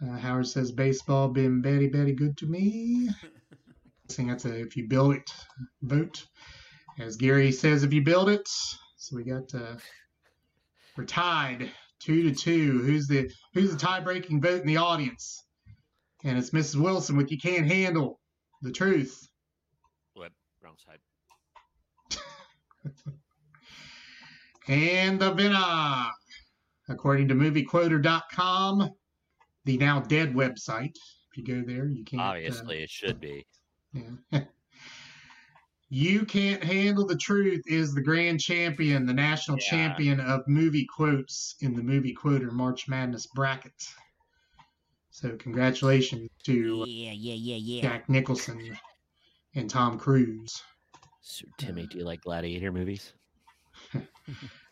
Uh, 0.01 0.18
Howard 0.18 0.47
says 0.47 0.72
baseball 0.72 1.27
been 1.27 1.61
very, 1.61 1.89
very 1.89 2.13
good 2.13 2.38
to 2.38 2.45
me. 2.45 3.09
I 4.09 4.13
think 4.13 4.30
that's 4.30 4.45
a 4.45 4.57
if 4.61 4.77
you 4.77 4.88
build 4.88 5.15
it, 5.15 5.30
vote. 5.81 6.26
As 6.97 7.18
Gary 7.18 7.51
says, 7.51 7.84
if 7.84 7.91
you 7.93 8.01
build 8.01 8.30
it. 8.30 8.49
So 9.01 9.15
we 9.15 9.23
got 9.23 9.51
uh, 9.55 9.77
we're 10.95 11.05
tied 11.05 11.71
two 11.99 12.21
to 12.21 12.35
two. 12.35 12.83
Who's 12.83 13.07
the 13.07 13.31
who's 13.51 13.71
the 13.71 13.77
tie 13.77 13.99
breaking 13.99 14.43
vote 14.43 14.61
in 14.61 14.67
the 14.67 14.77
audience? 14.77 15.43
And 16.23 16.37
it's 16.37 16.51
Mrs. 16.51 16.79
Wilson 16.79 17.17
with 17.17 17.31
you 17.31 17.39
can't 17.39 17.65
handle 17.65 18.19
the 18.61 18.71
truth. 18.71 19.27
What? 20.13 20.31
Wrong 20.61 20.75
side. 20.77 22.19
And 24.67 25.19
the 25.19 25.33
winner, 25.33 26.05
according 26.87 27.27
to 27.29 27.33
moviequoter.com, 27.33 28.89
the 29.65 29.77
now 29.77 29.99
dead 30.01 30.35
website. 30.35 30.95
If 31.31 31.37
you 31.37 31.43
go 31.43 31.63
there, 31.67 31.87
you 31.87 32.05
can't. 32.05 32.21
uh, 32.21 32.25
Obviously, 32.25 32.83
it 32.83 32.89
should 32.91 33.19
be. 33.19 33.47
yeah. 33.93 34.41
You 35.93 36.26
can't 36.26 36.63
handle 36.63 37.05
the 37.05 37.18
truth 37.18 37.63
is 37.68 37.93
the 37.93 38.01
grand 38.01 38.39
champion, 38.39 39.05
the 39.05 39.13
national 39.13 39.57
Yeah. 39.57 39.69
champion 39.69 40.19
of 40.22 40.41
movie 40.47 40.85
quotes 40.85 41.55
in 41.59 41.76
the 41.76 41.84
movie 41.84 42.13
quoter 42.13 42.49
March 42.49 42.88
Madness 42.88 43.27
bracket. 43.27 43.73
So 45.09 45.35
congratulations 45.35 46.30
to 46.45 46.85
Yeah, 46.88 47.11
yeah, 47.11 47.34
yeah, 47.34 47.55
yeah. 47.57 47.81
Jack 47.81 48.07
Nicholson 48.07 48.77
and 49.53 49.69
Tom 49.69 49.99
Cruise. 49.99 50.63
Sir 51.22 51.47
Timmy, 51.57 51.88
do 51.88 51.97
you 51.97 52.05
like 52.05 52.22
gladiator 52.22 52.72
movies? 52.72 53.13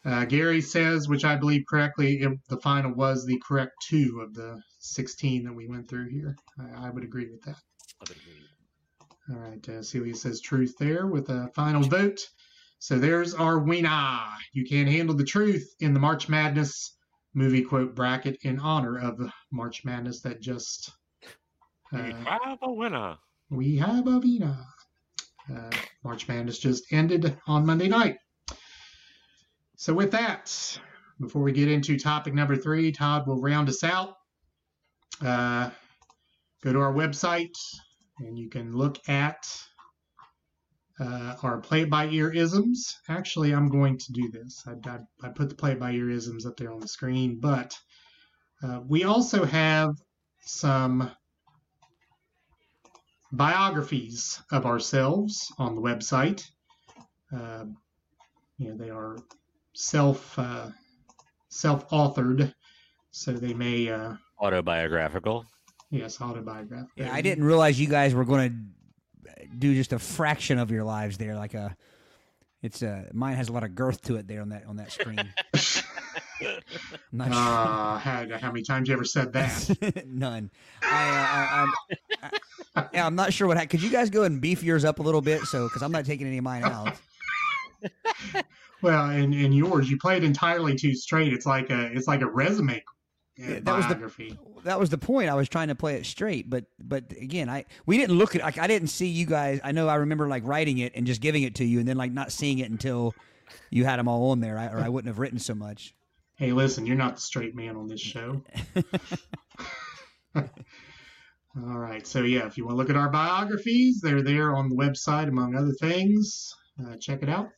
Uh, 0.06 0.24
Gary 0.24 0.62
says, 0.62 1.10
which 1.10 1.26
I 1.26 1.36
believe 1.36 1.66
correctly, 1.70 2.22
it, 2.22 2.32
the 2.48 2.56
final 2.62 2.94
was 2.94 3.26
the 3.26 3.38
correct 3.46 3.74
two 3.90 4.22
of 4.26 4.34
the 4.34 4.58
16 4.80 5.44
that 5.44 5.54
we 5.54 5.68
went 5.68 5.90
through 5.90 6.08
here. 6.08 6.38
I, 6.58 6.88
I 6.88 6.90
would 6.90 7.04
agree 7.04 7.30
with 7.30 7.42
that. 7.42 7.58
I 8.02 8.06
would 8.08 8.18
agree. 8.18 8.49
All 9.32 9.38
right, 9.38 9.70
uh, 9.70 9.84
Celia 9.84 10.16
says 10.16 10.42
truth 10.42 10.76
there 10.80 11.06
with 11.06 11.30
a 11.30 11.50
final 11.54 11.84
vote. 11.84 12.20
So 12.80 12.98
there's 12.98 13.34
our 13.36 13.60
winner. 13.60 14.20
You 14.54 14.66
can't 14.66 14.90
handle 14.90 15.16
the 15.16 15.24
truth 15.26 15.76
in 15.82 15.94
the 15.94 16.00
March 16.00 16.30
Madness 16.30 16.96
movie 17.36 17.62
quote 17.62 17.94
bracket 17.94 18.40
in 18.42 18.60
honor 18.60 18.98
of 18.98 19.20
March 19.52 19.86
Madness 19.86 20.22
that 20.22 20.42
just 20.42 20.92
We 21.92 22.00
uh, 22.00 22.14
have 22.26 22.58
a 22.62 22.72
winner. 22.72 23.18
we 23.52 23.78
have 23.78 24.08
a 24.08 24.18
winner. 24.18 24.58
Uh, 25.54 25.70
March 26.04 26.28
Madness 26.28 26.58
just 26.58 26.92
ended 26.92 27.38
on 27.46 27.66
Monday 27.66 27.88
night. 27.88 28.18
So 29.76 29.94
with 29.94 30.12
that, 30.12 30.80
before 31.20 31.42
we 31.44 31.52
get 31.52 31.68
into 31.68 32.00
topic 32.00 32.34
number 32.34 32.56
three, 32.56 32.92
Todd 32.92 33.28
will 33.28 33.42
round 33.42 33.70
us 33.70 33.84
out. 33.84 34.16
Uh, 35.24 35.70
go 36.64 36.74
to 36.74 36.80
our 36.80 36.94
website 36.94 37.56
and 38.20 38.38
you 38.38 38.50
can 38.50 38.72
look 38.76 38.98
at 39.08 39.46
uh, 41.00 41.36
our 41.44 41.60
play 41.60 41.86
by 41.86 42.08
ear 42.08 42.32
isms. 42.32 42.98
Actually, 43.08 43.54
I'm 43.54 43.70
going 43.70 43.98
to 43.98 44.12
do 44.12 44.30
this. 44.30 44.64
I, 44.68 44.74
I, 44.90 45.00
I 45.24 45.30
put 45.30 45.50
the 45.50 45.56
play 45.56 45.76
by 45.76 45.92
ear 45.92 46.10
isms 46.10 46.46
up 46.46 46.58
there 46.58 46.72
on 46.72 46.80
the 46.80 46.88
screen, 46.88 47.40
but 47.40 47.78
uh, 48.62 48.82
we 48.86 49.06
also 49.06 49.46
have 49.46 49.96
some 50.42 51.10
biographies 53.32 54.42
of 54.52 54.66
ourselves 54.66 55.52
on 55.58 55.76
the 55.76 55.82
website. 55.82 56.44
Uh, 57.34 57.66
you 58.58 58.70
know, 58.70 58.78
they 58.78 58.90
are 58.90 59.18
self 59.74 60.38
uh, 60.38 60.68
self 61.50 61.88
authored, 61.90 62.54
so 63.12 63.32
they 63.32 63.54
may 63.54 63.90
uh, 63.90 64.16
Autobiographical. 64.42 65.46
Yes 65.90 66.20
autobiographical. 66.22 66.90
Yeah, 66.96 67.14
I 67.14 67.22
didn't 67.22 67.44
realize 67.44 67.80
you 67.80 67.88
guys 67.88 68.14
were 68.14 68.26
going 68.26 68.50
to 68.50 69.46
do 69.58 69.74
just 69.76 69.94
a 69.94 70.00
fraction 70.00 70.58
of 70.60 70.72
your 70.72 70.84
lives 70.84 71.18
there. 71.18 71.36
Like 71.36 71.54
a, 71.54 71.76
it's 72.62 72.82
a 72.82 73.08
mine 73.14 73.36
has 73.36 73.50
a 73.50 73.52
lot 73.54 73.64
of 73.64 73.76
girth 73.76 74.02
to 74.04 74.16
it 74.18 74.28
there 74.28 74.42
on 74.42 74.50
that 74.50 74.66
on 74.66 74.78
that 74.78 74.92
screen. 74.92 75.20
Not 77.12 77.32
Uh, 77.32 77.98
how, 77.98 78.26
how 78.40 78.52
many 78.52 78.62
times 78.64 78.88
you 78.88 78.94
ever 78.94 79.04
said 79.04 79.34
that? 79.34 80.04
None. 80.08 80.50
I, 80.82 80.88
uh, 81.10 81.26
I, 81.26 81.62
I'm, 82.24 82.32
I, 82.76 82.88
yeah, 82.94 83.06
I'm 83.06 83.16
not 83.16 83.34
sure 83.34 83.48
what. 83.48 83.58
ha- 83.58 83.66
Could 83.66 83.82
you 83.82 83.90
guys 83.90 84.10
go 84.10 84.24
and 84.24 84.40
beef 84.40 84.64
yours 84.64 84.86
up 84.86 85.00
a 85.00 85.02
little 85.02 85.22
bit? 85.22 85.42
So, 85.42 85.68
because 85.68 85.82
I'm 85.82 85.92
not 85.92 86.06
taking 86.06 86.28
any 86.28 86.38
of 86.38 86.44
mine 86.46 86.64
out. 86.64 86.96
well, 88.82 89.10
in, 89.10 89.34
in 89.34 89.52
yours, 89.52 89.90
you 89.90 89.98
played 89.98 90.24
entirely 90.24 90.76
too 90.76 90.94
straight. 90.96 91.34
It's 91.34 91.46
like 91.46 91.70
a 91.72 91.92
it's 91.94 92.08
like 92.08 92.22
a 92.22 92.28
resume 92.30 92.82
Yeah, 93.40 93.60
that 93.62 93.76
was 93.78 93.88
the- 93.88 94.38
That 94.66 94.80
was 94.80 94.90
the 94.90 94.98
point. 94.98 95.30
I 95.30 95.34
was 95.34 95.48
trying 95.48 95.70
to 95.70 95.76
play 95.76 95.96
it 95.96 96.06
straight, 96.06 96.50
but 96.50 96.66
but 96.78 97.10
again, 97.14 97.50
I 97.50 97.64
we 97.86 97.98
didn't 97.98 98.18
look 98.18 98.36
at 98.36 98.42
like 98.42 98.58
I 98.58 98.68
didn't 98.68 98.90
see 98.90 99.08
you 99.08 99.26
guys. 99.26 99.62
I 99.64 99.72
know 99.72 99.88
I 99.88 99.96
remember 99.96 100.28
like 100.28 100.46
writing 100.46 100.80
it 100.80 100.92
and 100.96 101.08
just 101.08 101.22
giving 101.22 101.44
it 101.44 101.56
to 101.56 101.64
you, 101.66 101.80
and 101.80 101.88
then 101.88 101.96
like 101.96 102.12
not 102.12 102.34
seeing 102.34 102.60
it 102.60 102.70
until 102.70 103.16
you 103.70 103.86
had 103.86 103.98
them 103.98 104.10
all 104.10 104.32
on 104.32 104.42
there, 104.42 104.58
I, 104.58 104.68
or 104.68 104.80
I 104.80 104.90
wouldn't 104.90 105.08
have 105.08 105.20
written 105.20 105.40
so 105.40 105.56
much. 105.56 105.96
Hey, 106.36 106.52
listen, 106.52 106.86
you're 106.86 106.98
not 106.98 107.16
the 107.16 107.22
straight 107.22 107.56
man 107.56 107.78
on 107.78 107.88
this 107.88 108.02
show. 108.02 108.44
All 110.36 110.44
right. 111.80 112.06
So, 112.08 112.22
yeah, 112.22 112.46
if 112.46 112.58
you 112.58 112.64
want 112.66 112.76
to 112.76 112.78
look 112.78 112.90
at 112.90 112.96
our 112.96 113.10
biographies, 113.10 114.00
they're 114.02 114.22
there 114.22 114.56
on 114.56 114.70
the 114.70 114.76
website, 114.76 115.28
among 115.28 115.56
other 115.56 115.74
things. 115.74 116.56
Uh, 116.80 116.96
check 116.98 117.22
it 117.24 117.30
out. 117.30 117.50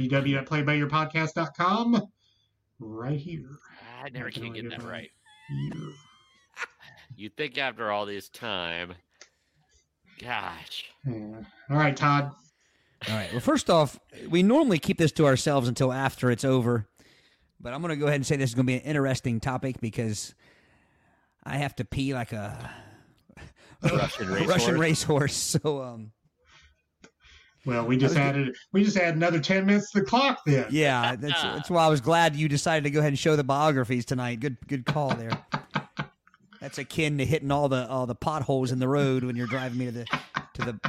www.playbyyourpodcast.com. 0.00 2.02
Right 2.80 3.20
here. 3.20 3.50
I 4.04 4.08
never 4.10 4.30
can 4.30 4.44
can 4.44 4.52
get 4.52 4.70
that 4.70 4.80
that. 4.80 4.88
right. 4.88 5.10
You 7.14 7.28
think 7.28 7.58
after 7.58 7.90
all 7.90 8.06
this 8.06 8.30
time, 8.30 8.94
gosh, 10.20 10.86
Yeah. 11.06 11.42
All 11.68 11.76
right, 11.76 11.94
Todd. 11.94 12.32
All 13.08 13.14
right. 13.14 13.30
Well, 13.32 13.40
first 13.40 13.68
off, 13.68 13.98
we 14.30 14.42
normally 14.42 14.78
keep 14.78 14.96
this 14.96 15.12
to 15.12 15.26
ourselves 15.26 15.68
until 15.68 15.92
after 15.92 16.30
it's 16.30 16.44
over, 16.44 16.88
but 17.60 17.74
I'm 17.74 17.82
going 17.82 17.90
to 17.90 17.96
go 17.96 18.06
ahead 18.06 18.16
and 18.16 18.26
say 18.26 18.36
this 18.36 18.50
is 18.50 18.54
going 18.54 18.64
to 18.66 18.72
be 18.72 18.76
an 18.76 18.82
interesting 18.82 19.40
topic 19.40 19.78
because 19.80 20.34
I 21.44 21.58
have 21.58 21.76
to 21.76 21.84
pee 21.84 22.14
like 22.14 22.32
a 22.32 22.70
Russian 23.82 24.28
racehorse. 24.28 24.48
Russian 24.48 24.78
racehorse. 24.78 25.34
So, 25.62 25.82
um, 25.82 26.12
Well, 27.64 27.86
we 27.86 27.96
just 27.96 28.16
added 28.16 28.56
we 28.72 28.82
just 28.84 28.96
added 28.96 29.16
another 29.16 29.38
ten 29.38 29.66
minutes 29.66 29.92
to 29.92 30.00
the 30.00 30.04
clock 30.06 30.40
then. 30.44 30.66
yeah, 30.70 31.14
that's 31.16 31.42
that's 31.42 31.70
why 31.70 31.84
I 31.84 31.88
was 31.88 32.00
glad 32.00 32.34
you 32.34 32.48
decided 32.48 32.84
to 32.84 32.90
go 32.90 32.98
ahead 33.00 33.10
and 33.12 33.18
show 33.18 33.36
the 33.36 33.44
biographies 33.44 34.04
tonight. 34.04 34.40
Good 34.40 34.56
good 34.66 34.84
call 34.84 35.14
there. 35.14 35.30
That's 36.60 36.78
akin 36.78 37.18
to 37.18 37.24
hitting 37.24 37.50
all 37.50 37.68
the 37.68 37.88
all 37.88 38.06
the 38.06 38.14
potholes 38.14 38.72
in 38.72 38.78
the 38.78 38.88
road 38.88 39.24
when 39.24 39.36
you're 39.36 39.46
driving 39.46 39.78
me 39.78 39.86
to 39.86 39.92
the 39.92 40.04
to 40.54 40.62
the 40.62 40.80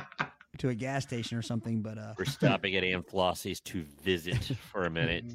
to 0.59 0.69
a 0.69 0.75
gas 0.75 1.03
station 1.03 1.37
or 1.37 1.41
something. 1.41 1.81
But 1.81 1.97
uh, 1.97 2.13
We're 2.17 2.25
stopping 2.25 2.75
at 2.75 2.83
Aunt 2.83 3.07
Flossie's 3.07 3.59
to 3.61 3.83
visit 4.03 4.51
for 4.71 4.85
a 4.85 4.89
minute. 4.89 5.25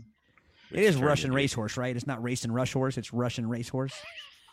it 0.71 0.81
is 0.81 0.97
Russian 0.97 1.33
racehorse, 1.33 1.77
right? 1.77 1.95
It's 1.95 2.07
not 2.07 2.23
racing 2.23 2.53
rush 2.53 2.73
horse. 2.73 2.97
It's 2.99 3.13
Russian 3.13 3.49
racehorse. 3.49 3.95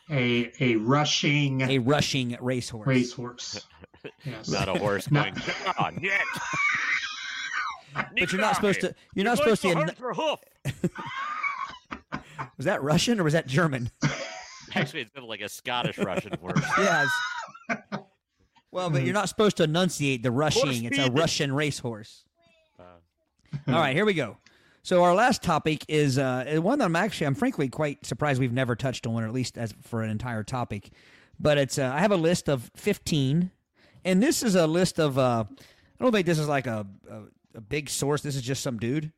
A 0.10 0.52
a 0.60 0.76
rushing 0.76 1.62
A 1.62 1.80
rushing 1.80 2.38
racehorse. 2.40 2.86
racehorse. 2.88 3.66
Yes. 4.24 4.50
Not 4.50 4.70
a 4.70 4.74
horse 4.80 5.08
going. 5.08 5.36
"Ah, 5.68 5.92
Nick. 6.00 6.12
But 8.20 8.32
you're 8.34 8.42
not 8.42 8.56
supposed 8.56 8.82
to. 8.82 8.94
You're 9.14 9.24
not 9.24 9.38
supposed 9.38 9.62
to. 9.62 9.74
Be 9.74 9.82
a, 9.82 10.14
hoof. 10.14 10.40
was 12.58 12.66
that 12.66 12.84
Russian 12.84 13.22
or 13.22 13.24
was 13.24 13.32
that 13.32 13.48
German? 13.48 13.90
Actually, 14.74 15.02
it's 15.04 15.12
kind 15.14 15.24
of 15.24 15.30
like 15.30 15.40
a 15.40 15.48
Scottish 15.48 15.98
Russian 15.98 16.34
horse. 16.42 16.62
yes. 16.78 17.08
Well, 18.72 18.90
but 18.90 19.04
you're 19.04 19.14
not 19.14 19.30
supposed 19.30 19.56
to 19.58 19.64
enunciate 19.64 20.24
the 20.24 20.32
rushing. 20.32 20.84
It's 20.84 20.98
a. 20.98 21.10
Russian 21.10 21.54
racehorse. 21.54 22.26
Uh, 22.78 22.84
All 23.70 23.80
right, 23.80 23.96
here 23.96 24.04
we 24.04 24.14
go. 24.14 24.36
So 24.84 25.04
our 25.04 25.16
last 25.16 25.42
topic 25.42 25.86
is 25.88 26.18
uh, 26.20 26.60
one 26.62 26.80
that 26.80 26.86
I'm 26.86 26.96
actually, 26.98 27.28
I'm 27.28 27.36
frankly 27.36 27.70
quite 27.70 28.06
surprised 28.06 28.40
we've 28.42 28.52
never 28.52 28.76
touched 28.76 29.08
on, 29.08 29.24
or 29.24 29.26
at 29.26 29.34
least 29.34 29.58
as 29.58 29.74
for 29.82 30.04
an 30.04 30.10
entire 30.10 30.44
topic. 30.44 30.90
But 31.40 31.58
it's, 31.58 31.80
uh, 31.80 31.92
I 31.92 32.02
have 32.02 32.12
a 32.12 32.18
list 32.18 32.50
of 32.50 32.70
15, 32.76 33.50
and 34.06 34.24
this 34.24 34.42
is 34.44 34.56
a 34.56 34.66
list 34.68 35.00
of, 35.00 35.18
uh, 35.18 35.44
I 36.00 36.04
don't 36.04 36.14
think 36.14 36.26
this 36.26 36.40
is 36.40 36.48
like 36.48 36.68
a, 36.68 36.86
a, 37.10 37.22
a 37.56 37.62
big 37.62 37.90
source. 37.90 38.22
This 38.22 38.36
is 38.38 38.42
just 38.42 38.64
some 38.64 38.78
dude. 38.78 39.12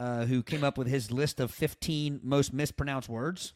uh, 0.00 0.24
who 0.26 0.44
came 0.44 0.62
up 0.62 0.78
with 0.78 0.86
his 0.86 1.10
list 1.10 1.40
of 1.40 1.50
15 1.50 2.20
most 2.22 2.52
mispronounced 2.52 3.08
words. 3.08 3.54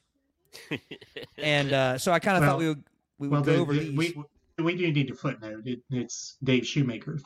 and 1.38 1.72
uh, 1.72 1.98
so 1.98 2.10
I 2.12 2.18
kind 2.18 2.36
of 2.36 2.42
Well- 2.42 2.50
thought 2.52 2.58
we 2.58 2.68
would 2.68 2.84
we 3.18 3.28
would 3.28 3.32
Well, 3.36 3.42
go 3.44 3.52
the, 3.52 3.58
over 3.60 3.72
the- 3.74 3.80
these. 3.80 3.96
we 3.96 4.64
we 4.64 4.76
do 4.76 4.90
need 4.92 5.06
to 5.08 5.14
footnote. 5.14 5.62
It, 5.66 5.80
it's 5.90 6.36
Dave 6.42 6.66
Shoemaker. 6.66 7.20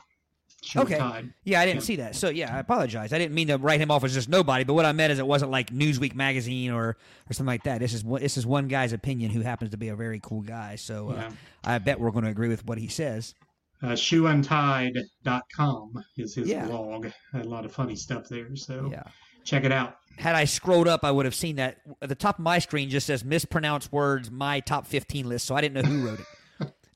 Okay. 0.75 0.97
Yeah, 1.43 1.61
I 1.61 1.65
didn't 1.65 1.81
Yeah. 1.81 1.85
see 1.85 1.95
that. 1.97 2.15
So 2.15 2.29
yeah, 2.29 2.55
I 2.55 2.59
apologize. 2.59 3.13
I 3.13 3.19
didn't 3.19 3.35
mean 3.35 3.47
to 3.49 3.57
write 3.57 3.79
him 3.79 3.91
off 3.91 4.03
as 4.03 4.13
just 4.13 4.27
nobody, 4.27 4.63
but 4.63 4.73
what 4.73 4.85
I 4.85 4.91
meant 4.91 5.13
is 5.13 5.19
it 5.19 5.27
wasn't 5.27 5.51
like 5.51 5.69
Newsweek 5.71 6.15
magazine 6.15 6.71
or 6.71 6.97
or 7.29 7.33
something 7.33 7.45
like 7.45 7.63
that. 7.63 7.79
This 7.79 7.93
is 7.93 8.03
one- 8.03 8.21
this 8.21 8.37
is 8.37 8.45
one 8.45 8.67
guy's 8.67 8.91
opinion 8.91 9.31
who 9.31 9.41
happens 9.41 9.71
to 9.71 9.77
be 9.77 9.89
a 9.89 9.95
very 9.95 10.19
cool 10.21 10.41
guy. 10.41 10.75
So 10.75 11.11
uh, 11.11 11.15
Yeah. 11.15 11.29
I 11.63 11.77
bet 11.77 11.99
we're 11.99 12.11
going 12.11 12.25
to 12.25 12.31
agree 12.31 12.49
with 12.49 12.65
what 12.65 12.77
he 12.79 12.87
says. 12.87 13.35
Uh, 13.83 13.89
shoeuntied.com 13.89 16.03
is 16.17 16.35
his 16.35 16.49
Yeah. 16.49 16.65
blog. 16.65 17.07
A 17.33 17.43
lot 17.43 17.65
of 17.65 17.71
funny 17.71 17.95
stuff 17.95 18.27
there. 18.29 18.55
So 18.55 18.89
Yeah. 18.91 19.03
check 19.43 19.63
it 19.63 19.71
out. 19.71 19.97
Had 20.17 20.35
I 20.35 20.45
scrolled 20.45 20.87
up, 20.87 21.03
I 21.03 21.11
would 21.11 21.25
have 21.25 21.35
seen 21.35 21.57
that 21.57 21.77
at 22.01 22.09
the 22.09 22.15
top 22.15 22.39
of 22.39 22.43
my 22.43 22.57
screen 22.59 22.89
just 22.89 23.05
says 23.05 23.23
mispronounced 23.23 23.91
words, 23.91 24.31
my 24.31 24.59
top 24.61 24.87
15 24.87 25.29
list. 25.29 25.45
So 25.45 25.55
I 25.55 25.61
didn't 25.61 25.75
know 25.75 25.87
who 25.87 26.07
wrote 26.07 26.19
it. 26.19 26.25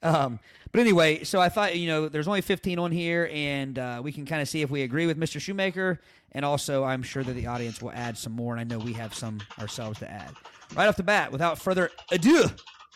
Um, 0.04 0.40
but 0.72 0.82
anyway, 0.82 1.24
so 1.24 1.40
I 1.40 1.50
thought, 1.50 1.76
you 1.76 1.88
know, 1.88 2.10
there's 2.10 2.28
only 2.28 2.42
15 2.42 2.80
on 2.80 2.92
here, 2.92 3.30
and 3.32 3.78
uh, 3.78 4.02
we 4.04 4.12
can 4.12 4.26
kind 4.26 4.42
of 4.42 4.48
see 4.48 4.62
if 4.62 4.70
we 4.70 4.84
agree 4.84 5.06
with 5.06 5.20
Mr. 5.20 5.40
Shoemaker. 5.40 6.00
And 6.32 6.46
also, 6.46 6.84
I'm 6.84 7.04
sure 7.04 7.24
that 7.24 7.34
the 7.34 7.48
audience 7.48 7.82
will 7.82 7.92
add 7.92 8.18
some 8.18 8.34
more, 8.34 8.54
and 8.56 8.62
I 8.62 8.64
know 8.64 8.84
we 8.84 8.94
have 8.94 9.14
some 9.14 9.42
ourselves 9.60 10.00
to 10.00 10.10
add. 10.10 10.32
Right 10.76 10.88
off 10.88 10.96
the 10.96 11.04
bat, 11.04 11.32
without 11.32 11.60
further 11.60 11.92
ado, 12.12 12.46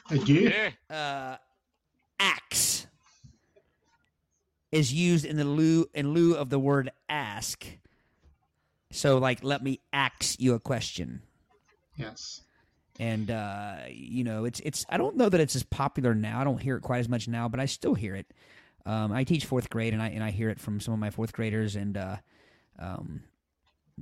Adieu. 0.10 0.52
Uh, 0.90 1.36
axe 2.20 2.88
is 4.72 4.94
used 4.94 5.26
in 5.26 5.38
the 5.38 5.44
lieu 5.44 5.90
in 5.94 6.14
lieu 6.14 6.36
of 6.36 6.50
the 6.50 6.60
word 6.60 6.92
ask. 7.10 7.66
So, 8.92 9.18
like, 9.18 9.44
let 9.44 9.64
me 9.64 9.82
ask 9.92 10.40
you 10.40 10.54
a 10.54 10.60
question. 10.60 11.22
Yes. 11.98 12.42
And 13.00 13.30
uh, 13.32 13.76
you 13.90 14.24
know 14.24 14.46
it's 14.46 14.60
it's 14.62 14.86
I 14.90 14.98
don't 14.98 15.16
know 15.18 15.30
that 15.30 15.40
it's 15.40 15.56
as 15.56 15.64
popular 15.64 16.14
now. 16.16 16.40
I 16.40 16.44
don't 16.44 16.62
hear 16.62 16.76
it 16.78 16.82
quite 16.82 17.00
as 17.00 17.10
much 17.10 17.28
now, 17.28 17.48
but 17.50 17.60
I 17.60 17.66
still 17.66 17.94
hear 17.96 18.16
it. 18.16 18.28
Um, 18.86 19.12
I 19.12 19.24
teach 19.24 19.46
fourth 19.46 19.70
grade, 19.70 19.94
and 19.94 20.02
I 20.02 20.10
and 20.10 20.24
I 20.24 20.32
hear 20.32 20.50
it 20.50 20.60
from 20.60 20.80
some 20.80 20.94
of 20.94 21.00
my 21.00 21.10
fourth 21.10 21.34
graders, 21.34 21.76
and 21.76 21.98
uh, 21.98 22.18
um, 22.80 23.24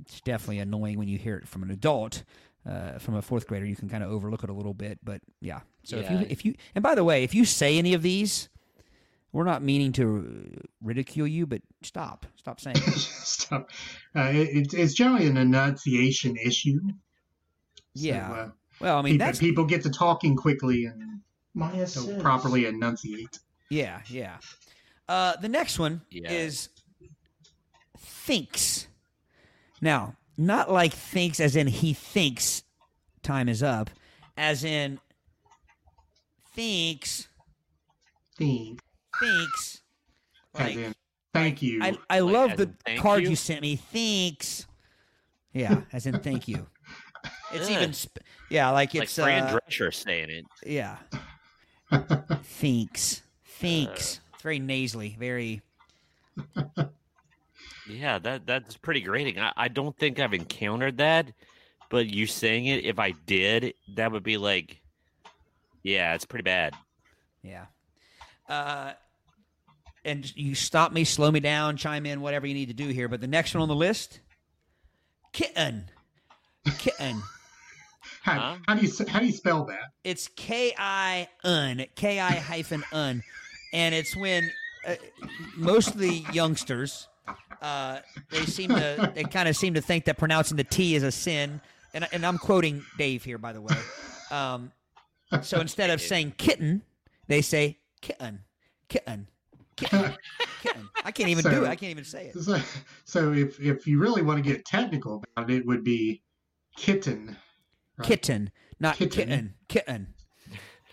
it's 0.00 0.20
definitely 0.20 0.58
annoying 0.58 0.98
when 0.98 1.08
you 1.08 1.18
hear 1.18 1.36
it 1.36 1.48
from 1.48 1.62
an 1.62 1.70
adult. 1.70 2.24
Uh, 2.66 2.98
from 2.98 3.14
a 3.14 3.20
fourth 3.20 3.46
grader, 3.46 3.66
you 3.66 3.76
can 3.76 3.90
kind 3.90 4.02
of 4.02 4.10
overlook 4.10 4.42
it 4.42 4.48
a 4.48 4.52
little 4.54 4.72
bit, 4.72 4.98
but 5.04 5.20
yeah. 5.42 5.60
So 5.82 5.98
if 5.98 6.10
you 6.10 6.26
if 6.30 6.44
you 6.46 6.54
and 6.74 6.82
by 6.82 6.94
the 6.94 7.04
way, 7.04 7.22
if 7.22 7.34
you 7.34 7.44
say 7.44 7.76
any 7.76 7.92
of 7.92 8.00
these, 8.00 8.48
we're 9.32 9.44
not 9.44 9.62
meaning 9.62 9.92
to 9.92 10.62
ridicule 10.82 11.26
you, 11.26 11.46
but 11.46 11.60
stop, 11.82 12.24
stop 12.36 12.60
saying 12.60 12.76
it. 12.78 12.82
Stop. 12.94 13.70
Uh, 14.16 14.30
it, 14.32 14.48
it's- 14.48 14.72
it's 14.74 14.94
generally 14.94 15.26
an 15.26 15.36
enunciation 15.36 16.36
issue. 16.38 16.80
So, 16.86 16.94
Yeah. 17.94 18.48
Well, 18.80 18.98
I 18.98 19.02
mean 19.02 19.14
people, 19.14 19.26
that's 19.26 19.38
people 19.38 19.64
get 19.64 19.82
to 19.82 19.90
talking 19.90 20.36
quickly 20.36 20.84
and 20.86 21.20
don't 21.54 22.20
properly 22.20 22.66
enunciate. 22.66 23.38
Yeah, 23.70 24.00
yeah. 24.08 24.36
Uh, 25.08 25.36
the 25.36 25.48
next 25.48 25.78
one 25.78 26.02
Yeah. 26.10 26.30
is 26.30 26.68
thinks. 27.98 28.86
Now, 29.80 30.16
not 30.36 30.70
like 30.70 30.92
thinks 30.92 31.40
as 31.40 31.56
in 31.56 31.66
he 31.66 31.92
thinks 31.92 32.62
time 33.22 33.48
is 33.48 33.62
up, 33.62 33.90
as 34.36 34.64
in 34.64 34.98
thinks, 36.54 37.28
Think. 38.36 38.80
thinks. 39.20 39.82
As 40.56 40.60
Like, 40.60 40.76
in, 40.76 40.94
thank 41.32 41.62
you. 41.62 41.82
I, 41.82 41.96
I 42.10 42.20
Like, 42.20 42.32
love 42.32 42.56
the 42.56 42.74
card 42.98 43.22
you? 43.22 43.30
you? 43.30 43.36
sent 43.36 43.60
me. 43.62 43.76
Thinks. 43.76 44.66
Yeah, 45.52 45.82
as 45.92 46.06
in 46.06 46.18
thank 46.20 46.48
you. 46.48 46.66
It's 47.52 47.68
Yeah. 47.70 47.76
even, 47.78 47.92
sp- 47.94 48.22
yeah, 48.50 48.70
like 48.70 48.94
like 48.94 49.04
it's, 49.04 49.14
Fran 49.14 49.44
uh, 49.44 49.58
Drescher 49.68 49.92
saying 49.94 50.30
it. 50.30 50.46
yeah. 50.66 50.96
Thinks. 52.42 53.22
Thinks. 53.44 54.20
It's 54.34 54.42
very 54.42 54.58
nasally, 54.58 55.16
very. 55.18 55.62
Yeah, 57.88 58.18
that 58.20 58.46
that's 58.46 58.76
pretty 58.76 59.02
grating. 59.02 59.38
I, 59.38 59.52
I 59.56 59.68
don't 59.68 59.96
think 59.98 60.18
I've 60.18 60.32
encountered 60.34 60.98
that, 60.98 61.32
but 61.90 62.06
you 62.06 62.26
saying 62.26 62.66
it, 62.66 62.84
if 62.84 62.98
I 62.98 63.12
did, 63.26 63.74
that 63.94 64.10
would 64.10 64.22
be 64.22 64.38
like, 64.38 64.80
yeah, 65.82 66.14
it's 66.14 66.24
pretty 66.24 66.44
bad. 66.44 66.74
Yeah. 67.42 67.66
Uh, 68.48 68.92
and 70.04 70.34
you 70.36 70.54
stop 70.54 70.92
me, 70.92 71.04
slow 71.04 71.30
me 71.30 71.40
down, 71.40 71.76
chime 71.76 72.06
in, 72.06 72.20
whatever 72.22 72.46
you 72.46 72.54
need 72.54 72.68
to 72.68 72.74
do 72.74 72.88
here. 72.88 73.06
But 73.08 73.20
the 73.20 73.26
next 73.26 73.54
one 73.54 73.62
on 73.62 73.68
the 73.68 73.74
list, 73.74 74.20
kitten. 75.32 75.84
Kitten. 76.78 77.22
how, 78.22 78.32
Huh? 78.32 78.56
how 78.66 78.74
do 78.74 78.86
you 78.86 78.92
how 79.08 79.20
do 79.20 79.26
you 79.26 79.32
spell 79.32 79.64
that? 79.66 79.92
It's 80.02 80.28
K 80.28 80.74
I 80.78 81.28
un, 81.44 81.84
K 81.94 82.20
I 82.20 82.32
hyphen 82.32 82.82
un, 82.92 83.22
and 83.72 83.94
it's 83.94 84.16
when 84.16 84.50
uh, 84.86 84.94
most 85.56 85.88
of 85.88 85.98
the 85.98 86.24
youngsters, 86.32 87.08
uh, 87.62 88.00
they 88.30 88.44
seem 88.44 88.70
to, 88.70 89.12
they 89.14 89.24
kind 89.24 89.48
of 89.48 89.56
seem 89.56 89.74
to 89.74 89.80
think 89.80 90.04
that 90.06 90.18
pronouncing 90.18 90.56
the 90.56 90.64
T 90.64 90.94
is 90.94 91.02
a 91.02 91.12
sin. 91.12 91.60
And, 91.94 92.08
and 92.12 92.26
I'm 92.26 92.38
quoting 92.38 92.84
Dave 92.98 93.22
here, 93.24 93.38
by 93.38 93.52
the 93.52 93.60
way. 93.60 93.76
Um, 94.30 94.72
so 95.42 95.60
instead 95.60 95.90
of 95.90 96.00
saying 96.00 96.34
kitten, 96.38 96.82
they 97.28 97.40
say 97.40 97.78
kitten, 98.00 98.40
kitten, 98.88 99.28
kitten, 99.76 100.16
kitten. 100.60 100.88
I 101.04 101.12
can't 101.12 101.28
even 101.28 101.44
do 101.44 101.64
it. 101.64 101.68
I 101.68 101.76
can't 101.76 101.90
even 101.90 102.04
say 102.04 102.32
it. 102.34 102.42
So, 102.42 102.60
so 103.04 103.32
if 103.32 103.60
if 103.60 103.86
you 103.86 104.00
really 104.00 104.22
want 104.22 104.42
to 104.42 104.50
get 104.50 104.64
technical 104.64 105.22
about 105.36 105.50
it, 105.50 105.58
it 105.58 105.66
would 105.66 105.84
be 105.84 106.20
kitten, 106.76 107.36
right? 107.98 108.06
Kitten, 108.06 108.50
not 108.80 108.96
Kitten. 108.96 109.10
kitten, 109.28 109.54
kitten. 109.68 110.14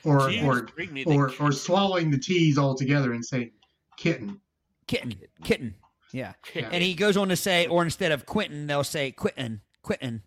or 0.03 0.19
Jeez, 0.21 0.43
or 0.45 0.61
bring 0.75 0.93
me 0.93 1.03
or 1.05 1.29
kitten. 1.29 1.45
or 1.45 1.51
swallowing 1.51 2.09
the 2.11 2.17
T's 2.17 2.57
altogether 2.57 3.13
and 3.13 3.23
saying 3.25 3.51
kitten. 3.97 4.39
Kitten, 4.87 5.13
kitten. 5.43 5.75
Yeah. 6.13 6.33
Yeah. 6.53 6.67
And 6.71 6.83
he 6.83 6.93
goes 6.93 7.15
on 7.17 7.29
to 7.29 7.35
say, 7.35 7.67
or 7.67 7.83
instead 7.83 8.11
of 8.11 8.25
Quentin, 8.25 8.67
they'll 8.67 8.83
say 8.83 9.11
Quentin, 9.11 9.61
Quentin, 9.81 10.23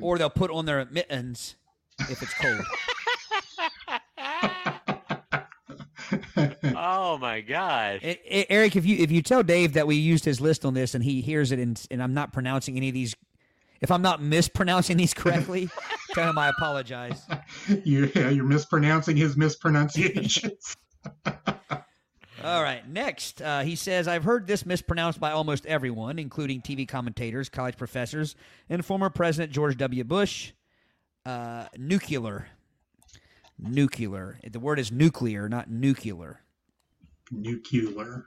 or 0.00 0.18
they'll 0.18 0.30
put 0.30 0.50
on 0.50 0.66
their 0.66 0.84
mittens 0.86 1.54
if 2.00 2.20
it's 2.22 2.34
cold. 2.34 2.60
Oh 6.76 7.16
my 7.18 7.40
gosh! 7.40 8.00
E- 8.02 8.16
E- 8.28 8.46
Eric, 8.50 8.76
if 8.76 8.84
you 8.84 8.96
if 8.98 9.10
you 9.10 9.22
tell 9.22 9.42
Dave 9.42 9.72
that 9.74 9.86
we 9.86 9.96
used 9.96 10.24
his 10.24 10.40
list 10.40 10.64
on 10.64 10.74
this 10.74 10.94
and 10.94 11.02
he 11.04 11.20
hears 11.20 11.52
it 11.52 11.58
and, 11.58 11.80
and 11.90 12.02
I'm 12.02 12.12
not 12.14 12.32
pronouncing 12.32 12.76
any 12.76 12.88
of 12.88 12.94
these, 12.94 13.14
if 13.80 13.90
I'm 13.90 14.02
not 14.02 14.22
mispronouncing 14.22 14.96
these 14.96 15.14
correctly, 15.14 15.68
tell 16.12 16.30
him 16.30 16.38
I 16.38 16.48
apologize. 16.48 17.22
you 17.84 18.10
yeah, 18.14 18.30
you're 18.30 18.44
mispronouncing 18.44 19.16
his 19.16 19.36
mispronunciations. 19.36 20.76
All 22.44 22.62
right, 22.62 22.86
next, 22.86 23.40
uh, 23.40 23.62
he 23.62 23.74
says, 23.74 24.06
I've 24.06 24.24
heard 24.24 24.46
this 24.46 24.66
mispronounced 24.66 25.18
by 25.18 25.30
almost 25.30 25.64
everyone, 25.64 26.18
including 26.18 26.60
TV 26.60 26.86
commentators, 26.86 27.48
college 27.48 27.78
professors, 27.78 28.36
and 28.68 28.84
former 28.84 29.08
President 29.08 29.50
George 29.50 29.78
W. 29.78 30.04
Bush. 30.04 30.52
Uh, 31.24 31.66
nuclear. 31.78 32.48
Nuclear. 33.58 34.38
The 34.46 34.60
word 34.60 34.78
is 34.78 34.92
nuclear, 34.92 35.48
not 35.48 35.70
nuclear. 35.70 36.40
Nuclear. 37.30 38.26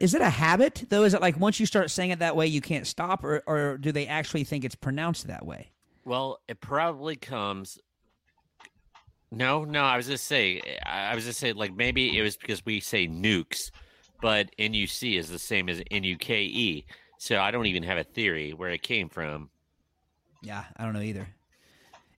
Is 0.00 0.14
it 0.14 0.20
a 0.20 0.30
habit, 0.30 0.86
though? 0.88 1.04
Is 1.04 1.14
it 1.14 1.20
like 1.20 1.38
once 1.38 1.60
you 1.60 1.66
start 1.66 1.90
saying 1.90 2.10
it 2.10 2.18
that 2.18 2.36
way, 2.36 2.46
you 2.46 2.60
can't 2.60 2.86
stop, 2.86 3.24
or, 3.24 3.42
or 3.46 3.78
do 3.78 3.92
they 3.92 4.06
actually 4.06 4.44
think 4.44 4.64
it's 4.64 4.74
pronounced 4.74 5.26
that 5.26 5.46
way? 5.46 5.70
Well, 6.04 6.40
it 6.48 6.60
probably 6.60 7.16
comes. 7.16 7.78
No, 9.30 9.64
no, 9.64 9.82
I 9.82 9.96
was 9.96 10.06
just 10.06 10.26
say, 10.26 10.60
I 10.84 11.12
I 11.12 11.14
was 11.14 11.24
just 11.24 11.40
saying, 11.40 11.56
like 11.56 11.74
maybe 11.74 12.16
it 12.16 12.22
was 12.22 12.36
because 12.36 12.64
we 12.64 12.80
say 12.80 13.08
nukes, 13.08 13.70
but 14.20 14.50
NUC 14.58 15.18
is 15.18 15.28
the 15.28 15.38
same 15.38 15.68
as 15.68 15.82
NUKE. 15.90 16.84
So 17.18 17.40
I 17.40 17.50
don't 17.50 17.66
even 17.66 17.82
have 17.84 17.98
a 17.98 18.04
theory 18.04 18.52
where 18.52 18.70
it 18.70 18.82
came 18.82 19.08
from. 19.08 19.50
Yeah, 20.42 20.64
I 20.76 20.84
don't 20.84 20.92
know 20.92 21.00
either. 21.00 21.28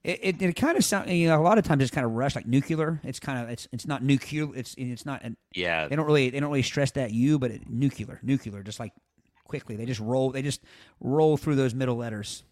It 0.07 0.19
it, 0.23 0.41
it 0.41 0.53
kind 0.55 0.77
of 0.77 0.85
sounds. 0.85 1.11
You 1.11 1.27
know, 1.27 1.39
a 1.39 1.43
lot 1.43 1.57
of 1.57 1.65
times 1.65 1.83
it's 1.83 1.91
kind 1.91 2.05
of 2.05 2.13
rushed, 2.13 2.37
like 2.37 2.47
nuclear. 2.47 3.01
It's 3.03 3.19
kind 3.19 3.43
of 3.43 3.49
it's 3.49 3.67
it's 3.73 3.85
not 3.85 4.01
nuclear. 4.03 4.47
It's 4.55 4.73
it's 4.77 5.05
not. 5.05 5.21
An, 5.23 5.35
Yeah, 5.53 5.87
they 5.89 5.97
don't 5.97 6.05
really 6.05 6.29
they 6.29 6.39
don't 6.39 6.49
really 6.49 6.61
stress 6.63 6.91
that 6.91 7.11
U, 7.11 7.37
but 7.37 7.51
it, 7.51 7.69
nuclear, 7.69 8.19
nuclear, 8.23 8.63
just 8.63 8.79
like 8.79 8.93
quickly. 9.43 9.75
They 9.75 9.85
just 9.85 9.99
roll. 9.99 10.31
They 10.31 10.41
just 10.41 10.63
roll 11.01 11.35
through 11.35 11.55
those 11.57 11.73
middle 11.75 11.97
letters. 11.97 12.43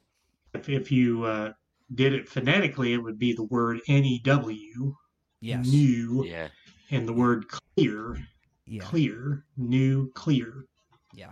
If 0.54 0.68
if 0.68 0.92
you 0.92 1.24
uh, 1.24 1.54
did 1.94 2.12
it 2.14 2.28
phonetically, 2.28 2.92
it 2.92 2.98
would 2.98 3.18
be 3.18 3.32
the 3.32 3.44
word 3.44 3.80
N-E-W, 3.88 4.96
Yes. 5.40 5.66
new, 5.68 6.26
yeah. 6.26 6.48
and 6.92 7.08
the 7.08 7.14
word 7.14 7.46
clear, 7.48 8.18
Yeah. 8.66 8.84
clear, 8.84 9.46
new, 9.56 10.12
clear. 10.12 10.66
Yeah. 11.14 11.32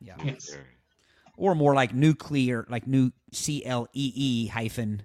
Yeah. 0.00 0.16
Yes. 0.22 0.50
Sure. 0.50 0.60
Or 1.38 1.54
more 1.54 1.74
like 1.74 1.94
nuclear, 1.94 2.66
like 2.68 2.86
new 2.86 3.12
C 3.32 3.64
L 3.64 3.86
E 3.94 4.12
E 4.14 4.46
hyphen 4.48 5.02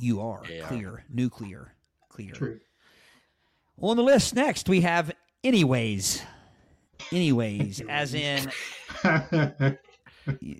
U 0.00 0.20
R. 0.20 0.42
Yeah. 0.50 0.66
Clear. 0.66 1.04
Nuclear. 1.12 1.72
Clear. 2.08 2.32
True. 2.32 2.60
On 3.80 3.96
the 3.96 4.02
list 4.02 4.34
next 4.34 4.68
we 4.68 4.80
have 4.82 5.12
anyways. 5.44 6.22
Anyways, 7.12 7.82
as 7.88 8.14
in 8.14 8.50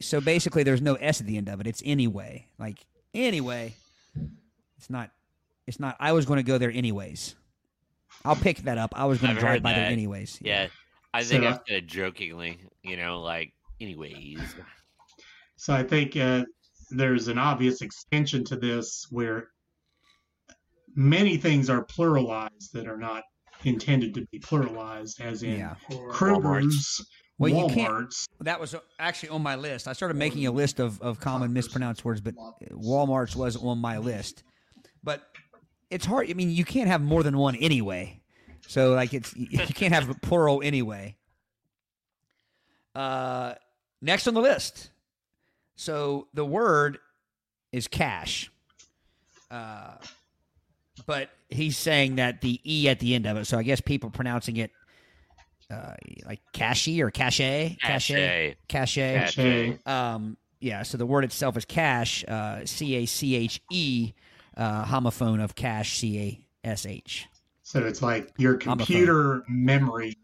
so 0.00 0.20
basically, 0.20 0.62
there's 0.62 0.82
no 0.82 0.94
s 0.94 1.20
at 1.20 1.26
the 1.26 1.36
end 1.36 1.48
of 1.48 1.60
it. 1.60 1.66
It's 1.66 1.82
anyway. 1.84 2.46
Like 2.58 2.78
anyway, 3.14 3.74
it's 4.76 4.90
not. 4.90 5.10
It's 5.66 5.80
not. 5.80 5.96
I 5.98 6.12
was 6.12 6.26
going 6.26 6.38
to 6.38 6.44
go 6.44 6.58
there 6.58 6.70
anyways. 6.70 7.34
I'll 8.24 8.36
pick 8.36 8.58
that 8.58 8.78
up. 8.78 8.92
I 8.94 9.06
was 9.06 9.20
going 9.20 9.34
to 9.34 9.40
drive 9.40 9.54
heard 9.54 9.62
by 9.62 9.72
there 9.72 9.84
that. 9.84 9.92
anyways. 9.92 10.38
Yeah, 10.40 10.68
I 11.12 11.24
think 11.24 11.44
So, 11.44 11.48
I 11.48 11.52
said 11.52 11.60
it 11.68 11.86
jokingly. 11.86 12.58
You 12.82 12.96
know, 12.96 13.20
like 13.20 13.52
anyways. 13.80 14.40
So 15.56 15.74
I 15.74 15.82
think 15.82 16.16
uh, 16.16 16.44
there's 16.90 17.28
an 17.28 17.38
obvious 17.38 17.82
extension 17.82 18.44
to 18.44 18.56
this 18.56 19.06
where 19.10 19.48
many 20.94 21.36
things 21.36 21.68
are 21.68 21.84
pluralized 21.84 22.70
that 22.72 22.86
are 22.86 22.96
not 22.96 23.22
intended 23.64 24.14
to 24.14 24.26
be 24.32 24.38
pluralized, 24.38 25.20
as 25.20 25.42
in 25.42 25.58
Yeah. 25.58 25.74
Kroger's, 25.90 27.04
Well, 27.38 27.50
you 27.50 27.68
can't- 27.74 28.14
That 28.40 28.58
was 28.60 28.74
actually 28.98 29.28
on 29.30 29.42
my 29.42 29.56
list. 29.56 29.88
I 29.88 29.92
started 29.92 30.16
making 30.16 30.46
a 30.46 30.50
list 30.52 30.80
of, 30.80 31.00
of 31.02 31.20
common 31.20 31.52
mispronounced 31.52 32.04
words, 32.04 32.20
but 32.22 32.34
Walmart's 32.70 33.36
was 33.36 33.56
on 33.56 33.78
my 33.78 33.98
list. 33.98 34.42
But 35.02 35.22
it's 35.90 36.06
hard. 36.06 36.30
I 36.30 36.32
mean, 36.34 36.50
you 36.50 36.64
can't 36.64 36.88
have 36.88 37.02
more 37.02 37.22
than 37.22 37.36
one 37.36 37.54
anyway. 37.56 38.22
So 38.68 38.94
like 38.94 39.12
it's 39.14 39.36
you 39.36 39.58
can't 39.58 39.92
have 39.92 40.08
a 40.08 40.14
plural 40.14 40.62
anyway. 40.62 41.16
Uh, 42.94 43.54
next 44.00 44.26
on 44.26 44.34
the 44.34 44.40
list. 44.40 44.90
So 45.76 46.28
the 46.34 46.44
word 46.44 46.98
is 47.72 47.86
cash. 47.86 48.50
Uh, 49.50 49.94
but 51.06 51.30
he's 51.50 51.76
saying 51.76 52.16
that 52.16 52.40
the 52.40 52.60
e 52.64 52.88
at 52.88 52.98
the 52.98 53.14
end 53.14 53.26
of 53.26 53.36
it. 53.36 53.46
So 53.46 53.58
I 53.58 53.62
guess 53.62 53.80
people 53.80 54.10
pronouncing 54.10 54.56
it 54.56 54.70
uh, 55.70 55.94
like 56.26 56.40
cashy 56.52 57.02
or 57.02 57.10
cachet, 57.10 57.76
Cachet. 57.80 58.56
cachet. 58.68 59.18
Cachet. 59.18 59.78
Um, 59.86 60.36
yeah. 60.60 60.82
So 60.82 60.96
the 60.96 61.06
word 61.06 61.24
itself 61.24 61.56
is 61.56 61.64
cash. 61.64 62.24
Uh, 62.26 62.64
C 62.64 62.96
a 62.96 63.06
c 63.06 63.36
h 63.36 63.60
e. 63.70 64.12
Uh, 64.56 64.84
homophone 64.86 65.42
of 65.44 65.54
cash. 65.54 65.98
C 65.98 66.18
a 66.64 66.68
s 66.68 66.86
h. 66.86 67.26
So 67.62 67.84
it's 67.84 68.00
like 68.00 68.32
your 68.38 68.56
Homophone. 68.58 68.78
computer 68.78 69.42
memory 69.48 70.16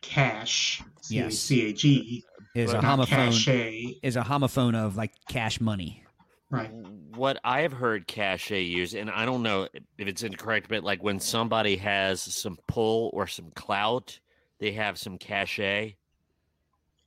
cache, 0.00 0.82
Yes. 1.08 1.38
C 1.38 1.66
H 1.66 1.84
E, 1.84 2.24
Is 2.54 2.72
a 2.72 2.78
homophone. 2.78 3.06
cache. 3.06 3.98
Is 4.02 4.16
a 4.16 4.22
homophone 4.22 4.74
of 4.76 4.96
like 4.96 5.12
cash 5.28 5.60
money. 5.60 6.04
Right. 6.50 6.70
What 7.14 7.38
I 7.42 7.62
have 7.62 7.72
heard 7.72 8.06
cachet 8.06 8.62
use, 8.62 8.94
and 8.94 9.10
I 9.10 9.24
don't 9.24 9.42
know 9.42 9.68
if 9.98 10.08
it's 10.08 10.22
incorrect, 10.22 10.68
but 10.68 10.84
like 10.84 11.02
when 11.02 11.18
somebody 11.18 11.76
has 11.78 12.20
some 12.20 12.58
pull 12.68 13.10
or 13.12 13.26
some 13.26 13.50
clout, 13.54 14.18
they 14.60 14.72
have 14.72 14.98
some 14.98 15.18
cachet. 15.18 15.96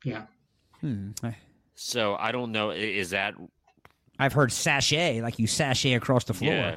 Yeah. 0.03 0.23
Hmm. 0.81 1.11
So 1.75 2.15
I 2.19 2.31
don't 2.31 2.51
know. 2.51 2.71
Is 2.71 3.11
that 3.11 3.35
I've 4.19 4.33
heard 4.33 4.51
sachet, 4.51 5.21
like 5.21 5.39
you 5.39 5.47
sachet 5.47 5.93
across 5.93 6.25
the 6.25 6.33
floor. 6.33 6.53
yeah? 6.53 6.75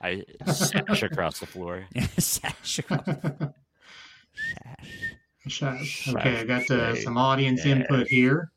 I 0.00 0.22
sash 0.52 1.02
across 1.02 1.40
the 1.40 1.46
floor. 1.46 1.86
Sash 2.18 2.78
across. 2.78 3.04
The 3.06 3.14
floor. 3.14 3.54
Sash. 4.34 5.13
Okay, 6.08 6.40
I 6.40 6.44
got 6.44 6.70
uh, 6.70 6.96
some 6.96 7.18
audience 7.18 7.64
input 7.66 8.06
here. 8.08 8.50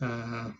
Uh, 0.00 0.50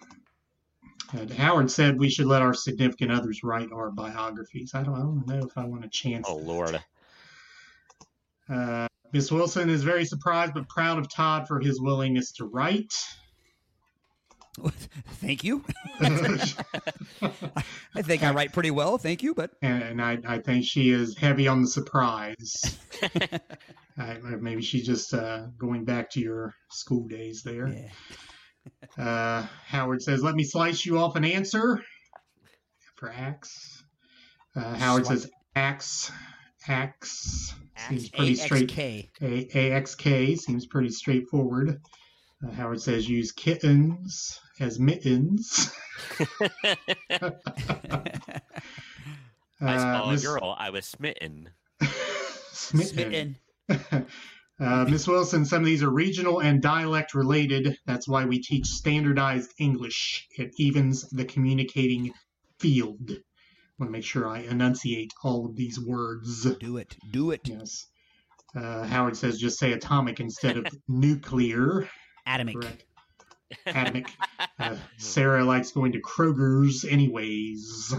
Howard 1.37 1.71
said 1.71 1.99
we 1.99 2.09
should 2.09 2.27
let 2.27 2.43
our 2.43 2.55
significant 2.55 3.11
others 3.11 3.43
write 3.43 3.73
our 3.73 3.91
biographies. 3.91 4.75
I 4.75 4.83
don't, 4.83 4.95
I 4.95 4.99
don't 4.99 5.27
know 5.27 5.47
if 5.47 5.59
I 5.59 5.65
want 5.65 5.85
a 5.85 5.89
chance. 5.89 6.27
Oh 6.29 6.37
Lord. 6.37 6.81
Uh, 8.49 8.87
Miss 9.13 9.31
Wilson 9.31 9.69
is 9.69 9.83
very 9.83 10.05
surprised 10.05 10.55
but 10.55 10.69
proud 10.69 10.99
of 10.99 11.13
Todd 11.13 11.49
for 11.49 11.59
his 11.61 11.81
willingness 11.81 12.33
to 12.33 12.45
write. 12.45 12.95
Thank 15.21 15.45
you. 15.45 15.65
I 16.01 18.03
think 18.03 18.23
I 18.23 18.33
write 18.33 18.53
pretty 18.53 18.71
well. 18.71 18.99
Thank 18.99 19.23
you, 19.23 19.35
but 19.35 19.53
and 19.63 20.03
I, 20.03 20.19
I 20.27 20.39
think 20.39 20.65
she 20.65 20.91
is 20.91 21.17
heavy 21.17 21.47
on 21.47 21.63
the 21.63 21.69
surprise. 21.69 22.79
uh, 23.99 24.15
maybe 24.41 24.63
she's 24.63 24.87
just 24.87 25.15
uh, 25.15 25.47
going 25.59 25.85
back 25.85 26.11
to 26.11 26.21
your 26.21 26.55
school 26.71 27.07
days 27.07 27.43
there. 27.43 27.69
yeah. 27.69 27.89
Uh, 28.99 29.47
Howard 29.67 30.03
says, 30.03 30.23
"Let 30.23 30.35
me 30.35 30.45
slice 30.45 30.85
you 30.85 30.99
off 30.99 31.17
an 31.17 31.25
answer 31.25 31.83
for 32.97 33.11
axe." 33.11 33.83
Uh, 34.55 34.75
Howard 34.75 35.07
says, 35.07 35.31
"Axe, 35.55 36.11
axe 36.69 37.55
seems 37.89 38.11
pretty 38.11 38.35
straight. 38.35 38.69
AXK. 38.69 39.09
A- 39.23 39.71
AXK 39.71 40.39
seems 40.39 40.67
pretty 40.67 40.91
straightforward." 40.91 41.81
Uh, 42.47 42.51
Howard 42.53 42.81
says, 42.81 43.09
"Use 43.09 43.33
kittens 43.33 44.39
as 44.61 44.79
mittens." 44.79 45.73
I 49.61 49.75
Uh, 49.75 49.79
saw 49.79 50.11
Miss- 50.11 50.23
a 50.23 50.27
girl. 50.27 50.57
I 50.59 50.71
was 50.71 50.87
smitten. 50.87 51.51
Smitten. 52.53 53.37
Smitten. 53.69 54.07
Uh, 54.61 54.85
Miss 54.85 55.09
Wilson, 55.09 55.47
some 55.47 55.61
of 55.61 55.65
these 55.65 55.83
are 55.83 55.89
regional 55.89 56.41
and 56.43 56.61
dialect 56.61 57.15
related. 57.15 57.79
That's 57.87 58.07
why 58.07 58.27
we 58.27 58.43
teach 58.43 58.67
standardized 58.67 59.51
English. 59.59 60.29
It 60.37 60.51
evens 60.59 61.09
the 61.09 61.25
communicating 61.25 62.13
field. 62.59 63.01
I 63.11 63.15
want 63.79 63.89
to 63.89 63.91
make 63.91 64.05
sure 64.05 64.29
I 64.29 64.41
enunciate 64.41 65.15
all 65.25 65.47
of 65.47 65.57
these 65.57 65.81
words. 65.81 66.45
Do 66.57 66.77
it. 66.77 66.95
Do 67.11 67.31
it. 67.31 67.41
Yes. 67.49 67.87
Uh, 68.55 68.83
Howard 68.85 69.17
says 69.17 69.39
just 69.39 69.59
say 69.59 69.73
atomic 69.73 70.21
instead 70.21 70.59
of 70.59 70.67
nuclear. 70.87 71.89
Atomic. 72.35 72.61
Correct. 72.61 72.85
Atomic. 73.67 74.07
Uh, 74.59 74.77
Sarah 74.99 75.43
likes 75.43 75.73
going 75.73 75.91
to 75.93 76.01
Kroger's 76.03 76.85
anyways. 76.85 77.95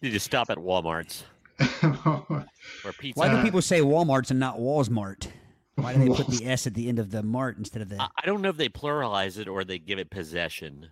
Did 0.00 0.12
you 0.12 0.18
stop 0.18 0.50
at 0.50 0.58
Walmart's 0.58 1.24
or 2.84 2.92
Pizza? 2.98 3.20
Why 3.20 3.28
do 3.28 3.42
people 3.42 3.62
say 3.62 3.80
Walmart's 3.80 4.30
and 4.32 4.40
not 4.40 4.58
Walsmart? 4.58 5.28
Why 5.76 5.94
do 5.94 6.00
they 6.00 6.08
put 6.08 6.26
the 6.26 6.46
S 6.46 6.66
at 6.66 6.74
the 6.74 6.88
end 6.88 6.98
of 6.98 7.10
the 7.10 7.22
mart 7.22 7.56
instead 7.56 7.82
of 7.82 7.88
the? 7.88 8.00
I 8.02 8.08
I 8.22 8.26
don't 8.26 8.42
know 8.42 8.48
if 8.48 8.56
they 8.56 8.68
pluralize 8.68 9.38
it 9.38 9.48
or 9.48 9.62
they 9.64 9.78
give 9.78 9.98
it 9.98 10.10
possession, 10.10 10.88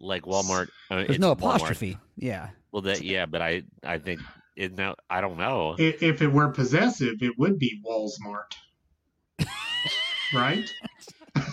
like 0.00 0.22
Walmart. 0.22 0.68
Uh, 0.90 0.96
There's 0.96 1.10
it's 1.10 1.18
no 1.18 1.34
Walmart. 1.34 1.56
apostrophe. 1.56 1.98
Yeah. 2.16 2.48
Well, 2.72 2.82
that 2.82 3.02
yeah, 3.02 3.26
but 3.26 3.42
I 3.42 3.62
I 3.84 3.98
think 3.98 4.20
it 4.56 4.76
now 4.76 4.96
I 5.10 5.20
don't 5.20 5.38
know. 5.38 5.76
If 5.78 6.22
it 6.22 6.28
were 6.28 6.48
possessive, 6.48 7.22
it 7.22 7.38
would 7.38 7.58
be 7.58 7.82
Walsmart. 7.86 8.54
Right? 10.34 10.68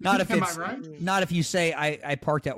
Not 0.00 0.20
if 0.20 0.30
Am 0.30 0.42
it's 0.42 0.56
I 0.56 0.60
right? 0.60 1.02
not 1.02 1.22
if 1.22 1.30
you 1.32 1.42
say 1.42 1.72
I, 1.74 1.98
I 2.04 2.14
parked 2.14 2.46
at 2.46 2.56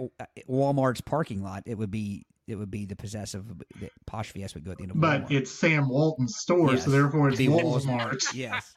Walmart's 0.48 1.00
parking 1.00 1.42
lot. 1.42 1.64
It 1.66 1.76
would 1.76 1.90
be 1.90 2.24
it 2.46 2.54
would 2.54 2.70
be 2.70 2.84
the 2.86 2.94
possessive. 2.94 3.44
The 3.80 3.90
apostrophe 4.06 4.44
S 4.44 4.54
would 4.54 4.64
go 4.64 4.70
at 4.70 4.76
the 4.78 4.84
end 4.84 4.92
of 4.92 5.00
But 5.00 5.22
Walmart. 5.26 5.30
it's 5.32 5.50
Sam 5.50 5.88
Walton's 5.88 6.36
store, 6.38 6.72
Yes. 6.74 6.84
so 6.84 6.90
therefore 6.90 7.28
it's 7.30 7.40
It'd 7.40 7.52
be 7.52 7.60
Walmart. 7.62 8.22
Yes. 8.34 8.72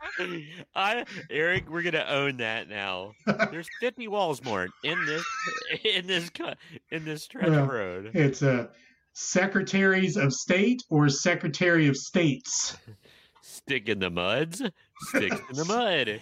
I 0.76 1.06
Eric, 1.30 1.70
we're 1.70 1.84
gonna 1.84 2.06
own 2.08 2.38
that 2.38 2.68
now. 2.68 3.12
There's 3.52 3.68
50 3.80 4.08
Walmart 4.08 4.70
in 4.84 5.06
this 5.06 5.24
in 5.86 6.08
this 6.08 6.32
in 6.90 7.06
this 7.06 7.24
stretch 7.24 7.48
Yeah. 7.48 7.62
of 7.62 7.68
road. 7.70 8.12
It's 8.16 8.42
uh, 8.42 8.68
Secretaries 9.14 10.18
of 10.18 10.34
State 10.34 10.82
or 10.90 11.10
Secretary 11.10 11.88
of 11.88 11.96
States. 11.98 12.76
Stick 13.52 13.90
in 13.90 14.00
the 14.00 14.10
muds, 14.10 14.62
sticks 15.10 15.36
in 15.50 15.58
the 15.58 15.66
mud. 15.66 16.22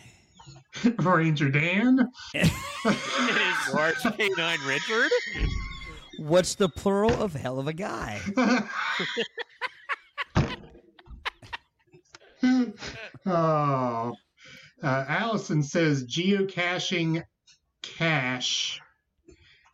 Ranger 1.06 1.50
Dan. 1.50 2.10
It 2.34 2.52
is 2.52 3.72
large 3.72 4.02
canine 4.02 4.58
Richard. 4.66 5.12
What's 6.18 6.56
the 6.56 6.68
plural 6.68 7.22
of 7.22 7.36
hell 7.36 7.60
of 7.60 7.68
a 7.68 7.74
guy? 7.74 8.20
oh. 13.28 14.16
Uh, 14.82 15.06
Allison 15.08 15.62
says 15.62 16.06
geocaching 16.06 17.24
cache. 17.84 18.82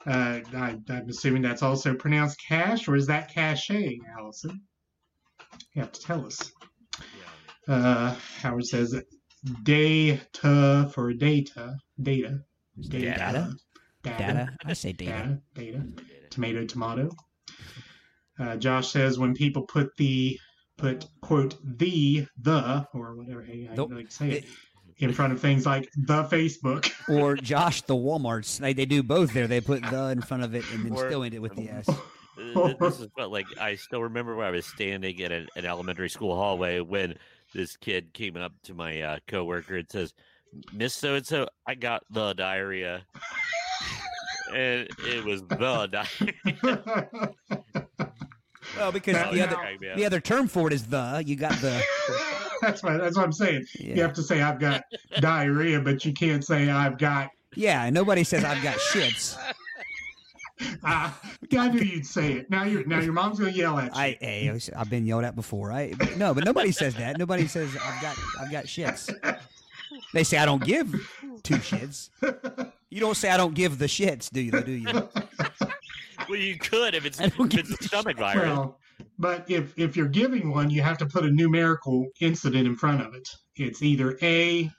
Uh, 0.06 0.42
I, 0.54 0.78
I'm 0.90 1.10
assuming 1.10 1.42
that's 1.42 1.64
also 1.64 1.94
pronounced 1.94 2.38
cache, 2.46 2.90
or 2.90 2.98
is 2.98 3.08
that 3.08 3.34
cache, 3.34 3.72
Allison? 4.20 4.62
You 5.74 5.82
have 5.82 5.94
to 5.94 6.02
tell 6.02 6.26
us. 6.26 6.52
Uh, 7.68 8.16
Howard 8.42 8.66
says 8.66 8.96
data 9.64 10.90
for 10.94 11.14
data. 11.14 11.78
Data. 12.02 12.40
Data? 12.90 13.54
Data. 14.04 14.50
I 14.66 14.74
say 14.74 14.92
data. 14.94 15.40
Data. 15.54 15.78
Data. 15.80 15.86
Tomato, 16.30 16.66
tomato. 16.66 17.10
Uh, 18.40 18.56
Josh 18.58 18.90
says 18.90 19.18
when 19.18 19.34
people 19.34 19.64
put 19.64 19.96
the 19.98 20.38
put 20.78 21.06
quote 21.22 21.56
the 21.64 22.28
the 22.42 22.86
or 22.94 23.16
whatever 23.16 23.42
hey 23.42 23.70
I 23.72 23.76
Nope. 23.76 23.92
like 23.94 24.10
to 24.10 24.14
say 24.14 24.32
it 24.32 24.46
in 24.98 25.14
front 25.14 25.32
of 25.32 25.40
things 25.40 25.66
like 25.66 25.90
the 25.96 26.24
Facebook. 26.26 26.92
Or 27.10 27.36
Josh 27.36 27.82
the 27.84 27.96
Walmarts. 27.96 28.58
They, 28.60 28.74
they 28.74 28.86
do 28.86 29.02
both 29.04 29.32
there. 29.34 29.48
They 29.48 29.62
put 29.62 29.84
the 29.84 30.06
in 30.10 30.22
front 30.22 30.44
of 30.44 30.54
it 30.54 30.66
and 30.74 30.84
then 30.86 30.92
Or- 30.94 31.08
still 31.08 31.24
end 31.24 31.34
it 31.34 31.40
with 31.42 31.56
the 31.56 31.70
S. 31.70 31.88
Uh, 31.88 32.74
This 32.80 33.00
is 33.00 33.08
what 33.14 33.32
like 33.32 33.46
I 33.58 33.76
still 33.76 34.04
remember 34.04 34.36
when 34.36 34.48
I 34.48 34.52
was 34.52 34.66
standing 34.66 35.18
in 35.20 35.32
an, 35.32 35.48
an 35.56 35.66
elementary 35.66 36.10
school 36.10 36.36
hallway 36.36 36.82
when 36.82 37.16
this 37.56 37.78
kid 37.78 38.14
came 38.14 38.36
up 38.36 38.52
to 38.64 38.74
my 38.74 39.02
uh, 39.02 39.18
coworker 39.28 39.78
and 39.78 39.90
says, 39.90 40.14
Miss 40.74 40.94
So 40.94 41.16
and 41.16 41.26
So, 41.26 41.48
I 41.66 41.76
got 41.76 42.04
the 42.12 42.34
diarrhea. 42.34 43.06
and 44.54 44.88
it 45.00 45.24
was 45.26 45.42
the 45.44 45.56
diarrhea. 45.88 47.34
Well, 48.78 48.92
because 48.92 49.14
Now- 49.14 49.32
the 49.32 49.42
other 49.42 49.56
Crack 49.56 49.80
the 49.80 50.06
other 50.06 50.20
term 50.20 50.48
for 50.48 50.68
it 50.68 50.74
is 50.74 50.88
the. 50.88 51.24
You 51.26 51.36
got 51.38 51.54
the. 51.62 51.82
that's 52.62 52.84
what 52.84 52.98
that's 52.98 53.16
what 53.16 53.24
I'm 53.26 53.32
saying. 53.32 53.66
You 53.80 54.02
have 54.02 54.12
to 54.14 54.24
say 54.24 54.42
I've 54.42 54.60
got 54.60 54.84
diarrhea, 55.20 55.80
but 55.80 56.04
you 56.04 56.12
can't 56.12 56.44
say 56.44 56.70
I've 56.70 56.98
got. 56.98 57.30
yeah. 57.56 57.90
Nobody 57.90 58.24
says 58.26 58.44
I've 58.44 58.62
got 58.64 58.76
shits. 58.78 59.38
Uh, 60.84 61.12
I 61.58 61.68
knew 61.70 61.82
you'd 61.82 62.06
say 62.06 62.34
it. 62.34 62.50
Now 62.50 62.64
your 62.64 62.86
now 62.86 63.00
your 63.00 63.12
mom's 63.12 63.40
gonna 63.40 63.52
yell 63.52 63.78
at 63.80 63.94
you. 63.94 64.00
I 64.00 64.18
hey, 64.22 64.50
I 64.50 64.54
was- 64.54 64.70
I've 64.76 64.90
been 64.90 65.06
yelled 65.06 65.24
at 65.24 65.36
before. 65.36 65.72
I 65.72 65.94
but 65.98 66.16
no, 66.18 66.34
but 66.34 66.46
nobody 66.46 66.72
says 66.72 66.96
that. 66.96 67.18
Nobody 67.18 67.48
says 67.48 67.76
I've 67.84 68.02
got 68.02 68.18
I've 68.40 68.52
got 68.52 68.66
shits. 68.66 69.14
They 70.14 70.24
say 70.24 70.38
I 70.38 70.46
don't 70.46 70.64
give 70.64 70.92
two 71.44 71.56
shits. 71.56 72.10
You 72.90 73.00
don't 73.00 73.16
say 73.18 73.30
I 73.30 73.38
don't 73.38 73.54
give 73.54 73.78
the 73.80 73.88
shits, 73.88 74.30
do 74.30 74.42
you? 74.42 74.52
Do 74.52 74.72
you? 74.72 74.86
well, 76.30 76.40
you 76.40 76.58
could 76.58 76.96
if 76.96 77.06
it's, 77.06 77.18
don't 77.18 77.54
if 77.54 77.60
it's 77.70 77.82
a 77.82 77.84
stomach 77.84 78.18
virus. 78.18 78.44
well, 78.44 78.80
but 79.20 79.50
if 79.50 79.78
if 79.78 79.98
you're 79.98 80.08
giving 80.08 80.52
one, 80.52 80.70
you 80.70 80.82
have 80.82 80.98
to 81.00 81.06
put 81.06 81.26
a 81.26 81.32
numerical 81.32 82.08
incident 82.22 82.68
in 82.68 82.76
front 82.76 83.02
of 83.02 83.14
it. 83.14 83.28
It's 83.56 83.82
either 83.82 84.18
a 84.22 84.72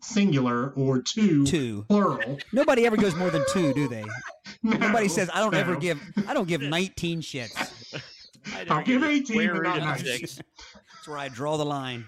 singular 0.00 0.70
or 0.70 1.00
two, 1.02 1.46
Two. 1.46 1.84
plural. 1.88 2.38
Nobody 2.52 2.86
ever 2.86 2.96
goes 2.96 3.14
more 3.14 3.30
than 3.30 3.44
two, 3.52 3.72
do 3.74 3.88
they? 3.88 4.04
Nobody 4.62 5.08
says 5.08 5.30
I 5.32 5.40
don't 5.40 5.54
ever 5.54 5.76
give. 5.76 6.00
I 6.26 6.34
don't 6.34 6.48
give 6.48 6.62
19 6.62 7.20
shits. 7.20 8.02
I 8.54 8.66
I'll 8.70 8.82
give 8.84 9.02
18, 9.04 9.24
square 9.26 9.54
but 9.54 9.62
not 9.62 9.78
of 9.78 9.84
19. 9.84 10.06
six. 10.18 10.36
That's 10.36 11.08
where 11.08 11.18
I 11.18 11.28
draw 11.28 11.56
the 11.56 11.64
line. 11.64 12.06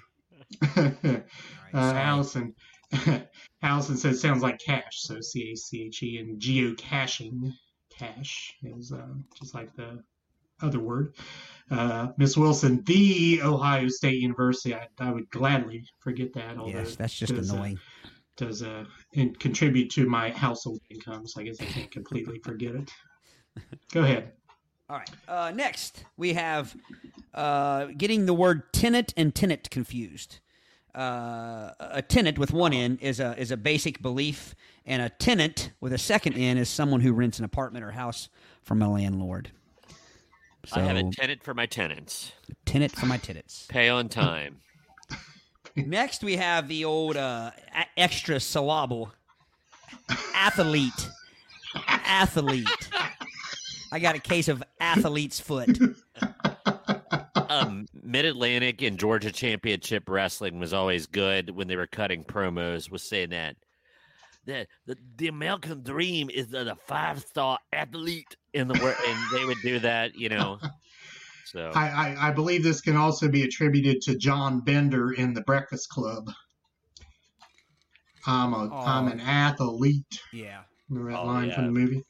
uh. 0.77 1.21
Allison. 1.73 2.55
Allison 3.63 3.97
says 3.97 4.21
sounds 4.21 4.43
like 4.43 4.59
cash, 4.59 5.01
so 5.01 5.21
C 5.21 5.53
A 5.53 5.57
C 5.57 5.83
H 5.85 6.03
E, 6.03 6.19
and 6.19 6.41
geocaching. 6.41 7.53
Cache 7.99 8.55
is 8.63 8.91
uh, 8.93 9.07
just 9.39 9.55
like 9.55 9.75
the 9.77 10.03
other 10.63 10.81
word. 10.81 11.15
Uh, 11.71 12.09
Miss 12.19 12.37
Wilson, 12.37 12.83
the 12.85 13.41
Ohio 13.43 13.89
State 13.89 14.21
University. 14.21 14.75
I, 14.75 14.89
I 14.99 15.11
would 15.11 15.31
gladly 15.31 15.85
forget 16.01 16.33
that. 16.35 16.59
Although 16.59 16.81
Yes, 16.81 16.97
that's 16.97 17.15
just 17.15 17.35
does, 17.35 17.51
uh, 17.51 17.55
annoying. 17.55 17.79
does 18.37 18.63
uh, 18.63 18.85
and 19.15 19.39
contribute 19.39 19.91
to 19.93 20.07
my 20.07 20.31
household 20.31 20.81
income, 20.91 21.27
so 21.27 21.41
I 21.41 21.45
guess 21.45 21.61
I 21.61 21.65
can't 21.65 21.91
completely 21.91 22.41
forget 22.45 22.75
it. 22.75 22.91
Go 23.93 24.03
ahead. 24.03 24.33
All 24.91 24.99
right. 24.99 25.11
Uh, 25.27 25.53
next, 25.55 26.05
we 26.19 26.35
have 26.35 26.77
uh, 27.33 27.87
getting 27.97 28.27
the 28.27 28.35
word 28.35 28.73
tenant 28.75 29.15
and 29.17 29.35
tenant 29.35 29.71
confused. 29.71 30.41
Uh, 30.95 31.71
a 31.81 32.03
tenant 32.07 32.39
with 32.39 32.53
one 32.53 32.75
N 32.75 32.99
is 33.01 33.19
a 33.19 33.35
is 33.41 33.51
a 33.51 33.57
basic 33.57 34.03
belief, 34.03 34.55
and 34.85 35.01
a 35.01 35.09
tenant 35.09 35.73
with 35.81 35.95
a 35.95 35.99
second 35.99 36.35
N 36.35 36.59
is 36.59 36.69
someone 36.69 37.01
who 37.01 37.15
rents 37.15 37.39
an 37.39 37.47
apartment 37.47 37.83
or 37.83 37.93
house 37.93 38.29
from 38.63 38.83
a 38.83 38.93
landlord. 38.93 39.53
So, 40.65 40.81
I 40.81 40.85
have 40.85 40.97
a 40.97 41.11
tenant 41.11 41.43
for 41.43 41.55
my 41.55 41.67
tenants. 41.67 42.33
tenant 42.65 42.93
for 42.93 43.07
my 43.07 43.17
tenants. 43.17 43.67
Pay 43.71 43.89
on 43.89 44.09
time. 44.09 44.61
Next, 45.77 46.23
we 46.23 46.37
have 46.37 46.69
the 46.69 46.85
old 46.85 47.17
uh, 47.17 47.51
a- 47.75 48.01
extra 48.01 48.39
syllable 48.39 49.13
athlete. 50.35 51.11
Athlete. 51.87 52.69
I 53.91 53.99
got 53.99 54.15
a 54.15 54.21
case 54.21 54.49
of 54.49 54.63
athlete's 54.81 55.41
foot. 55.41 55.79
um, 57.49 57.87
Mid 58.03 58.25
Atlantic 58.25 58.83
and 58.83 58.99
Georgia 58.99 59.33
Championship 59.33 60.09
Wrestling 60.09 60.59
was 60.59 60.73
always 60.73 61.07
good 61.07 61.51
when 61.51 61.69
they 61.69 61.77
were 61.77 61.87
cutting 61.87 62.25
promos. 62.25 62.91
Was 62.91 63.03
saying 63.03 63.31
that 63.31 63.57
the 64.45 64.67
the, 64.87 64.97
the 65.17 65.29
American 65.29 65.83
Dream 65.83 66.31
is 66.31 66.49
the, 66.49 66.65
the 66.65 66.77
five 66.87 67.21
star 67.21 67.59
athlete 67.73 68.37
in 68.55 68.69
the 68.69 68.79
world, 68.83 68.97
and 69.07 69.19
they 69.33 69.45
would 69.45 69.59
do 69.63 69.79
that, 69.81 70.15
you 70.15 70.29
know. 70.29 70.59
So 71.45 71.71
I, 71.75 71.89
I, 72.17 72.29
I 72.29 72.31
believe 72.31 72.63
this 72.63 72.81
can 72.81 72.97
also 72.97 73.29
be 73.29 73.43
attributed 73.43 74.01
to 74.03 74.17
John 74.17 74.61
Bender 74.61 75.13
in 75.13 75.35
the 75.35 75.43
Breakfast 75.43 75.91
Club. 75.91 76.31
I'm 78.27 78.55
a 78.55 78.63
am 78.65 79.09
Oh. 79.09 79.13
an 79.13 79.21
athlete. 79.21 80.21
Yeah. 80.33 80.61
Remember 80.89 81.13
that 81.13 81.19
Oh, 81.19 81.27
line 81.27 81.53
from 81.53 81.67
the 81.67 81.73
movie? 81.73 82.03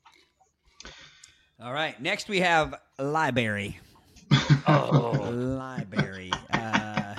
All 1.61 1.73
right. 1.73 2.01
Next, 2.01 2.29
we 2.29 2.39
have 2.39 2.75
library. 3.01 3.81
oh, 4.69 5.31
Library. 5.33 6.31
Uh, 6.53 7.15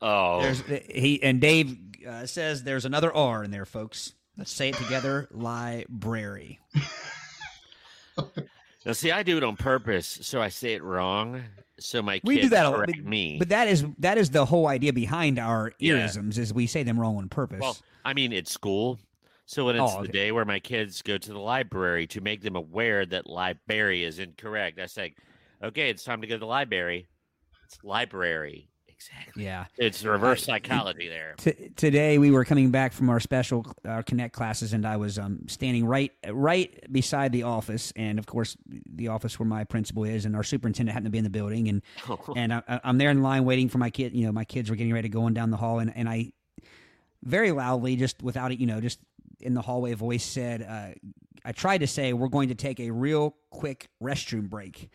oh, 0.00 0.42
there's 0.42 0.62
he 0.90 1.22
and 1.22 1.40
Dave 1.40 1.76
uh, 2.06 2.26
says 2.26 2.62
there's 2.64 2.84
another 2.84 3.12
R 3.14 3.44
in 3.44 3.50
there, 3.50 3.64
folks. 3.64 4.14
Let's 4.36 4.52
say 4.52 4.70
it 4.70 4.76
together. 4.76 5.28
Library. 5.30 6.58
now 8.86 8.92
see, 8.92 9.10
I 9.12 9.22
do 9.22 9.36
it 9.36 9.44
on 9.44 9.56
purpose, 9.56 10.18
so 10.22 10.40
I 10.40 10.48
say 10.48 10.74
it 10.74 10.82
wrong, 10.82 11.42
so 11.78 12.02
my 12.02 12.14
kids 12.14 12.24
We 12.24 12.40
do 12.40 12.48
that 12.50 12.66
a 12.66 12.70
correct 12.70 12.92
but, 12.96 13.04
me. 13.04 13.36
but 13.38 13.48
that 13.50 13.68
is 13.68 13.84
that 13.98 14.18
is 14.18 14.30
the 14.30 14.44
whole 14.44 14.66
idea 14.68 14.92
behind 14.92 15.38
our 15.38 15.72
Yeah. 15.78 15.94
earisms 15.94 16.38
is 16.38 16.52
we 16.52 16.66
say 16.66 16.82
them 16.82 16.98
wrong 16.98 17.16
on 17.16 17.28
purpose. 17.28 17.60
Well, 17.60 17.76
I 18.04 18.14
mean, 18.14 18.32
it's 18.32 18.50
school. 18.50 18.98
So 19.46 19.66
when 19.66 19.76
it's 19.76 19.92
Oh, 19.94 20.02
the 20.02 20.08
day 20.08 20.32
where 20.32 20.44
my 20.44 20.60
kids 20.60 21.02
go 21.02 21.18
to 21.18 21.28
the 21.32 21.38
library 21.38 22.06
to 22.08 22.20
make 22.20 22.40
them 22.42 22.56
aware 22.56 23.04
that 23.06 23.26
library 23.28 24.02
is 24.04 24.18
incorrect, 24.18 24.78
I 24.78 24.86
say, 24.86 25.14
okay, 25.62 25.90
it's 25.90 26.04
time 26.04 26.20
to 26.22 26.26
go 26.26 26.36
to 26.36 26.40
the 26.40 26.46
library. 26.46 27.06
It's 27.66 27.78
library. 27.84 28.68
Exactly. 29.10 29.44
yeah. 29.44 29.66
It's 29.78 30.04
reverse 30.04 30.44
psychology 30.44 31.08
there. 31.08 31.34
T- 31.38 31.70
today 31.76 32.18
we 32.18 32.30
were 32.30 32.44
coming 32.44 32.70
back 32.70 32.92
from 32.92 33.08
our 33.10 33.20
special 33.20 33.66
our 33.84 34.02
connect 34.02 34.34
classes 34.34 34.72
and 34.72 34.86
i 34.86 34.96
was 34.96 35.18
um, 35.18 35.40
standing 35.48 35.84
right 35.86 36.12
right 36.30 36.92
beside 36.92 37.32
the 37.32 37.42
office 37.44 37.92
and 37.96 38.18
of 38.18 38.26
course 38.26 38.56
the 38.94 39.08
office 39.08 39.38
where 39.38 39.46
my 39.46 39.64
principal 39.64 40.04
is 40.04 40.24
and 40.24 40.36
our 40.36 40.42
superintendent 40.42 40.92
happened 40.92 41.06
to 41.06 41.10
be 41.10 41.18
in 41.18 41.24
the 41.24 41.30
building 41.30 41.68
and 41.68 41.82
and 42.36 42.52
I, 42.54 42.62
I- 42.68 42.80
i'm 42.84 42.98
there 42.98 43.10
in 43.10 43.22
line 43.22 43.44
waiting 43.44 43.68
for 43.68 43.78
my 43.78 43.90
kid 43.90 44.14
you 44.14 44.26
know 44.26 44.32
my 44.32 44.44
kids 44.44 44.70
were 44.70 44.76
getting 44.76 44.92
ready 44.92 45.08
to 45.08 45.12
go 45.12 45.24
on 45.24 45.34
down 45.34 45.50
the 45.50 45.56
hall 45.56 45.78
and, 45.78 45.92
and 45.96 46.08
i 46.08 46.32
very 47.22 47.52
loudly 47.52 47.96
just 47.96 48.22
without 48.22 48.52
it 48.52 48.58
you 48.58 48.66
know 48.66 48.80
just 48.80 48.98
in 49.40 49.54
the 49.54 49.62
hallway 49.62 49.94
voice 49.94 50.24
said 50.24 50.62
uh, 50.62 50.88
i 51.44 51.52
tried 51.52 51.78
to 51.78 51.86
say 51.86 52.12
we're 52.12 52.28
going 52.28 52.48
to 52.48 52.54
take 52.54 52.78
a 52.80 52.90
real 52.90 53.34
quick 53.50 53.88
restroom 54.02 54.48
break 54.48 54.90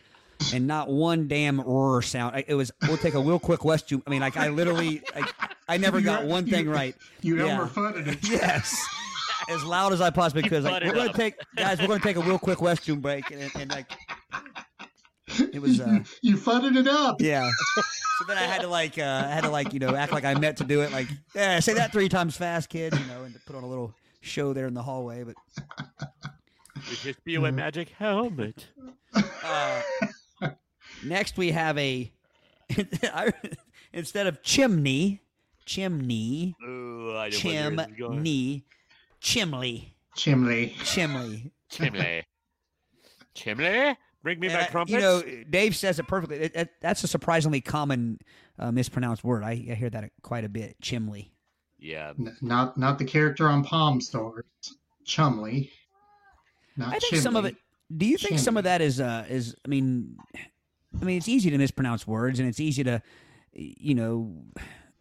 and 0.53 0.67
not 0.67 0.87
one 0.89 1.27
damn 1.27 1.59
roar 1.61 2.01
sound. 2.01 2.35
I- 2.35 2.45
It 2.47 2.53
was 2.55 2.71
we'll 2.87 2.97
take 2.97 3.13
a 3.15 3.19
real 3.19 3.39
quick 3.39 3.61
restroom. 3.61 4.01
I 4.05 4.09
mean, 4.09 4.21
like 4.21 4.37
I 4.37 4.49
literally, 4.49 5.01
I, 5.15 5.27
I 5.69 5.77
never 5.77 5.99
You- 5.99 6.05
got 6.05 6.25
one 6.25 6.45
you- 6.45 6.51
thing 6.53 6.69
right. 6.69 6.95
You 7.21 7.37
Yeah. 7.45 7.51
Elmer 7.53 7.67
Fudded 7.67 8.07
it. 8.07 8.17
Yes. 8.29 8.75
As 9.49 9.63
loud 9.63 9.93
as 9.93 10.01
I 10.01 10.09
possibly 10.09 10.43
could. 10.43 10.63
Like, 10.63 10.83
we're 10.83 10.93
gonna 10.93 11.09
up. 11.11 11.15
take 11.15 11.35
guys, 11.55 11.79
we're 11.79 11.87
gonna 11.87 11.99
take 11.99 12.17
a 12.17 12.21
real 12.21 12.39
quick 12.39 12.57
restroom 12.59 13.01
break 13.01 13.29
and, 13.31 13.49
and 13.55 13.69
like 13.71 13.91
it 15.39 15.61
was 15.61 15.79
uh 15.79 15.99
you 16.21 16.37
fudded 16.37 16.75
it 16.77 16.87
up. 16.87 17.21
yeah. 17.21 17.49
So 18.19 18.25
then 18.27 18.37
I 18.37 18.41
had 18.43 18.61
to 18.61 18.67
like 18.67 18.97
uh 18.97 19.23
I 19.25 19.29
had 19.31 19.43
to 19.43 19.49
like, 19.49 19.73
you 19.73 19.79
know, 19.79 19.95
act 19.95 20.11
like 20.11 20.25
I 20.25 20.33
meant 20.33 20.57
to 20.57 20.63
do 20.63 20.81
it, 20.81 20.91
like, 20.91 21.07
yeah, 21.35 21.59
say 21.59 21.73
that 21.75 21.91
three 21.91 22.09
times 22.09 22.35
fast, 22.35 22.69
kid, 22.69 22.93
you 22.93 23.05
know, 23.05 23.23
and 23.23 23.33
to 23.33 23.39
put 23.41 23.55
on 23.55 23.63
a 23.63 23.67
little 23.67 23.93
show 24.21 24.53
there 24.53 24.67
in 24.67 24.73
the 24.73 24.83
hallway. 24.83 25.23
But 25.23 25.35
With 26.75 27.03
his 27.03 27.15
BOA 27.25 27.51
magic 27.51 27.89
helmet. 27.89 28.65
uh 29.13 29.81
next 31.03 31.37
we 31.37 31.51
have 31.51 31.77
a 31.77 32.11
I, 33.03 33.31
instead 33.93 34.27
of 34.27 34.41
chimney, 34.43 35.21
chimney, 35.65 36.55
Ooh, 36.63 37.15
I 37.15 37.29
know 37.29 37.37
where 37.43 37.71
this 37.71 37.87
is 37.87 37.97
going. 37.97 38.13
chimney, 38.17 38.65
chimley, 39.21 39.95
Chimney. 40.15 40.75
chimley. 40.83 41.51
Chimney. 41.69 42.23
Chimney? 43.33 43.97
Bring 44.23 44.39
me 44.39 44.47
And 44.47 44.55
my 44.55 44.63
I- 44.63 44.67
crumpets. 44.67 44.93
you 44.93 44.99
know, 44.99 45.21
Dave 45.49 45.75
says 45.75 45.99
it 45.99 46.07
perfectly. 46.07 46.37
It, 46.37 46.55
it- 46.55 46.69
that's 46.81 47.03
a 47.03 47.07
surprisingly 47.07 47.61
common 47.61 48.19
uh, 48.59 48.71
mispronounced 48.71 49.23
word. 49.23 49.43
I, 49.43 49.51
I 49.69 49.75
hear 49.75 49.89
that 49.91 50.11
quite 50.23 50.43
a 50.43 50.49
bit. 50.49 50.75
Chimley. 50.81 51.31
yeah. 51.79 52.13
N- 52.17 52.35
Not 52.41 52.77
not 52.77 52.97
the 52.99 53.05
character 53.05 53.47
on 53.47 53.63
Palm 53.63 54.01
Stars. 54.01 54.43
Chumley. 55.05 55.71
Not 56.75 56.93
I 56.95 56.99
think 56.99 57.21
some 57.21 57.35
of 57.35 57.45
it. 57.45 57.55
Do 57.95 58.05
you 58.05 58.17
think 58.17 58.39
some 58.39 58.57
of 58.57 58.63
that 58.65 58.81
is 58.81 58.99
uh 58.99 59.25
is? 59.29 59.55
I 59.63 59.67
mean, 59.69 60.17
I 61.01 61.05
mean, 61.05 61.17
it's 61.17 61.27
easy 61.27 61.49
to 61.49 61.57
mispronounce 61.57 62.07
words, 62.07 62.39
and 62.39 62.47
it's 62.47 62.59
easy 62.59 62.83
to, 62.83 63.01
you 63.53 63.95
know. 63.95 64.33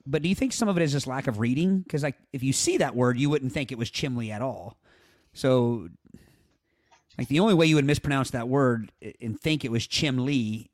But 0.06 0.22
do 0.22 0.28
you 0.28 0.34
think 0.34 0.52
some 0.52 0.68
of 0.68 0.76
it 0.76 0.82
is 0.82 0.92
just 0.92 1.06
lack 1.06 1.26
of 1.26 1.38
reading? 1.38 1.80
Because 1.80 2.02
like, 2.02 2.16
if 2.32 2.42
you 2.42 2.52
see 2.52 2.76
that 2.78 2.94
word, 2.94 3.18
you 3.18 3.30
wouldn't 3.30 3.52
think 3.52 3.72
it 3.72 3.78
was 3.78 3.90
chimley 3.90 4.30
at 4.30 4.42
all. 4.42 4.78
So, 5.32 5.88
like, 7.18 7.28
the 7.28 7.40
only 7.40 7.54
way 7.54 7.66
you 7.66 7.74
would 7.74 7.84
mispronounce 7.84 8.30
that 8.30 8.48
word 8.48 8.92
and 9.20 9.38
think 9.40 9.64
it 9.64 9.70
was 9.70 9.86
chimley, 9.86 10.70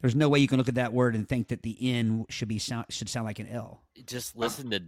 there's 0.00 0.14
no 0.14 0.28
way 0.28 0.38
you 0.38 0.48
can 0.48 0.58
look 0.58 0.68
at 0.68 0.76
that 0.76 0.92
word 0.92 1.14
and 1.14 1.28
think 1.28 1.48
that 1.48 1.62
the 1.62 1.76
n 1.80 2.26
should 2.28 2.48
be 2.48 2.58
sound 2.58 2.86
should 2.90 3.08
sound 3.08 3.26
like 3.26 3.38
an 3.38 3.48
l. 3.48 3.82
Just 4.06 4.36
listen 4.36 4.70
to 4.70 4.82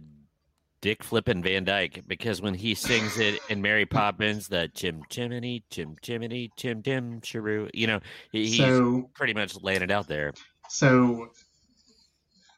Dick 0.81 1.03
Flippin' 1.03 1.43
Van 1.43 1.63
Dyke 1.63 2.03
because 2.07 2.41
when 2.41 2.55
he 2.55 2.73
sings 2.73 3.19
it 3.19 3.39
in 3.49 3.61
Mary 3.61 3.85
Poppins, 3.85 4.47
the 4.47 4.67
chim 4.73 5.03
chimney, 5.09 5.63
chim 5.69 5.95
chimney, 6.01 6.51
chim 6.57 6.81
tim 6.81 7.21
chiroo, 7.21 7.69
you 7.73 7.85
know, 7.87 7.99
he, 8.31 8.47
he's 8.47 8.57
So 8.57 9.09
pretty 9.13 9.33
much 9.35 9.61
laying 9.61 9.83
it 9.83 9.91
out 9.91 10.07
there. 10.07 10.33
so 10.69 11.27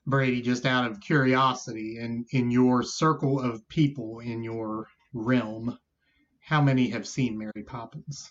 Brady, 0.06 0.42
just 0.42 0.66
out 0.66 0.90
of 0.90 1.00
curiosity, 1.00 1.98
and 2.00 2.26
in 2.32 2.52
your 2.52 2.84
circle 2.84 3.40
of 3.40 3.68
people 3.70 4.20
in 4.20 4.44
your 4.44 4.88
realm, 5.14 5.78
how 6.42 6.62
many 6.62 6.90
have 6.90 7.08
seen 7.08 7.38
Mary 7.38 7.64
Poppins? 7.66 8.30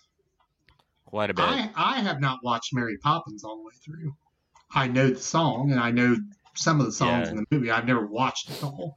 Quite 1.06 1.31
a 1.31 1.35
bit. 1.35 1.44
I, 1.44 1.70
I 1.77 2.01
have 2.01 2.20
not 2.20 2.40
watched 2.43 2.74
Mary 2.74 2.97
Poppins 2.98 3.43
all 3.44 3.56
the 3.59 3.62
way 3.64 3.73
through. 3.85 4.12
I 4.74 4.86
know 4.86 5.10
the 5.10 5.20
song 5.20 5.70
and 5.70 5.81
I 5.81 5.90
know 5.90 6.16
some 6.55 6.81
of 6.81 6.86
the 6.86 6.93
songs 6.93 7.28
Yeah. 7.28 7.31
in 7.32 7.36
the 7.36 7.47
movie. 7.51 7.70
I've 7.70 7.86
never 7.86 8.06
watched 8.06 8.51
it 8.51 8.62
all. 8.62 8.97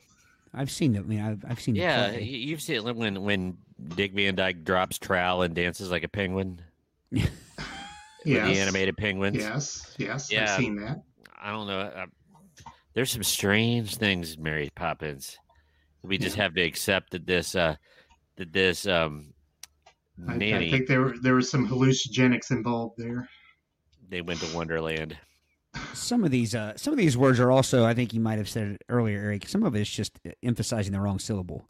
I've 0.55 0.71
seen 0.71 0.95
it. 0.95 0.99
I 0.99 1.03
mean, 1.03 1.21
I've, 1.21 1.43
I've 1.47 1.59
seen. 1.59 1.73
the 1.73 1.81
yeah, 1.81 2.09
play. 2.09 2.23
you've 2.23 2.61
seen 2.61 2.77
it 2.77 2.95
when 2.95 3.21
when 3.21 3.57
Dick 3.95 4.13
Van 4.13 4.35
Dyke 4.35 4.63
drops 4.63 4.97
trowel 4.97 5.41
and 5.41 5.53
dances 5.53 5.91
like 5.91 6.03
a 6.03 6.07
penguin. 6.07 6.61
yeah, 7.11 7.27
the 8.23 8.59
animated 8.59 8.97
penguins. 8.97 9.37
Yes, 9.37 9.95
yes, 9.97 10.31
Yeah. 10.31 10.43
I've 10.53 10.59
seen 10.59 10.77
that. 10.77 11.03
I 11.41 11.51
don't 11.51 11.67
know. 11.67 11.79
I, 11.79 12.05
there's 12.93 13.11
some 13.11 13.23
strange 13.23 13.97
things, 13.97 14.35
in 14.35 14.43
Mary 14.43 14.71
Poppins. 14.75 15.37
We 16.01 16.17
just 16.17 16.35
have 16.37 16.53
to 16.53 16.61
accept 16.61 17.11
that 17.11 17.25
this 17.25 17.55
uh 17.55 17.75
that 18.37 18.53
this 18.53 18.87
um 18.87 19.33
I, 20.27 20.35
I 20.35 20.69
think 20.69 20.87
there 20.87 21.01
were 21.01 21.15
there 21.21 21.35
was 21.35 21.49
some 21.49 21.67
hallucinogenics 21.67 22.51
involved 22.51 22.95
there. 22.97 23.27
they 24.09 24.21
went 24.21 24.39
to 24.41 24.55
Wonderland. 24.55 25.17
Some 25.93 26.23
of 26.23 26.31
these 26.31 26.55
uh, 26.55 26.73
some 26.75 26.93
of 26.93 26.97
these 26.97 27.17
words 27.17 27.39
are 27.39 27.51
also. 27.51 27.85
I 27.85 27.93
think 27.93 28.13
you 28.13 28.19
might 28.19 28.37
have 28.37 28.49
said 28.49 28.67
it 28.67 28.81
earlier, 28.89 29.19
Eric. 29.19 29.47
Some 29.47 29.63
of 29.63 29.75
it's 29.75 29.89
just 29.89 30.19
emphasizing 30.43 30.93
the 30.93 30.99
wrong 30.99 31.19
syllable. 31.19 31.67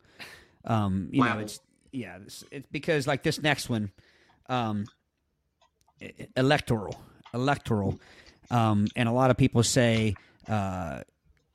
Um, 0.66 1.10
you 1.12 1.24
know, 1.24 1.40
it's 1.40 1.60
yeah, 1.92 2.18
it's, 2.24 2.44
it's 2.52 2.68
because 2.72 3.08
like 3.08 3.24
this 3.24 3.42
next 3.42 3.70
one, 3.70 3.92
um, 4.50 4.86
electoral, 6.36 7.00
electoral, 7.34 8.00
um, 8.52 8.88
and 8.96 9.08
a 9.08 9.12
lot 9.12 9.32
of 9.32 9.38
people 9.38 9.64
say 9.64 10.16
uh, 10.48 11.02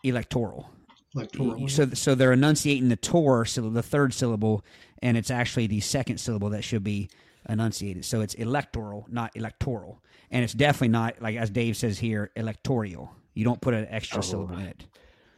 electoral. 0.03 0.71
Electoral. 1.15 1.69
So, 1.69 1.89
so 1.91 2.15
they're 2.15 2.33
enunciating 2.33 2.89
the 2.89 2.97
tor 2.97 3.45
syllable, 3.45 3.75
the 3.75 3.83
third 3.83 4.15
syllable, 4.15 4.65
and 5.03 5.17
it's 5.17 5.31
actually 5.31 5.67
the 5.67 5.81
second 5.81 6.19
syllable 6.19 6.51
that 6.51 6.63
should 6.63 6.85
be 6.85 7.11
enunciated. 7.49 8.05
So 8.05 8.21
it's 8.21 8.35
electoral, 8.35 9.07
not 9.11 9.35
electoral, 9.37 10.03
and 10.31 10.45
it's 10.45 10.53
definitely 10.53 10.89
not 10.89 11.21
like 11.21 11.37
as 11.37 11.51
Dave 11.51 11.77
says 11.77 11.99
here, 11.99 12.31
electoral. 12.37 13.15
You 13.35 13.45
don't 13.45 13.61
put 13.61 13.75
an 13.75 13.87
extra 13.91 14.19
Oh. 14.19 14.23
syllable 14.23 14.59
in 14.59 14.67
it. 14.67 14.87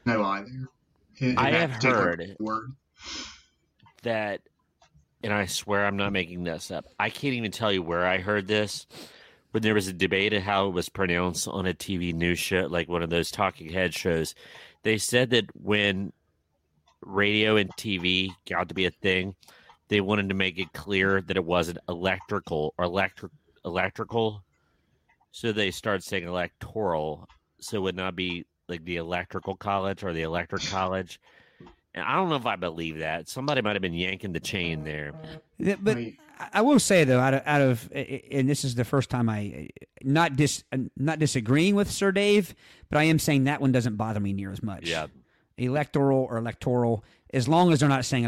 no 0.05 0.23
either. 0.25 0.47
In- 0.49 0.69
in 1.19 1.39
I 1.39 1.51
have 1.53 1.71
particular 1.73 2.03
heard- 2.17 2.37
word. 2.41 2.73
that 4.03 4.41
and 5.23 5.33
I 5.33 5.47
swear 5.47 5.87
I'm 5.87 5.97
not 5.97 6.13
making 6.13 6.43
this 6.43 6.71
up. 6.73 6.85
I 6.99 7.09
can't 7.11 7.35
even 7.35 7.53
tell 7.53 7.73
you 7.73 7.83
where 7.83 8.05
I 8.07 8.19
heard 8.19 8.49
this. 8.49 8.87
When 9.53 9.63
there 9.63 9.75
was 9.75 9.87
a 9.87 9.93
debate 9.93 10.33
of 10.33 10.43
how 10.43 10.67
it 10.67 10.71
was 10.73 10.89
pronounced 10.89 11.47
on 11.47 11.67
a 11.67 11.75
TV 11.75 12.13
news 12.13 12.39
show, 12.41 12.67
like 12.67 12.89
one 12.89 13.03
of 13.03 13.11
those 13.11 13.31
talking 13.31 13.69
head 13.71 13.95
shows, 13.95 14.35
they 14.83 14.99
said 14.99 15.31
that 15.31 15.45
when 15.55 16.13
radio 17.03 17.57
and 17.57 17.71
TV 17.77 18.31
got 18.49 18.69
to 18.71 18.75
be 18.75 18.87
a 18.87 18.91
thing, 18.91 19.35
they 19.89 20.01
wanted 20.01 20.29
to 20.29 20.35
make 20.35 20.59
it 20.59 20.73
clear 20.73 21.21
that 21.23 21.37
it 21.37 21.45
wasn't 21.45 21.79
electrical 21.89 22.75
or 22.79 22.85
electric 22.87 23.33
electrical. 23.65 24.43
So 25.31 25.53
they 25.53 25.71
started 25.71 26.03
saying 26.03 26.25
electoral, 26.27 27.29
so 27.59 27.77
it 27.79 27.81
would 27.81 27.97
not 27.97 28.17
be 28.17 28.45
like 28.69 28.85
the 28.85 28.97
electrical 28.97 29.55
college 29.57 30.03
or 30.03 30.13
the 30.13 30.23
electric 30.23 30.63
college. 30.67 31.21
And 31.95 32.05
I 32.05 32.17
don't 32.17 32.29
know 32.31 32.37
if 32.37 32.47
I 32.47 32.57
believe 32.57 32.99
that. 32.99 33.29
Somebody 33.29 33.61
might 33.61 33.75
have 33.75 33.83
been 33.83 33.93
yanking 33.95 34.33
the 34.33 34.41
chain 34.41 34.85
there. 34.85 35.13
But 35.81 35.97
I- 35.99 36.17
I 36.55 36.61
will 36.63 36.81
say 36.81 37.05
though, 37.05 37.21
out 37.21 37.35
of, 37.35 37.43
out 37.47 37.61
of, 37.61 37.89
and 37.93 38.49
this 38.49 38.65
is 38.65 38.75
the 38.75 38.85
first 38.85 39.11
time 39.11 39.29
I, 39.29 39.69
not 40.03 40.35
dis, 40.35 40.65
not 40.97 41.21
disagreeing 41.21 41.77
with 41.77 41.89
Sir 41.89 42.11
Dave, 42.11 42.55
but 42.91 42.99
I 42.99 43.05
am 43.05 43.21
saying 43.21 43.45
that 43.45 43.61
one 43.61 43.71
doesn't 43.71 43.95
bother 43.95 44.19
me 44.19 44.33
near 44.33 44.51
as 44.51 44.61
much. 44.61 44.89
Yeah. 44.89 45.07
electoral 45.57 46.27
or 46.29 46.39
electoral, 46.39 47.05
as 47.33 47.47
long 47.47 47.73
as 47.73 47.79
they're 47.81 47.89
not 47.89 48.05
saying 48.05 48.25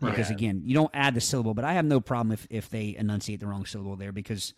Because 0.00 0.30
again, 0.30 0.62
you 0.64 0.74
don't 0.74 0.90
add 0.94 1.14
the 1.14 1.20
syllable, 1.20 1.54
but 1.54 1.64
I 1.64 1.74
have 1.74 1.84
no 1.84 2.00
problem 2.00 2.32
if, 2.32 2.46
if 2.50 2.68
they 2.70 2.96
enunciate 2.96 3.40
the 3.40 3.46
wrong 3.46 3.66
syllable 3.66 3.96
there 3.96 4.12
because, 4.12 4.54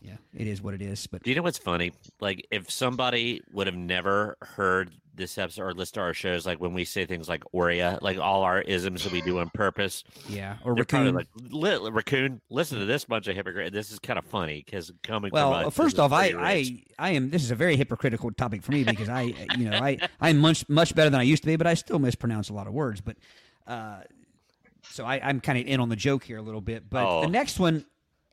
yeah, 0.00 0.16
it 0.34 0.46
is 0.46 0.62
what 0.62 0.74
it 0.74 0.82
is. 0.82 1.06
But 1.06 1.22
Do 1.22 1.30
you 1.30 1.36
know 1.36 1.42
what's 1.42 1.58
funny? 1.58 1.92
Like, 2.20 2.46
if 2.50 2.70
somebody 2.70 3.42
would 3.52 3.66
have 3.66 3.76
never 3.76 4.36
heard 4.42 4.92
this 5.16 5.38
episode 5.38 5.62
or 5.62 5.84
to 5.84 6.00
our 6.00 6.14
shows, 6.14 6.46
like 6.46 6.60
when 6.60 6.74
we 6.74 6.84
say 6.84 7.06
things 7.06 7.28
like 7.28 7.42
Aurea, 7.54 7.98
like 8.02 8.18
all 8.18 8.42
our 8.42 8.60
isms 8.60 9.04
that 9.04 9.12
we 9.12 9.22
do 9.22 9.38
on 9.38 9.48
purpose, 9.50 10.04
yeah, 10.28 10.56
or 10.64 10.74
raccoon. 10.74 11.14
like, 11.14 11.28
"Li- 11.50 11.90
raccoon, 11.90 12.40
listen 12.50 12.78
to 12.78 12.84
this 12.84 13.04
bunch 13.04 13.26
of 13.26 13.34
hypocrites. 13.34 13.72
This 13.72 13.90
is 13.90 13.98
kind 13.98 14.18
of 14.18 14.24
funny 14.26 14.62
because 14.64 14.92
coming 15.02 15.30
from 15.30 15.50
well, 15.50 15.66
us, 15.66 15.74
first 15.74 15.98
off, 15.98 16.12
I. 16.12 16.34
I, 16.36 16.84
I 16.98 17.10
am. 17.12 17.30
This 17.30 17.42
is 17.42 17.50
a 17.50 17.54
very 17.56 17.76
hypocritical 17.76 18.30
topic 18.32 18.62
for 18.62 18.72
me 18.72 18.84
because 18.84 19.08
I, 19.08 19.22
you 19.56 19.70
know, 19.70 19.78
I, 19.78 19.98
I'm 20.20 20.38
much, 20.38 20.68
much 20.68 20.94
better 20.94 21.10
than 21.10 21.20
I 21.20 21.24
used 21.24 21.42
to 21.42 21.46
be, 21.46 21.56
but 21.56 21.66
I 21.66 21.74
still 21.74 21.98
mispronounce 21.98 22.48
a 22.50 22.52
lot 22.52 22.66
of 22.66 22.72
words. 22.72 23.00
But, 23.00 23.16
uh, 23.66 24.00
so 24.90 25.04
I, 25.04 25.20
I'm 25.22 25.40
kind 25.40 25.58
of 25.58 25.66
in 25.66 25.80
on 25.80 25.88
the 25.88 25.96
joke 25.96 26.24
here 26.24 26.38
a 26.38 26.42
little 26.42 26.60
bit. 26.60 26.88
But 26.88 27.04
Oh. 27.06 27.20
the 27.22 27.28
next 27.28 27.58
one, 27.58 27.84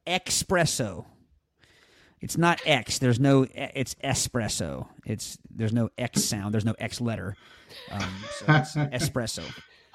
espresso. 0.07 1.05
It's 2.21 2.37
not 2.37 2.61
X. 2.65 2.99
There's 2.99 3.19
no. 3.19 3.45
It's 3.53 3.95
espresso. 3.95 4.87
It's 5.05 5.37
there's 5.53 5.73
no 5.73 5.89
X 5.97 6.23
sound. 6.23 6.53
There's 6.53 6.63
no 6.65 6.75
X 6.79 7.01
letter. 7.01 7.35
Um, 7.91 8.13
so 8.37 8.45
it's 8.47 8.75
espresso. 9.09 9.43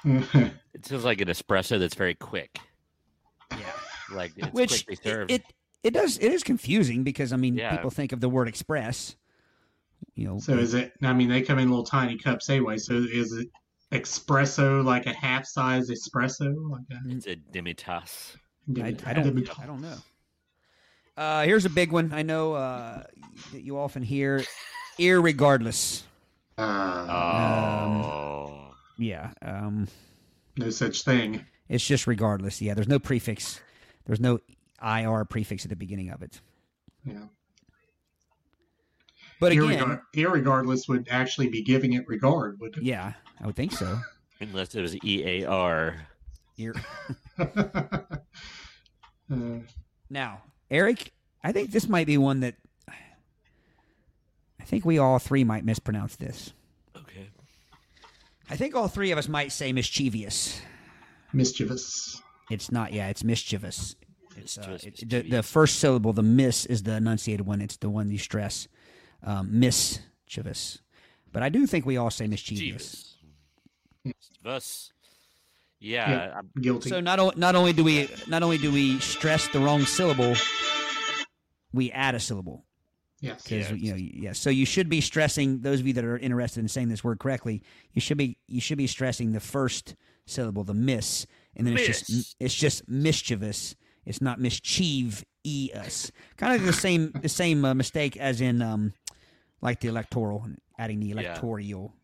it 0.05 0.85
sounds 0.87 1.05
like 1.05 1.21
an 1.23 1.29
espresso 1.29 1.79
that's 1.79 1.95
very 1.95 2.15
quick. 2.15 2.59
Yeah. 3.51 3.59
Like 4.13 4.33
it's 4.37 4.53
Which 4.53 4.87
quickly 4.87 5.11
it, 5.13 5.31
it 5.31 5.43
it 5.85 5.91
does 5.95 6.19
it 6.19 6.31
is 6.33 6.43
confusing 6.43 7.03
because 7.03 7.33
I 7.33 7.37
mean 7.37 7.55
Yeah. 7.57 7.75
people 7.75 7.91
think 7.91 8.13
of 8.13 8.21
the 8.21 8.29
word 8.29 8.47
express. 8.49 9.17
You 10.15 10.29
know. 10.29 10.39
So 10.39 10.53
is 10.59 10.75
it? 10.75 10.93
I 11.03 11.13
mean, 11.15 11.29
they 11.29 11.41
come 11.43 11.59
in 11.59 11.69
little 11.71 11.85
tiny 11.85 12.19
cups 12.19 12.51
anyway. 12.51 12.77
So 12.77 12.93
is 12.95 13.33
it 13.33 13.49
espresso 13.93 14.85
like 14.85 15.07
a 15.07 15.13
half 15.13 15.47
size 15.47 15.89
espresso? 15.91 16.55
Like 16.71 16.83
a, 16.93 17.01
it's 17.17 17.27
a 17.27 17.37
demitasse. 17.37 18.37
I, 18.81 18.95
I 19.07 19.13
don't. 19.15 19.59
I 19.61 19.67
don't 19.67 19.81
know. 19.81 19.97
Uh, 21.17 21.43
here's 21.45 21.65
a 21.65 21.71
big 21.71 21.91
one. 21.91 22.13
I 22.13 22.23
know 22.23 22.53
uh, 22.55 23.03
that 23.53 23.63
you 23.63 23.79
often 23.79 24.03
hear, 24.03 24.45
irregardless. 24.99 26.03
Uh, 26.57 27.07
Oh, 27.11 28.75
Yeah. 28.99 29.31
Um, 29.43 29.89
no 30.57 30.71
such 30.71 31.03
thing. 31.03 31.45
it's 31.69 31.85
just 31.87 32.07
regardless. 32.07 32.61
Yeah. 32.61 32.75
There's 32.75 32.89
no 32.89 32.99
prefix. 32.99 33.61
There's 34.07 34.21
no 34.21 34.39
ir 34.83 35.25
prefix 35.25 35.65
at 35.65 35.71
the 35.71 35.77
beginning 35.77 36.11
of 36.11 36.23
it. 36.23 36.41
Yeah. 37.05 37.25
But 39.41 39.53
again, 39.53 39.65
Irregar- 39.79 40.03
irregardless 40.17 40.89
would 40.89 41.09
actually 41.11 41.49
be 41.49 41.63
giving 41.63 41.93
it 41.95 42.07
regard, 42.09 42.59
would 42.61 42.77
yeah, 42.83 43.13
I 43.41 43.47
would 43.47 43.57
think 43.57 43.73
so. 43.73 43.99
unless 44.41 44.75
it 44.75 44.81
was 44.83 44.97
E 45.05 45.23
A 45.43 45.45
R. 45.49 45.97
Ir- 46.57 46.75
it? 47.39 48.21
uh, 49.31 49.35
now, 50.11 50.43
Eric, 50.71 51.13
I 51.45 51.53
think 51.53 51.71
this 51.71 51.89
might 51.89 52.07
be 52.07 52.19
one 52.19 52.41
that 52.41 52.55
I 54.61 54.65
think 54.65 54.85
we 54.85 54.99
all 54.99 55.19
three 55.19 55.45
might 55.45 55.65
mispronounce 55.65 56.17
this. 56.17 56.53
Okay. 56.97 57.29
I 58.51 58.57
think 58.57 58.75
all 58.75 58.89
three 58.89 59.11
of 59.13 59.19
us 59.19 59.29
might 59.29 59.53
say 59.53 59.73
mischievous. 59.73 60.61
mischievous. 61.33 62.21
It's 62.51 62.73
not. 62.73 62.93
Yeah, 62.93 63.09
it's 63.09 63.23
mischievous. 63.25 63.95
It's 64.37 64.59
uh, 64.59 64.79
it- 64.83 65.09
the, 65.09 65.23
the 65.23 65.43
first 65.43 65.79
syllable, 65.79 66.13
the 66.13 66.23
miss, 66.23 66.67
is 66.67 66.83
the 66.83 66.97
enunciated 66.97 67.47
one. 67.47 67.61
It's 67.61 67.77
the 67.77 67.91
one 67.91 68.11
you 68.11 68.19
stress. 68.19 68.69
Um, 69.23 69.59
mischievous. 69.61 70.79
But 71.33 71.43
I 71.43 71.49
do 71.51 71.67
think 71.67 71.85
we 71.87 71.97
all 71.97 72.11
say 72.11 72.27
mischievous. 72.27 72.61
Jeeves. 72.61 73.15
Thus, 74.43 74.93
yeah, 75.81 76.11
Yeah. 76.11 76.35
I'm- 76.37 76.51
Guilty. 76.61 76.89
So 76.91 77.01
not 77.01 77.19
o- 77.21 77.33
not 77.37 77.55
only 77.55 77.73
do 77.73 77.85
we 77.85 78.09
not 78.27 78.43
only 78.43 78.59
do 78.59 78.73
we 78.73 78.99
stress 79.01 79.49
the 79.49 79.61
wrong 79.61 79.83
syllable, 79.83 80.35
we 81.73 81.91
add 81.93 82.15
a 82.15 82.21
syllable 82.21 82.65
yes. 83.21 83.43
because 83.43 83.71
Yeah. 83.71 83.77
you 83.77 83.91
know 83.93 83.97
yeah. 83.99 84.33
So 84.33 84.51
you 84.51 84.65
should 84.67 84.89
be 84.89 85.01
stressing 85.01 85.61
those 85.61 85.81
of 85.81 85.87
you 85.87 85.93
that 85.95 86.05
are 86.05 86.19
interested 86.19 86.61
in 86.61 86.69
saying 86.69 86.89
this 86.89 87.05
word 87.05 87.19
correctly. 87.19 87.63
You 87.93 88.01
should 88.01 88.19
be 88.19 88.39
you 88.47 88.61
should 88.61 88.79
be 88.79 88.87
stressing 88.87 89.33
the 89.33 89.41
first 89.41 89.95
syllable, 90.27 90.65
the 90.65 90.75
miss, 90.75 91.27
and 91.57 91.67
then 91.67 91.77
it's 91.77 91.87
just 91.87 92.37
it's 92.41 92.55
just 92.55 92.89
mischievous. 92.89 93.75
It's 94.07 94.21
not 94.23 94.41
mischieve 94.41 95.25
e 95.45 95.71
us. 95.75 96.11
Kind 96.39 96.59
of 96.59 96.67
the 96.67 96.73
same 96.73 97.13
the 97.21 97.29
same 97.29 97.65
uh, 97.65 97.75
mistake 97.75 98.17
as 98.17 98.41
in 98.41 98.63
um 98.63 98.95
like 99.61 99.81
the 99.81 99.89
electoral, 99.89 100.47
adding 100.79 101.01
the 101.01 101.11
electoral. 101.11 101.95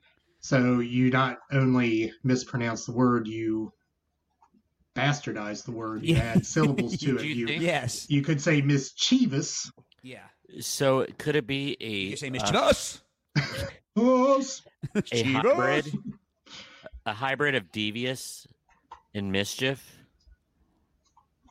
So 0.44 0.80
you 0.80 1.08
not 1.08 1.38
only 1.52 2.12
mispronounce 2.22 2.84
the 2.84 2.92
word, 2.92 3.26
you 3.26 3.72
bastardize 4.94 5.64
the 5.64 5.70
word. 5.72 6.04
You 6.04 6.16
Yeah. 6.16 6.20
add 6.34 6.44
syllables 6.44 6.98
to 6.98 7.06
Do 7.06 7.16
it. 7.16 7.24
you 7.24 7.46
You 7.46 7.60
Yes. 7.62 8.04
you 8.10 8.20
could 8.20 8.42
say 8.42 8.60
mischievous. 8.60 9.72
Yeah. 10.02 10.24
so 10.60 11.06
could 11.16 11.34
it 11.34 11.46
be 11.46 11.78
a 11.80 11.88
You 12.10 12.16
say 12.18 12.28
uh, 12.28 12.32
mischievous. 12.32 13.00
Yes. 13.96 14.62
a 15.12 15.22
hybrid, 15.22 15.98
a 17.06 17.14
hybrid 17.14 17.54
of 17.54 17.72
devious 17.72 18.46
and 19.14 19.32
mischief? 19.32 19.96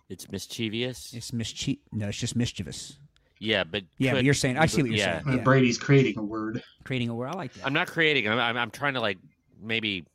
It's 0.07 0.29
mischievous. 0.29 1.15
It's 1.15 1.31
mischie. 1.31 1.79
No, 1.91 2.09
it's 2.09 2.17
just 2.19 2.35
mischievous. 2.35 2.99
Yeah, 3.43 3.65
but 3.65 3.83
Yeah, 3.97 4.13
but 4.13 4.23
you're 4.23 4.33
saying 4.33 4.57
I 4.57 4.67
see 4.67 4.81
what 4.81 4.91
you're 4.91 4.99
yeah. 4.99 5.21
saying. 5.21 5.37
Yeah. 5.39 5.43
Brady's 5.43 5.77
creating 5.77 6.17
a 6.17 6.23
word. 6.23 6.63
Creating 6.85 7.09
a 7.09 7.13
word. 7.15 7.27
I 7.27 7.33
like 7.33 7.53
that. 7.55 7.65
I'm 7.65 7.73
not 7.73 7.87
creating. 7.87 8.27
I'm, 8.29 8.39
I'm 8.39 8.55
I'm 8.55 8.71
trying 8.71 8.93
to 8.93 9.01
like 9.01 9.17
maybe 9.61 10.05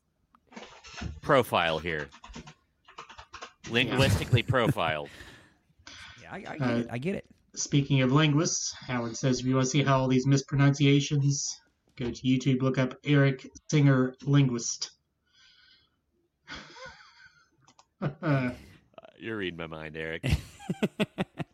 profile 1.20 1.78
here. 1.78 2.08
Linguistically 3.70 4.42
profiled. 4.54 5.10
yeah, 6.22 6.32
I, 6.32 6.36
I 6.36 6.40
get 6.40 6.60
Uh, 6.62 6.74
it. 6.76 6.88
I 6.90 6.98
get 6.98 7.14
it. 7.16 7.26
Speaking 7.54 8.00
of 8.00 8.12
linguists, 8.12 8.72
Howard 8.86 9.14
says 9.14 9.40
if 9.40 9.46
you 9.46 9.54
want 9.56 9.66
to 9.66 9.70
see 9.70 9.82
how 9.82 9.98
all 9.98 10.08
these 10.08 10.26
mispronunciations, 10.26 11.60
go 11.96 12.06
to 12.10 12.22
YouTube, 12.22 12.62
look 12.62 12.78
up 12.78 12.94
Erik 13.04 13.46
Singer 13.70 14.14
linguist. 14.24 14.92
Uh, 18.00 18.50
you're 19.18 19.36
reading 19.36 19.58
my 19.58 19.66
mind, 19.66 19.96
Eric. 19.98 20.24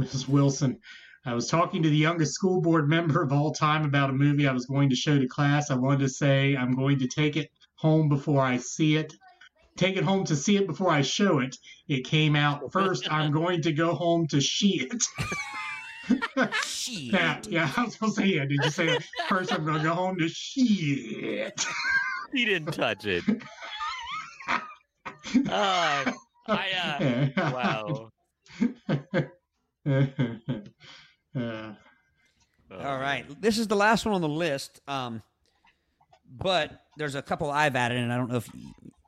Mrs. 0.00 0.28
Wilson, 0.28 0.78
I 1.24 1.34
was 1.34 1.48
talking 1.48 1.82
to 1.82 1.88
the 1.90 1.96
youngest 1.96 2.32
school 2.34 2.60
board 2.60 2.88
member 2.88 3.22
of 3.22 3.32
all 3.32 3.52
time 3.52 3.84
about 3.84 4.10
a 4.10 4.14
movie 4.14 4.48
I 4.48 4.52
was 4.52 4.66
going 4.66 4.88
to 4.88 4.96
show 4.96 5.18
to 5.18 5.28
class. 5.28 5.70
I 5.70 5.74
wanted 5.74 6.00
to 6.00 6.08
say 6.08 6.56
I'm 6.56 6.74
going 6.74 6.98
to 7.00 7.08
take 7.08 7.36
it 7.36 7.50
home 7.76 8.08
before 8.08 8.42
I 8.42 8.56
see 8.56 8.96
it. 8.96 9.12
Take 9.76 9.96
it 9.96 10.04
home 10.04 10.24
to 10.24 10.36
see 10.36 10.56
it 10.56 10.66
before 10.66 10.90
I 10.90 11.02
show 11.02 11.38
it. 11.38 11.56
It 11.88 12.04
came 12.04 12.36
out 12.36 12.72
first. 12.72 13.10
I'm 13.12 13.32
going 13.40 13.62
to 13.62 13.72
go 13.72 13.94
home 13.94 14.26
to 14.28 14.40
she 14.40 14.88
it. 14.90 15.02
Shit. 16.64 17.12
Yeah, 17.12 17.40
yeah, 17.48 17.72
I 17.76 17.84
was 17.84 17.96
going 17.96 18.12
to 18.12 18.20
say 18.20 18.28
it. 18.30 18.48
Did 18.48 18.64
you 18.64 18.70
say 18.70 18.88
it? 18.88 19.04
First, 19.28 19.52
I'm 19.52 19.64
going 19.64 19.78
to 19.78 19.84
go 19.84 19.94
home 19.94 20.18
to 20.18 20.28
she 20.28 20.74
it. 21.44 21.64
he 22.32 22.44
didn't 22.44 22.72
touch 22.72 23.06
it. 23.06 23.22
Uh, 25.48 26.12
I 26.48 27.30
uh, 27.36 27.50
wow. 27.52 29.28
All 32.72 32.98
right, 32.98 33.24
this 33.40 33.58
is 33.58 33.66
the 33.66 33.76
last 33.76 34.04
one 34.04 34.14
on 34.14 34.20
the 34.20 34.28
list. 34.28 34.80
Um, 34.86 35.22
but 36.30 36.84
there's 36.96 37.16
a 37.16 37.22
couple 37.22 37.50
I've 37.50 37.74
added, 37.74 37.98
and 37.98 38.12
I 38.12 38.16
don't 38.16 38.30
know 38.30 38.36
if 38.36 38.48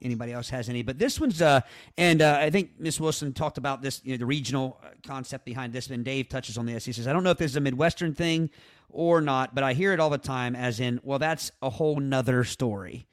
anybody 0.03 0.33
else 0.33 0.49
has 0.51 0.69
any. 0.69 0.83
But 0.83 0.99
this 0.99 1.21
one's 1.21 1.41
uh, 1.41 1.61
and 1.97 2.23
uh, 2.23 2.39
I 2.41 2.51
think 2.51 2.73
Miss 2.79 3.01
Wilson 3.01 3.33
talked 3.33 3.59
about 3.59 3.83
this, 3.83 4.01
you 4.05 4.13
know, 4.13 4.19
the 4.19 4.27
regional 4.27 4.81
uh, 4.85 4.89
concept 5.07 5.45
behind 5.45 5.73
this, 5.73 5.89
and 5.89 6.05
Dave 6.05 6.29
touches 6.29 6.59
on 6.59 6.67
this. 6.67 6.85
He 6.85 6.93
says, 6.93 7.07
I 7.07 7.13
don't 7.13 7.23
know 7.23 7.31
if 7.31 7.39
this 7.39 7.53
is 7.53 7.57
a 7.57 7.61
Midwestern 7.61 8.15
thing 8.15 8.51
or 8.89 9.21
not, 9.21 9.55
but 9.55 9.65
I 9.65 9.73
hear 9.73 9.93
it 9.93 10.01
all 10.01 10.11
the 10.11 10.19
time, 10.19 10.55
as 10.55 10.81
in, 10.81 11.01
well, 11.03 11.19
that's 11.19 11.51
a 11.63 11.71
whole 11.71 11.99
nother 11.99 12.45
story. 12.45 13.07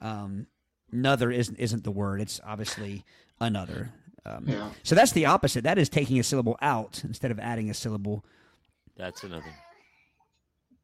Um, 0.00 0.46
nother 0.90 1.30
isn't 1.30 1.58
isn't 1.58 1.84
the 1.84 1.90
word; 1.90 2.20
it's 2.20 2.40
obviously 2.44 3.04
another. 3.38 3.92
Um, 4.24 4.44
yeah. 4.46 4.70
So 4.82 4.94
that's 4.94 5.12
the 5.12 5.26
opposite. 5.26 5.64
That 5.64 5.78
is 5.78 5.88
taking 5.88 6.18
a 6.18 6.22
syllable 6.22 6.58
out 6.62 7.02
instead 7.04 7.30
of 7.30 7.38
adding 7.38 7.70
a 7.70 7.74
syllable. 7.74 8.24
That's 8.96 9.24
another. 9.24 9.52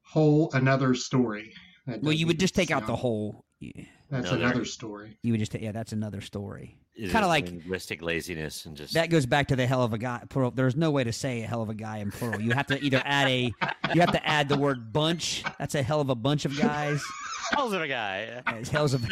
Whole 0.02 0.50
another 0.52 0.94
story. 0.94 1.52
Well, 1.86 2.12
you 2.12 2.26
would 2.26 2.40
just 2.40 2.54
take 2.54 2.70
out 2.70 2.86
the 2.86 2.96
whole. 2.96 3.45
Yeah. 3.60 3.84
That's 4.10 4.28
Another. 4.30 4.44
another 4.44 4.64
story. 4.64 5.18
You 5.22 5.32
would 5.32 5.40
just 5.40 5.54
yeah, 5.54 5.72
that's 5.72 5.92
another 5.92 6.20
story. 6.20 6.78
Kinda 6.96 7.26
like- 7.26 7.46
linguistic 7.46 8.00
laziness 8.02 8.64
and 8.66 8.76
just 8.76 8.94
That 8.94 9.10
goes 9.10 9.26
back 9.26 9.48
to 9.48 9.56
the 9.56 9.66
hell 9.66 9.82
of 9.82 9.92
a 9.92 9.98
guy 9.98 10.22
plural. 10.30 10.50
There's 10.50 10.76
no 10.76 10.90
way 10.90 11.04
to 11.04 11.12
say 11.12 11.42
a 11.42 11.46
hell 11.46 11.60
of 11.62 11.68
a 11.68 11.74
guy 11.74 11.98
in 11.98 12.10
plural. 12.10 12.40
You 12.40 12.52
have 12.52 12.66
to 12.68 12.78
either 12.82 13.02
add 13.04 13.28
a 13.28 13.52
you 13.94 14.00
have 14.00 14.12
to 14.12 14.26
add 14.26 14.48
the 14.48 14.56
word 14.56 14.92
bunch. 14.92 15.42
That's 15.58 15.74
a 15.74 15.82
hell 15.82 16.00
of 16.00 16.08
a 16.08 16.14
bunch 16.14 16.44
of 16.44 16.56
guys. 16.56 17.02
hells 17.50 17.72
of 17.74 17.82
a 17.82 17.88
guy. 17.88 18.42
As 18.46 18.68
hells 18.68 18.94
of 18.94 19.04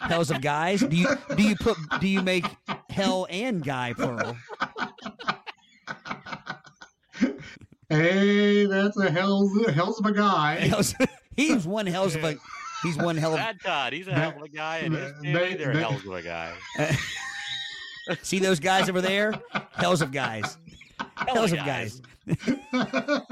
hells 0.00 0.30
of 0.30 0.40
guys. 0.40 0.80
Do 0.80 0.96
you 0.96 1.08
do 1.36 1.42
you 1.42 1.54
put 1.56 1.76
do 2.00 2.08
you 2.08 2.22
make 2.22 2.46
hell 2.88 3.26
and 3.30 3.62
guy 3.62 3.92
plural? 3.92 4.36
Hey, 7.88 8.66
that's 8.66 8.96
a 8.98 9.10
hell's 9.10 9.66
hell's 9.74 9.98
of 9.98 10.06
a 10.06 10.12
guy. 10.12 10.54
Hells, 10.60 10.94
he's 11.36 11.66
one 11.66 11.86
hells 11.86 12.14
of 12.14 12.22
a 12.24 12.36
he's 12.82 12.96
one 12.96 13.16
hell 13.16 13.32
of 13.32 13.38
Bad 13.38 13.60
Todd, 13.60 13.92
he's 13.92 14.08
a 14.08 14.14
hell 14.14 14.34
of 14.36 14.42
a 14.42 14.48
guy, 14.48 14.78
and 14.78 14.94
his 14.94 15.12
They- 15.22 15.32
family, 15.32 15.54
they're 15.54 15.74
they- 15.74 15.80
hells 15.80 16.04
of 16.04 16.12
a 16.12 16.22
guy. 16.22 16.52
see 18.22 18.38
those 18.38 18.60
guys 18.60 18.88
over 18.88 19.00
there? 19.00 19.32
Hells 19.72 20.02
of 20.02 20.10
guys. 20.12 20.56
Hells 21.16 21.52
of 21.52 21.58
guys. 21.58 22.00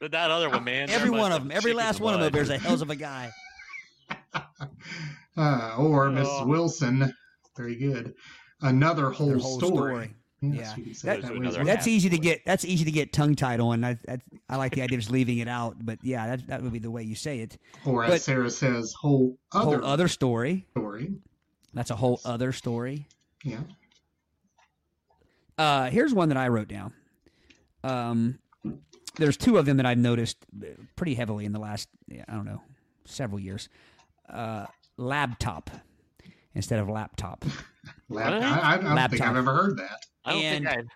But 0.00 0.10
that 0.10 0.32
other 0.32 0.50
one, 0.50 0.64
man. 0.64 0.90
Every 0.90 1.10
one 1.10 1.30
of 1.30 1.42
them. 1.42 1.52
Every 1.52 1.70
chicken 1.70 1.76
last 1.76 2.00
one 2.00 2.12
of 2.14 2.18
them 2.20 2.32
blood. 2.32 2.40
over 2.40 2.48
there 2.48 2.56
is 2.56 2.60
a 2.62 2.66
hells 2.66 2.82
of 2.82 2.90
a 2.90 2.96
guy. 2.96 3.30
Uh, 5.36 5.76
or 5.78 6.10
Miss 6.10 6.26
Oh. 6.28 6.44
Wilson. 6.46 7.14
Very 7.56 7.76
good. 7.76 8.12
Another 8.60 9.10
whole, 9.10 9.38
whole 9.38 9.58
story. 9.60 9.72
story. 10.06 10.14
Yes, 10.44 10.74
Yeah. 10.76 10.84
you 10.84 10.94
That- 10.94 11.02
that 11.02 11.20
Goes 11.22 11.30
to 11.30 11.32
way 11.32 11.46
as 11.46 11.54
another 11.54 11.58
well. 11.58 11.66
That's 11.66 11.86
easy 11.86 12.10
to 12.10 12.18
get. 12.18 12.44
That's 12.44 12.64
easy 12.64 12.84
to 12.84 12.90
get 12.90 13.12
tongue 13.12 13.36
tied 13.36 13.60
on. 13.60 13.84
I, 13.84 13.96
I 14.08 14.18
I 14.48 14.56
like 14.56 14.74
the 14.74 14.82
idea 14.82 14.96
of 14.96 15.02
just 15.02 15.12
leaving 15.12 15.38
it 15.38 15.46
out, 15.48 15.76
but 15.84 15.98
yeah, 16.02 16.26
that 16.26 16.46
that 16.48 16.62
would 16.62 16.72
be 16.72 16.80
the 16.80 16.90
way 16.90 17.02
you 17.04 17.14
say 17.14 17.38
it. 17.40 17.58
Or 17.84 18.02
as 18.04 18.10
but- 18.10 18.20
Sarah 18.22 18.50
says, 18.50 18.92
whole 19.00 19.38
other, 19.52 19.78
whole 19.78 19.86
other 19.88 20.08
story. 20.08 20.66
story. 20.72 21.12
That's 21.74 21.90
a 21.90 21.96
whole 21.96 22.20
other 22.24 22.50
story. 22.52 23.06
Yeah. 23.44 23.60
Uh, 25.58 25.90
here's 25.90 26.12
one 26.12 26.28
that 26.28 26.36
I 26.38 26.48
wrote 26.48 26.68
down. 26.68 26.92
Um, 27.84 28.38
there's 29.16 29.36
two 29.36 29.58
of 29.58 29.66
them 29.66 29.76
that 29.76 29.86
I've 29.86 29.98
noticed 29.98 30.38
pretty 30.96 31.14
heavily 31.14 31.44
in 31.44 31.52
the 31.52 31.60
last, 31.60 31.88
I 32.10 32.32
don't 32.32 32.44
know, 32.46 32.62
several 33.04 33.38
years. 33.38 33.68
Uh, 34.28 34.66
laptop 34.96 35.70
instead 36.54 36.78
of 36.78 36.88
laptop. 36.88 37.44
Lap- 38.08 38.32
What? 38.32 38.42
I, 38.42 38.74
I 38.74 38.76
don't 38.78 39.10
think 39.10 39.22
I've 39.22 39.36
ever 39.36 39.54
heard 39.54 39.78
that. 39.78 40.06
I 40.24 40.32
don't 40.32 40.42
and- 40.42 40.68
think 40.68 40.88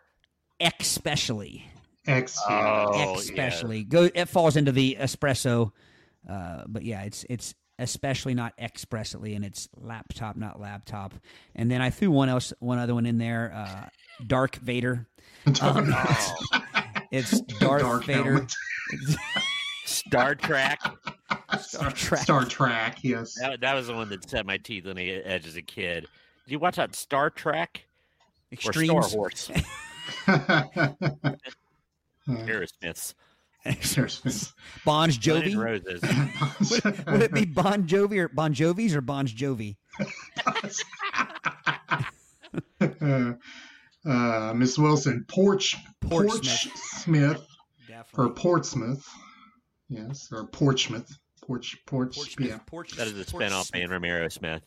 Especially, 0.81 1.67
X. 2.07 2.41
I. 2.49 2.53
yeah. 2.53 2.87
Oh, 3.09 3.15
especially 3.19 3.85
go. 3.85 4.09
It 4.15 4.27
falls 4.27 4.57
into 4.57 4.73
the 4.73 4.97
espresso, 4.99 5.71
uh, 6.29 6.63
but 6.67 6.83
yeah, 6.83 7.03
it's 7.03 7.27
it's 7.29 7.55
especially 7.79 8.33
not 8.33 8.55
expressly, 8.59 9.35
and 9.35 9.45
it's 9.45 9.69
laptop, 9.77 10.35
not 10.37 10.59
laptop. 10.59 11.13
And 11.55 11.71
then 11.71 11.83
I 11.83 11.91
threw 11.91 12.11
one 12.11 12.31
else, 12.31 12.55
one 12.59 12.79
other 12.79 12.95
one 12.95 13.05
in 13.05 13.19
there. 13.19 13.53
Uh, 13.55 13.89
Dark 14.27 14.57
Vader. 14.57 15.07
Um, 15.61 15.93
Oh, 15.95 16.37
It's 17.13 17.41
Darth 17.43 17.83
Dark 17.83 18.05
Vader. 18.05 18.47
Star 19.85 20.35
Trek. 20.35 20.81
Star, 21.61 21.91
Trek. 21.93 22.21
Star 22.23 22.45
Trek. 22.45 22.99
Yes. 23.03 23.35
That, 23.41 23.61
that 23.61 23.75
was 23.75 23.87
the 23.89 23.95
one 23.95 24.09
that 24.09 24.29
set 24.29 24.47
my 24.47 24.57
teeth 24.57 24.87
on 24.87 24.97
the 24.97 25.11
edge 25.13 25.47
as 25.47 25.57
a 25.57 25.63
kid. 25.63 26.07
Did 26.45 26.53
you 26.53 26.59
watch 26.59 26.77
that 26.77 26.95
Star 26.97 27.31
Trek 27.31 27.86
or 28.53 28.57
Star 28.73 28.83
Extremes. 28.83 29.15
Wars? 29.15 29.51
Aerosmiths. 32.29 33.15
There's- 33.65 34.53
Bon 34.85 35.09
Guns 35.09 35.17
N' 35.17 35.43
Jovi. 35.43 35.57
Roses. 35.57 36.03
Would, 36.85 37.07
would 37.07 37.23
it 37.23 37.33
be 37.35 37.45
Bon 37.45 37.87
Jovi 37.87 38.19
or 38.19 38.29
Bon 38.29 38.55
Jovi's 38.55 38.95
or 38.95 39.01
Bon 39.01 39.27
Jovi? 39.27 39.77
uh, 42.81 44.53
Miss 44.55 44.79
Wilson, 44.79 45.25
Porch, 45.29 45.77
Portsmouth. 46.01 46.43
Porch 46.43 46.69
Smith, 46.75 47.39
or 47.39 47.87
Definitely. 47.89 48.33
Portsmouth. 48.41 49.05
Yes, 49.89 50.29
or 50.33 50.47
Portsmouth. 50.47 51.17
Porch, 51.43 51.77
Porch, 51.87 52.17
yeah. 52.41 52.59
That 52.97 53.07
is 53.07 53.19
a 53.21 53.25
spinoff 53.25 53.71
band 53.71 53.89
from 53.89 54.03
Aerosmith. 54.03 54.63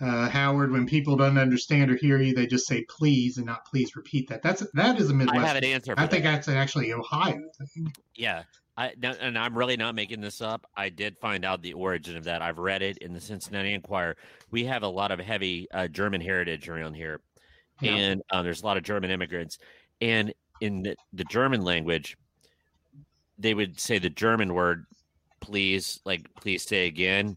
Uh, 0.00 0.28
Howard, 0.28 0.72
when 0.72 0.86
people 0.86 1.16
don't 1.16 1.38
understand 1.38 1.90
or 1.90 1.96
hear 1.96 2.20
you, 2.20 2.34
they 2.34 2.46
just 2.46 2.66
say 2.66 2.84
please 2.88 3.36
and 3.36 3.46
not 3.46 3.64
please 3.66 3.96
repeat 3.96 4.28
that. 4.28 4.42
That's 4.42 4.66
that 4.74 4.98
is 5.00 5.10
a 5.10 5.14
Midwest. 5.14 5.38
I 5.38 5.46
have 5.46 5.56
an 5.56 5.64
answer. 5.64 5.94
I 5.96 6.06
think 6.06 6.24
that. 6.24 6.32
that's 6.32 6.48
actually 6.48 6.92
Ohio 6.92 7.40
thing. 7.74 7.92
Yeah. 8.14 8.42
I, 8.78 8.92
and 9.02 9.38
I'm 9.38 9.56
really 9.56 9.78
not 9.78 9.94
making 9.94 10.20
this 10.20 10.42
up. 10.42 10.66
I 10.76 10.90
did 10.90 11.16
find 11.18 11.46
out 11.46 11.62
the 11.62 11.72
origin 11.72 12.16
of 12.16 12.24
that. 12.24 12.42
I've 12.42 12.58
read 12.58 12.82
it 12.82 12.98
in 12.98 13.14
the 13.14 13.20
Cincinnati 13.20 13.72
Enquirer. 13.72 14.16
We 14.50 14.64
have 14.66 14.82
a 14.82 14.88
lot 14.88 15.10
of 15.10 15.18
heavy 15.18 15.66
uh, 15.72 15.88
German 15.88 16.20
heritage 16.20 16.68
around 16.68 16.92
here, 16.92 17.20
Yeah. 17.80 17.92
and 17.92 18.22
uh, 18.30 18.42
there's 18.42 18.62
a 18.62 18.66
lot 18.66 18.76
of 18.76 18.82
German 18.82 19.10
immigrants. 19.10 19.56
And 20.02 20.34
in 20.60 20.82
the, 20.82 20.94
the 21.14 21.24
German 21.24 21.62
language, 21.62 22.18
they 23.38 23.54
would 23.54 23.80
say 23.80 23.98
the 23.98 24.10
German 24.10 24.52
word 24.52 24.84
"please," 25.40 25.98
like 26.04 26.26
"please 26.38 26.62
say 26.62 26.86
again," 26.86 27.36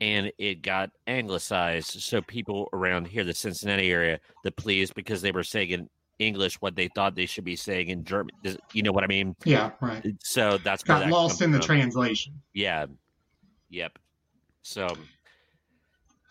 and 0.00 0.30
it 0.38 0.62
got 0.62 0.90
anglicized. 1.06 2.00
So 2.02 2.20
people 2.22 2.68
around 2.72 3.06
here, 3.08 3.24
the 3.24 3.34
Cincinnati 3.34 3.90
area, 3.90 4.20
the 4.44 4.52
"please" 4.52 4.90
because 4.92 5.22
they 5.22 5.32
were 5.32 5.42
saying 5.42 5.70
in 5.70 5.88
English 6.18 6.56
what 6.60 6.76
they 6.76 6.88
thought 6.88 7.14
they 7.14 7.26
should 7.26 7.44
be 7.44 7.56
saying 7.56 7.88
in 7.88 8.04
German. 8.04 8.34
You 8.72 8.82
know 8.82 8.92
what 8.92 9.04
I 9.04 9.06
mean? 9.06 9.36
Yeah, 9.44 9.70
right. 9.80 10.04
So 10.22 10.58
that's 10.58 10.82
Got 10.82 11.00
that 11.00 11.10
lost 11.10 11.42
in 11.42 11.50
the 11.50 11.58
from. 11.58 11.66
translation. 11.66 12.40
Yeah. 12.54 12.86
Yep. 13.70 13.98
So 14.62 14.88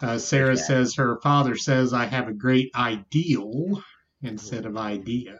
Uh, 0.02 0.18
Sarah 0.18 0.56
Yeah. 0.56 0.62
says 0.62 0.96
her 0.96 1.20
father 1.22 1.56
says 1.56 1.94
I 1.94 2.06
have 2.06 2.28
a 2.28 2.34
great 2.34 2.70
ideal 2.76 3.82
instead 4.24 4.66
of 4.66 4.76
idea. 4.78 5.38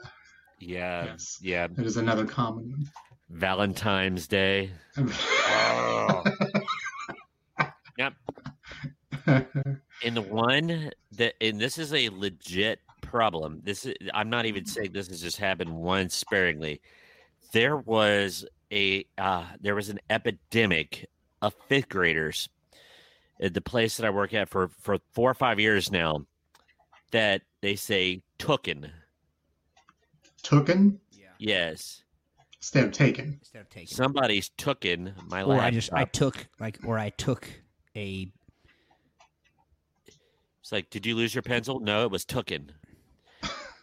yeah, 0.60 1.06
Yes. 1.06 1.38
yeah. 1.42 1.68
That 1.68 1.86
is 1.86 1.98
another 1.98 2.26
common 2.26 2.70
one. 2.72 2.86
Valentine's 3.30 4.28
Day. 4.28 4.72
one. 4.96 5.12
Yep. 7.98 8.14
And 10.04 10.16
the 10.16 10.22
one 10.22 10.92
that 11.14 11.36
and 11.40 11.60
this 11.60 11.78
is 11.78 11.94
a 11.94 12.10
legit 12.10 12.80
problem. 13.02 13.62
This 13.64 13.86
is, 13.86 13.96
I'm 14.14 14.30
not 14.30 14.46
even 14.46 14.66
saying 14.66 14.92
this 14.92 15.08
has 15.08 15.22
just 15.22 15.38
happened 15.38 15.74
once 15.74 16.14
sparingly. 16.14 16.82
There 17.54 17.78
was 17.78 18.46
a 18.72 19.06
uh, 19.18 19.46
there 19.62 19.76
was 19.76 19.90
an 19.90 20.00
epidemic 20.10 21.08
of 21.42 21.56
fifth 21.70 21.90
graders 21.90 22.50
at 23.40 23.54
the 23.54 23.62
place 23.62 23.98
that 23.98 24.06
I 24.06 24.10
work 24.10 24.34
at 24.34 24.50
for 24.50 24.70
for 24.82 24.98
four 25.14 25.32
or 25.32 25.36
five 25.36 25.60
years 25.60 25.92
now. 25.92 26.26
That 27.12 27.44
they 27.62 27.76
say 27.76 28.22
tooken. 28.38 28.90
Tooken 30.44 30.98
Yeah. 31.14 31.28
Yes, 31.40 32.04
instead 32.58 32.84
of 32.84 32.92
taken. 32.92 33.38
Instead 33.40 33.62
of 33.62 33.70
taking. 33.70 33.88
somebody's 33.96 34.50
tooken 34.58 35.14
my 35.30 35.42
or 35.42 35.56
laptop. 35.56 35.66
I 35.66 35.72
just 35.72 35.94
I 35.94 36.04
took 36.04 36.48
like 36.60 36.80
or 36.84 37.00
I 37.00 37.12
took 37.12 37.50
a 37.96 38.28
It's 40.62 40.72
like, 40.72 40.90
did 40.90 41.06
you 41.06 41.16
lose 41.16 41.34
your 41.36 41.42
pencil? 41.44 41.80
No, 41.80 42.04
it 42.04 42.12
was 42.12 42.26
tooken. 42.26 42.70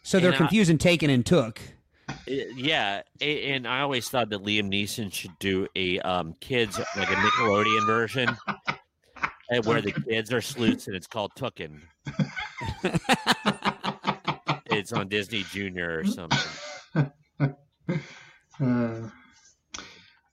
so 0.03 0.19
they're 0.19 0.29
And 0.29 0.35
I- 0.35 0.39
confusing 0.39 0.79
taken 0.79 1.11
and 1.11 1.25
took. 1.25 1.61
Yeah, 2.27 3.03
and 3.21 3.67
I 3.67 3.81
always 3.81 4.09
thought 4.09 4.29
that 4.31 4.43
Liam 4.45 4.69
Neeson 4.71 5.13
should 5.13 5.39
do 5.39 5.67
a 5.77 5.99
um, 6.01 6.35
kids 6.41 6.79
like 6.97 7.09
a 7.11 7.15
Nickelodeon 7.15 7.87
version, 7.87 8.37
eh, 9.51 9.61
where 9.65 9.81
the 9.81 9.93
kids 9.93 10.33
are 10.33 10.41
sleuths 10.41 10.89
and 10.89 10.97
it's 10.97 11.07
called 11.07 11.33
Tooken. 11.37 11.81
It's 14.75 14.91
on 14.93 15.09
Disney 15.09 15.45
Junior 15.51 16.01
or 16.01 16.05
something. 16.07 16.39
Uh, 18.61 19.09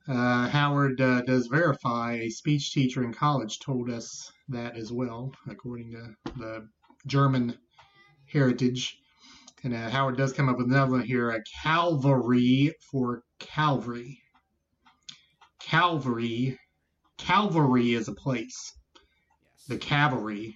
uh, 0.09 0.49
Howard 0.49 0.99
uh, 0.99 1.21
does 1.21 1.47
verify 1.47 2.13
a 2.13 2.29
speech 2.29 2.73
teacher 2.73 3.03
in 3.03 3.13
college 3.13 3.59
told 3.59 3.89
us 3.89 4.31
that 4.49 4.75
as 4.75 4.91
well, 4.91 5.31
according 5.47 5.91
to 5.91 6.31
the 6.37 6.67
German 7.05 7.57
heritage. 8.25 8.97
And 9.63 9.73
uh, 9.73 9.89
Howard 9.89 10.17
does 10.17 10.33
come 10.33 10.49
up 10.49 10.57
with 10.57 10.67
another 10.67 10.93
one 10.93 11.03
here 11.03 11.29
a 11.29 11.43
Calvary 11.61 12.73
for 12.91 13.23
Calvary. 13.39 14.19
Calvary. 15.59 16.57
Calvary 17.17 17.93
is 17.93 18.07
a 18.07 18.13
place. 18.13 18.73
The 19.67 19.77
cavalry 19.77 20.55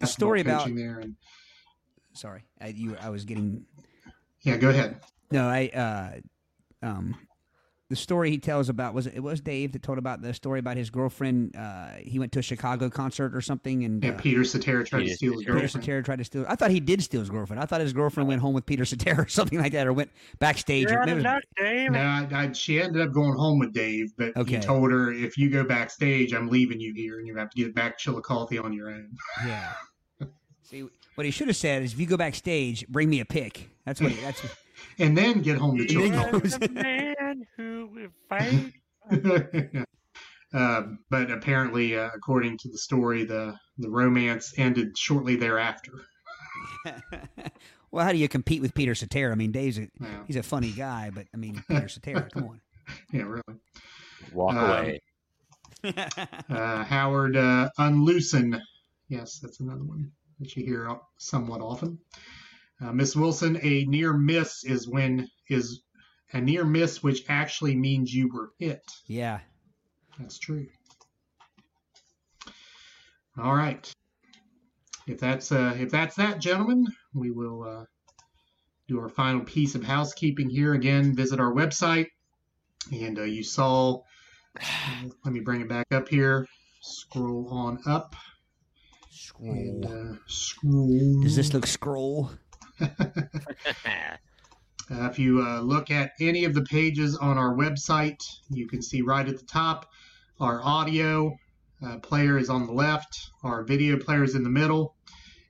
the 0.00 0.06
story 0.06 0.42
about? 0.42 0.72
there 0.74 0.98
and 0.98 1.14
Sorry, 2.12 2.44
I, 2.60 2.68
you. 2.68 2.96
I 3.00 3.10
was 3.10 3.24
getting 3.24 3.64
yeah, 4.42 4.56
go 4.56 4.70
ahead. 4.70 5.00
no. 5.30 5.48
I 5.48 5.68
uh, 6.82 6.86
um, 6.86 7.14
the 7.88 7.94
story 7.96 8.30
he 8.30 8.38
tells 8.38 8.68
about 8.68 8.94
was 8.94 9.06
it 9.06 9.20
was 9.20 9.40
Dave 9.40 9.70
that 9.72 9.82
told 9.82 9.96
about 9.98 10.20
the 10.20 10.34
story 10.34 10.58
about 10.58 10.76
his 10.76 10.90
girlfriend. 10.90 11.54
Uh, 11.56 11.90
he 11.98 12.18
went 12.18 12.32
to 12.32 12.40
a 12.40 12.42
Chicago 12.42 12.90
concert 12.90 13.32
or 13.34 13.40
something, 13.40 13.84
and 13.84 14.02
Yeah, 14.02 14.10
uh, 14.10 14.18
Peter 14.18 14.42
Cetera 14.42 14.84
tried 14.84 15.04
to 15.04 15.14
steal 15.14 15.34
his 15.34 15.42
Cetera. 15.42 15.54
Peter 15.54 15.60
girlfriend. 15.66 15.84
Cetera 15.84 16.02
tried 16.02 16.18
to 16.18 16.24
steal. 16.24 16.44
I 16.48 16.56
thought 16.56 16.72
he 16.72 16.80
did 16.80 17.02
steal 17.02 17.20
his 17.20 17.30
girlfriend. 17.30 17.62
I 17.62 17.66
thought 17.66 17.80
his 17.80 17.92
girlfriend 17.92 18.28
went 18.28 18.40
home 18.40 18.54
with 18.54 18.66
Peter 18.66 18.84
Cetera 18.84 19.22
or 19.22 19.28
something 19.28 19.60
like 19.60 19.70
that, 19.72 19.86
or 19.86 19.92
went 19.92 20.10
backstage. 20.40 20.90
or 20.90 20.98
maybe 21.06 21.20
it 21.20 21.24
was- 21.24 21.42
Dave. 21.56 21.92
No, 21.92 22.00
I, 22.00 22.28
I, 22.32 22.52
she 22.52 22.80
ended 22.82 23.02
up 23.06 23.12
going 23.12 23.34
home 23.36 23.60
with 23.60 23.72
Dave, 23.72 24.12
but 24.16 24.32
he 24.48 24.58
told 24.58 24.90
her 24.90 25.12
if 25.12 25.38
you 25.38 25.48
go 25.48 25.62
backstage, 25.62 26.34
I'm 26.34 26.48
leaving 26.48 26.80
you 26.80 26.92
here, 26.92 27.18
and 27.20 27.26
you 27.28 27.36
have 27.36 27.50
to 27.50 27.56
get 27.56 27.72
back 27.74 27.98
to 27.98 28.02
Chillicothe 28.04 28.58
on 28.58 28.72
your 28.72 28.90
own. 28.90 29.10
Yeah. 29.46 29.72
See, 30.64 30.88
what 31.14 31.24
he 31.24 31.30
should 31.30 31.46
have 31.46 31.56
said 31.56 31.84
is, 31.84 31.92
if 31.92 32.00
you 32.00 32.06
go 32.06 32.16
backstage, 32.16 32.86
bring 32.88 33.08
me 33.08 33.20
a 33.20 33.24
pic. 33.24 33.70
That's 33.84 34.00
what. 34.00 34.10
He, 34.10 34.20
that's. 34.22 34.42
What, 34.42 34.52
And 34.98 35.16
then 35.16 35.40
get 35.42 35.56
home 35.58 35.76
to 35.78 35.82
And 35.84 36.12
then 36.14 36.30
Chillicothe. 36.40 36.68
Goes- 37.38 37.48
the 37.58 38.34
man 38.34 38.70
who 39.08 39.10
will 39.12 39.68
fight. 39.78 39.86
uh, 40.54 40.82
but 41.10 41.30
apparently, 41.30 41.96
uh, 41.96 42.10
according 42.14 42.58
to 42.58 42.68
the 42.70 42.78
story, 42.78 43.24
the 43.24 43.54
the 43.78 43.90
romance 43.90 44.54
ended 44.56 44.96
shortly 44.96 45.36
thereafter. 45.36 45.92
well, 47.90 48.04
how 48.04 48.12
do 48.12 48.18
you 48.18 48.28
compete 48.28 48.62
with 48.62 48.74
Peter 48.74 48.94
Cetera? 48.94 49.32
I 49.32 49.34
mean, 49.34 49.52
Dave's 49.52 49.78
a, 49.78 49.88
Yeah, 50.00 50.22
he's 50.26 50.36
a 50.36 50.42
funny 50.42 50.72
guy, 50.72 51.10
but 51.14 51.26
I 51.34 51.36
mean, 51.36 51.62
Peter 51.68 51.88
Cetera, 51.88 52.28
come 52.32 52.44
on. 52.44 52.60
yeah 53.12 53.22
really. 53.22 53.60
Walk 54.32 54.54
Um, 54.54 54.64
away. 54.70 55.00
Uh, 56.48 56.84
Howard 56.84 57.36
uh, 57.36 57.70
Unloosen. 57.78 58.60
Yes, 59.08 59.38
that's 59.40 59.60
another 59.60 59.84
one 59.84 60.10
that 60.40 60.56
you 60.56 60.64
hear 60.64 60.90
somewhat 61.18 61.60
often. 61.60 61.98
Uh, 62.80 62.92
Miss 62.92 63.14
Wilson, 63.16 63.58
a 63.62 63.84
near 63.84 64.12
miss 64.12 64.64
is 64.64 64.88
when 64.88 65.28
is 65.48 65.82
a 66.32 66.40
near 66.40 66.64
miss 66.64 67.02
which 67.02 67.24
actually 67.28 67.74
means 67.76 68.12
you 68.12 68.28
were 68.32 68.50
hit. 68.58 68.82
yeah. 69.06 69.40
That's 70.18 70.38
true. 70.38 70.66
All 73.38 73.54
right. 73.54 73.92
If 75.06 75.20
that's 75.20 75.52
uh, 75.52 75.76
if 75.78 75.90
that's 75.90 76.16
that, 76.16 76.40
gentlemen, 76.40 76.86
we 77.14 77.30
will 77.30 77.62
uh, 77.62 77.84
do 78.88 78.98
our 78.98 79.10
final 79.10 79.42
piece 79.42 79.74
of 79.74 79.84
housekeeping 79.84 80.48
here. 80.48 80.72
Again, 80.72 81.14
visit 81.14 81.38
our 81.38 81.52
website, 81.52 82.06
and 82.90 83.18
uh, 83.18 83.24
you 83.24 83.42
saw. 83.44 84.00
let 85.24 85.34
me 85.34 85.40
bring 85.40 85.60
it 85.60 85.68
back 85.68 85.86
up 85.92 86.08
here. 86.08 86.46
Scroll 86.80 87.48
on 87.50 87.78
up 87.86 88.16
and 89.40 89.84
Scroll. 89.84 90.12
uh, 90.14 90.16
scroll. 90.26 91.22
Does 91.22 91.36
this 91.36 91.52
look 91.52 91.66
scroll? 91.66 92.30
Uh, 94.90 95.06
if 95.06 95.18
you 95.18 95.42
uh, 95.42 95.60
look 95.60 95.90
at 95.90 96.12
any 96.20 96.44
of 96.44 96.54
the 96.54 96.62
pages 96.62 97.16
on 97.16 97.38
our 97.38 97.54
website, 97.54 98.22
you 98.50 98.68
can 98.68 98.80
see 98.80 99.02
right 99.02 99.28
at 99.28 99.38
the 99.38 99.44
top 99.46 99.90
our 100.40 100.60
audio 100.62 101.36
uh, 101.84 101.98
player 101.98 102.38
is 102.38 102.48
on 102.50 102.66
the 102.66 102.72
left, 102.72 103.30
our 103.42 103.62
video 103.62 103.98
player 103.98 104.22
is 104.22 104.34
in 104.34 104.42
the 104.42 104.50
middle, 104.50 104.94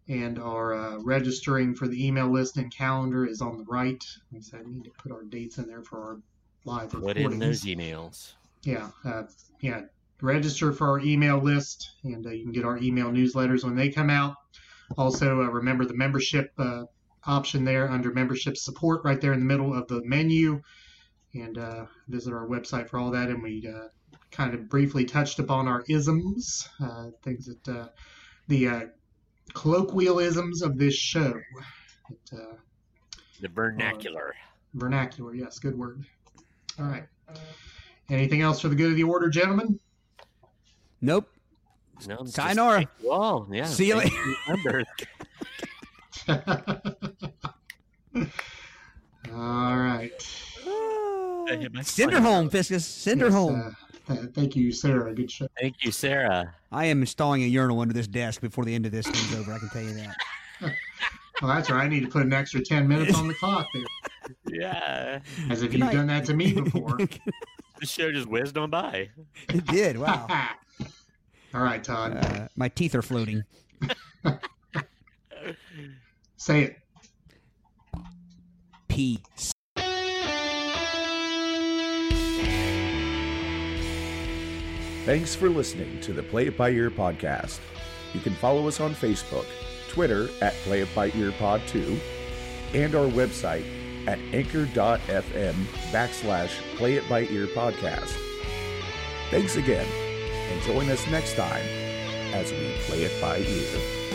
and 0.08 0.38
our 0.38 0.74
uh, 0.74 0.98
registering 1.02 1.74
for 1.74 1.88
the 1.88 2.06
email 2.06 2.28
list 2.32 2.56
and 2.56 2.74
calendar 2.74 3.26
is 3.26 3.40
on 3.40 3.58
the 3.58 3.64
right. 3.64 4.02
I 4.34 4.40
said, 4.40 4.60
I 4.64 4.70
need 4.70 4.84
to 4.84 4.90
put 4.90 5.12
our 5.12 5.24
dates 5.24 5.58
in 5.58 5.66
there 5.66 5.82
for 5.82 5.98
our 6.02 6.20
live 6.64 6.90
Put 6.90 7.02
recordings. 7.02 7.32
in 7.34 7.38
those 7.38 7.62
emails. 7.64 8.32
Yeah, 8.62 8.90
uh, 9.04 9.24
yeah. 9.60 9.82
Register 10.22 10.72
for 10.72 10.88
our 10.88 11.00
email 11.00 11.38
list, 11.38 11.90
and 12.02 12.26
uh, 12.26 12.30
you 12.30 12.42
can 12.42 12.52
get 12.52 12.64
our 12.64 12.78
email 12.78 13.10
newsletters 13.10 13.64
when 13.64 13.76
they 13.76 13.90
come 13.90 14.08
out. 14.08 14.34
Also, 14.96 15.42
uh, 15.42 15.48
remember 15.48 15.84
the 15.84 15.94
membership 15.94 16.52
uh, 16.58 16.84
option 17.26 17.64
there 17.64 17.90
under 17.90 18.12
membership 18.12 18.56
support, 18.56 19.04
right 19.04 19.20
there 19.20 19.32
in 19.32 19.40
the 19.40 19.46
middle 19.46 19.74
of 19.74 19.86
the 19.88 20.02
menu, 20.04 20.60
and 21.34 21.58
uh, 21.58 21.86
visit 22.08 22.32
our 22.32 22.46
website 22.46 22.88
for 22.88 22.98
all 22.98 23.10
that. 23.10 23.28
And 23.28 23.42
we 23.42 23.66
uh, 23.68 23.88
kind 24.30 24.54
of 24.54 24.68
briefly 24.68 25.04
touched 25.04 25.38
upon 25.38 25.68
our 25.68 25.84
isms, 25.88 26.68
uh, 26.80 27.06
things 27.22 27.46
that 27.46 27.68
uh, 27.68 27.88
the 28.48 28.68
uh, 28.68 28.80
colloquialisms 29.54 30.62
of 30.62 30.78
this 30.78 30.94
show. 30.94 31.34
That, 32.30 32.38
uh, 32.40 32.56
The 33.40 33.48
vernacular. 33.48 34.34
vernacular, 34.74 35.34
yes, 35.34 35.58
good 35.58 35.76
word. 35.76 36.04
All 36.78 36.86
right. 36.86 37.04
Anything 38.08 38.40
else 38.42 38.60
for 38.60 38.68
the 38.68 38.76
good 38.76 38.90
of 38.92 38.96
the 38.96 39.02
order, 39.02 39.28
gentlemen? 39.28 39.80
Nope. 41.00 41.28
No, 42.06 42.18
just 42.18 42.34
Sayonara. 42.34 42.76
thank 42.78 42.88
you. 43.02 43.46
Yeah. 43.52 43.64
See 43.64 43.88
you 43.88 44.00
thank 44.00 44.14
Remember, 44.48 44.84
All 48.16 49.76
right. 49.76 50.12
Send 51.82 52.12
her 52.12 52.20
home, 52.20 52.48
Fiscus. 52.50 52.84
Send 52.84 53.20
her 53.20 53.26
Yes, 53.28 53.34
home. 53.34 53.76
uh, 54.08 54.12
uh, 54.12 54.16
thank 54.34 54.56
you, 54.56 54.72
Sarah. 54.72 55.12
Good 55.14 55.30
show. 55.30 55.48
Thank 55.60 55.84
you, 55.84 55.90
Sarah. 55.92 56.54
I 56.72 56.86
am 56.86 57.00
installing 57.00 57.42
a 57.42 57.46
urinal 57.46 57.80
under 57.80 57.94
this 57.94 58.06
desk 58.06 58.40
before 58.40 58.64
the 58.64 58.74
end 58.74 58.86
of 58.86 58.92
this 58.92 59.06
thing's 59.06 59.34
over. 59.38 59.52
I 59.52 59.58
can 59.58 59.68
tell 59.70 59.82
you 59.82 59.94
that. 59.94 60.16
Well, 61.42 61.54
that's 61.54 61.68
right. 61.68 61.84
I 61.84 61.88
need 61.88 62.00
to 62.00 62.08
put 62.08 62.22
an 62.22 62.32
extra 62.32 62.62
10 62.64 62.88
minutes 62.88 63.14
on 63.14 63.28
the 63.28 63.34
clock 63.38 63.66
there, 63.74 63.82
Yeah, 64.58 65.20
as 65.50 65.60
if 65.62 65.70
Good 65.70 65.72
you've 65.80 65.80
night. 65.88 65.92
done 65.92 66.06
that 66.06 66.24
to 66.24 66.34
me 66.34 66.52
before. 66.62 66.96
the 66.96 67.84
show 67.86 68.10
just 68.10 68.26
whizzed 68.26 68.56
on 68.56 68.70
by. 68.70 69.10
it 69.50 69.66
did. 69.66 69.98
Wow. 69.98 70.26
All 71.52 71.60
right, 71.60 71.84
Todd. 71.84 72.16
Uh, 72.16 72.48
my 72.56 72.70
teeth 72.70 72.94
are 72.94 73.02
floating. 73.02 73.44
Say 76.38 76.62
it. 76.62 76.78
Peace. 78.96 79.52
Thanks 85.04 85.34
for 85.34 85.50
listening 85.50 86.00
to 86.00 86.14
the 86.14 86.22
Play 86.22 86.46
It 86.46 86.56
By 86.56 86.70
Ear 86.70 86.90
podcast. 86.90 87.60
You 88.14 88.20
can 88.20 88.32
follow 88.36 88.66
us 88.66 88.80
on 88.80 88.94
Facebook, 88.94 89.44
Twitter 89.90 90.30
at 90.40 90.54
Play 90.64 90.80
It 90.80 90.88
By 90.94 91.12
Ear 91.14 91.32
Pod 91.32 91.60
2, 91.66 92.00
and 92.72 92.94
our 92.94 93.06
website 93.06 93.66
at 94.06 94.18
anchor.fm 94.32 95.54
backslash 95.92 96.52
Play 96.76 96.94
It 96.94 97.06
By 97.06 97.24
Ear 97.24 97.48
podcast. 97.48 98.16
Thanks 99.30 99.56
again, 99.56 99.86
and 99.86 100.62
join 100.62 100.88
us 100.88 101.06
next 101.08 101.36
time 101.36 101.66
as 102.32 102.50
we 102.50 102.74
play 102.86 103.02
it 103.02 103.20
by 103.20 103.36
ear. 103.40 104.05